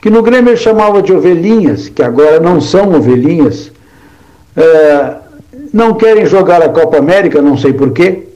que 0.00 0.08
no 0.08 0.22
Grêmio 0.22 0.56
chamava 0.56 1.02
de 1.02 1.12
ovelhinhas, 1.12 1.88
que 1.88 2.02
agora 2.02 2.40
não 2.40 2.60
são 2.60 2.94
ovelhinhas, 2.94 3.70
é, 4.56 5.14
não 5.72 5.94
querem 5.94 6.24
jogar 6.26 6.62
a 6.62 6.68
Copa 6.68 6.96
América, 6.96 7.42
não 7.42 7.56
sei 7.56 7.72
porquê, 7.72 8.28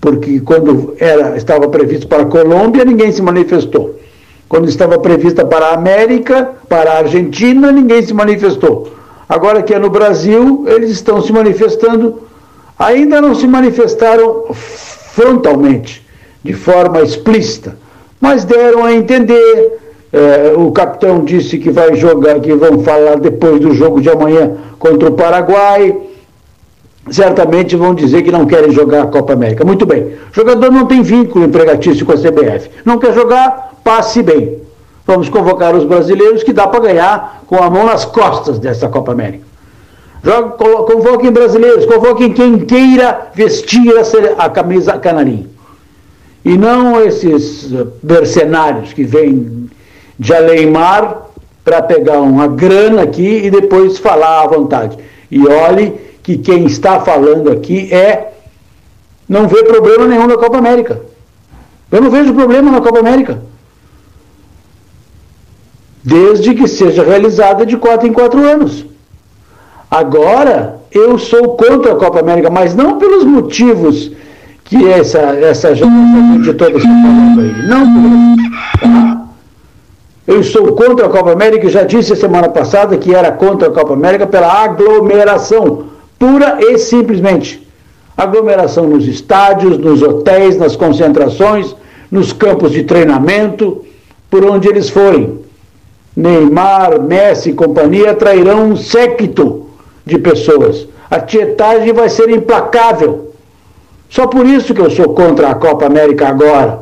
porque 0.00 0.40
quando 0.40 0.94
era, 0.98 1.36
estava 1.36 1.68
previsto 1.68 2.06
para 2.06 2.22
a 2.22 2.26
Colômbia, 2.26 2.84
ninguém 2.84 3.10
se 3.12 3.22
manifestou. 3.22 3.98
Quando 4.48 4.68
estava 4.68 4.98
prevista 4.98 5.44
para 5.44 5.66
a 5.66 5.74
América, 5.74 6.52
para 6.68 6.92
a 6.92 6.98
Argentina, 6.98 7.70
ninguém 7.70 8.02
se 8.02 8.14
manifestou. 8.14 8.92
Agora 9.28 9.62
que 9.62 9.74
é 9.74 9.78
no 9.78 9.90
Brasil, 9.90 10.64
eles 10.66 10.90
estão 10.90 11.20
se 11.20 11.32
manifestando 11.32 12.28
ainda 12.78 13.20
não 13.20 13.34
se 13.34 13.46
manifestaram 13.46 14.44
frontalmente, 14.52 16.06
de 16.42 16.52
forma 16.52 17.02
explícita, 17.02 17.76
mas 18.20 18.44
deram 18.44 18.84
a 18.84 18.92
entender. 18.92 19.78
É, 20.10 20.54
o 20.56 20.72
capitão 20.72 21.22
disse 21.22 21.58
que 21.58 21.70
vai 21.70 21.94
jogar, 21.94 22.40
que 22.40 22.54
vão 22.54 22.78
falar 22.78 23.16
depois 23.16 23.60
do 23.60 23.74
jogo 23.74 24.00
de 24.00 24.08
amanhã 24.08 24.56
contra 24.78 25.10
o 25.10 25.12
Paraguai. 25.12 25.94
Certamente 27.10 27.76
vão 27.76 27.94
dizer 27.94 28.22
que 28.22 28.30
não 28.30 28.46
querem 28.46 28.70
jogar 28.70 29.02
a 29.02 29.06
Copa 29.06 29.32
América. 29.32 29.64
Muito 29.64 29.86
bem. 29.86 30.16
O 30.30 30.34
jogador 30.34 30.70
não 30.70 30.86
tem 30.86 31.02
vínculo 31.02 31.44
empregatício 31.44 32.04
com 32.04 32.12
a 32.12 32.16
CBF. 32.16 32.70
Não 32.84 32.98
quer 32.98 33.14
jogar, 33.14 33.74
passe 33.82 34.22
bem. 34.22 34.58
Vamos 35.06 35.28
convocar 35.28 35.74
os 35.74 35.84
brasileiros 35.84 36.42
que 36.42 36.52
dá 36.52 36.66
para 36.66 36.80
ganhar 36.80 37.42
com 37.46 37.62
a 37.62 37.70
mão 37.70 37.86
nas 37.86 38.04
costas 38.04 38.58
dessa 38.58 38.88
Copa 38.88 39.12
América. 39.12 39.44
Joga, 40.22 40.50
convoquem 40.50 41.30
brasileiros, 41.30 41.86
convoquem 41.86 42.32
quem 42.32 42.58
queira 42.58 43.28
vestir 43.34 43.94
a 44.36 44.50
camisa 44.50 44.98
canarinho. 44.98 45.48
E 46.44 46.56
não 46.56 47.00
esses 47.00 47.72
eh, 47.72 47.86
mercenários 48.02 48.92
que 48.92 49.04
vêm 49.04 49.68
de 50.18 50.34
Aleimar 50.34 51.28
para 51.64 51.82
pegar 51.82 52.20
uma 52.20 52.48
grana 52.48 53.02
aqui 53.02 53.44
e 53.44 53.50
depois 53.50 53.98
falar 53.98 54.42
à 54.42 54.46
vontade. 54.46 54.96
E 55.30 55.46
olhe 55.46 55.94
que 56.28 56.36
quem 56.36 56.66
está 56.66 57.00
falando 57.00 57.50
aqui 57.50 57.90
é 57.90 58.34
não 59.26 59.48
vê 59.48 59.64
problema 59.64 60.06
nenhum 60.06 60.26
na 60.26 60.36
Copa 60.36 60.58
América. 60.58 61.00
Eu 61.90 62.02
não 62.02 62.10
vejo 62.10 62.34
problema 62.34 62.70
na 62.70 62.82
Copa 62.82 62.98
América. 62.98 63.40
Desde 66.04 66.52
que 66.52 66.68
seja 66.68 67.02
realizada 67.02 67.64
de 67.64 67.78
quatro 67.78 68.06
em 68.06 68.12
quatro 68.12 68.46
anos. 68.46 68.84
Agora, 69.90 70.78
eu 70.92 71.18
sou 71.18 71.56
contra 71.56 71.92
a 71.94 71.96
Copa 71.96 72.20
América, 72.20 72.50
mas 72.50 72.74
não 72.74 72.98
pelos 72.98 73.24
motivos 73.24 74.12
que 74.64 74.86
essa, 74.86 75.18
essa 75.18 75.74
gente 75.74 76.42
de 76.42 76.52
toda 76.52 76.76
essa 76.76 76.86
falando 76.86 77.40
aí. 77.40 77.66
Não? 77.66 79.28
Eu 80.26 80.44
sou 80.44 80.74
contra 80.74 81.06
a 81.06 81.08
Copa 81.08 81.32
América 81.32 81.66
e 81.66 81.70
já 81.70 81.84
disse 81.84 82.14
semana 82.14 82.50
passada 82.50 82.98
que 82.98 83.14
era 83.14 83.32
contra 83.32 83.68
a 83.68 83.70
Copa 83.70 83.94
América 83.94 84.26
pela 84.26 84.52
aglomeração, 84.62 85.96
pura 86.18 86.58
e 86.60 86.78
simplesmente. 86.78 87.66
Aglomeração 88.16 88.86
nos 88.86 89.06
estádios, 89.06 89.78
nos 89.78 90.02
hotéis, 90.02 90.56
nas 90.56 90.74
concentrações, 90.74 91.74
nos 92.10 92.32
campos 92.32 92.72
de 92.72 92.82
treinamento, 92.82 93.84
por 94.30 94.44
onde 94.44 94.68
eles 94.68 94.88
forem. 94.88 95.38
Neymar, 96.16 97.00
Messi 97.00 97.50
e 97.50 97.54
companhia 97.54 98.14
trairão 98.14 98.70
um 98.70 98.76
séquito 98.76 99.68
de 100.04 100.18
pessoas. 100.18 100.88
A 101.08 101.20
tietagem 101.20 101.92
vai 101.92 102.08
ser 102.08 102.28
implacável. 102.28 103.32
Só 104.10 104.26
por 104.26 104.44
isso 104.46 104.74
que 104.74 104.80
eu 104.80 104.90
sou 104.90 105.10
contra 105.10 105.50
a 105.50 105.54
Copa 105.54 105.86
América 105.86 106.28
agora, 106.28 106.80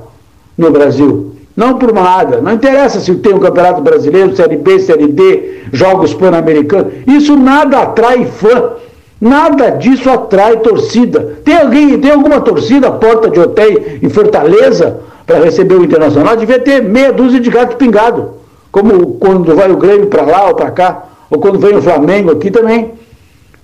no 0.57 0.71
Brasil. 0.71 1.35
Não 1.57 1.79
por 1.79 1.93
nada. 1.93 2.41
Não 2.41 2.53
interessa 2.53 3.01
se 3.01 3.15
tem 3.17 3.35
um 3.35 3.39
Campeonato 3.39 3.83
Brasileiro, 3.83 4.37
Série 4.37 4.57
B, 4.57 4.79
Série 4.79 5.09
D, 5.09 5.65
Jogos 5.73 6.15
Pan-Americanos. 6.15 6.93
Isso 7.07 7.37
nada 7.37 7.81
atrai 7.81 8.27
fã. 8.27 8.73
Nada 9.21 9.71
disso 9.71 10.11
atrai 10.11 10.59
torcida. 10.59 11.39
Tem 11.43 11.57
alguém, 11.57 11.99
tem 11.99 12.11
alguma 12.11 12.41
torcida 12.41 12.91
porta 12.91 13.31
de 13.31 13.41
hotel 13.41 13.83
em 14.03 14.09
Fortaleza 14.11 15.01
para 15.27 15.39
receber 15.39 15.77
o 15.77 15.85
Internacional? 15.85 16.37
Devia 16.37 16.59
ter 16.59 16.83
meia 16.83 17.13
dúzia 17.13 17.41
de 17.41 17.51
gato 17.51 17.77
pingado. 17.77 18.35
Como 18.71 19.15
quando 19.15 19.55
vai 19.55 19.71
o 19.71 19.77
Grêmio 19.77 20.09
para 20.09 20.23
lá 20.23 20.49
ou 20.49 20.55
para 20.55 20.71
cá, 20.71 21.05
ou 21.31 21.39
quando 21.39 21.59
vem 21.59 21.75
o 21.75 21.83
Flamengo 21.83 22.31
aqui 22.31 22.51
também. 22.51 22.93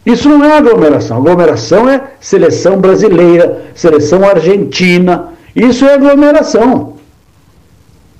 Isso 0.07 0.29
não 0.29 0.43
é 0.45 0.57
aglomeração. 0.57 1.19
Aglomeração 1.19 1.89
é 1.89 2.03
seleção 2.19 2.79
brasileira, 2.79 3.62
seleção 3.74 4.24
argentina. 4.24 5.29
Isso 5.55 5.85
é 5.85 5.95
aglomeração. 5.95 6.95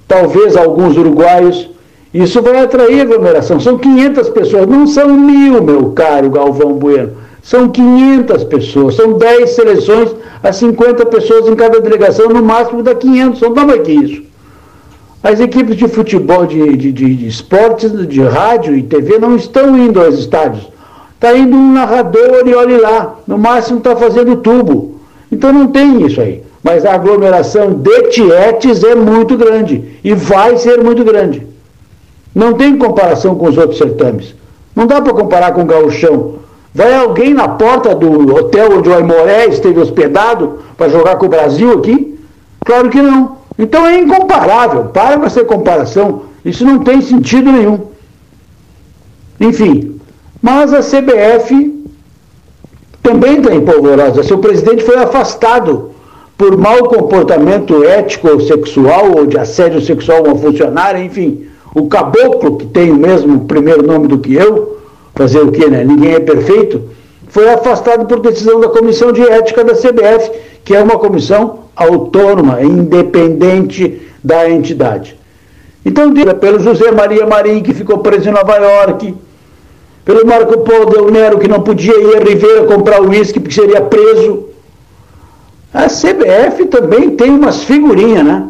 Talvez 0.07 0.55
alguns 0.55 0.97
uruguaios. 0.99 1.71
Isso 2.13 2.43
vai 2.43 2.61
atrair 2.61 3.01
aglomeração. 3.01 3.59
São 3.59 3.79
500 3.79 4.29
pessoas, 4.29 4.67
não 4.67 4.87
são 4.87 5.09
mil, 5.09 5.63
meu 5.63 5.93
caro 5.93 6.29
Galvão 6.29 6.75
Bueno. 6.75 7.22
São 7.43 7.69
500 7.69 8.45
pessoas, 8.45 8.95
são 8.95 9.15
10 9.15 9.51
seleções 9.51 10.15
a 10.43 10.53
50 10.53 11.07
pessoas 11.07 11.49
em 11.49 11.57
cada 11.57 11.81
delegação, 11.81 12.29
no 12.29 12.43
máximo 12.43 12.83
dá 12.83 12.95
500, 12.95 13.41
não 13.41 13.53
dá 13.53 13.65
mais 13.67 13.83
que 13.83 13.93
isso. 13.93 14.23
As 15.23 15.41
equipes 15.41 15.77
de 15.77 15.89
futebol, 15.89 16.47
de, 16.47 16.77
de, 16.77 16.93
de, 16.93 17.27
esportes, 17.27 17.93
de 18.09 18.23
rádio 18.23 18.77
e 18.77 18.83
TV 18.83 19.19
não 19.19 19.37
estão 19.37 19.77
indo 19.77 20.01
aos 20.01 20.19
estádios 20.19 20.73
Está 21.23 21.39
indo 21.39 21.57
um 21.57 21.73
narrador 21.73 22.43
e 22.45 22.53
olhe 22.53 22.79
lá, 22.79 23.15
no 23.29 23.39
máximo 23.39 23.79
está 23.79 23.95
fazendo 23.95 24.39
tubo. 24.39 24.97
Então 25.31 25.53
não 25.53 25.69
tem 25.69 26.05
isso 26.05 26.21
aí. 26.21 26.43
Mas 26.65 26.85
a 26.85 26.95
aglomeração 26.95 27.75
de 27.75 28.09
tietes 28.09 28.83
é 28.83 28.97
muito 28.97 29.37
grande 29.37 29.85
e 30.03 30.15
vai 30.15 30.57
ser 30.57 30.83
muito 30.83 31.05
grande. 31.05 31.47
Não 32.35 32.55
tem 32.55 32.77
comparação 32.77 33.37
com 33.37 33.47
os 33.47 33.57
outros 33.57 33.79
certames. 33.79 34.35
Não 34.75 34.85
dá 34.85 35.01
para 35.01 35.15
comparar 35.15 35.53
com 35.53 35.63
o 35.63 35.65
gauchão. 35.65 36.41
Vai 36.75 36.95
alguém 36.95 37.35
na 37.35 37.49
porta 37.49 37.95
do 37.95 38.35
hotel 38.35 38.79
onde 38.79 38.89
o 38.89 38.95
Aimoré 38.95 39.47
esteve 39.47 39.79
hospedado 39.79 40.61
para 40.77 40.89
jogar 40.89 41.17
com 41.17 41.27
o 41.27 41.29
Brasil 41.29 41.73
aqui? 41.79 42.19
Claro 42.65 42.89
que 42.89 43.03
não. 43.03 43.37
Então 43.59 43.87
é 43.87 43.99
incomparável. 43.99 44.85
Para 44.87 45.19
com 45.19 45.27
essa 45.27 45.45
comparação. 45.45 46.23
Isso 46.45 46.65
não 46.65 46.79
tem 46.79 47.03
sentido 47.03 47.53
nenhum. 47.53 47.81
Enfim, 49.39 50.01
mas 50.41 50.73
a 50.73 50.81
CBF 50.81 51.85
também 53.03 53.39
está 53.39 53.55
empolvorosa. 53.55 54.23
Seu 54.23 54.39
presidente 54.39 54.83
foi 54.83 54.97
afastado 54.97 55.91
por 56.39 56.57
mau 56.57 56.85
comportamento 56.85 57.85
ético 57.85 58.29
ou 58.29 58.41
sexual, 58.41 59.13
ou 59.17 59.27
de 59.27 59.39
assédio 59.39 59.81
sexual 59.81 60.19
a 60.19 60.29
uma 60.29 60.37
funcionária, 60.37 61.03
enfim. 61.03 61.47
O 61.75 61.87
caboclo, 61.89 62.57
que 62.57 62.67
tem 62.67 62.91
o 62.91 62.97
mesmo 62.97 63.41
primeiro 63.45 63.83
nome 63.87 64.09
do 64.09 64.19
que 64.19 64.35
eu, 64.35 64.79
fazer 65.15 65.41
o 65.41 65.51
quê, 65.53 65.67
né? 65.69 65.85
Ninguém 65.85 66.15
é 66.15 66.21
perfeito, 66.21 66.91
foi 67.29 67.49
afastado 67.49 68.07
por 68.07 68.21
decisão 68.21 68.61
da 68.61 68.69
Comissão 68.69 69.13
de 69.13 69.23
Ética 69.23 69.65
da 69.65 69.75
CBF, 69.75 70.31
que 70.65 70.75
é 70.75 70.83
uma 70.83 70.99
comissão 70.99 71.61
autônoma, 71.75 72.63
independente 72.63 74.03
da 74.23 74.49
entidade. 74.49 75.17
Então, 75.85 76.13
pelo 76.39 76.61
José 76.61 76.93
Maria 76.93 77.27
Marim, 77.27 77.63
que 77.63 77.75
ficou 77.75 77.99
preso 77.99 78.29
em 78.29 78.33
Nova 78.33 78.57
York, 78.57 79.15
pelo 80.05 80.27
Marco 80.27 80.59
Polo 80.59 80.87
Del 80.87 81.11
Nero, 81.11 81.39
que 81.39 81.49
não 81.49 81.61
podia 81.61 81.97
ir 81.97 82.17
a 82.17 82.21
Ribeira 82.21 82.65
comprar 82.65 83.01
uísque 83.01 83.41
porque 83.41 83.55
seria 83.55 83.81
preso. 83.81 84.45
A 85.73 85.87
CBF 85.87 86.67
também 86.67 87.11
tem 87.11 87.31
umas 87.31 87.65
figurinhas, 87.65 88.25
né? 88.25 88.49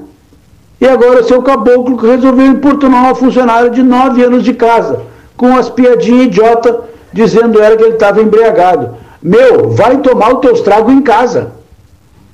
E 0.81 0.87
agora 0.89 1.23
seu 1.23 1.41
caboclo 1.43 1.97
que 1.97 2.07
resolveu 2.07 2.47
importunar 2.47 3.05
uma 3.05 3.15
funcionária 3.15 3.71
de 3.71 3.83
nove 3.83 4.25
anos 4.25 4.43
de 4.43 4.53
casa, 4.53 5.01
com 5.37 5.57
as 5.57 5.69
piadinhas 5.69 6.27
idiota 6.27 6.85
dizendo 7.13 7.61
ela 7.61 7.77
que 7.77 7.85
ele 7.85 7.95
estava 7.95 8.23
embriagado. 8.23 8.97
Meu, 9.23 9.71
vai 9.71 9.99
tomar 9.99 10.33
o 10.33 10.37
teu 10.37 10.53
estrago 10.53 10.91
em 10.91 11.03
casa. 11.03 11.53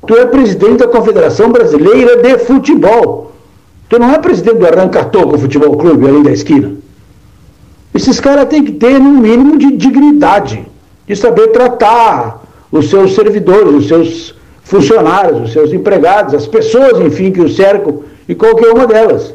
Tu 0.07 0.17
é 0.17 0.25
presidente 0.27 0.79
da 0.79 0.89
Confederação 0.89 1.51
Brasileira 1.51 2.17
de 2.17 2.39
Futebol. 2.39 3.33
Tu 3.89 3.99
não 3.99 4.13
é 4.13 4.19
presidente 4.19 4.59
do 4.59 4.67
Arrancatoco 4.67 5.39
Futebol 5.39 5.77
Clube, 5.77 6.07
ali 6.07 6.23
da 6.23 6.31
esquina. 6.31 6.73
Esses 7.95 8.21
caras 8.21 8.49
têm 8.49 8.65
que 8.65 8.73
ter 8.73 8.97
um 8.97 9.19
mínimo 9.19 9.59
de 9.59 9.77
dignidade, 9.77 10.67
de 11.07 11.17
saber 11.17 11.49
tratar 11.49 12.43
os 12.71 12.91
seus 12.91 13.15
servidores, 13.15 13.75
os 13.75 13.89
seus 13.89 14.35
funcionários, 14.63 15.43
os 15.43 15.53
seus 15.53 15.73
empregados, 15.73 16.35
as 16.35 16.47
pessoas, 16.47 17.01
enfim, 17.01 17.33
que 17.33 17.41
o 17.41 17.49
cercam 17.49 18.03
e 18.29 18.35
qualquer 18.35 18.73
uma 18.73 18.87
delas. 18.87 19.35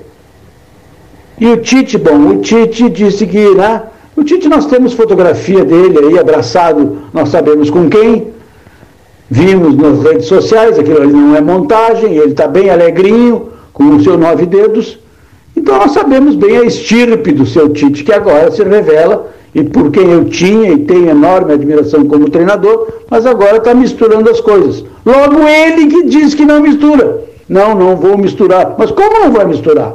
E 1.44 1.48
o 1.50 1.58
Tite, 1.58 1.98
bom, 1.98 2.30
o 2.30 2.38
Tite 2.38 2.90
disse 2.90 3.28
que, 3.28 3.54
né? 3.54 3.82
O 4.16 4.24
Tite 4.24 4.48
nós 4.48 4.66
temos 4.66 4.94
fotografia 4.94 5.66
dele 5.66 6.00
aí 6.00 6.18
abraçado, 6.18 7.00
nós 7.14 7.28
sabemos 7.28 7.70
com 7.70 7.90
quem. 7.90 8.28
Vimos 9.30 9.76
nas 9.76 10.02
redes 10.02 10.28
sociais, 10.28 10.80
aquilo 10.80 11.02
ali 11.02 11.12
não 11.12 11.36
é 11.36 11.42
montagem, 11.42 12.16
ele 12.16 12.32
está 12.32 12.48
bem 12.48 12.70
alegrinho, 12.70 13.50
com 13.74 13.84
o 13.94 14.02
seu 14.02 14.18
nove 14.18 14.46
dedos. 14.46 14.98
Então 15.54 15.78
nós 15.80 15.92
sabemos 15.92 16.38
bem 16.38 16.60
a 16.60 16.64
estirpe 16.64 17.34
do 17.34 17.46
seu 17.46 17.68
Tite, 17.68 18.06
que 18.06 18.14
agora 18.14 18.50
se 18.50 18.64
revela, 18.64 19.30
e 19.54 19.64
por 19.64 19.92
quem 19.92 20.12
eu 20.12 20.24
tinha 20.30 20.72
e 20.72 20.78
tenho 20.78 21.10
enorme 21.10 21.56
admiração 21.56 22.06
como 22.06 22.30
treinador, 22.30 22.88
mas 23.10 23.26
agora 23.26 23.58
está 23.58 23.74
misturando 23.74 24.30
as 24.30 24.40
coisas. 24.40 24.86
Logo 25.06 25.46
ele 25.46 25.88
que 25.88 26.04
diz 26.04 26.34
que 26.34 26.46
não 26.46 26.62
mistura. 26.62 27.26
Não, 27.50 27.76
não 27.76 27.98
vou 27.98 28.18
misturar. 28.18 28.76
Mas 28.78 28.92
como 28.92 29.20
não 29.20 29.30
vai 29.34 29.46
misturar? 29.46 29.94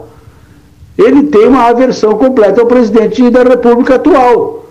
Ele 0.98 1.22
tem 1.22 1.46
uma 1.46 1.68
aversão 1.68 2.18
completa 2.18 2.60
ao 2.60 2.66
presidente 2.66 3.30
da 3.30 3.44
República 3.44 3.94
atual. 3.94 4.66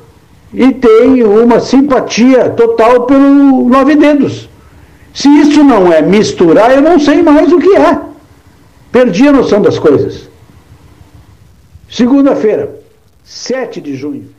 E 0.53 0.73
tem 0.73 1.23
uma 1.23 1.61
simpatia 1.61 2.49
total 2.49 3.05
pelo 3.05 3.69
Nove 3.69 3.95
Dedos. 3.95 4.49
Se 5.13 5.29
isso 5.39 5.63
não 5.63 5.91
é 5.91 6.01
misturar, 6.01 6.71
eu 6.75 6.81
não 6.81 6.99
sei 6.99 7.23
mais 7.23 7.51
o 7.51 7.59
que 7.59 7.75
é. 7.75 7.99
Perdi 8.91 9.27
a 9.27 9.31
noção 9.31 9.61
das 9.61 9.79
coisas. 9.79 10.29
Segunda-feira, 11.89 12.77
7 13.23 13.79
de 13.79 13.95
junho. 13.95 14.29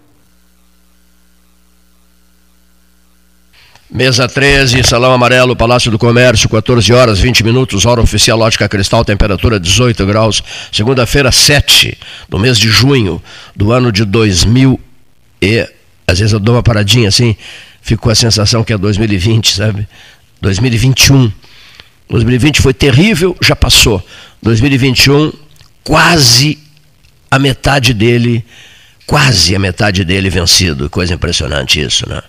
Mesa 3.91 4.29
13, 4.29 4.85
Salão 4.85 5.13
Amarelo, 5.15 5.57
Palácio 5.57 5.91
do 5.91 5.99
Comércio, 5.99 6.47
14 6.47 6.93
horas 6.93 7.19
20 7.19 7.43
minutos, 7.43 7.87
hora 7.87 8.03
oficial 8.03 8.39
ótica 8.39 8.69
cristal, 8.69 9.03
temperatura 9.03 9.59
18 9.59 10.05
graus. 10.05 10.43
Segunda-feira, 10.71 11.33
7 11.33 11.97
do 12.29 12.39
mês 12.39 12.59
de 12.59 12.69
junho 12.69 13.23
do 13.57 13.73
ano 13.73 13.91
de 13.91 14.05
2000 14.05 14.79
e 15.41 15.67
às 16.07 16.19
vezes 16.19 16.35
eu 16.35 16.39
dou 16.39 16.55
uma 16.55 16.63
paradinha 16.63 17.09
assim, 17.09 17.35
fico 17.81 18.03
com 18.03 18.11
a 18.11 18.15
sensação 18.15 18.63
que 18.63 18.75
é 18.75 18.79
2020, 18.79 19.55
sabe? 19.55 19.89
2021. 20.43 21.33
2020 22.11 22.61
foi 22.61 22.75
terrível, 22.75 23.35
já 23.41 23.57
passou. 23.57 24.07
2021 24.43 25.33
quase 25.83 26.59
a 27.31 27.39
metade 27.39 27.95
dele, 27.95 28.45
quase 29.07 29.57
a 29.57 29.59
metade 29.59 30.05
dele 30.05 30.29
vencido. 30.29 30.91
Coisa 30.91 31.15
impressionante 31.15 31.81
isso, 31.81 32.07
né? 32.07 32.21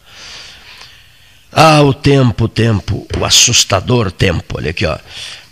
Ah, 1.52 1.82
o 1.82 1.94
tempo, 1.94 2.46
o 2.46 2.48
tempo, 2.48 3.08
o 3.18 3.26
assustador 3.26 4.12
tempo. 4.12 4.58
Olha 4.58 4.70
aqui, 4.70 4.86
ó. 4.86 4.98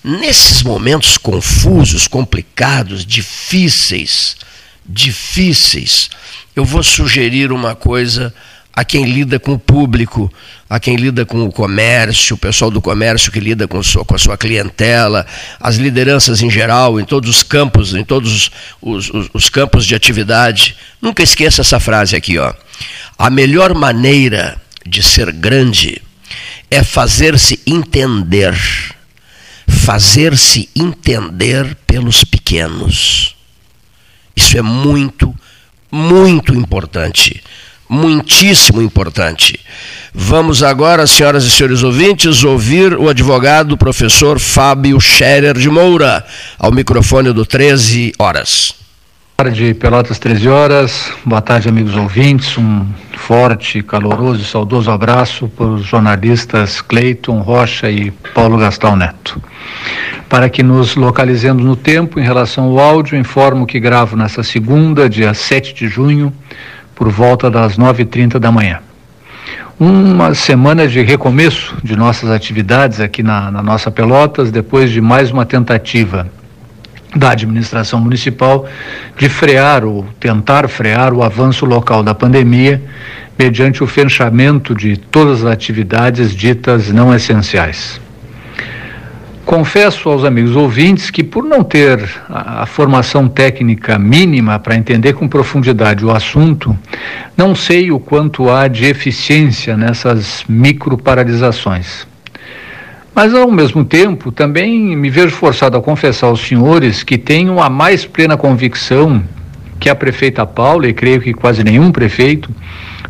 Nesses 0.04 0.62
momentos 0.62 1.18
confusos, 1.18 2.08
complicados, 2.08 3.06
difíceis, 3.06 4.38
difíceis, 4.86 6.10
eu 6.56 6.64
vou 6.64 6.84
sugerir 6.84 7.52
uma 7.52 7.76
coisa 7.76 8.34
a 8.72 8.86
quem 8.86 9.06
lida 9.06 9.40
com 9.40 9.54
o 9.54 9.60
público, 9.60 10.32
a 10.70 10.80
quem 10.80 10.96
lida 10.96 11.26
com 11.26 11.44
o 11.44 11.52
comércio, 11.52 12.36
o 12.36 12.38
pessoal 12.38 12.70
do 12.70 12.80
comércio 12.80 13.32
que 13.32 13.40
lida 13.40 13.68
com, 13.68 13.82
sua, 13.82 14.06
com 14.06 14.14
a 14.14 14.20
sua 14.20 14.38
clientela, 14.38 15.26
as 15.60 15.78
lideranças 15.78 16.44
em 16.44 16.50
geral, 16.50 17.00
em 17.00 17.04
todos 17.04 17.28
os 17.38 17.42
campos, 17.42 17.96
em 17.96 18.04
todos 18.04 18.52
os, 18.80 19.10
os, 19.10 19.30
os 19.34 19.50
campos 19.50 19.84
de 19.84 19.96
atividade. 19.96 20.78
Nunca 21.02 21.24
esqueça 21.24 21.62
essa 21.62 21.80
frase 21.80 22.16
aqui, 22.16 22.38
ó. 22.38 22.54
A 23.18 23.32
melhor 23.32 23.74
maneira 23.74 24.62
de 24.88 25.04
ser 25.04 25.32
grande 25.32 26.02
é 26.70 26.84
fazer-se 26.84 27.60
entender, 27.66 28.56
fazer-se 29.68 30.70
entender 30.76 31.76
pelos 31.88 32.24
pequenos. 32.24 33.36
Isso 34.36 34.58
é 34.58 34.62
muito, 34.62 35.34
muito 35.92 36.54
importante, 36.54 37.42
muitíssimo 37.90 38.82
importante. 38.82 39.60
Vamos 40.14 40.62
agora, 40.62 41.08
senhoras 41.08 41.44
e 41.44 41.50
senhores 41.50 41.84
ouvintes, 41.84 42.44
ouvir 42.44 42.96
o 42.96 43.10
advogado 43.10 43.78
professor 43.78 44.40
Fábio 44.40 45.00
Scherer 45.00 45.58
de 45.58 45.70
Moura, 45.70 46.26
ao 46.58 46.72
microfone 46.72 47.32
do 47.32 47.46
13 47.46 48.14
horas 48.20 48.87
tarde, 49.38 49.76
Pelotas 49.76 50.18
13 50.18 50.50
horas. 50.50 51.12
Boa 51.24 51.42
tarde, 51.42 51.70
amigos 51.70 51.96
ouvintes. 51.96 52.58
Um 52.58 52.88
forte, 53.16 53.84
caloroso 53.84 54.42
e 54.42 54.44
saudoso 54.44 54.90
abraço 54.90 55.48
para 55.48 55.68
os 55.68 55.86
jornalistas 55.86 56.82
Cleiton 56.82 57.42
Rocha 57.42 57.88
e 57.88 58.10
Paulo 58.34 58.58
Gastão 58.58 58.96
Neto. 58.96 59.40
Para 60.28 60.50
que 60.50 60.64
nos 60.64 60.96
localizemos 60.96 61.64
no 61.64 61.76
tempo, 61.76 62.20
em 62.20 62.24
relação 62.24 62.64
ao 62.64 62.80
áudio, 62.80 63.16
informo 63.16 63.68
que 63.68 63.80
gravo 63.80 64.18
nessa 64.18 64.42
segunda, 64.42 65.08
dia 65.08 65.36
7 65.36 65.72
de 65.72 65.88
junho, 65.88 66.34
por 66.96 67.10
volta 67.10 67.48
das 67.48 67.78
9h30 67.78 68.40
da 68.40 68.52
manhã. 68.52 68.80
Uma 69.80 70.34
semana 70.34 70.88
de 70.88 71.04
recomeço 71.04 71.78
de 71.84 71.96
nossas 71.96 72.32
atividades 72.32 73.00
aqui 73.00 73.22
na, 73.22 73.52
na 73.52 73.62
nossa 73.62 73.92
Pelotas, 73.92 74.50
depois 74.50 74.90
de 74.90 75.00
mais 75.00 75.30
uma 75.30 75.46
tentativa 75.46 76.28
da 77.18 77.32
administração 77.32 78.00
municipal 78.00 78.68
de 79.18 79.28
frear 79.28 79.84
ou 79.84 80.06
tentar 80.20 80.68
frear 80.68 81.14
o 81.14 81.24
avanço 81.24 81.66
local 81.66 82.04
da 82.04 82.14
pandemia 82.14 82.82
mediante 83.38 83.84
o 83.84 83.88
fechamento 83.88 84.74
de 84.74 84.98
todas 84.98 85.44
as 85.44 85.52
atividades 85.52 86.36
ditas 86.36 86.92
não 86.92 87.14
essenciais. 87.14 88.00
Confesso 89.48 90.10
aos 90.10 90.26
amigos 90.26 90.58
ouvintes 90.58 91.10
que, 91.10 91.24
por 91.24 91.42
não 91.42 91.64
ter 91.64 92.04
a, 92.28 92.66
formação 92.66 93.30
técnica 93.30 93.98
mínima 93.98 94.60
para 94.60 94.76
entender 94.76 95.14
com 95.14 95.26
profundidade 95.26 96.04
o 96.04 96.12
assunto, 96.12 96.78
não 97.38 97.56
sei 97.56 97.90
o 97.90 97.98
quanto 97.98 98.50
há 98.50 98.68
de 98.68 98.84
eficiência 98.84 99.78
nessas 99.78 100.44
micro 100.50 100.98
paralisações. 100.98 102.06
Mas, 103.18 103.34
ao 103.34 103.50
mesmo 103.50 103.84
tempo, 103.84 104.32
também 104.32 104.96
me 104.96 105.10
vejo 105.10 105.36
forçado 105.36 105.76
a 105.76 105.82
confessar 105.82 106.28
aos 106.28 106.40
senhores 106.40 107.02
que 107.02 107.18
tenho 107.18 107.60
a 107.60 107.68
mais 107.68 108.06
plena 108.06 108.38
convicção 108.38 109.24
que 109.80 109.90
a 109.90 109.96
prefeita 109.96 110.46
Paula, 110.46 110.88
e 110.88 110.94
creio 110.94 111.20
que 111.20 111.34
quase 111.34 111.64
nenhum 111.64 111.92
prefeito, 111.92 112.54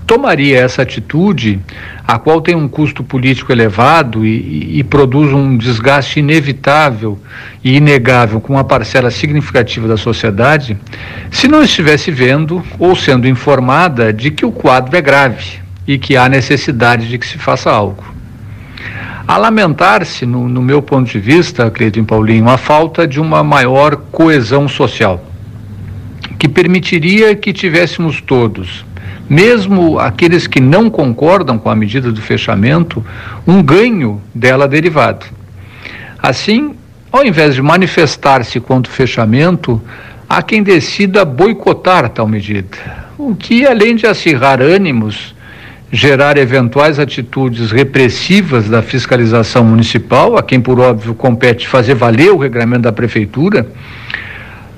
tomaria 0.05 0.61
essa 0.61 0.81
atitude, 0.81 1.59
a 2.07 2.17
qual 2.17 2.39
tem 2.39 2.55
um 2.55 2.69
custo 2.69 3.03
político 3.03 3.51
elevado 3.51 4.25
e, 4.25 4.79
e, 4.79 4.83
produz 4.85 5.33
um 5.33 5.57
desgaste 5.57 6.21
inevitável 6.21 7.19
e 7.61 7.75
inegável 7.75 8.39
com 8.39 8.53
uma 8.53 8.63
parcela 8.63 9.11
significativa 9.11 9.89
da 9.89 9.97
sociedade, 9.97 10.77
se 11.29 11.49
não 11.49 11.61
estivesse 11.61 12.11
vendo 12.11 12.63
ou 12.79 12.95
sendo 12.95 13.27
informada 13.27 14.13
de 14.13 14.31
que 14.31 14.45
o 14.45 14.53
quadro 14.53 14.95
é 14.95 15.01
grave 15.01 15.59
e 15.85 15.97
que 15.97 16.15
há 16.15 16.29
necessidade 16.29 17.09
de 17.09 17.17
que 17.17 17.27
se 17.27 17.37
faça 17.37 17.69
algo. 17.69 18.15
A 19.27 19.37
lamentar-se, 19.37 20.25
no, 20.25 20.47
no, 20.47 20.61
meu 20.61 20.81
ponto 20.81 21.11
de 21.11 21.19
vista, 21.19 21.65
acredito 21.65 21.99
em 21.99 22.05
Paulinho, 22.05 22.47
a 22.47 22.57
falta 22.57 23.05
de 23.05 23.19
uma 23.19 23.43
maior 23.43 23.97
coesão 24.11 24.67
social, 24.67 25.23
que 26.39 26.47
permitiria 26.47 27.35
que 27.35 27.51
tivéssemos 27.51 28.21
todos 28.21 28.85
mesmo 29.29 29.99
aqueles 29.99 30.47
que 30.47 30.59
não 30.59 30.89
concordam 30.89 31.57
com 31.57 31.69
a 31.69 31.75
medida 31.75 32.11
do 32.11 32.21
fechamento, 32.21 33.05
um 33.45 33.61
ganho 33.61 34.21
dela 34.33 34.67
derivado. 34.67 35.25
Assim, 36.17 36.75
ao 37.11 37.25
invés 37.25 37.55
de 37.55 37.61
manifestar-se 37.61 38.59
contra 38.59 38.91
o 38.91 38.95
fechamento, 38.95 39.81
há 40.29 40.41
quem 40.41 40.63
decida 40.63 41.25
boicotar 41.25 42.09
tal 42.09 42.27
medida, 42.27 42.77
o 43.17 43.35
que, 43.35 43.65
além 43.65 43.95
de 43.95 44.07
acirrar 44.07 44.61
ânimos, 44.61 45.35
gerar 45.91 46.37
eventuais 46.37 46.99
atitudes 46.99 47.71
repressivas 47.71 48.67
da 48.67 48.81
fiscalização 48.81 49.63
municipal, 49.63 50.37
a 50.37 50.43
quem, 50.43 50.59
por 50.59 50.79
óbvio, 50.79 51.13
compete 51.13 51.67
fazer 51.67 51.95
valer 51.95 52.31
o 52.31 52.37
regramento 52.37 52.83
da 52.83 52.91
prefeitura, 52.91 53.67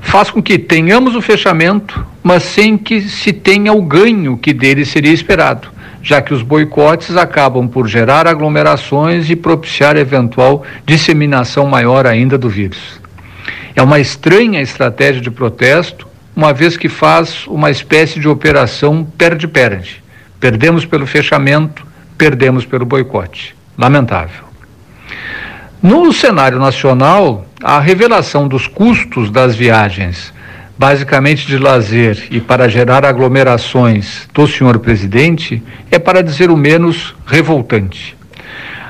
faz 0.01 0.29
com 0.29 0.41
que 0.41 0.57
tenhamos 0.57 1.15
o 1.15 1.21
fechamento, 1.21 2.05
mas 2.21 2.43
sem 2.43 2.77
que 2.77 3.01
se 3.01 3.33
tenha 3.33 3.73
o 3.73 3.81
ganho 3.81 4.37
que 4.37 4.53
dele 4.53 4.85
seria 4.85 5.11
esperado, 5.11 5.67
já 6.01 6.21
que 6.21 6.33
os 6.33 6.43
boicotes 6.43 7.17
acabam 7.17 7.67
por 7.67 7.87
gerar 7.87 8.27
aglomerações 8.27 9.29
e 9.29 9.35
propiciar 9.35 9.97
eventual 9.97 10.63
disseminação 10.85 11.65
maior 11.65 12.05
ainda 12.05 12.37
do 12.37 12.49
vírus. 12.49 12.99
É 13.75 13.81
uma 13.81 13.99
estranha 13.99 14.61
estratégia 14.61 15.21
de 15.21 15.31
protesto, 15.31 16.07
uma 16.35 16.53
vez 16.53 16.77
que 16.77 16.87
faz 16.87 17.47
uma 17.47 17.71
espécie 17.71 18.19
de 18.19 18.27
operação 18.27 19.05
perde-perde. 19.17 20.03
Perdemos 20.39 20.85
pelo 20.85 21.05
fechamento, 21.05 21.85
perdemos 22.17 22.65
pelo 22.65 22.85
boicote. 22.85 23.55
Lamentável. 23.77 24.45
No 25.81 26.11
cenário 26.11 26.59
nacional, 26.59 27.45
a 27.63 27.79
revelação 27.79 28.47
dos 28.47 28.67
custos 28.67 29.29
das 29.29 29.55
viagens, 29.55 30.33
basicamente 30.77 31.45
de 31.45 31.57
lazer 31.57 32.27
e 32.31 32.39
para 32.39 32.69
gerar 32.69 33.05
aglomerações 33.05 34.27
do 34.33 34.47
senhor 34.47 34.79
presidente, 34.79 35.61
é, 35.91 35.99
para 35.99 36.21
dizer 36.21 36.49
o 36.49 36.57
menos, 36.57 37.15
revoltante. 37.25 38.17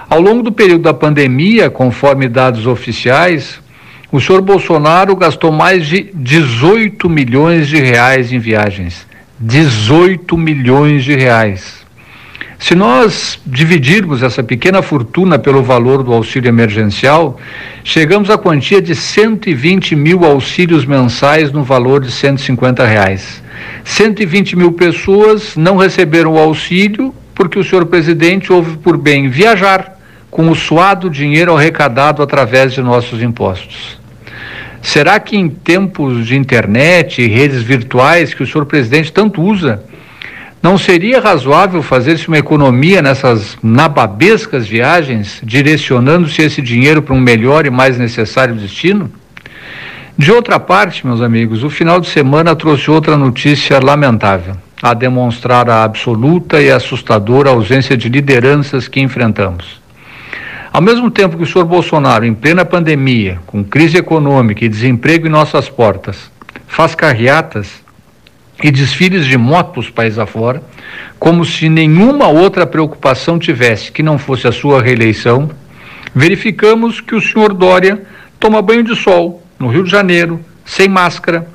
Ao 0.09 0.19
longo 0.19 0.41
do 0.41 0.51
período 0.51 0.83
da 0.83 0.93
pandemia, 0.93 1.69
conforme 1.69 2.27
dados 2.27 2.65
oficiais, 2.65 3.59
o 4.11 4.19
senhor 4.19 4.41
Bolsonaro 4.41 5.15
gastou 5.15 5.51
mais 5.51 5.85
de 5.85 6.09
18 6.13 7.07
milhões 7.07 7.67
de 7.67 7.77
reais 7.77 8.31
em 8.31 8.39
viagens. 8.39 9.07
18 9.39 10.37
milhões 10.37 11.05
de 11.05 11.15
reais. 11.15 11.79
Se 12.59 12.75
nós 12.75 13.39
dividirmos 13.45 14.21
essa 14.21 14.43
pequena 14.43 14.81
fortuna 14.81 15.39
pelo 15.39 15.63
valor 15.63 16.03
do 16.03 16.11
auxílio 16.11 16.49
emergencial, 16.49 17.39
chegamos 17.81 18.29
à 18.29 18.37
quantia 18.37 18.81
de 18.81 18.93
120 18.93 19.95
mil 19.95 20.25
auxílios 20.25 20.85
mensais 20.85 21.53
no 21.53 21.63
valor 21.63 22.01
de 22.01 22.11
150 22.11 22.85
reais. 22.85 23.41
120 23.85 24.57
mil 24.57 24.73
pessoas 24.73 25.55
não 25.55 25.77
receberam 25.77 26.33
o 26.33 26.37
auxílio 26.37 27.15
porque 27.33 27.57
o 27.57 27.63
senhor 27.63 27.85
presidente 27.85 28.51
houve 28.51 28.75
por 28.77 28.97
bem 28.97 29.29
viajar 29.29 29.97
com 30.29 30.49
o 30.49 30.55
suado 30.55 31.09
dinheiro 31.09 31.55
arrecadado 31.55 32.21
através 32.21 32.73
de 32.73 32.81
nossos 32.81 33.21
impostos. 33.21 33.98
Será 34.81 35.19
que 35.19 35.37
em 35.37 35.49
tempos 35.49 36.25
de 36.25 36.35
internet 36.35 37.21
e 37.21 37.27
redes 37.27 37.61
virtuais 37.61 38.33
que 38.33 38.43
o 38.43 38.47
senhor 38.47 38.65
presidente 38.65 39.11
tanto 39.11 39.41
usa, 39.41 39.83
não 40.61 40.77
seria 40.77 41.21
razoável 41.21 41.81
fazer-se 41.81 42.27
uma 42.27 42.37
economia 42.37 43.01
nessas 43.01 43.57
nababescas 43.63 44.67
viagens, 44.67 45.39
direcionando-se 45.43 46.41
esse 46.41 46.61
dinheiro 46.61 47.01
para 47.01 47.15
um 47.15 47.19
melhor 47.19 47.65
e 47.65 47.69
mais 47.69 47.97
necessário 47.97 48.55
destino? 48.55 49.09
De 50.17 50.33
outra 50.33 50.59
parte, 50.59 51.07
meus 51.07 51.21
amigos, 51.21 51.63
o 51.63 51.69
final 51.69 52.01
de 52.01 52.09
semana 52.09 52.53
trouxe 52.53 52.91
outra 52.91 53.15
notícia 53.15 53.79
lamentável, 53.79 54.57
a 54.83 54.93
demonstrar 54.93 55.69
a 55.69 55.85
absoluta 55.85 56.61
e 56.61 56.69
assustadora 56.69 57.51
ausência 57.51 57.95
de 57.95 58.09
lideranças 58.09 58.89
que 58.89 58.99
enfrentamos. 58.99 59.79
Ao 60.71 60.81
mesmo 60.81 61.09
tempo 61.09 61.35
que 61.35 61.43
o 61.43 61.47
senhor 61.47 61.65
Bolsonaro, 61.65 62.25
em 62.25 62.33
plena 62.33 62.63
pandemia, 62.63 63.39
com 63.47 63.63
crise 63.63 63.97
econômica 63.97 64.63
e 64.63 64.69
desemprego 64.69 65.25
em 65.25 65.29
nossas 65.29 65.67
portas, 65.67 66.31
faz 66.67 66.93
carreatas 66.93 67.83
e 68.63 68.69
desfiles 68.69 69.25
de 69.25 69.37
motos 69.37 69.89
país 69.89 70.19
afora, 70.19 70.61
como 71.17 71.43
se 71.43 71.69
nenhuma 71.69 72.27
outra 72.27 72.67
preocupação 72.67 73.39
tivesse 73.39 73.91
que 73.91 74.03
não 74.03 74.19
fosse 74.19 74.47
a 74.47 74.51
sua 74.51 74.81
reeleição, 74.81 75.49
verificamos 76.13 77.01
que 77.01 77.15
o 77.15 77.21
senhor 77.21 77.53
Dória 77.53 78.03
toma 78.39 78.61
banho 78.61 78.83
de 78.83 78.95
sol 78.95 79.43
no 79.57 79.69
Rio 79.69 79.83
de 79.83 79.89
Janeiro, 79.89 80.39
sem 80.63 80.87
máscara, 80.87 81.47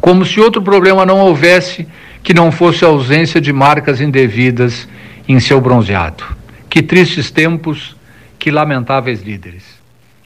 como 0.00 0.24
se 0.24 0.40
outro 0.40 0.62
problema 0.62 1.04
não 1.04 1.20
houvesse 1.20 1.86
que 2.22 2.32
não 2.32 2.50
fosse 2.50 2.84
a 2.84 2.88
ausência 2.88 3.40
de 3.40 3.52
marcas 3.52 4.00
indevidas 4.00 4.88
em 5.28 5.38
seu 5.38 5.60
bronzeado. 5.60 6.24
Que 6.68 6.82
tristes 6.82 7.30
tempos, 7.30 7.94
que 8.42 8.50
lamentáveis 8.50 9.22
líderes. 9.22 9.62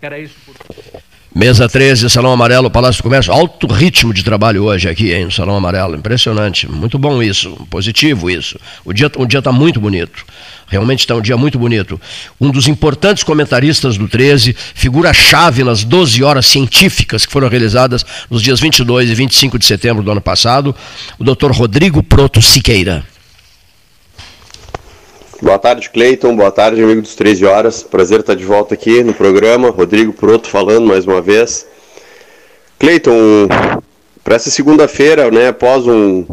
Era 0.00 0.18
isso 0.18 0.34
por... 0.46 0.54
Mesa 1.34 1.68
13, 1.68 2.08
Salão 2.08 2.32
Amarelo, 2.32 2.70
Palácio 2.70 3.02
do 3.02 3.02
Comércio. 3.02 3.30
Alto 3.30 3.66
ritmo 3.66 4.14
de 4.14 4.24
trabalho 4.24 4.64
hoje 4.64 4.88
aqui, 4.88 5.12
hein, 5.12 5.30
Salão 5.30 5.54
Amarelo. 5.54 5.94
Impressionante. 5.94 6.66
Muito 6.66 6.98
bom 6.98 7.22
isso. 7.22 7.50
Positivo 7.68 8.30
isso. 8.30 8.58
O 8.86 8.94
dia 8.94 9.12
o 9.18 9.26
dia 9.26 9.40
está 9.40 9.52
muito 9.52 9.78
bonito. 9.78 10.24
Realmente 10.66 11.00
está 11.00 11.14
um 11.14 11.20
dia 11.20 11.36
muito 11.36 11.58
bonito. 11.58 12.00
Um 12.40 12.50
dos 12.50 12.68
importantes 12.68 13.22
comentaristas 13.22 13.98
do 13.98 14.08
13, 14.08 14.56
figura-chave 14.74 15.62
nas 15.62 15.84
12 15.84 16.24
horas 16.24 16.46
científicas 16.46 17.26
que 17.26 17.32
foram 17.32 17.50
realizadas 17.50 18.06
nos 18.30 18.40
dias 18.40 18.58
22 18.58 19.10
e 19.10 19.14
25 19.14 19.58
de 19.58 19.66
setembro 19.66 20.02
do 20.02 20.10
ano 20.10 20.22
passado, 20.22 20.74
o 21.18 21.22
Dr. 21.22 21.50
Rodrigo 21.50 22.02
Proto 22.02 22.40
Siqueira. 22.40 23.04
Boa 25.42 25.58
tarde, 25.58 25.90
Cleiton. 25.90 26.34
Boa 26.34 26.50
tarde, 26.50 26.82
amigo 26.82 27.02
dos 27.02 27.14
13 27.14 27.44
horas. 27.44 27.82
Prazer 27.82 28.20
estar 28.20 28.34
de 28.34 28.44
volta 28.44 28.72
aqui 28.72 29.02
no 29.04 29.12
programa. 29.12 29.68
Rodrigo 29.68 30.10
Proto 30.10 30.48
falando 30.48 30.86
mais 30.86 31.06
uma 31.06 31.20
vez. 31.20 31.66
Cleiton, 32.78 33.46
para 34.24 34.36
essa 34.36 34.48
segunda-feira, 34.48 35.30
né, 35.30 35.48
após 35.48 35.86
um, 35.86 36.24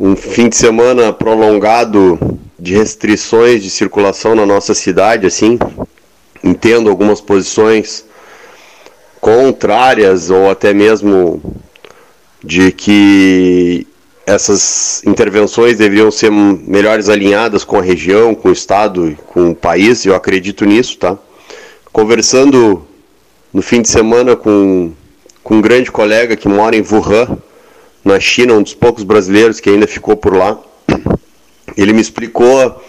um 0.00 0.16
fim 0.16 0.48
de 0.48 0.56
semana 0.56 1.12
prolongado 1.12 2.18
de 2.58 2.74
restrições 2.74 3.62
de 3.62 3.68
circulação 3.68 4.34
na 4.34 4.46
nossa 4.46 4.72
cidade, 4.72 5.26
assim, 5.26 5.58
entendo 6.42 6.88
algumas 6.88 7.20
posições 7.20 8.06
contrárias 9.20 10.30
ou 10.30 10.50
até 10.50 10.72
mesmo 10.72 11.42
de 12.42 12.72
que 12.72 13.86
essas 14.26 15.02
intervenções 15.06 15.78
deveriam 15.78 16.10
ser 16.10 16.32
melhores 16.32 17.08
alinhadas 17.08 17.62
com 17.62 17.78
a 17.78 17.82
região, 17.82 18.34
com 18.34 18.48
o 18.48 18.52
estado 18.52 19.16
com 19.28 19.50
o 19.50 19.54
país, 19.54 20.04
eu 20.04 20.16
acredito 20.16 20.64
nisso, 20.64 20.98
tá? 20.98 21.16
Conversando 21.92 22.84
no 23.54 23.62
fim 23.62 23.80
de 23.80 23.88
semana 23.88 24.34
com, 24.34 24.92
com 25.44 25.54
um 25.54 25.60
grande 25.60 25.92
colega 25.92 26.36
que 26.36 26.48
mora 26.48 26.74
em 26.74 26.82
Wuhan, 26.82 27.38
na 28.04 28.18
China, 28.18 28.54
um 28.54 28.62
dos 28.62 28.74
poucos 28.74 29.04
brasileiros 29.04 29.60
que 29.60 29.70
ainda 29.70 29.86
ficou 29.86 30.16
por 30.16 30.36
lá, 30.36 30.58
ele 31.76 31.92
me 31.92 32.00
explicou 32.00 32.82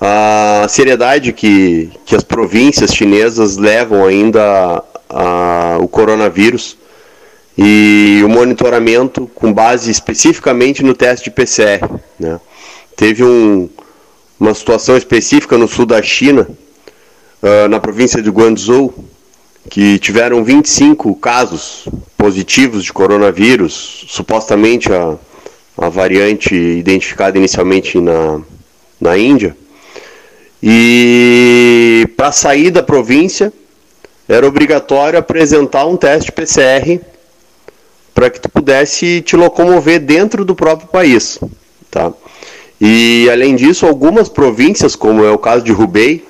a 0.00 0.66
seriedade 0.68 1.32
que, 1.32 1.90
que 2.06 2.16
as 2.16 2.24
províncias 2.24 2.92
chinesas 2.92 3.58
levam 3.58 4.06
ainda 4.06 4.42
a, 4.42 5.74
a, 5.74 5.78
o 5.78 5.88
coronavírus 5.88 6.76
e 7.56 8.20
o 8.24 8.28
monitoramento 8.28 9.30
com 9.34 9.52
base 9.52 9.90
especificamente 9.90 10.82
no 10.82 10.94
teste 10.94 11.24
de 11.24 11.30
PCR. 11.30 11.88
Né? 12.18 12.40
Teve 12.96 13.24
um, 13.24 13.68
uma 14.38 14.54
situação 14.54 14.96
específica 14.96 15.56
no 15.56 15.68
sul 15.68 15.86
da 15.86 16.02
China, 16.02 16.48
uh, 17.42 17.68
na 17.68 17.78
província 17.78 18.20
de 18.20 18.30
Guangzhou, 18.30 18.92
que 19.70 19.98
tiveram 19.98 20.44
25 20.44 21.14
casos 21.16 21.88
positivos 22.18 22.84
de 22.84 22.92
coronavírus, 22.92 24.04
supostamente 24.08 24.92
a, 24.92 25.16
a 25.78 25.88
variante 25.88 26.54
identificada 26.54 27.38
inicialmente 27.38 28.00
na, 28.00 28.40
na 29.00 29.16
Índia. 29.16 29.56
E 30.62 32.08
para 32.16 32.32
sair 32.32 32.70
da 32.70 32.82
província 32.82 33.52
era 34.28 34.46
obrigatório 34.46 35.18
apresentar 35.18 35.84
um 35.86 35.96
teste 35.96 36.32
PCR 36.32 37.00
para 38.14 38.30
que 38.30 38.40
tu 38.40 38.48
pudesse 38.48 39.20
te 39.20 39.36
locomover 39.36 39.98
dentro 40.00 40.44
do 40.44 40.54
próprio 40.54 40.88
país, 40.88 41.38
tá? 41.90 42.12
E 42.80 43.28
além 43.30 43.56
disso, 43.56 43.86
algumas 43.86 44.28
províncias, 44.28 44.94
como 44.94 45.24
é 45.24 45.30
o 45.30 45.38
caso 45.38 45.64
de 45.64 45.72
Hubei, 45.72 46.24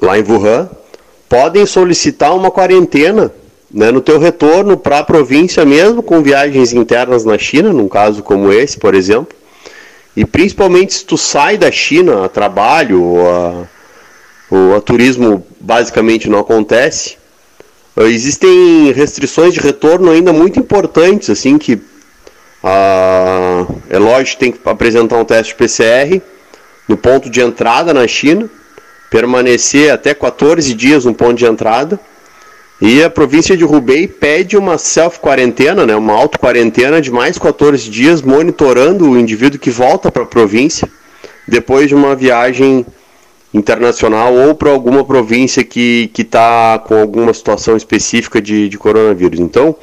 lá 0.00 0.18
em 0.18 0.22
Wuhan, 0.22 0.68
podem 1.28 1.64
solicitar 1.64 2.34
uma 2.34 2.50
quarentena 2.50 3.32
né, 3.72 3.90
no 3.90 4.00
teu 4.00 4.18
retorno 4.18 4.76
para 4.76 4.98
a 4.98 5.04
província 5.04 5.64
mesmo, 5.64 6.02
com 6.02 6.22
viagens 6.22 6.72
internas 6.72 7.24
na 7.24 7.38
China, 7.38 7.72
num 7.72 7.88
caso 7.88 8.22
como 8.22 8.52
esse, 8.52 8.78
por 8.78 8.94
exemplo. 8.94 9.36
E 10.16 10.24
principalmente 10.24 10.94
se 10.94 11.04
tu 11.04 11.16
sai 11.16 11.56
da 11.56 11.70
China 11.70 12.24
a 12.24 12.28
trabalho 12.28 13.02
ou 13.02 13.30
a, 13.30 13.68
ou 14.50 14.76
a 14.76 14.80
turismo 14.80 15.46
basicamente 15.60 16.28
não 16.28 16.40
acontece, 16.40 17.16
existem 18.08 18.92
restrições 18.92 19.52
de 19.52 19.60
retorno 19.60 20.10
ainda 20.10 20.32
muito 20.32 20.58
importantes, 20.58 21.28
assim, 21.30 21.58
que 21.58 21.80
ah, 22.62 23.66
é 23.88 23.98
lógico 23.98 24.40
tem 24.40 24.52
que 24.52 24.58
apresentar 24.64 25.16
um 25.16 25.24
teste 25.24 25.54
PCR 25.54 26.20
no 26.88 26.96
ponto 26.96 27.30
de 27.30 27.40
entrada 27.40 27.92
na 27.94 28.06
China, 28.06 28.48
permanecer 29.10 29.92
até 29.92 30.14
14 30.14 30.72
dias 30.74 31.04
no 31.04 31.14
ponto 31.14 31.34
de 31.34 31.46
entrada, 31.46 31.98
e 32.80 33.02
a 33.02 33.10
província 33.10 33.56
de 33.56 33.64
Hubei 33.64 34.08
pede 34.08 34.56
uma 34.56 34.78
self-quarentena, 34.78 35.84
né, 35.84 35.94
uma 35.94 36.14
auto-quarentena 36.14 37.00
de 37.00 37.10
mais 37.10 37.36
14 37.36 37.90
dias, 37.90 38.22
monitorando 38.22 39.10
o 39.10 39.18
indivíduo 39.18 39.60
que 39.60 39.70
volta 39.70 40.10
para 40.10 40.22
a 40.22 40.26
província 40.26 40.88
depois 41.46 41.88
de 41.88 41.94
uma 41.94 42.14
viagem 42.14 42.86
internacional 43.52 44.32
ou 44.34 44.54
para 44.54 44.70
alguma 44.70 45.04
província 45.04 45.64
que 45.64 46.10
está 46.16 46.78
com 46.78 47.00
alguma 47.00 47.34
situação 47.34 47.76
específica 47.76 48.40
de, 48.40 48.68
de 48.68 48.78
coronavírus. 48.78 49.40
Então, 49.40 49.74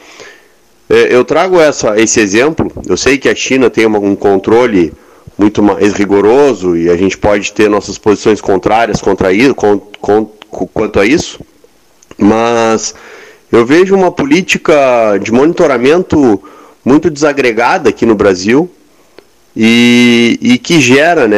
é, 0.90 1.14
eu 1.14 1.26
trago 1.26 1.60
essa, 1.60 2.00
esse 2.00 2.20
exemplo. 2.20 2.72
Eu 2.88 2.96
sei 2.96 3.18
que 3.18 3.28
a 3.28 3.36
China 3.36 3.70
tem 3.70 3.86
uma, 3.86 4.00
um 4.00 4.16
controle 4.16 4.94
muito 5.38 5.62
mais 5.62 5.94
rigoroso 5.94 6.76
e 6.76 6.90
a 6.90 6.98
gente 6.98 7.18
pode 7.18 7.52
ter 7.54 7.70
nossas 7.70 7.98
posições 7.98 8.42
contrárias 8.42 9.02
contra 9.02 9.32
isso, 9.32 9.54
com, 9.54 9.80
com, 10.02 10.26
quanto 10.74 11.00
a 11.00 11.06
isso, 11.06 11.40
mas 12.18 12.96
eu 13.52 13.66
vejo 13.66 13.96
uma 13.96 14.12
política 14.12 15.18
de 15.22 15.32
monitoramento 15.32 16.42
muito 16.84 17.10
desagregada 17.10 17.90
aqui 17.90 18.06
no 18.06 18.16
Brasil 18.16 18.70
e, 19.56 20.40
e 20.42 20.58
que 20.58 20.80
gera 20.80 21.28
né, 21.28 21.38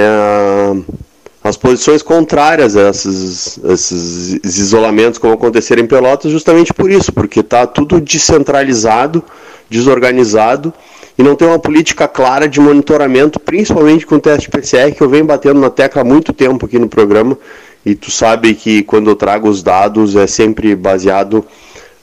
as 1.43 1.55
posições 1.55 2.01
contrárias 2.01 2.75
a 2.75 2.89
esses, 2.89 3.59
esses 3.63 4.57
isolamentos 4.57 5.17
como 5.17 5.33
aconteceram 5.33 5.81
em 5.81 5.87
Pelotas 5.87 6.31
justamente 6.31 6.73
por 6.73 6.91
isso, 6.91 7.13
porque 7.13 7.39
está 7.39 7.65
tudo 7.65 8.01
descentralizado, 8.01 9.23
desorganizado 9.69 10.73
e 11.17 11.23
não 11.23 11.35
tem 11.35 11.47
uma 11.47 11.59
política 11.59 12.07
clara 12.07 12.47
de 12.47 12.61
monitoramento, 12.61 13.41
principalmente 13.41 14.05
com 14.05 14.15
o 14.15 14.19
teste 14.21 14.49
PCR, 14.49 14.93
que 14.95 15.01
eu 15.01 15.09
venho 15.09 15.25
batendo 15.25 15.59
na 15.59 15.69
tecla 15.69 16.01
há 16.01 16.05
muito 16.05 16.31
tempo 16.31 16.65
aqui 16.65 16.79
no 16.79 16.87
programa, 16.87 17.37
e 17.85 17.93
tu 17.93 18.09
sabe 18.09 18.53
que 18.53 18.83
quando 18.83 19.09
eu 19.09 19.17
trago 19.17 19.49
os 19.49 19.61
dados 19.61 20.15
é 20.15 20.25
sempre 20.27 20.73
baseado 20.77 21.45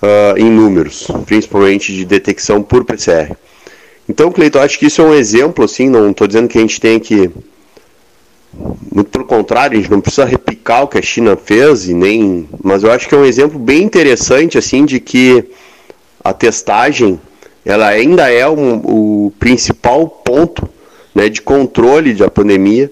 uh, 0.02 0.36
em 0.36 0.50
números, 0.50 1.06
principalmente 1.24 1.94
de 1.94 2.04
detecção 2.04 2.62
por 2.62 2.84
PCR. 2.84 3.34
Então, 4.06 4.30
Cleiton, 4.30 4.60
acho 4.60 4.78
que 4.78 4.86
isso 4.86 5.00
é 5.00 5.04
um 5.04 5.14
exemplo, 5.14 5.64
assim, 5.64 5.88
não 5.88 6.10
estou 6.10 6.26
dizendo 6.26 6.48
que 6.48 6.58
a 6.58 6.60
gente 6.60 6.80
tem 6.80 7.00
que. 7.00 7.30
Muito 8.92 9.10
pelo 9.10 9.24
contrário, 9.24 9.78
a 9.78 9.80
gente 9.80 9.90
não 9.90 10.00
precisa 10.00 10.24
replicar 10.24 10.82
o 10.82 10.88
que 10.88 10.98
a 10.98 11.02
China 11.02 11.36
fez, 11.36 11.88
e 11.88 11.94
nem. 11.94 12.48
Mas 12.62 12.82
eu 12.82 12.90
acho 12.90 13.08
que 13.08 13.14
é 13.14 13.18
um 13.18 13.24
exemplo 13.24 13.58
bem 13.58 13.82
interessante, 13.82 14.56
assim, 14.56 14.84
de 14.84 14.98
que 14.98 15.44
a 16.24 16.32
testagem 16.32 17.20
ela 17.64 17.88
ainda 17.88 18.30
é 18.30 18.48
um, 18.48 18.76
o 18.84 19.32
principal 19.40 20.08
ponto 20.08 20.68
né, 21.12 21.28
de 21.28 21.42
controle 21.42 22.14
da 22.14 22.30
pandemia 22.30 22.90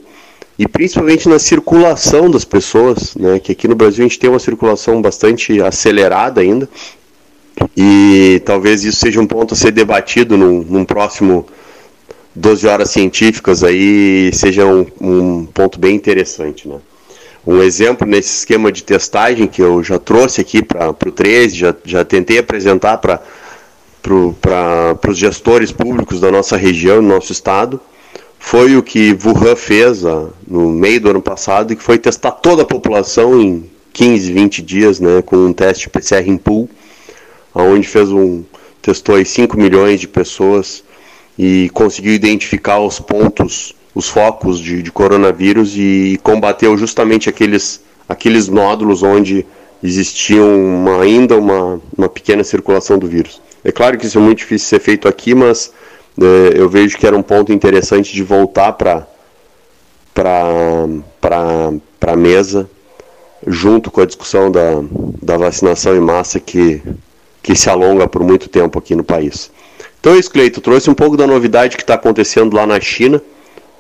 e 0.58 0.66
principalmente 0.66 1.28
na 1.28 1.38
circulação 1.38 2.28
das 2.28 2.44
pessoas, 2.44 3.14
né, 3.14 3.38
que 3.38 3.52
aqui 3.52 3.68
no 3.68 3.76
Brasil 3.76 4.04
a 4.04 4.08
gente 4.08 4.18
tem 4.18 4.30
uma 4.30 4.38
circulação 4.38 5.00
bastante 5.00 5.60
acelerada 5.60 6.40
ainda, 6.40 6.68
e 7.76 8.42
talvez 8.44 8.84
isso 8.84 8.98
seja 8.98 9.20
um 9.20 9.26
ponto 9.26 9.54
a 9.54 9.56
ser 9.56 9.70
debatido 9.70 10.36
num, 10.36 10.62
num 10.62 10.84
próximo 10.84 11.46
12 12.34 12.66
horas 12.66 12.90
científicas 12.90 13.62
aí, 13.62 14.30
seja 14.32 14.66
um, 14.66 14.86
um 15.00 15.46
ponto 15.46 15.78
bem 15.78 15.94
interessante, 15.94 16.68
né. 16.68 16.78
Um 17.46 17.62
exemplo 17.62 18.06
nesse 18.06 18.38
esquema 18.38 18.72
de 18.72 18.82
testagem 18.82 19.46
que 19.46 19.60
eu 19.60 19.82
já 19.82 19.98
trouxe 19.98 20.40
aqui 20.40 20.62
para 20.62 20.88
o 20.88 20.94
13, 20.94 21.54
já, 21.54 21.74
já 21.84 22.04
tentei 22.04 22.38
apresentar 22.38 22.98
para 22.98 23.20
para 24.40 25.10
os 25.10 25.16
gestores 25.16 25.72
públicos 25.72 26.20
da 26.20 26.30
nossa 26.30 26.58
região, 26.58 26.96
do 26.96 27.08
nosso 27.08 27.32
estado, 27.32 27.80
foi 28.38 28.76
o 28.76 28.82
que 28.82 29.16
Wuhan 29.24 29.56
fez 29.56 30.04
ah, 30.04 30.28
no 30.46 30.68
meio 30.68 31.00
do 31.00 31.08
ano 31.08 31.22
passado, 31.22 31.74
que 31.74 31.82
foi 31.82 31.96
testar 31.96 32.32
toda 32.32 32.62
a 32.62 32.66
população 32.66 33.40
em 33.40 33.70
15, 33.94 34.30
20 34.30 34.60
dias, 34.62 35.00
né, 35.00 35.22
com 35.22 35.36
um 35.36 35.52
teste 35.54 35.88
PCR 35.88 36.28
em 36.28 36.36
pool, 36.36 36.68
onde 37.54 37.88
fez 37.88 38.10
um 38.10 38.44
testou 38.82 39.14
aí 39.14 39.24
5 39.24 39.56
milhões 39.56 39.98
de 39.98 40.06
pessoas 40.06 40.84
e 41.38 41.70
conseguiu 41.70 42.12
identificar 42.12 42.78
os 42.80 43.00
pontos, 43.00 43.74
os 43.94 44.08
focos 44.08 44.58
de, 44.58 44.82
de 44.82 44.90
coronavírus 44.90 45.74
e 45.76 46.18
combateu 46.22 46.76
justamente 46.76 47.28
aqueles, 47.28 47.80
aqueles 48.08 48.48
nódulos 48.48 49.02
onde 49.02 49.44
existia 49.82 50.42
uma, 50.42 51.02
ainda 51.02 51.36
uma, 51.36 51.80
uma 51.96 52.08
pequena 52.08 52.42
circulação 52.42 52.98
do 52.98 53.06
vírus. 53.06 53.40
É 53.62 53.72
claro 53.72 53.98
que 53.98 54.06
isso 54.06 54.18
é 54.18 54.20
muito 54.20 54.38
difícil 54.38 54.68
ser 54.68 54.80
feito 54.80 55.08
aqui, 55.08 55.34
mas 55.34 55.72
é, 56.20 56.52
eu 56.60 56.68
vejo 56.68 56.96
que 56.96 57.06
era 57.06 57.16
um 57.16 57.22
ponto 57.22 57.52
interessante 57.52 58.12
de 58.12 58.22
voltar 58.22 58.72
para 58.72 59.06
para 60.14 62.12
a 62.12 62.16
mesa, 62.16 62.70
junto 63.46 63.90
com 63.90 64.00
a 64.00 64.06
discussão 64.06 64.50
da, 64.50 64.80
da 65.20 65.36
vacinação 65.36 65.96
em 65.96 66.00
massa 66.00 66.38
que, 66.38 66.80
que 67.42 67.56
se 67.56 67.68
alonga 67.68 68.06
por 68.06 68.22
muito 68.22 68.48
tempo 68.48 68.78
aqui 68.78 68.94
no 68.94 69.02
país. 69.02 69.50
Então 70.04 70.12
é 70.12 70.18
isso, 70.18 70.30
Cleito, 70.30 70.60
trouxe 70.60 70.90
um 70.90 70.94
pouco 70.94 71.16
da 71.16 71.26
novidade 71.26 71.78
que 71.78 71.82
está 71.82 71.94
acontecendo 71.94 72.54
lá 72.54 72.66
na 72.66 72.78
China, 72.78 73.22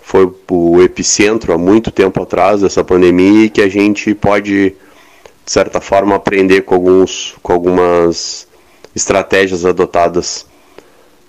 foi 0.00 0.26
o 0.50 0.80
epicentro 0.80 1.52
há 1.52 1.58
muito 1.58 1.90
tempo 1.90 2.22
atrás 2.22 2.62
dessa 2.62 2.82
pandemia 2.82 3.44
e 3.44 3.50
que 3.50 3.60
a 3.60 3.68
gente 3.68 4.14
pode, 4.14 4.70
de 4.70 5.52
certa 5.52 5.82
forma, 5.82 6.16
aprender 6.16 6.62
com, 6.62 6.76
alguns, 6.76 7.34
com 7.42 7.52
algumas 7.52 8.48
estratégias 8.96 9.66
adotadas 9.66 10.46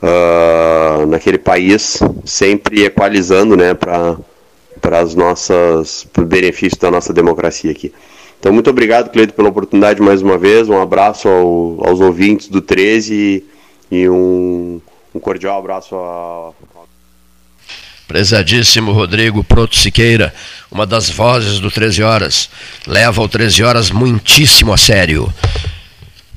uh, 0.01 1.05
naquele 1.07 1.39
país, 1.39 1.99
sempre 2.23 2.85
equalizando 2.85 3.57
né, 3.57 3.73
para 3.73 4.15
para 4.79 5.03
o 5.03 6.25
benefício 6.25 6.79
da 6.79 6.89
nossa 6.89 7.11
democracia 7.11 7.69
aqui. 7.69 7.91
Então, 8.39 8.53
muito 8.53 8.69
obrigado, 8.69 9.09
Cleito, 9.11 9.33
pela 9.33 9.49
oportunidade 9.49 10.01
mais 10.01 10.21
uma 10.21 10.37
vez. 10.37 10.69
Um 10.69 10.81
abraço 10.81 11.27
ao, 11.27 11.85
aos 11.85 11.99
ouvintes 11.99 12.47
do 12.47 12.61
13 12.61 13.43
e, 13.91 14.09
um, 14.09 14.81
um 15.13 15.19
cordial 15.19 15.59
abraço 15.59 15.95
a, 15.95 16.51
Prezadíssimo 18.07 18.91
Rodrigo 18.91 19.43
Proto 19.43 19.75
Siqueira, 19.75 20.33
uma 20.71 20.85
das 20.85 21.09
vozes 21.09 21.59
do 21.59 21.71
13 21.71 22.03
Horas, 22.03 22.49
leva 22.85 23.21
o 23.21 23.27
13 23.27 23.63
Horas 23.63 23.89
muitíssimo 23.89 24.71
a 24.71 24.77
sério 24.77 25.33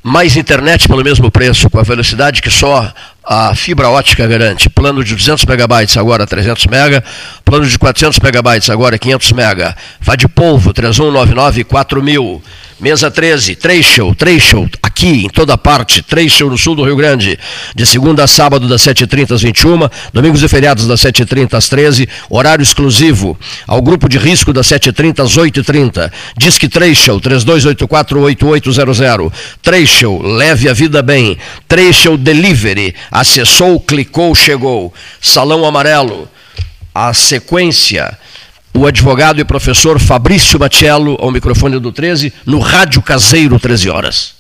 mais 0.09 0.37
internet 0.37 0.89
pelo 0.89 1.05
mesmo 1.05 1.31
preço, 1.31 1.69
com 1.69 1.79
a 1.79 1.83
velocidade 1.83 2.41
que 2.41 2.51
só 2.51 2.93
a 3.23 3.55
fibra 3.55 3.91
ótica 3.91 4.27
garante. 4.27 4.71
Plano 4.71 5.05
de 5.05 5.15
200 5.15 5.45
megabytes 5.45 5.97
agora 5.97 6.27
300 6.27 6.67
mega, 6.67 7.05
plano 7.45 7.67
de 7.67 7.79
400 7.79 8.19
megabytes 8.21 8.71
agora 8.71 8.99
500 8.99 9.33
mega. 9.33 9.77
Vá 10.01 10.17
de 10.17 10.27
polvo 10.27 10.73
3199 10.73 11.65
4000. 11.65 12.43
Mesa 12.81 13.11
13, 13.11 13.57
Trecho, 13.57 14.15
Trecho, 14.15 14.71
aqui 14.81 15.25
em 15.25 15.29
toda 15.29 15.59
parte, 15.59 16.01
Trecho 16.01 16.49
no 16.49 16.57
sul 16.57 16.77
do 16.77 16.85
Rio 16.85 16.95
Grande, 16.95 17.37
de 17.75 17.85
segunda 17.85 18.23
a 18.23 18.29
sábado 18.29 18.69
das 18.69 18.83
7h30 18.83 19.35
às 19.35 19.43
21 19.43 19.91
domingos 20.13 20.45
e 20.45 20.49
feriados 20.49 20.87
das 20.87 21.01
7h30 21.01 21.55
às 21.55 21.69
13 21.69 22.09
horário 22.31 22.63
exclusivo 22.63 23.37
ao 23.67 23.83
grupo 23.83 24.09
de 24.09 24.17
risco 24.17 24.53
das 24.53 24.69
7h30 24.69 25.25
às 25.25 25.37
8h30. 25.37 26.09
Disque 26.37 26.69
Trecho, 26.69 27.21
3284-8800. 27.21 29.33
Trecho, 29.61 30.23
leve 30.23 30.69
a 30.69 30.73
vida 30.73 31.03
bem. 31.03 31.37
Trecho 31.67 32.17
Delivery, 32.17 32.95
acessou, 33.11 33.81
clicou, 33.81 34.37
chegou. 34.37 34.95
Salão 35.21 35.65
Amarelo, 35.65 36.29
a 36.95 37.13
sequência 37.13 38.17
o 38.75 38.87
advogado 38.87 39.41
e 39.41 39.45
professor 39.45 39.99
Fabrício 39.99 40.59
Matiello, 40.59 41.17
ao 41.21 41.31
microfone 41.31 41.79
do 41.79 41.91
13, 41.93 42.33
no 42.47 42.59
Rádio 42.59 43.03
Caseiro, 43.03 43.59
13 43.59 43.91
horas. 43.91 44.35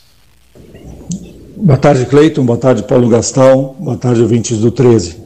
Boa 1.56 1.76
tarde, 1.76 2.06
Cleiton. 2.06 2.44
Boa 2.44 2.58
tarde, 2.58 2.84
Paulo 2.84 3.08
Gastão. 3.08 3.74
Boa 3.78 3.96
tarde, 3.96 4.22
ouvintes 4.22 4.58
do 4.58 4.70
13. 4.70 5.16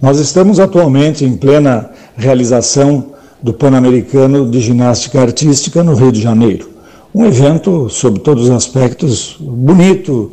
Nós 0.00 0.18
estamos 0.18 0.58
atualmente 0.58 1.24
em 1.26 1.36
plena 1.36 1.90
realização 2.16 3.12
do 3.42 3.52
Pan-Americano 3.52 4.50
de 4.50 4.60
Ginástica 4.60 5.20
Artística 5.20 5.84
no 5.84 5.94
Rio 5.94 6.10
de 6.10 6.22
Janeiro. 6.22 6.70
Um 7.14 7.26
evento, 7.26 7.88
sob 7.90 8.20
todos 8.20 8.44
os 8.44 8.50
aspectos, 8.50 9.36
bonito, 9.38 10.32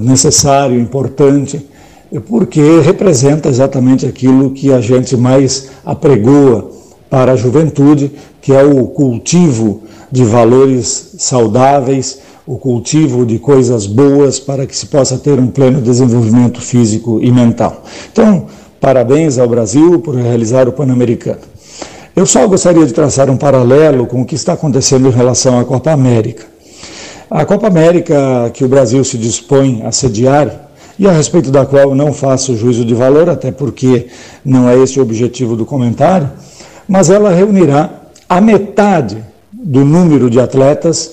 necessário, 0.00 0.80
importante, 0.80 1.64
porque 2.26 2.80
representa 2.80 3.48
exatamente 3.48 4.06
aquilo 4.06 4.50
que 4.50 4.72
a 4.72 4.80
gente 4.80 5.16
mais 5.16 5.68
apregoa 5.84 6.70
para 7.10 7.32
a 7.32 7.36
juventude, 7.36 8.12
que 8.40 8.52
é 8.52 8.62
o 8.62 8.86
cultivo 8.86 9.82
de 10.10 10.24
valores 10.24 11.14
saudáveis, 11.18 12.20
o 12.46 12.56
cultivo 12.56 13.26
de 13.26 13.38
coisas 13.38 13.86
boas 13.86 14.40
para 14.40 14.66
que 14.66 14.74
se 14.74 14.86
possa 14.86 15.18
ter 15.18 15.38
um 15.38 15.48
pleno 15.48 15.82
desenvolvimento 15.82 16.60
físico 16.62 17.20
e 17.22 17.30
mental. 17.30 17.84
Então, 18.10 18.46
parabéns 18.80 19.38
ao 19.38 19.46
Brasil 19.46 20.00
por 20.00 20.14
realizar 20.14 20.66
o 20.66 20.72
Pan-Americano. 20.72 21.40
Eu 22.16 22.24
só 22.24 22.46
gostaria 22.46 22.86
de 22.86 22.92
traçar 22.92 23.28
um 23.28 23.36
paralelo 23.36 24.06
com 24.06 24.22
o 24.22 24.24
que 24.24 24.34
está 24.34 24.54
acontecendo 24.54 25.08
em 25.08 25.12
relação 25.12 25.60
à 25.60 25.64
Copa 25.64 25.90
América. 25.90 26.46
A 27.30 27.44
Copa 27.44 27.66
América 27.66 28.50
que 28.54 28.64
o 28.64 28.68
Brasil 28.68 29.04
se 29.04 29.18
dispõe 29.18 29.82
a 29.84 29.92
sediar 29.92 30.67
e 30.98 31.06
a 31.06 31.12
respeito 31.12 31.50
da 31.50 31.64
qual 31.64 31.94
não 31.94 32.12
faço 32.12 32.56
juízo 32.56 32.84
de 32.84 32.94
valor, 32.94 33.28
até 33.28 33.52
porque 33.52 34.08
não 34.44 34.68
é 34.68 34.76
esse 34.78 34.98
o 34.98 35.02
objetivo 35.02 35.54
do 35.54 35.64
comentário, 35.64 36.30
mas 36.88 37.08
ela 37.08 37.30
reunirá 37.30 37.90
a 38.28 38.40
metade 38.40 39.22
do 39.52 39.84
número 39.84 40.28
de 40.28 40.40
atletas 40.40 41.12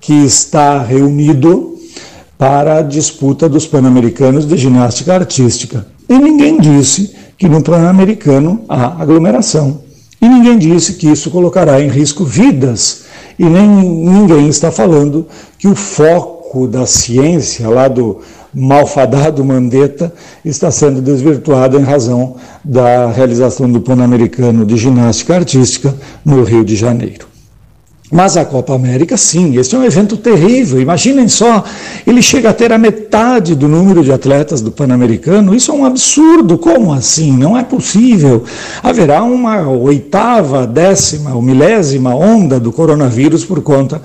que 0.00 0.14
está 0.24 0.80
reunido 0.82 1.76
para 2.38 2.78
a 2.78 2.82
disputa 2.82 3.48
dos 3.48 3.66
Pan-Americanos 3.66 4.46
de 4.46 4.56
ginástica 4.56 5.14
artística. 5.14 5.86
E 6.08 6.18
ninguém 6.18 6.58
disse 6.58 7.14
que 7.36 7.48
no 7.48 7.62
Pan-Americano 7.62 8.64
há 8.68 9.02
aglomeração. 9.02 9.80
E 10.20 10.28
ninguém 10.28 10.58
disse 10.58 10.94
que 10.94 11.08
isso 11.08 11.30
colocará 11.30 11.80
em 11.80 11.88
risco 11.88 12.24
vidas. 12.24 13.04
E 13.38 13.44
nem 13.44 13.68
ninguém 13.68 14.48
está 14.48 14.70
falando 14.70 15.26
que 15.58 15.68
o 15.68 15.74
foco 15.74 16.66
da 16.66 16.86
ciência, 16.86 17.68
lá 17.68 17.88
do 17.88 18.20
malfadado 18.58 19.44
Mandetta, 19.44 20.10
está 20.42 20.70
sendo 20.70 21.02
desvirtuado 21.02 21.78
em 21.78 21.82
razão 21.82 22.36
da 22.64 23.08
realização 23.08 23.70
do 23.70 23.82
Pan-Americano 23.82 24.64
de 24.64 24.78
Ginástica 24.78 25.34
Artística 25.34 25.94
no 26.24 26.42
Rio 26.42 26.64
de 26.64 26.74
Janeiro. 26.74 27.26
Mas 28.10 28.36
a 28.36 28.44
Copa 28.44 28.72
América, 28.72 29.16
sim, 29.16 29.58
esse 29.58 29.74
é 29.74 29.78
um 29.78 29.84
evento 29.84 30.16
terrível. 30.16 30.80
Imaginem 30.80 31.28
só, 31.28 31.64
ele 32.06 32.22
chega 32.22 32.50
a 32.50 32.52
ter 32.52 32.72
a 32.72 32.78
metade 32.78 33.54
do 33.54 33.68
número 33.68 34.02
de 34.02 34.12
atletas 34.12 34.62
do 34.62 34.70
Pan-Americano. 34.70 35.54
Isso 35.54 35.72
é 35.72 35.74
um 35.74 35.84
absurdo. 35.84 36.56
Como 36.56 36.92
assim? 36.92 37.36
Não 37.36 37.58
é 37.58 37.64
possível. 37.64 38.44
Haverá 38.82 39.24
uma 39.24 39.68
oitava, 39.68 40.66
décima 40.66 41.34
ou 41.34 41.42
milésima 41.42 42.14
onda 42.14 42.60
do 42.60 42.72
coronavírus 42.72 43.44
por 43.44 43.60
conta 43.60 44.00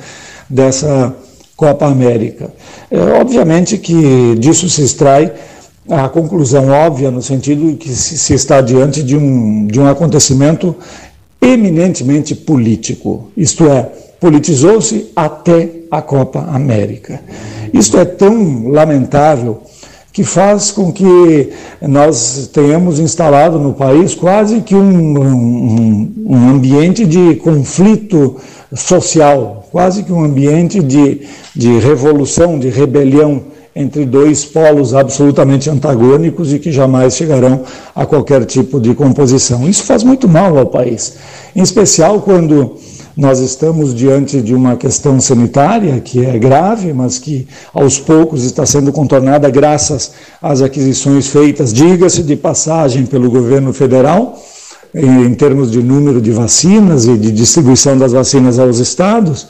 dessa 0.50 1.16
Copa 1.62 1.86
América. 1.86 2.52
É, 2.90 2.98
obviamente 3.22 3.78
que 3.78 4.36
disso 4.40 4.68
se 4.68 4.82
extrai 4.82 5.32
a 5.88 6.10
conclusão 6.10 6.70
óbvia 6.70 7.12
no 7.12 7.22
sentido 7.22 7.70
de 7.70 7.76
que 7.76 7.90
se, 7.90 8.34
está 8.34 8.62
diante 8.62 9.04
de 9.04 9.16
um, 9.16 9.68
de 9.68 9.80
um 9.80 9.86
acontecimento 9.86 10.76
eminentemente 11.40 12.34
político, 12.34 13.30
isto 13.38 13.68
é, 13.70 13.92
politizou-se 14.20 15.12
até 15.16 15.70
a 15.92 16.02
Copa 16.02 16.40
América. 16.52 17.22
Isto 17.72 18.00
é 18.00 18.06
tão 18.06 18.70
lamentável 18.70 19.62
que 20.12 20.24
faz 20.24 20.72
com 20.72 20.92
que 20.92 21.52
nós 21.80 22.50
tenhamos 22.52 23.00
instalado 23.00 23.60
no 23.60 23.74
país 23.74 24.16
quase 24.16 24.62
que 24.62 24.74
um, 24.74 25.20
um, 25.20 26.14
um 26.26 26.50
ambiente 26.50 27.06
de 27.06 27.36
conflito 27.36 28.38
social, 28.76 29.68
quase 29.72 30.04
que 30.04 30.14
um 30.14 30.24
ambiente 30.24 30.82
de, 30.82 31.22
de 31.56 31.80
revolução, 31.80 32.58
de 32.58 32.70
rebelião 32.70 33.44
entre 33.76 34.06
dois 34.06 34.44
polos 34.44 34.94
absolutamente 34.94 35.70
antagônicos 35.70 36.54
e 36.54 36.60
que 36.60 36.72
jamais 36.72 37.16
chegarão 37.16 37.64
a 37.96 38.06
qualquer 38.06 38.46
tipo 38.46 38.80
de 38.80 38.94
composição. 38.94 39.68
Isso 39.68 39.84
faz 39.84 40.04
muito 40.04 40.28
mal 40.28 40.58
ao 40.58 40.66
país, 40.66 41.14
em 41.56 41.62
especial 41.62 42.22
quando 42.22 42.78
nós 43.16 43.40
estamos 43.40 43.94
diante 43.94 44.42
de 44.42 44.56
uma 44.56 44.76
questão 44.76 45.20
sanitária 45.20 46.00
que 46.00 46.26
é 46.26 46.40
grave, 46.40 46.94
mas 46.94 47.18
que 47.18 47.48
aos 47.74 48.00
poucos 48.00 48.44
está 48.44 48.66
sendo 48.66 48.92
contornada 48.92 49.50
graças 49.50 50.12
às 50.42 50.62
aquisições 50.62 51.28
feitas, 51.28 51.74
diga-se 51.74 52.24
de 52.24 52.36
passagem, 52.36 53.06
pelo 53.06 53.30
governo 53.30 53.74
federal, 53.74 54.42
em 54.94 55.34
termos 55.34 55.72
de 55.72 55.82
número 55.82 56.22
de 56.22 56.32
vacinas 56.32 57.06
e 57.06 57.18
de 57.18 57.32
distribuição 57.32 57.98
das 57.98 58.12
vacinas 58.12 58.60
aos 58.60 58.80
estados. 58.80 59.48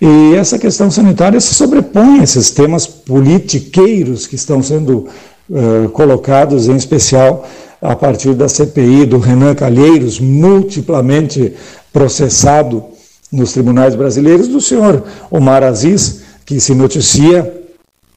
E 0.00 0.34
essa 0.34 0.58
questão 0.58 0.90
sanitária 0.90 1.38
se 1.40 1.54
sobrepõe 1.54 2.20
a 2.20 2.22
esses 2.22 2.50
temas 2.50 2.86
politiqueiros 2.86 4.26
que 4.26 4.34
estão 4.34 4.62
sendo 4.62 5.06
uh, 5.50 5.88
colocados, 5.90 6.68
em 6.68 6.76
especial 6.76 7.46
a 7.82 7.94
partir 7.94 8.34
da 8.34 8.48
CPI 8.48 9.06
do 9.06 9.18
Renan 9.18 9.54
Calheiros, 9.54 10.18
multiplamente 10.18 11.54
processado 11.92 12.84
nos 13.30 13.52
tribunais 13.52 13.94
brasileiros, 13.94 14.48
do 14.48 14.60
senhor 14.60 15.02
Omar 15.30 15.62
Aziz, 15.62 16.22
que 16.44 16.58
se 16.60 16.74
noticia 16.74 17.59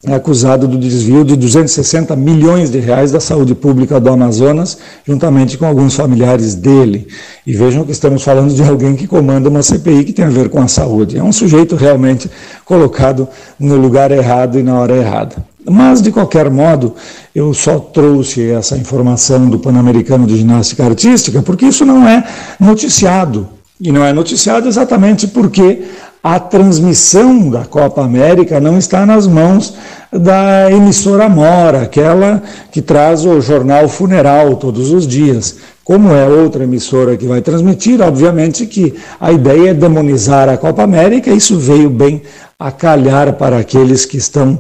é 0.06 0.16
acusado 0.16 0.68
do 0.68 0.78
desvio 0.78 1.24
de 1.24 1.36
260 1.38 2.14
milhões 2.16 2.70
de 2.70 2.78
reais 2.78 3.12
da 3.12 3.22
saúde 3.22 3.56
pública 3.56 4.02
do 4.02 4.10
Amazonas, 4.10 4.78
juntamente 5.08 5.58
com 5.58 5.66
alguns 5.66 5.96
familiares 5.96 6.56
dele. 6.56 7.08
E 7.48 7.54
vejam 7.54 7.86
que 7.86 7.92
estamos 7.92 8.22
falando 8.22 8.54
de 8.54 8.62
alguém 8.62 8.98
que 8.98 9.08
comanda 9.08 9.48
uma 9.48 9.64
CPI 9.64 10.04
que 10.04 10.14
tem 10.14 10.26
a 10.26 10.30
ver 10.30 10.50
com 10.50 10.60
a 10.60 10.68
saúde. 10.68 11.18
É 11.18 11.24
um 11.24 11.32
sujeito 11.32 11.78
realmente 11.78 12.30
colocado 12.66 13.30
no 13.58 13.78
lugar 13.78 14.12
errado 14.12 14.60
e 14.60 14.64
na 14.64 14.78
hora 14.78 14.98
errada. 14.98 15.38
Mas, 15.66 16.02
de 16.02 16.12
qualquer 16.12 16.50
modo, 16.50 16.94
eu 17.34 17.54
só 17.54 17.80
trouxe 17.80 18.52
essa 18.52 18.76
informação 18.78 19.50
do 19.50 19.58
Pan-Americano 19.58 20.28
de 20.28 20.36
Ginástica 20.36 20.84
Artística 20.84 21.42
porque 21.42 21.66
isso 21.66 21.86
não 21.86 22.06
é 22.06 22.26
noticiado. 22.60 23.48
E 23.80 23.92
não 23.92 24.06
é 24.06 24.14
noticiado 24.14 24.68
exatamente 24.68 25.28
porque 25.28 25.82
a 26.24 26.40
transmissão 26.40 27.50
da 27.50 27.66
Copa 27.66 28.02
América 28.02 28.58
não 28.58 28.78
está 28.78 29.06
nas 29.06 29.28
mãos 29.28 29.74
da 30.10 30.72
emissora 30.72 31.28
Mora, 31.28 31.82
aquela 31.82 32.42
que 32.72 32.82
traz 32.82 33.26
o 33.26 33.42
jornal 33.42 33.90
funeral 33.90 34.56
todos 34.56 34.94
os 34.94 35.06
dias. 35.06 35.58
Como 35.84 36.14
é 36.14 36.26
outra 36.26 36.64
emissora 36.64 37.18
que 37.18 37.26
vai 37.26 37.42
transmitir, 37.42 38.00
obviamente 38.00 38.66
que 38.66 38.94
a 39.20 39.34
ideia 39.34 39.72
é 39.72 39.74
demonizar 39.74 40.48
a 40.48 40.56
Copa 40.56 40.82
América, 40.82 41.30
isso 41.30 41.60
veio 41.60 41.90
bem 41.90 42.22
a 42.58 42.72
calhar 42.72 43.34
para 43.34 43.58
aqueles 43.58 44.06
que 44.06 44.16
estão 44.16 44.58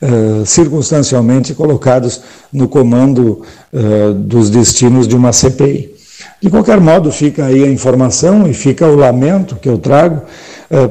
uh, 0.00 0.46
circunstancialmente 0.46 1.54
colocados 1.54 2.20
no 2.52 2.68
comando 2.68 3.42
uh, 3.72 4.14
dos 4.14 4.48
destinos 4.48 5.08
de 5.08 5.16
uma 5.16 5.32
CPI. 5.32 5.92
De 6.40 6.48
qualquer 6.48 6.80
modo, 6.80 7.10
fica 7.10 7.46
aí 7.46 7.64
a 7.64 7.70
informação 7.70 8.46
e 8.46 8.54
fica 8.54 8.86
o 8.86 8.94
lamento 8.94 9.56
que 9.56 9.68
eu 9.68 9.76
trago 9.76 10.22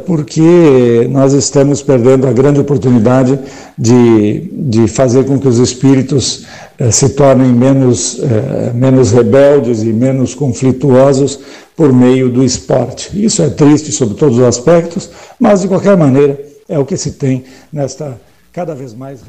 porque 0.05 1.07
nós 1.09 1.31
estamos 1.31 1.81
perdendo 1.81 2.27
a 2.27 2.33
grande 2.33 2.59
oportunidade 2.59 3.39
de, 3.77 4.51
de 4.51 4.87
fazer 4.89 5.23
com 5.23 5.39
que 5.39 5.47
os 5.47 5.57
espíritos 5.57 6.45
é, 6.77 6.91
se 6.91 7.09
tornem 7.09 7.47
menos, 7.53 8.19
é, 8.19 8.73
menos 8.73 9.11
rebeldes 9.11 9.81
e 9.81 9.93
menos 9.93 10.35
conflituosos 10.35 11.39
por 11.77 11.93
meio 11.93 12.29
do 12.29 12.43
esporte. 12.43 13.09
Isso 13.13 13.41
é 13.41 13.49
triste 13.49 13.91
sob 13.93 14.15
todos 14.15 14.37
os 14.37 14.43
aspectos, 14.43 15.09
mas 15.39 15.61
de 15.61 15.69
qualquer 15.69 15.95
maneira 15.95 16.37
é 16.67 16.77
o 16.77 16.85
que 16.85 16.97
se 16.97 17.11
tem 17.11 17.45
nesta 17.71 18.19
cada 18.51 18.75
vez 18.75 18.93
mais 18.93 19.21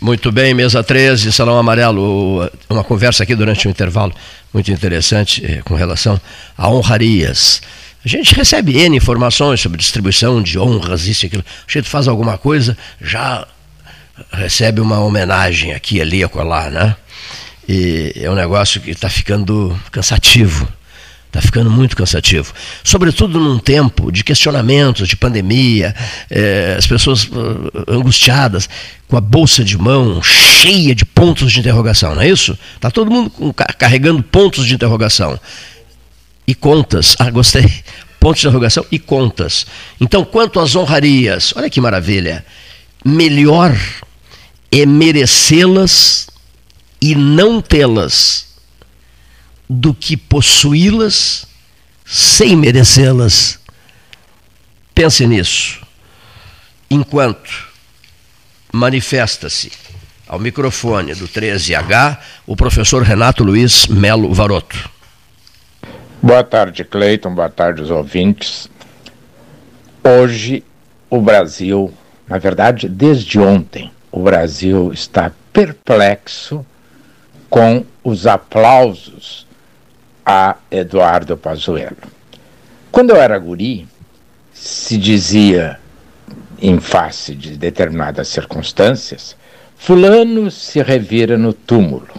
muito 0.00 0.30
bem, 0.30 0.54
mesa 0.54 0.82
13, 0.84 1.32
Salão 1.32 1.58
Amarelo, 1.58 2.48
uma 2.70 2.84
conversa 2.84 3.24
aqui 3.24 3.34
durante 3.34 3.66
o 3.66 3.70
intervalo 3.70 4.14
muito 4.54 4.70
interessante 4.70 5.60
com 5.64 5.74
relação 5.74 6.18
a 6.56 6.70
honrarias. 6.70 7.60
A 8.04 8.08
gente 8.08 8.34
recebe 8.34 8.78
N 8.78 8.96
informações 8.96 9.60
sobre 9.60 9.78
distribuição 9.78 10.42
de 10.42 10.58
honras, 10.58 11.06
isso 11.06 11.24
e 11.24 11.26
aquilo. 11.26 11.44
A 11.68 11.70
gente 11.70 11.88
faz 11.88 12.08
alguma 12.08 12.38
coisa, 12.38 12.76
já 13.00 13.46
recebe 14.32 14.80
uma 14.80 15.00
homenagem 15.00 15.72
aqui, 15.72 16.00
ali, 16.00 16.24
acolá, 16.24 16.70
né? 16.70 16.96
E 17.68 18.12
é 18.16 18.30
um 18.30 18.34
negócio 18.34 18.80
que 18.80 18.90
está 18.90 19.08
ficando 19.08 19.78
cansativo. 19.92 20.66
Está 21.26 21.40
ficando 21.40 21.70
muito 21.70 21.96
cansativo. 21.96 22.52
Sobretudo 22.82 23.38
num 23.38 23.58
tempo 23.58 24.10
de 24.10 24.24
questionamentos, 24.24 25.06
de 25.06 25.14
pandemia, 25.14 25.94
é, 26.28 26.74
as 26.76 26.88
pessoas 26.88 27.24
uh, 27.24 27.70
angustiadas, 27.86 28.68
com 29.06 29.16
a 29.16 29.20
bolsa 29.20 29.62
de 29.62 29.78
mão 29.78 30.20
cheia 30.22 30.92
de 30.92 31.04
pontos 31.04 31.52
de 31.52 31.60
interrogação, 31.60 32.16
não 32.16 32.22
é 32.22 32.28
isso? 32.28 32.58
Está 32.74 32.90
todo 32.90 33.10
mundo 33.10 33.54
carregando 33.78 34.20
pontos 34.24 34.66
de 34.66 34.74
interrogação 34.74 35.38
e 36.50 36.54
contas. 36.54 37.14
Ah, 37.16 37.30
gostei. 37.30 37.72
Pontos 38.18 38.40
de 38.40 38.48
interrogação 38.48 38.84
e 38.90 38.98
contas. 38.98 39.66
Então, 40.00 40.24
quanto 40.24 40.58
às 40.58 40.74
honrarias, 40.74 41.54
olha 41.56 41.70
que 41.70 41.80
maravilha. 41.80 42.44
Melhor 43.04 43.78
é 44.70 44.84
merecê-las 44.84 46.26
e 47.00 47.14
não 47.14 47.62
tê-las 47.62 48.48
do 49.68 49.94
que 49.94 50.16
possuí-las 50.16 51.46
sem 52.04 52.56
merecê-las. 52.56 53.60
Pense 54.92 55.24
nisso. 55.26 55.80
Enquanto 56.90 57.68
manifesta-se 58.72 59.70
ao 60.26 60.40
microfone 60.40 61.14
do 61.14 61.28
13H 61.28 62.18
o 62.44 62.56
professor 62.56 63.04
Renato 63.04 63.44
Luiz 63.44 63.86
Melo 63.86 64.34
Varoto. 64.34 64.99
Boa 66.22 66.44
tarde, 66.44 66.84
Cleiton. 66.84 67.34
Boa 67.34 67.48
tarde, 67.48 67.80
os 67.80 67.90
ouvintes. 67.90 68.68
Hoje, 70.04 70.62
o 71.08 71.18
Brasil, 71.18 71.94
na 72.28 72.36
verdade, 72.36 72.90
desde 72.90 73.40
ontem, 73.40 73.90
o 74.12 74.22
Brasil 74.22 74.92
está 74.92 75.32
perplexo 75.50 76.64
com 77.48 77.86
os 78.04 78.26
aplausos 78.26 79.46
a 80.24 80.56
Eduardo 80.70 81.38
Pazuello. 81.38 81.96
Quando 82.92 83.10
eu 83.10 83.16
era 83.16 83.38
guri, 83.38 83.88
se 84.52 84.98
dizia, 84.98 85.80
em 86.60 86.78
face 86.80 87.34
de 87.34 87.56
determinadas 87.56 88.28
circunstâncias, 88.28 89.34
Fulano 89.74 90.50
se 90.50 90.82
revira 90.82 91.38
no 91.38 91.54
túmulo. 91.54 92.12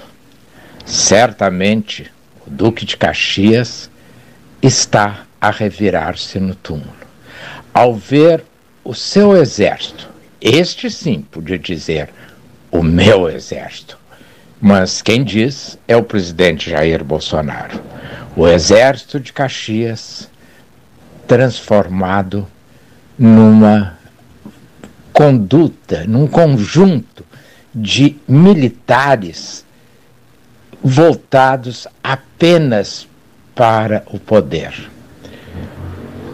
Certamente 0.87 2.11
o 2.47 2.49
Duque 2.49 2.83
de 2.83 2.97
Caxias 2.97 3.90
está 4.61 5.25
a 5.39 5.49
revirar-se 5.49 6.39
no 6.39 6.53
túmulo. 6.53 6.93
Ao 7.73 7.95
ver 7.95 8.43
o 8.83 8.93
seu 8.93 9.35
exército, 9.35 10.09
este 10.39 10.89
sim 10.89 11.21
podia 11.21 11.57
dizer 11.57 12.09
o 12.71 12.83
meu 12.83 13.29
exército, 13.29 13.97
mas 14.59 15.01
quem 15.01 15.23
diz 15.23 15.77
é 15.87 15.95
o 15.95 16.03
presidente 16.03 16.69
Jair 16.69 17.03
Bolsonaro. 17.03 17.81
O 18.35 18.47
exército 18.47 19.19
de 19.19 19.33
Caxias 19.33 20.29
transformado 21.27 22.47
numa 23.17 23.97
conduta, 25.13 26.05
num 26.07 26.27
conjunto 26.27 27.25
de 27.73 28.17
militares 28.27 29.65
voltados 30.83 31.87
apenas 32.03 33.07
para 33.55 34.03
o 34.11 34.19
poder. 34.19 34.73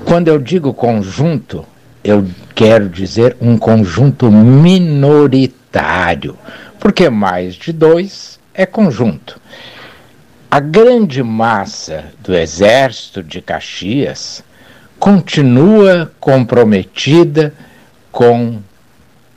Quando 0.06 0.30
eu 0.30 0.39
digo 0.39 0.73
conjunto, 0.73 1.65
eu 2.03 2.26
quero 2.56 2.88
dizer 2.88 3.35
um 3.41 3.57
conjunto 3.57 4.31
minoritário, 4.31 6.38
porque 6.80 7.10
mais 7.10 7.56
de 7.56 7.73
dois 7.73 8.39
é 8.53 8.65
conjunto. 8.65 9.39
A 10.49 10.61
grande 10.61 11.22
massa 11.22 12.06
do 12.22 12.34
exército 12.34 13.22
de 13.22 13.41
Caxias 13.41 14.44
continua 14.98 16.11
comprometida 16.19 17.53
com 18.11 18.60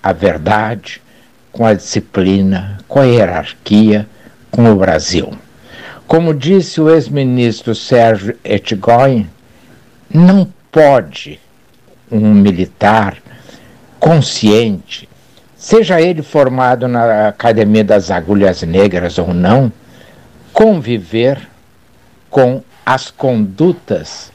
a 0.02 0.12
verdade, 0.12 1.02
com 1.51 1.66
a 1.66 1.74
disciplina, 1.74 2.78
com 2.86 3.01
a 3.01 3.05
hierarquia, 3.05 4.07
com 4.51 4.73
o 4.73 4.77
Brasil. 4.77 5.32
Como 6.11 6.35
disse 6.35 6.81
o 6.81 6.91
ex-ministro 6.91 7.73
Sérgio 7.73 8.37
Etgoin, 8.43 9.31
não 10.12 10.53
pode 10.73 11.39
um 12.11 12.35
militar 12.35 13.19
consciente, 14.01 15.09
seja 15.55 16.03
ele 16.03 16.20
formado 16.20 16.89
na 16.89 17.28
Academia 17.28 17.85
das 17.85 18.11
Agulhas 18.11 18.61
Negras 18.62 19.19
ou 19.19 19.32
não, 19.32 19.73
conviver 20.53 21.49
com 22.28 22.61
as 22.85 23.09
condutas 23.09 24.32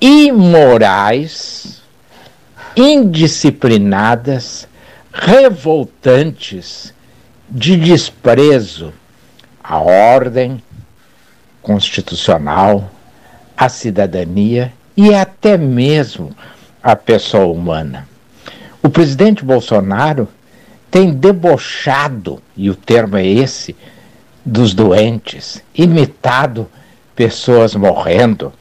imorais, 0.00 1.82
indisciplinadas, 2.76 4.66
revoltantes 5.12 6.92
de 7.48 7.76
desprezo 7.76 8.92
à 9.62 9.78
ordem 9.78 10.60
constitucional, 11.66 12.88
à 13.56 13.68
cidadania 13.68 14.72
e 14.96 15.12
até 15.12 15.58
mesmo 15.58 16.30
à 16.80 16.94
pessoa 16.94 17.46
humana. 17.46 18.06
O 18.80 18.88
presidente 18.88 19.44
Bolsonaro 19.44 20.28
tem 20.88 21.12
debochado, 21.12 22.40
e 22.56 22.70
o 22.70 22.74
termo 22.76 23.16
é 23.16 23.26
esse, 23.26 23.74
dos 24.44 24.72
doentes, 24.74 25.60
imitado 25.74 26.68
pessoas 27.16 27.74
morrendo, 27.74 28.52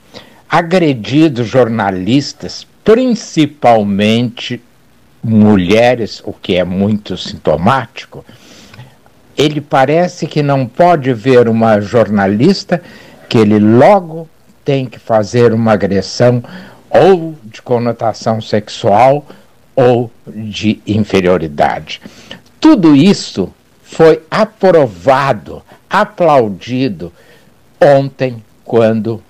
agredido 0.50 1.44
jornalistas, 1.44 2.66
principalmente 2.84 4.60
mulheres, 5.24 6.24
o 6.26 6.34
que 6.34 6.56
é 6.56 6.64
muito 6.64 7.16
sintomático, 7.16 8.26
ele 9.38 9.60
parece 9.60 10.28
que 10.28 10.42
não 10.42 10.66
pode 10.66 11.14
ver 11.14 11.48
uma 11.48 11.80
jornalista 11.82 12.82
que 13.28 13.38
ele 13.38 13.60
logo 13.60 14.30
tem 14.64 14.86
que 14.86 15.00
fazer 15.00 15.54
uma 15.54 15.74
agressão 15.74 16.44
ou 16.90 17.36
de 17.44 17.62
conotação 17.62 18.42
sexual 18.42 19.26
ou 19.76 20.10
de 20.28 20.82
inferioridade. 20.88 22.02
Tudo 22.60 22.96
isso 22.96 23.54
foi 23.84 24.24
aprovado, 24.32 25.62
aplaudido 25.90 27.12
ontem, 27.80 28.44
quando 28.64 29.22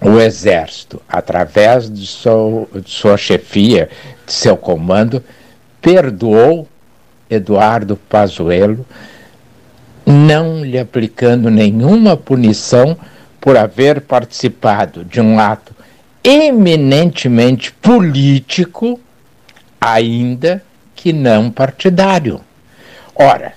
o 0.00 0.18
Exército, 0.20 1.00
através 1.08 1.90
de, 1.90 2.06
seu, 2.06 2.68
de 2.74 2.90
sua 2.90 3.16
chefia, 3.16 3.88
de 4.26 4.32
seu 4.32 4.56
comando, 4.56 5.24
perdoou 5.80 6.68
Eduardo 7.30 7.96
Pazuello, 7.96 8.86
não 10.06 10.64
lhe 10.64 10.78
aplicando 10.78 11.50
nenhuma 11.50 12.16
punição 12.16 12.96
por 13.40 13.56
haver 13.56 14.00
participado 14.00 15.04
de 15.04 15.20
um 15.20 15.38
ato 15.38 15.74
eminentemente 16.24 17.72
político, 17.72 18.98
ainda 19.80 20.62
que 20.94 21.12
não 21.12 21.50
partidário. 21.50 22.40
Ora, 23.14 23.54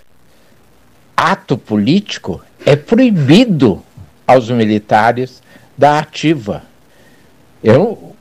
ato 1.15 1.57
político 1.57 2.41
é 2.65 2.76
proibido 2.76 3.81
aos 4.27 4.49
militares 4.49 5.41
da 5.77 5.99
ativa. 5.99 6.64
Eu 7.64 8.15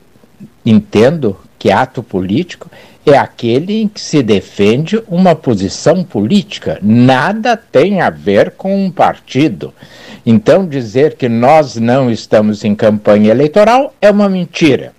entendo 0.65 1.37
que 1.57 1.71
ato 1.71 2.01
político 2.01 2.69
é 3.05 3.17
aquele 3.17 3.81
em 3.81 3.87
que 3.87 3.99
se 3.99 4.21
defende 4.21 5.01
uma 5.07 5.35
posição 5.35 6.03
política. 6.03 6.77
Nada 6.81 7.57
tem 7.57 8.01
a 8.01 8.09
ver 8.09 8.51
com 8.51 8.85
um 8.85 8.91
partido. 8.91 9.73
Então, 10.25 10.67
dizer 10.67 11.15
que 11.15 11.27
nós 11.27 11.75
não 11.75 12.11
estamos 12.11 12.63
em 12.63 12.75
campanha 12.75 13.31
eleitoral 13.31 13.93
é 13.99 14.11
uma 14.11 14.29
mentira. 14.29 14.93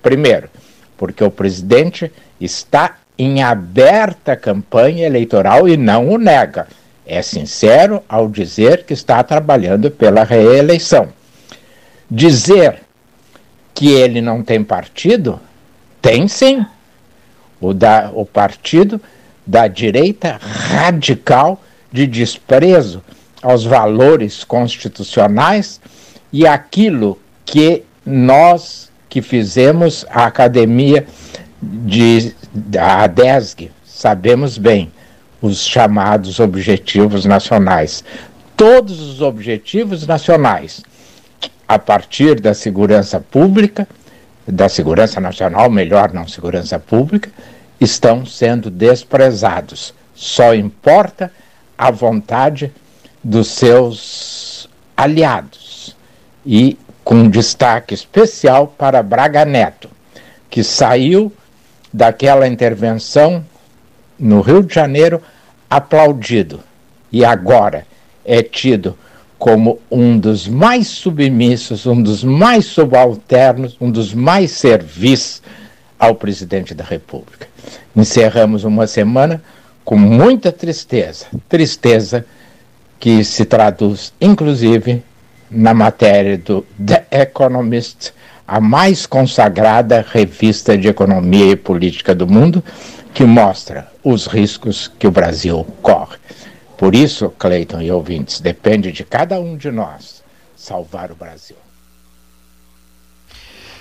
Primeiro, 0.00 0.48
porque 0.96 1.24
o 1.24 1.30
presidente 1.30 2.10
está 2.40 2.96
em 3.18 3.42
aberta 3.42 4.36
campanha 4.36 5.06
eleitoral 5.06 5.68
e 5.68 5.76
não 5.76 6.08
o 6.08 6.18
nega. 6.18 6.68
É 7.04 7.20
sincero 7.20 8.02
ao 8.08 8.28
dizer 8.28 8.84
que 8.84 8.94
está 8.94 9.22
trabalhando 9.22 9.90
pela 9.90 10.22
reeleição. 10.22 11.08
Dizer 12.08 12.80
que 13.74 13.90
ele 13.90 14.20
não 14.20 14.42
tem 14.42 14.62
partido? 14.62 15.40
Tem 16.00 16.28
sim. 16.28 16.64
O, 17.60 17.74
da, 17.74 18.10
o 18.14 18.24
partido 18.24 19.00
da 19.46 19.68
direita 19.68 20.38
radical 20.40 21.62
de 21.92 22.06
desprezo 22.06 23.02
aos 23.42 23.64
valores 23.64 24.44
constitucionais 24.44 25.80
e 26.32 26.46
aquilo 26.46 27.18
que 27.44 27.82
nós 28.04 28.90
que 29.08 29.20
fizemos 29.20 30.06
a 30.08 30.26
academia 30.26 31.06
de 31.60 32.32
a 32.78 33.02
ADESG 33.02 33.70
sabemos 33.84 34.56
bem 34.56 34.90
os 35.42 35.66
chamados 35.66 36.38
objetivos 36.38 37.24
nacionais. 37.24 38.04
Todos 38.56 39.00
os 39.00 39.20
objetivos 39.20 40.06
nacionais 40.06 40.82
a 41.66 41.78
partir 41.78 42.40
da 42.40 42.52
segurança 42.54 43.20
pública, 43.20 43.88
da 44.50 44.68
segurança 44.68 45.20
nacional, 45.20 45.70
melhor, 45.70 46.12
não 46.12 46.26
segurança 46.26 46.78
pública, 46.78 47.30
estão 47.80 48.26
sendo 48.26 48.70
desprezados. 48.70 49.94
Só 50.14 50.54
importa 50.54 51.32
a 51.76 51.90
vontade 51.90 52.72
dos 53.22 53.48
seus 53.48 54.68
aliados. 54.96 55.96
E 56.44 56.78
com 57.04 57.28
destaque 57.28 57.94
especial 57.94 58.68
para 58.68 59.02
Braga 59.02 59.44
Neto, 59.44 59.90
que 60.48 60.62
saiu 60.62 61.32
daquela 61.92 62.46
intervenção 62.46 63.44
no 64.18 64.40
Rio 64.40 64.62
de 64.62 64.74
Janeiro 64.74 65.22
aplaudido 65.68 66.60
e 67.10 67.24
agora 67.24 67.86
é 68.24 68.42
tido 68.42 68.96
como 69.40 69.80
um 69.90 70.18
dos 70.18 70.46
mais 70.46 70.86
submissos, 70.86 71.86
um 71.86 72.02
dos 72.02 72.22
mais 72.22 72.66
subalternos, 72.66 73.74
um 73.80 73.90
dos 73.90 74.12
mais 74.12 74.50
servis 74.50 75.42
ao 75.98 76.14
presidente 76.14 76.74
da 76.74 76.84
República. 76.84 77.48
Encerramos 77.96 78.64
uma 78.64 78.86
semana 78.86 79.42
com 79.82 79.96
muita 79.96 80.52
tristeza, 80.52 81.24
tristeza 81.48 82.26
que 82.98 83.24
se 83.24 83.46
traduz 83.46 84.12
inclusive 84.20 85.02
na 85.50 85.72
matéria 85.72 86.36
do 86.36 86.66
The 86.86 87.06
Economist, 87.10 88.12
a 88.46 88.60
mais 88.60 89.06
consagrada 89.06 90.04
revista 90.06 90.76
de 90.76 90.88
economia 90.88 91.52
e 91.52 91.56
política 91.56 92.14
do 92.14 92.26
mundo, 92.26 92.62
que 93.14 93.24
mostra 93.24 93.90
os 94.04 94.26
riscos 94.26 94.86
que 94.98 95.06
o 95.06 95.10
Brasil 95.10 95.66
corre. 95.80 96.18
Por 96.80 96.94
isso, 96.94 97.28
Cleiton 97.28 97.82
e 97.82 97.92
ouvintes, 97.92 98.40
depende 98.40 98.90
de 98.90 99.04
cada 99.04 99.38
um 99.38 99.54
de 99.54 99.70
nós 99.70 100.24
salvar 100.56 101.12
o 101.12 101.14
Brasil. 101.14 101.58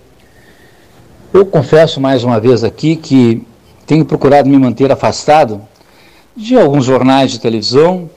Eu 1.36 1.46
confesso 1.46 2.00
mais 2.00 2.24
uma 2.24 2.40
vez 2.40 2.64
aqui 2.64 2.96
que 2.96 3.46
tenho 3.86 4.06
procurado 4.06 4.48
me 4.48 4.58
manter 4.58 4.90
afastado 4.90 5.62
de 6.34 6.58
alguns 6.58 6.86
jornais 6.86 7.30
de 7.30 7.42
televisão 7.42 8.10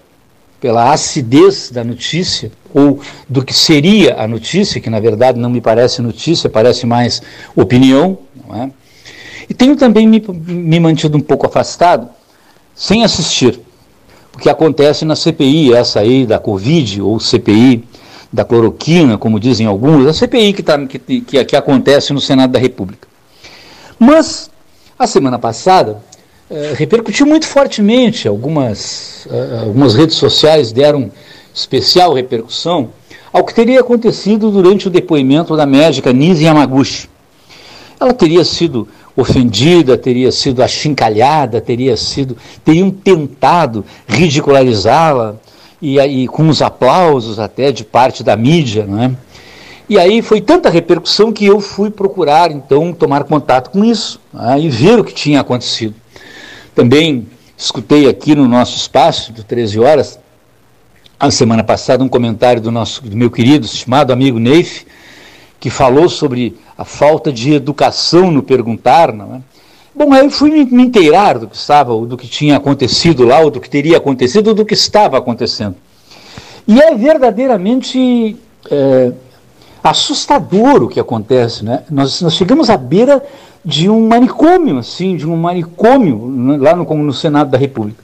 pela 0.60 0.92
acidez 0.92 1.68
da 1.68 1.82
notícia 1.82 2.52
ou 2.72 3.00
do 3.28 3.44
que 3.44 3.52
seria 3.52 4.22
a 4.22 4.28
notícia, 4.28 4.80
que 4.80 4.88
na 4.88 5.00
verdade 5.00 5.36
não 5.36 5.50
me 5.50 5.60
parece 5.60 6.00
notícia, 6.00 6.48
parece 6.48 6.86
mais 6.86 7.20
opinião, 7.56 8.18
não 8.46 8.54
é? 8.54 8.70
E 9.50 9.52
tenho 9.52 9.74
também 9.74 10.06
me, 10.06 10.22
me 10.46 10.78
mantido 10.78 11.18
um 11.18 11.20
pouco 11.20 11.44
afastado, 11.44 12.08
sem 12.72 13.02
assistir, 13.02 13.58
o 14.32 14.38
que 14.38 14.48
acontece 14.48 15.04
na 15.04 15.16
CPI, 15.16 15.74
essa 15.74 15.98
aí 15.98 16.24
da 16.24 16.38
Covid, 16.38 17.02
ou 17.02 17.18
CPI 17.18 17.82
da 18.32 18.44
cloroquina, 18.44 19.16
como 19.16 19.40
dizem 19.40 19.66
alguns, 19.66 20.06
a 20.06 20.12
CPI 20.12 20.52
que, 20.52 20.62
tá, 20.62 20.78
que, 20.86 20.98
que, 20.98 21.44
que 21.44 21.56
acontece 21.56 22.12
no 22.12 22.20
Senado 22.20 22.52
da 22.52 22.58
República. 22.58 23.08
Mas, 23.98 24.50
a 24.98 25.06
semana 25.06 25.38
passada, 25.38 26.02
eh, 26.50 26.74
repercutiu 26.76 27.26
muito 27.26 27.46
fortemente, 27.46 28.28
algumas, 28.28 29.26
eh, 29.30 29.60
algumas 29.64 29.94
redes 29.94 30.16
sociais 30.16 30.72
deram 30.72 31.10
especial 31.54 32.14
repercussão 32.14 32.90
ao 33.32 33.44
que 33.44 33.54
teria 33.54 33.80
acontecido 33.80 34.50
durante 34.50 34.88
o 34.88 34.90
depoimento 34.90 35.56
da 35.56 35.66
médica 35.66 36.12
Nise 36.12 36.44
Yamaguchi. 36.44 37.08
Ela 38.00 38.14
teria 38.14 38.44
sido 38.44 38.86
ofendida, 39.16 39.98
teria 39.98 40.30
sido 40.30 40.62
achincalhada, 40.62 41.60
teria 41.60 41.96
sido, 41.96 42.36
teriam 42.64 42.90
tentado 42.90 43.84
ridicularizá-la 44.06 45.36
e, 45.80 45.98
e 45.98 46.28
com 46.28 46.48
os 46.48 46.60
aplausos 46.60 47.38
até 47.38 47.72
de 47.72 47.84
parte 47.84 48.22
da 48.22 48.36
mídia, 48.36 48.86
não 48.86 49.02
é? 49.02 49.10
E 49.88 49.98
aí 49.98 50.20
foi 50.20 50.40
tanta 50.40 50.68
repercussão 50.68 51.32
que 51.32 51.46
eu 51.46 51.60
fui 51.60 51.90
procurar, 51.90 52.50
então, 52.50 52.92
tomar 52.92 53.24
contato 53.24 53.70
com 53.70 53.82
isso 53.82 54.20
né, 54.32 54.60
e 54.60 54.68
ver 54.68 54.98
o 54.98 55.04
que 55.04 55.14
tinha 55.14 55.40
acontecido. 55.40 55.94
Também 56.74 57.26
escutei 57.56 58.06
aqui 58.06 58.34
no 58.34 58.46
nosso 58.46 58.76
espaço, 58.76 59.32
do 59.32 59.42
13 59.42 59.80
horas, 59.80 60.18
a 61.18 61.30
semana 61.30 61.64
passada, 61.64 62.04
um 62.04 62.08
comentário 62.08 62.60
do, 62.60 62.70
nosso, 62.70 63.02
do 63.02 63.16
meu 63.16 63.30
querido, 63.30 63.64
estimado 63.64 64.12
amigo 64.12 64.38
Neif, 64.38 64.86
que 65.58 65.70
falou 65.70 66.08
sobre 66.08 66.56
a 66.76 66.84
falta 66.84 67.32
de 67.32 67.54
educação 67.54 68.30
no 68.30 68.42
perguntar. 68.42 69.12
Não 69.12 69.36
é? 69.36 69.40
Bom, 69.98 70.12
aí 70.12 70.24
eu 70.24 70.30
fui 70.30 70.64
me, 70.64 70.84
inteirar 70.84 71.40
do 71.40 71.48
que 71.48 71.56
estava, 71.56 71.92
do 72.06 72.16
que 72.16 72.28
tinha 72.28 72.56
acontecido 72.56 73.24
lá, 73.24 73.40
ou 73.40 73.50
do 73.50 73.60
que 73.60 73.68
teria 73.68 73.96
acontecido, 73.96 74.48
ou 74.48 74.54
do 74.54 74.64
que 74.64 74.74
estava 74.74 75.18
acontecendo. 75.18 75.74
E 76.68 76.80
é 76.80 76.94
verdadeiramente. 76.94 78.36
É, 78.70 79.12
assustador 79.82 80.84
o 80.84 80.88
que 80.88 81.00
acontece, 81.00 81.64
né? 81.64 81.82
Nós, 81.90 82.20
nós 82.20 82.34
chegamos 82.34 82.70
à 82.70 82.76
beira 82.76 83.24
de 83.64 83.90
um 83.90 84.06
manicômio, 84.06 84.78
assim, 84.78 85.16
de 85.16 85.26
um 85.26 85.36
manicômio 85.36 86.28
né, 86.28 86.58
lá 86.58 86.76
no, 86.76 86.84
no 86.84 87.12
Senado 87.12 87.50
da 87.50 87.58
República. 87.58 88.02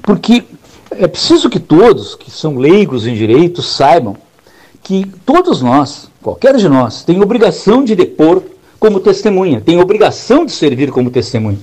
Porque 0.00 0.44
é 0.92 1.08
preciso 1.08 1.50
que 1.50 1.58
todos 1.58 2.14
que 2.14 2.30
são 2.30 2.56
leigos 2.56 3.04
em 3.04 3.14
direito 3.14 3.62
saibam 3.62 4.16
que 4.80 5.10
todos 5.24 5.60
nós, 5.60 6.08
qualquer 6.22 6.56
de 6.56 6.68
nós, 6.68 7.02
tem 7.02 7.20
obrigação 7.20 7.82
de 7.82 7.96
depor 7.96 8.42
como 8.82 8.98
testemunha, 8.98 9.60
tem 9.60 9.78
obrigação 9.78 10.44
de 10.44 10.50
servir 10.50 10.90
como 10.90 11.08
testemunha. 11.08 11.60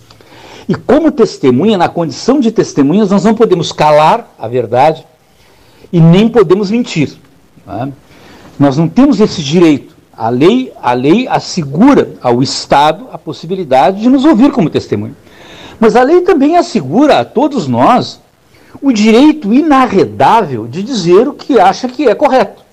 E 0.69 0.73
como 0.73 1.11
testemunha, 1.11 1.77
na 1.77 1.89
condição 1.89 2.39
de 2.39 2.49
testemunhas, 2.49 3.09
nós 3.09 3.25
não 3.25 3.35
podemos 3.35 3.73
calar 3.73 4.33
a 4.39 4.47
verdade 4.47 5.05
e 5.91 5.99
nem 5.99 6.29
podemos 6.29 6.71
mentir. 6.71 7.17
Não 7.67 7.83
é? 7.83 7.89
Nós 8.57 8.77
não 8.77 8.87
temos 8.87 9.19
esse 9.19 9.43
direito. 9.43 9.97
A 10.15 10.29
lei, 10.29 10.71
a 10.81 10.93
lei 10.93 11.27
assegura 11.27 12.13
ao 12.21 12.41
Estado 12.41 13.09
a 13.11 13.17
possibilidade 13.17 13.99
de 13.99 14.07
nos 14.07 14.23
ouvir 14.23 14.53
como 14.53 14.69
testemunha. 14.69 15.15
Mas 15.77 15.97
a 15.97 16.03
lei 16.03 16.21
também 16.21 16.55
assegura 16.55 17.19
a 17.19 17.25
todos 17.25 17.67
nós 17.67 18.21
o 18.81 18.93
direito 18.93 19.53
inarredável 19.53 20.65
de 20.65 20.81
dizer 20.81 21.27
o 21.27 21.33
que 21.33 21.59
acha 21.59 21.89
que 21.89 22.07
é 22.07 22.15
correto. 22.15 22.63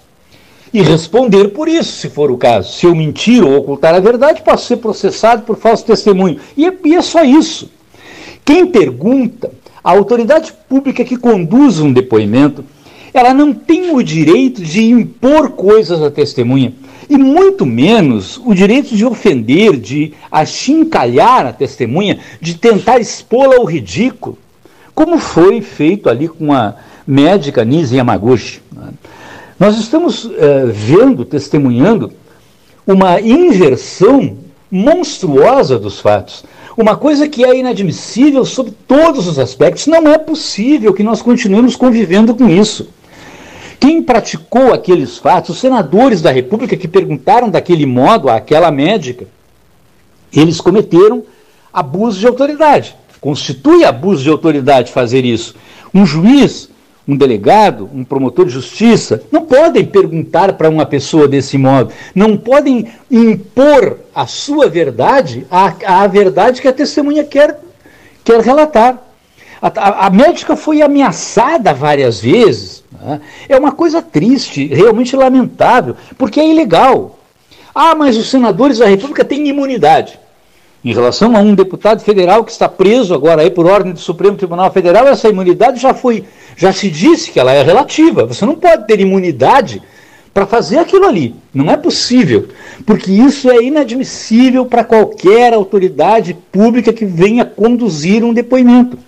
E 0.72 0.82
responder 0.82 1.48
por 1.48 1.68
isso, 1.68 1.92
se 1.92 2.10
for 2.10 2.30
o 2.30 2.36
caso. 2.36 2.72
Se 2.72 2.86
eu 2.86 2.94
mentir 2.94 3.42
ou 3.42 3.56
ocultar 3.56 3.94
a 3.94 4.00
verdade, 4.00 4.42
posso 4.42 4.66
ser 4.66 4.76
processado 4.76 5.42
por 5.42 5.56
falso 5.56 5.84
testemunho. 5.84 6.38
E 6.56 6.66
é, 6.66 6.72
e 6.84 6.94
é 6.94 7.02
só 7.02 7.24
isso. 7.24 7.70
Quem 8.44 8.66
pergunta, 8.66 9.50
a 9.82 9.90
autoridade 9.90 10.52
pública 10.68 11.04
que 11.04 11.16
conduz 11.16 11.80
um 11.80 11.92
depoimento, 11.92 12.64
ela 13.12 13.32
não 13.32 13.52
tem 13.52 13.94
o 13.94 14.02
direito 14.02 14.62
de 14.62 14.84
impor 14.84 15.50
coisas 15.50 16.02
à 16.02 16.10
testemunha, 16.10 16.74
e 17.08 17.16
muito 17.16 17.64
menos 17.64 18.40
o 18.44 18.52
direito 18.52 18.94
de 18.94 19.04
ofender, 19.04 19.76
de 19.76 20.12
achincalhar 20.30 21.46
a 21.46 21.52
testemunha, 21.52 22.18
de 22.40 22.54
tentar 22.54 22.98
expô-la 22.98 23.56
ao 23.56 23.64
ridículo, 23.64 24.36
como 24.94 25.18
foi 25.18 25.60
feito 25.60 26.08
ali 26.08 26.28
com 26.28 26.52
a 26.52 26.74
médica 27.06 27.64
Nise 27.64 27.96
Yamaguchi. 27.96 28.60
Nós 29.58 29.78
estamos 29.78 30.30
é, 30.36 30.66
vendo, 30.66 31.24
testemunhando, 31.24 32.12
uma 32.86 33.20
inversão 33.20 34.36
monstruosa 34.70 35.78
dos 35.78 35.98
fatos. 35.98 36.44
Uma 36.76 36.94
coisa 36.94 37.26
que 37.26 37.44
é 37.44 37.56
inadmissível 37.56 38.44
sob 38.44 38.70
todos 38.86 39.26
os 39.26 39.38
aspectos. 39.38 39.86
Não 39.86 40.08
é 40.08 40.18
possível 40.18 40.92
que 40.92 41.02
nós 41.02 41.22
continuemos 41.22 41.74
convivendo 41.74 42.34
com 42.34 42.48
isso. 42.48 42.88
Quem 43.80 44.02
praticou 44.02 44.74
aqueles 44.74 45.16
fatos, 45.16 45.50
os 45.50 45.60
senadores 45.60 46.20
da 46.20 46.30
República 46.30 46.76
que 46.76 46.88
perguntaram 46.88 47.48
daquele 47.48 47.86
modo 47.86 48.28
àquela 48.28 48.70
médica, 48.70 49.26
eles 50.32 50.60
cometeram 50.60 51.24
abuso 51.72 52.20
de 52.20 52.26
autoridade. 52.26 52.94
Constitui 53.20 53.84
abuso 53.84 54.22
de 54.22 54.30
autoridade 54.30 54.92
fazer 54.92 55.24
isso. 55.24 55.54
Um 55.94 56.04
juiz, 56.04 56.68
um 57.06 57.16
delegado, 57.16 57.88
um 57.94 58.04
promotor 58.04 58.46
de 58.46 58.52
justiça 58.52 59.22
não 59.30 59.42
podem 59.42 59.84
perguntar 59.84 60.52
para 60.54 60.68
uma 60.68 60.84
pessoa 60.84 61.28
desse 61.28 61.56
modo, 61.56 61.92
não 62.14 62.36
podem 62.36 62.86
impor 63.10 63.98
a 64.14 64.26
sua 64.26 64.68
verdade 64.68 65.46
à, 65.50 66.02
à 66.02 66.06
verdade 66.06 66.60
que 66.60 66.68
a 66.68 66.72
testemunha 66.72 67.24
quer, 67.24 67.60
quer 68.24 68.40
relatar. 68.40 69.02
A, 69.62 69.68
a, 69.68 70.06
a 70.06 70.10
médica 70.10 70.56
foi 70.56 70.82
ameaçada 70.82 71.72
várias 71.72 72.20
vezes 72.20 72.84
né? 73.00 73.20
É 73.48 73.56
uma 73.56 73.72
coisa 73.72 74.02
triste, 74.02 74.66
realmente 74.66 75.16
lamentável, 75.16 75.96
porque 76.16 76.40
é 76.40 76.48
ilegal. 76.48 77.18
Ah, 77.74 77.94
mas 77.94 78.16
os 78.16 78.30
senadores 78.30 78.78
da 78.78 78.86
República 78.86 79.24
têm 79.24 79.48
imunidade. 79.48 80.18
Em 80.84 80.92
relação 80.92 81.36
a 81.36 81.40
um 81.40 81.54
deputado 81.54 82.00
federal 82.00 82.44
que 82.44 82.52
está 82.52 82.68
preso 82.68 83.12
agora 83.12 83.42
aí 83.42 83.50
por 83.50 83.66
ordem 83.66 83.92
do 83.92 83.98
Supremo 83.98 84.36
Tribunal 84.36 84.70
Federal, 84.70 85.06
essa 85.06 85.28
imunidade 85.28 85.80
já 85.80 85.92
foi 85.92 86.24
Já 86.56 86.72
se 86.72 86.90
disse 86.90 87.30
que 87.30 87.38
ela 87.38 87.52
é 87.52 87.62
relativa. 87.62 88.24
Você 88.24 88.46
não 88.46 88.56
pode 88.56 88.86
ter 88.86 88.98
imunidade 88.98 89.82
para 90.32 90.46
fazer 90.46 90.78
aquilo 90.78 91.06
ali. 91.06 91.34
Não 91.52 91.70
é 91.70 91.76
possível, 91.76 92.48
porque 92.84 93.10
isso 93.10 93.50
é 93.50 93.62
inadmissível 93.62 94.66
para 94.66 94.84
qualquer 94.84 95.54
autoridade 95.54 96.36
pública 96.52 96.92
que 96.92 97.06
venha 97.06 97.44
conduzir 97.44 98.22
um 98.22 98.34
depoimento. 98.34 98.98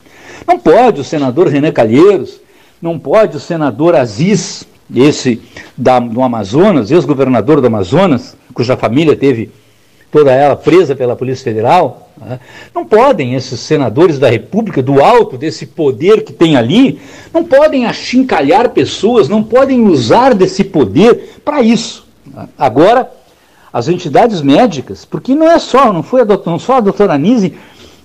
Não 0.46 0.58
pode 0.58 1.00
o 1.00 1.04
senador 1.04 1.48
René 1.48 1.70
Calheiros, 1.70 2.40
não 2.80 2.98
pode 2.98 3.36
o 3.36 3.40
senador 3.40 3.94
Aziz, 3.94 4.66
esse 4.94 5.42
da, 5.76 5.98
do 5.98 6.22
Amazonas, 6.22 6.90
ex-governador 6.90 7.60
do 7.60 7.66
Amazonas, 7.66 8.34
cuja 8.54 8.76
família 8.76 9.14
teve 9.14 9.50
toda 10.10 10.32
ela 10.32 10.56
presa 10.56 10.96
pela 10.96 11.16
Polícia 11.16 11.44
Federal, 11.44 12.10
né? 12.16 12.40
não 12.74 12.84
podem 12.84 13.34
esses 13.34 13.60
senadores 13.60 14.18
da 14.18 14.28
República, 14.28 14.82
do 14.82 15.02
alto 15.02 15.36
desse 15.36 15.66
poder 15.66 16.24
que 16.24 16.32
tem 16.32 16.56
ali, 16.56 17.00
não 17.32 17.44
podem 17.44 17.86
achincalhar 17.86 18.70
pessoas, 18.70 19.28
não 19.28 19.42
podem 19.42 19.86
usar 19.86 20.34
desse 20.34 20.64
poder 20.64 21.40
para 21.44 21.60
isso. 21.60 22.06
Né? 22.26 22.48
Agora, 22.58 23.10
as 23.72 23.88
entidades 23.88 24.40
médicas, 24.40 25.04
porque 25.04 25.34
não 25.34 25.50
é 25.50 25.58
só, 25.58 25.92
não 25.92 26.02
foi 26.02 26.22
a 26.22 26.24
doutora, 26.24 26.50
não 26.52 26.58
só 26.58 26.76
a 26.76 26.80
doutora 26.80 27.12
Anise, 27.12 27.54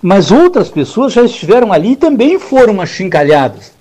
mas 0.02 0.30
outras 0.30 0.68
pessoas 0.68 1.14
já 1.14 1.22
estiveram 1.22 1.72
ali 1.72 1.92
e 1.92 1.96
também 1.96 2.38
foram 2.38 2.80
achincalhadas. 2.80 3.72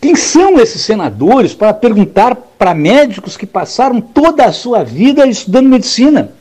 Quem 0.00 0.16
são 0.16 0.58
esses 0.58 0.82
senadores 0.82 1.54
para 1.54 1.72
perguntar 1.72 2.34
para 2.58 2.74
médicos 2.74 3.36
que 3.36 3.46
passaram 3.46 4.00
toda 4.00 4.44
a 4.44 4.52
sua 4.52 4.82
vida 4.82 5.24
estudando 5.26 5.68
medicina? 5.68 6.32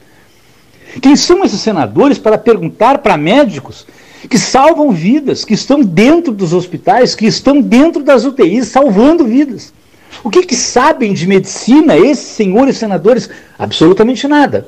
Quem 1.02 1.16
são 1.16 1.44
esses 1.44 1.62
senadores 1.62 2.18
para 2.18 2.38
perguntar 2.38 3.00
para 3.00 3.18
médicos 3.18 3.86
que 4.30 4.38
salvam 4.38 4.92
vidas, 4.92 5.44
que 5.44 5.54
estão 5.54 5.82
dentro 5.82 6.32
dos 6.32 6.54
hospitais, 6.54 7.16
que 7.16 7.26
estão 7.26 7.62
dentro 7.62 8.04
das 8.04 8.26
UTIs 8.26 8.68
salvando 8.68 9.26
vidas? 9.26 9.74
O 10.24 10.30
que, 10.30 10.44
que 10.44 10.56
sabem 10.56 11.14
de 11.14 11.28
medicina 11.28 11.98
esses 11.98 12.28
senhores 12.28 12.78
senadores? 12.78 13.30
Absolutamente 13.58 14.28
nada. 14.28 14.68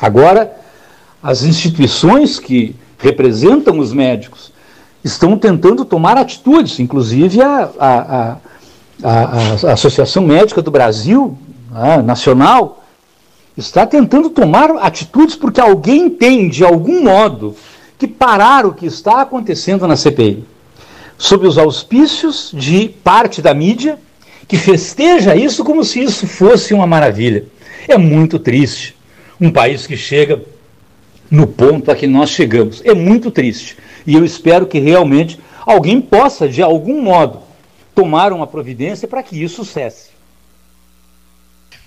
Agora, 0.00 0.52
as 1.22 1.42
instituições 1.42 2.38
que 2.38 2.76
representam 2.98 3.78
os 3.78 3.92
médicos 3.92 4.52
estão 5.02 5.38
tentando 5.38 5.84
tomar 5.84 6.16
atitudes, 6.16 6.78
inclusive 6.78 7.40
a, 7.40 7.70
a, 7.78 8.36
a, 9.02 9.18
a 9.68 9.72
Associação 9.72 10.26
Médica 10.26 10.60
do 10.60 10.70
Brasil, 10.70 11.38
né, 11.70 12.02
nacional, 12.02 12.84
está 13.56 13.86
tentando 13.86 14.30
tomar 14.30 14.70
atitudes 14.78 15.34
porque 15.34 15.60
alguém 15.60 16.10
tem, 16.10 16.48
de 16.48 16.64
algum 16.64 17.02
modo, 17.02 17.56
que 17.98 18.06
parar 18.06 18.66
o 18.66 18.74
que 18.74 18.86
está 18.86 19.22
acontecendo 19.22 19.86
na 19.86 19.96
CPI. 19.96 20.44
Sob 21.16 21.46
os 21.46 21.56
auspícios 21.56 22.50
de 22.52 22.88
parte 22.88 23.40
da 23.40 23.54
mídia, 23.54 23.98
que 24.46 24.58
festeja 24.58 25.34
isso 25.34 25.64
como 25.64 25.82
se 25.82 26.02
isso 26.02 26.26
fosse 26.26 26.74
uma 26.74 26.86
maravilha. 26.86 27.46
É 27.88 27.96
muito 27.96 28.38
triste. 28.38 28.94
Um 29.40 29.50
país 29.50 29.86
que 29.86 29.96
chega 29.96 30.42
no 31.30 31.46
ponto 31.46 31.90
a 31.90 31.96
que 31.96 32.06
nós 32.06 32.30
chegamos. 32.30 32.82
É 32.84 32.94
muito 32.94 33.30
triste. 33.30 33.76
E 34.06 34.14
eu 34.14 34.24
espero 34.24 34.66
que 34.66 34.78
realmente 34.78 35.38
alguém 35.64 36.00
possa, 36.00 36.48
de 36.48 36.62
algum 36.62 37.00
modo, 37.00 37.40
tomar 37.94 38.32
uma 38.32 38.46
providência 38.46 39.08
para 39.08 39.22
que 39.22 39.42
isso 39.42 39.64
cesse. 39.64 40.15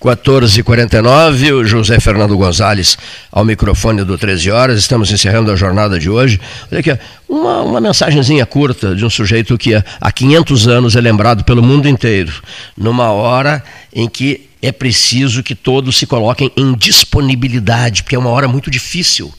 14h49, 0.02 1.54
o 1.54 1.66
José 1.66 2.00
Fernando 2.00 2.38
Gonzalez 2.38 2.98
ao 3.30 3.44
microfone 3.44 4.06
do 4.06 4.18
13 4.18 4.50
Horas. 4.50 4.80
Estamos 4.80 5.12
encerrando 5.12 5.52
a 5.52 5.58
jornada 5.58 6.00
de 6.00 6.10
hoje. 6.10 6.40
Olha 6.72 6.80
aqui, 6.80 6.98
uma, 7.28 7.62
uma 7.62 7.82
mensagenzinha 7.82 8.46
curta 8.46 8.96
de 8.96 9.06
um 9.06 9.10
sujeito 9.10 9.58
que 9.58 9.74
há 9.76 10.12
500 10.12 10.68
anos 10.70 10.96
é 10.96 11.02
lembrado 11.02 11.44
pelo 11.44 11.62
mundo 11.62 11.90
inteiro, 11.90 12.32
numa 12.78 13.12
hora 13.12 13.62
em 13.94 14.08
que 14.08 14.50
é 14.62 14.72
preciso 14.72 15.44
que 15.44 15.54
todos 15.54 15.98
se 15.98 16.08
coloquem 16.08 16.50
em 16.56 16.74
disponibilidade, 16.76 18.04
porque 18.04 18.16
é 18.16 18.20
uma 18.20 18.30
hora 18.30 18.48
muito 18.48 18.72
difícil, 18.72 19.34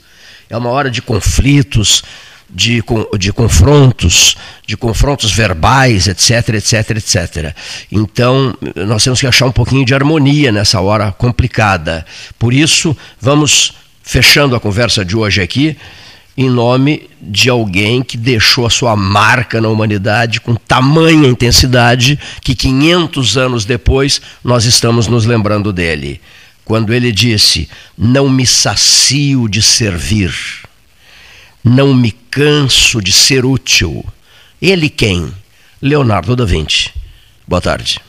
é 0.51 0.57
uma 0.57 0.70
hora 0.70 0.91
de 0.91 1.01
conflitos, 1.01 2.03
de, 2.52 2.82
de 3.18 3.32
confrontos, 3.32 4.36
de 4.66 4.77
confrontos 4.77 5.32
verbais, 5.32 6.09
etc, 6.09 6.55
etc, 6.55 6.90
etc. 6.90 7.55
Então, 7.90 8.55
nós 8.74 9.05
temos 9.05 9.20
que 9.20 9.27
achar 9.27 9.47
um 9.47 9.52
pouquinho 9.52 9.85
de 9.85 9.94
harmonia 9.94 10.51
nessa 10.51 10.81
hora 10.81 11.12
complicada. 11.12 12.05
Por 12.39 12.52
isso, 12.52 12.97
vamos 13.20 13.74
fechando 14.02 14.56
a 14.56 14.60
conversa 14.60 15.05
de 15.05 15.16
hoje 15.16 15.40
aqui, 15.40 15.77
em 16.36 16.48
nome 16.48 17.09
de 17.20 17.51
alguém 17.51 18.02
que 18.02 18.16
deixou 18.16 18.66
a 18.66 18.70
sua 18.70 18.97
marca 18.97 19.60
na 19.60 19.68
humanidade 19.68 20.40
com 20.40 20.55
tamanha 20.55 21.28
intensidade 21.28 22.18
que 22.43 22.55
500 22.55 23.36
anos 23.36 23.64
depois 23.64 24.20
nós 24.43 24.64
estamos 24.64 25.06
nos 25.06 25.27
lembrando 25.27 25.72
dele. 25.72 26.20
Quando 26.64 26.94
ele 26.94 27.12
disse: 27.12 27.68
Não 27.98 28.28
me 28.28 28.47
sacio 28.47 29.48
de 29.48 29.60
servir 29.60 30.32
não 31.65 31.95
me 31.95 32.11
canso 32.11 33.01
de 33.01 33.12
ser 33.12 33.45
útil. 33.45 34.05
Ele 34.61 34.89
quem? 34.89 35.32
Leonardo 35.81 36.37
da 36.37 36.45
Vinci. 36.45 36.91
Boa 37.47 37.61
tarde. 37.61 38.01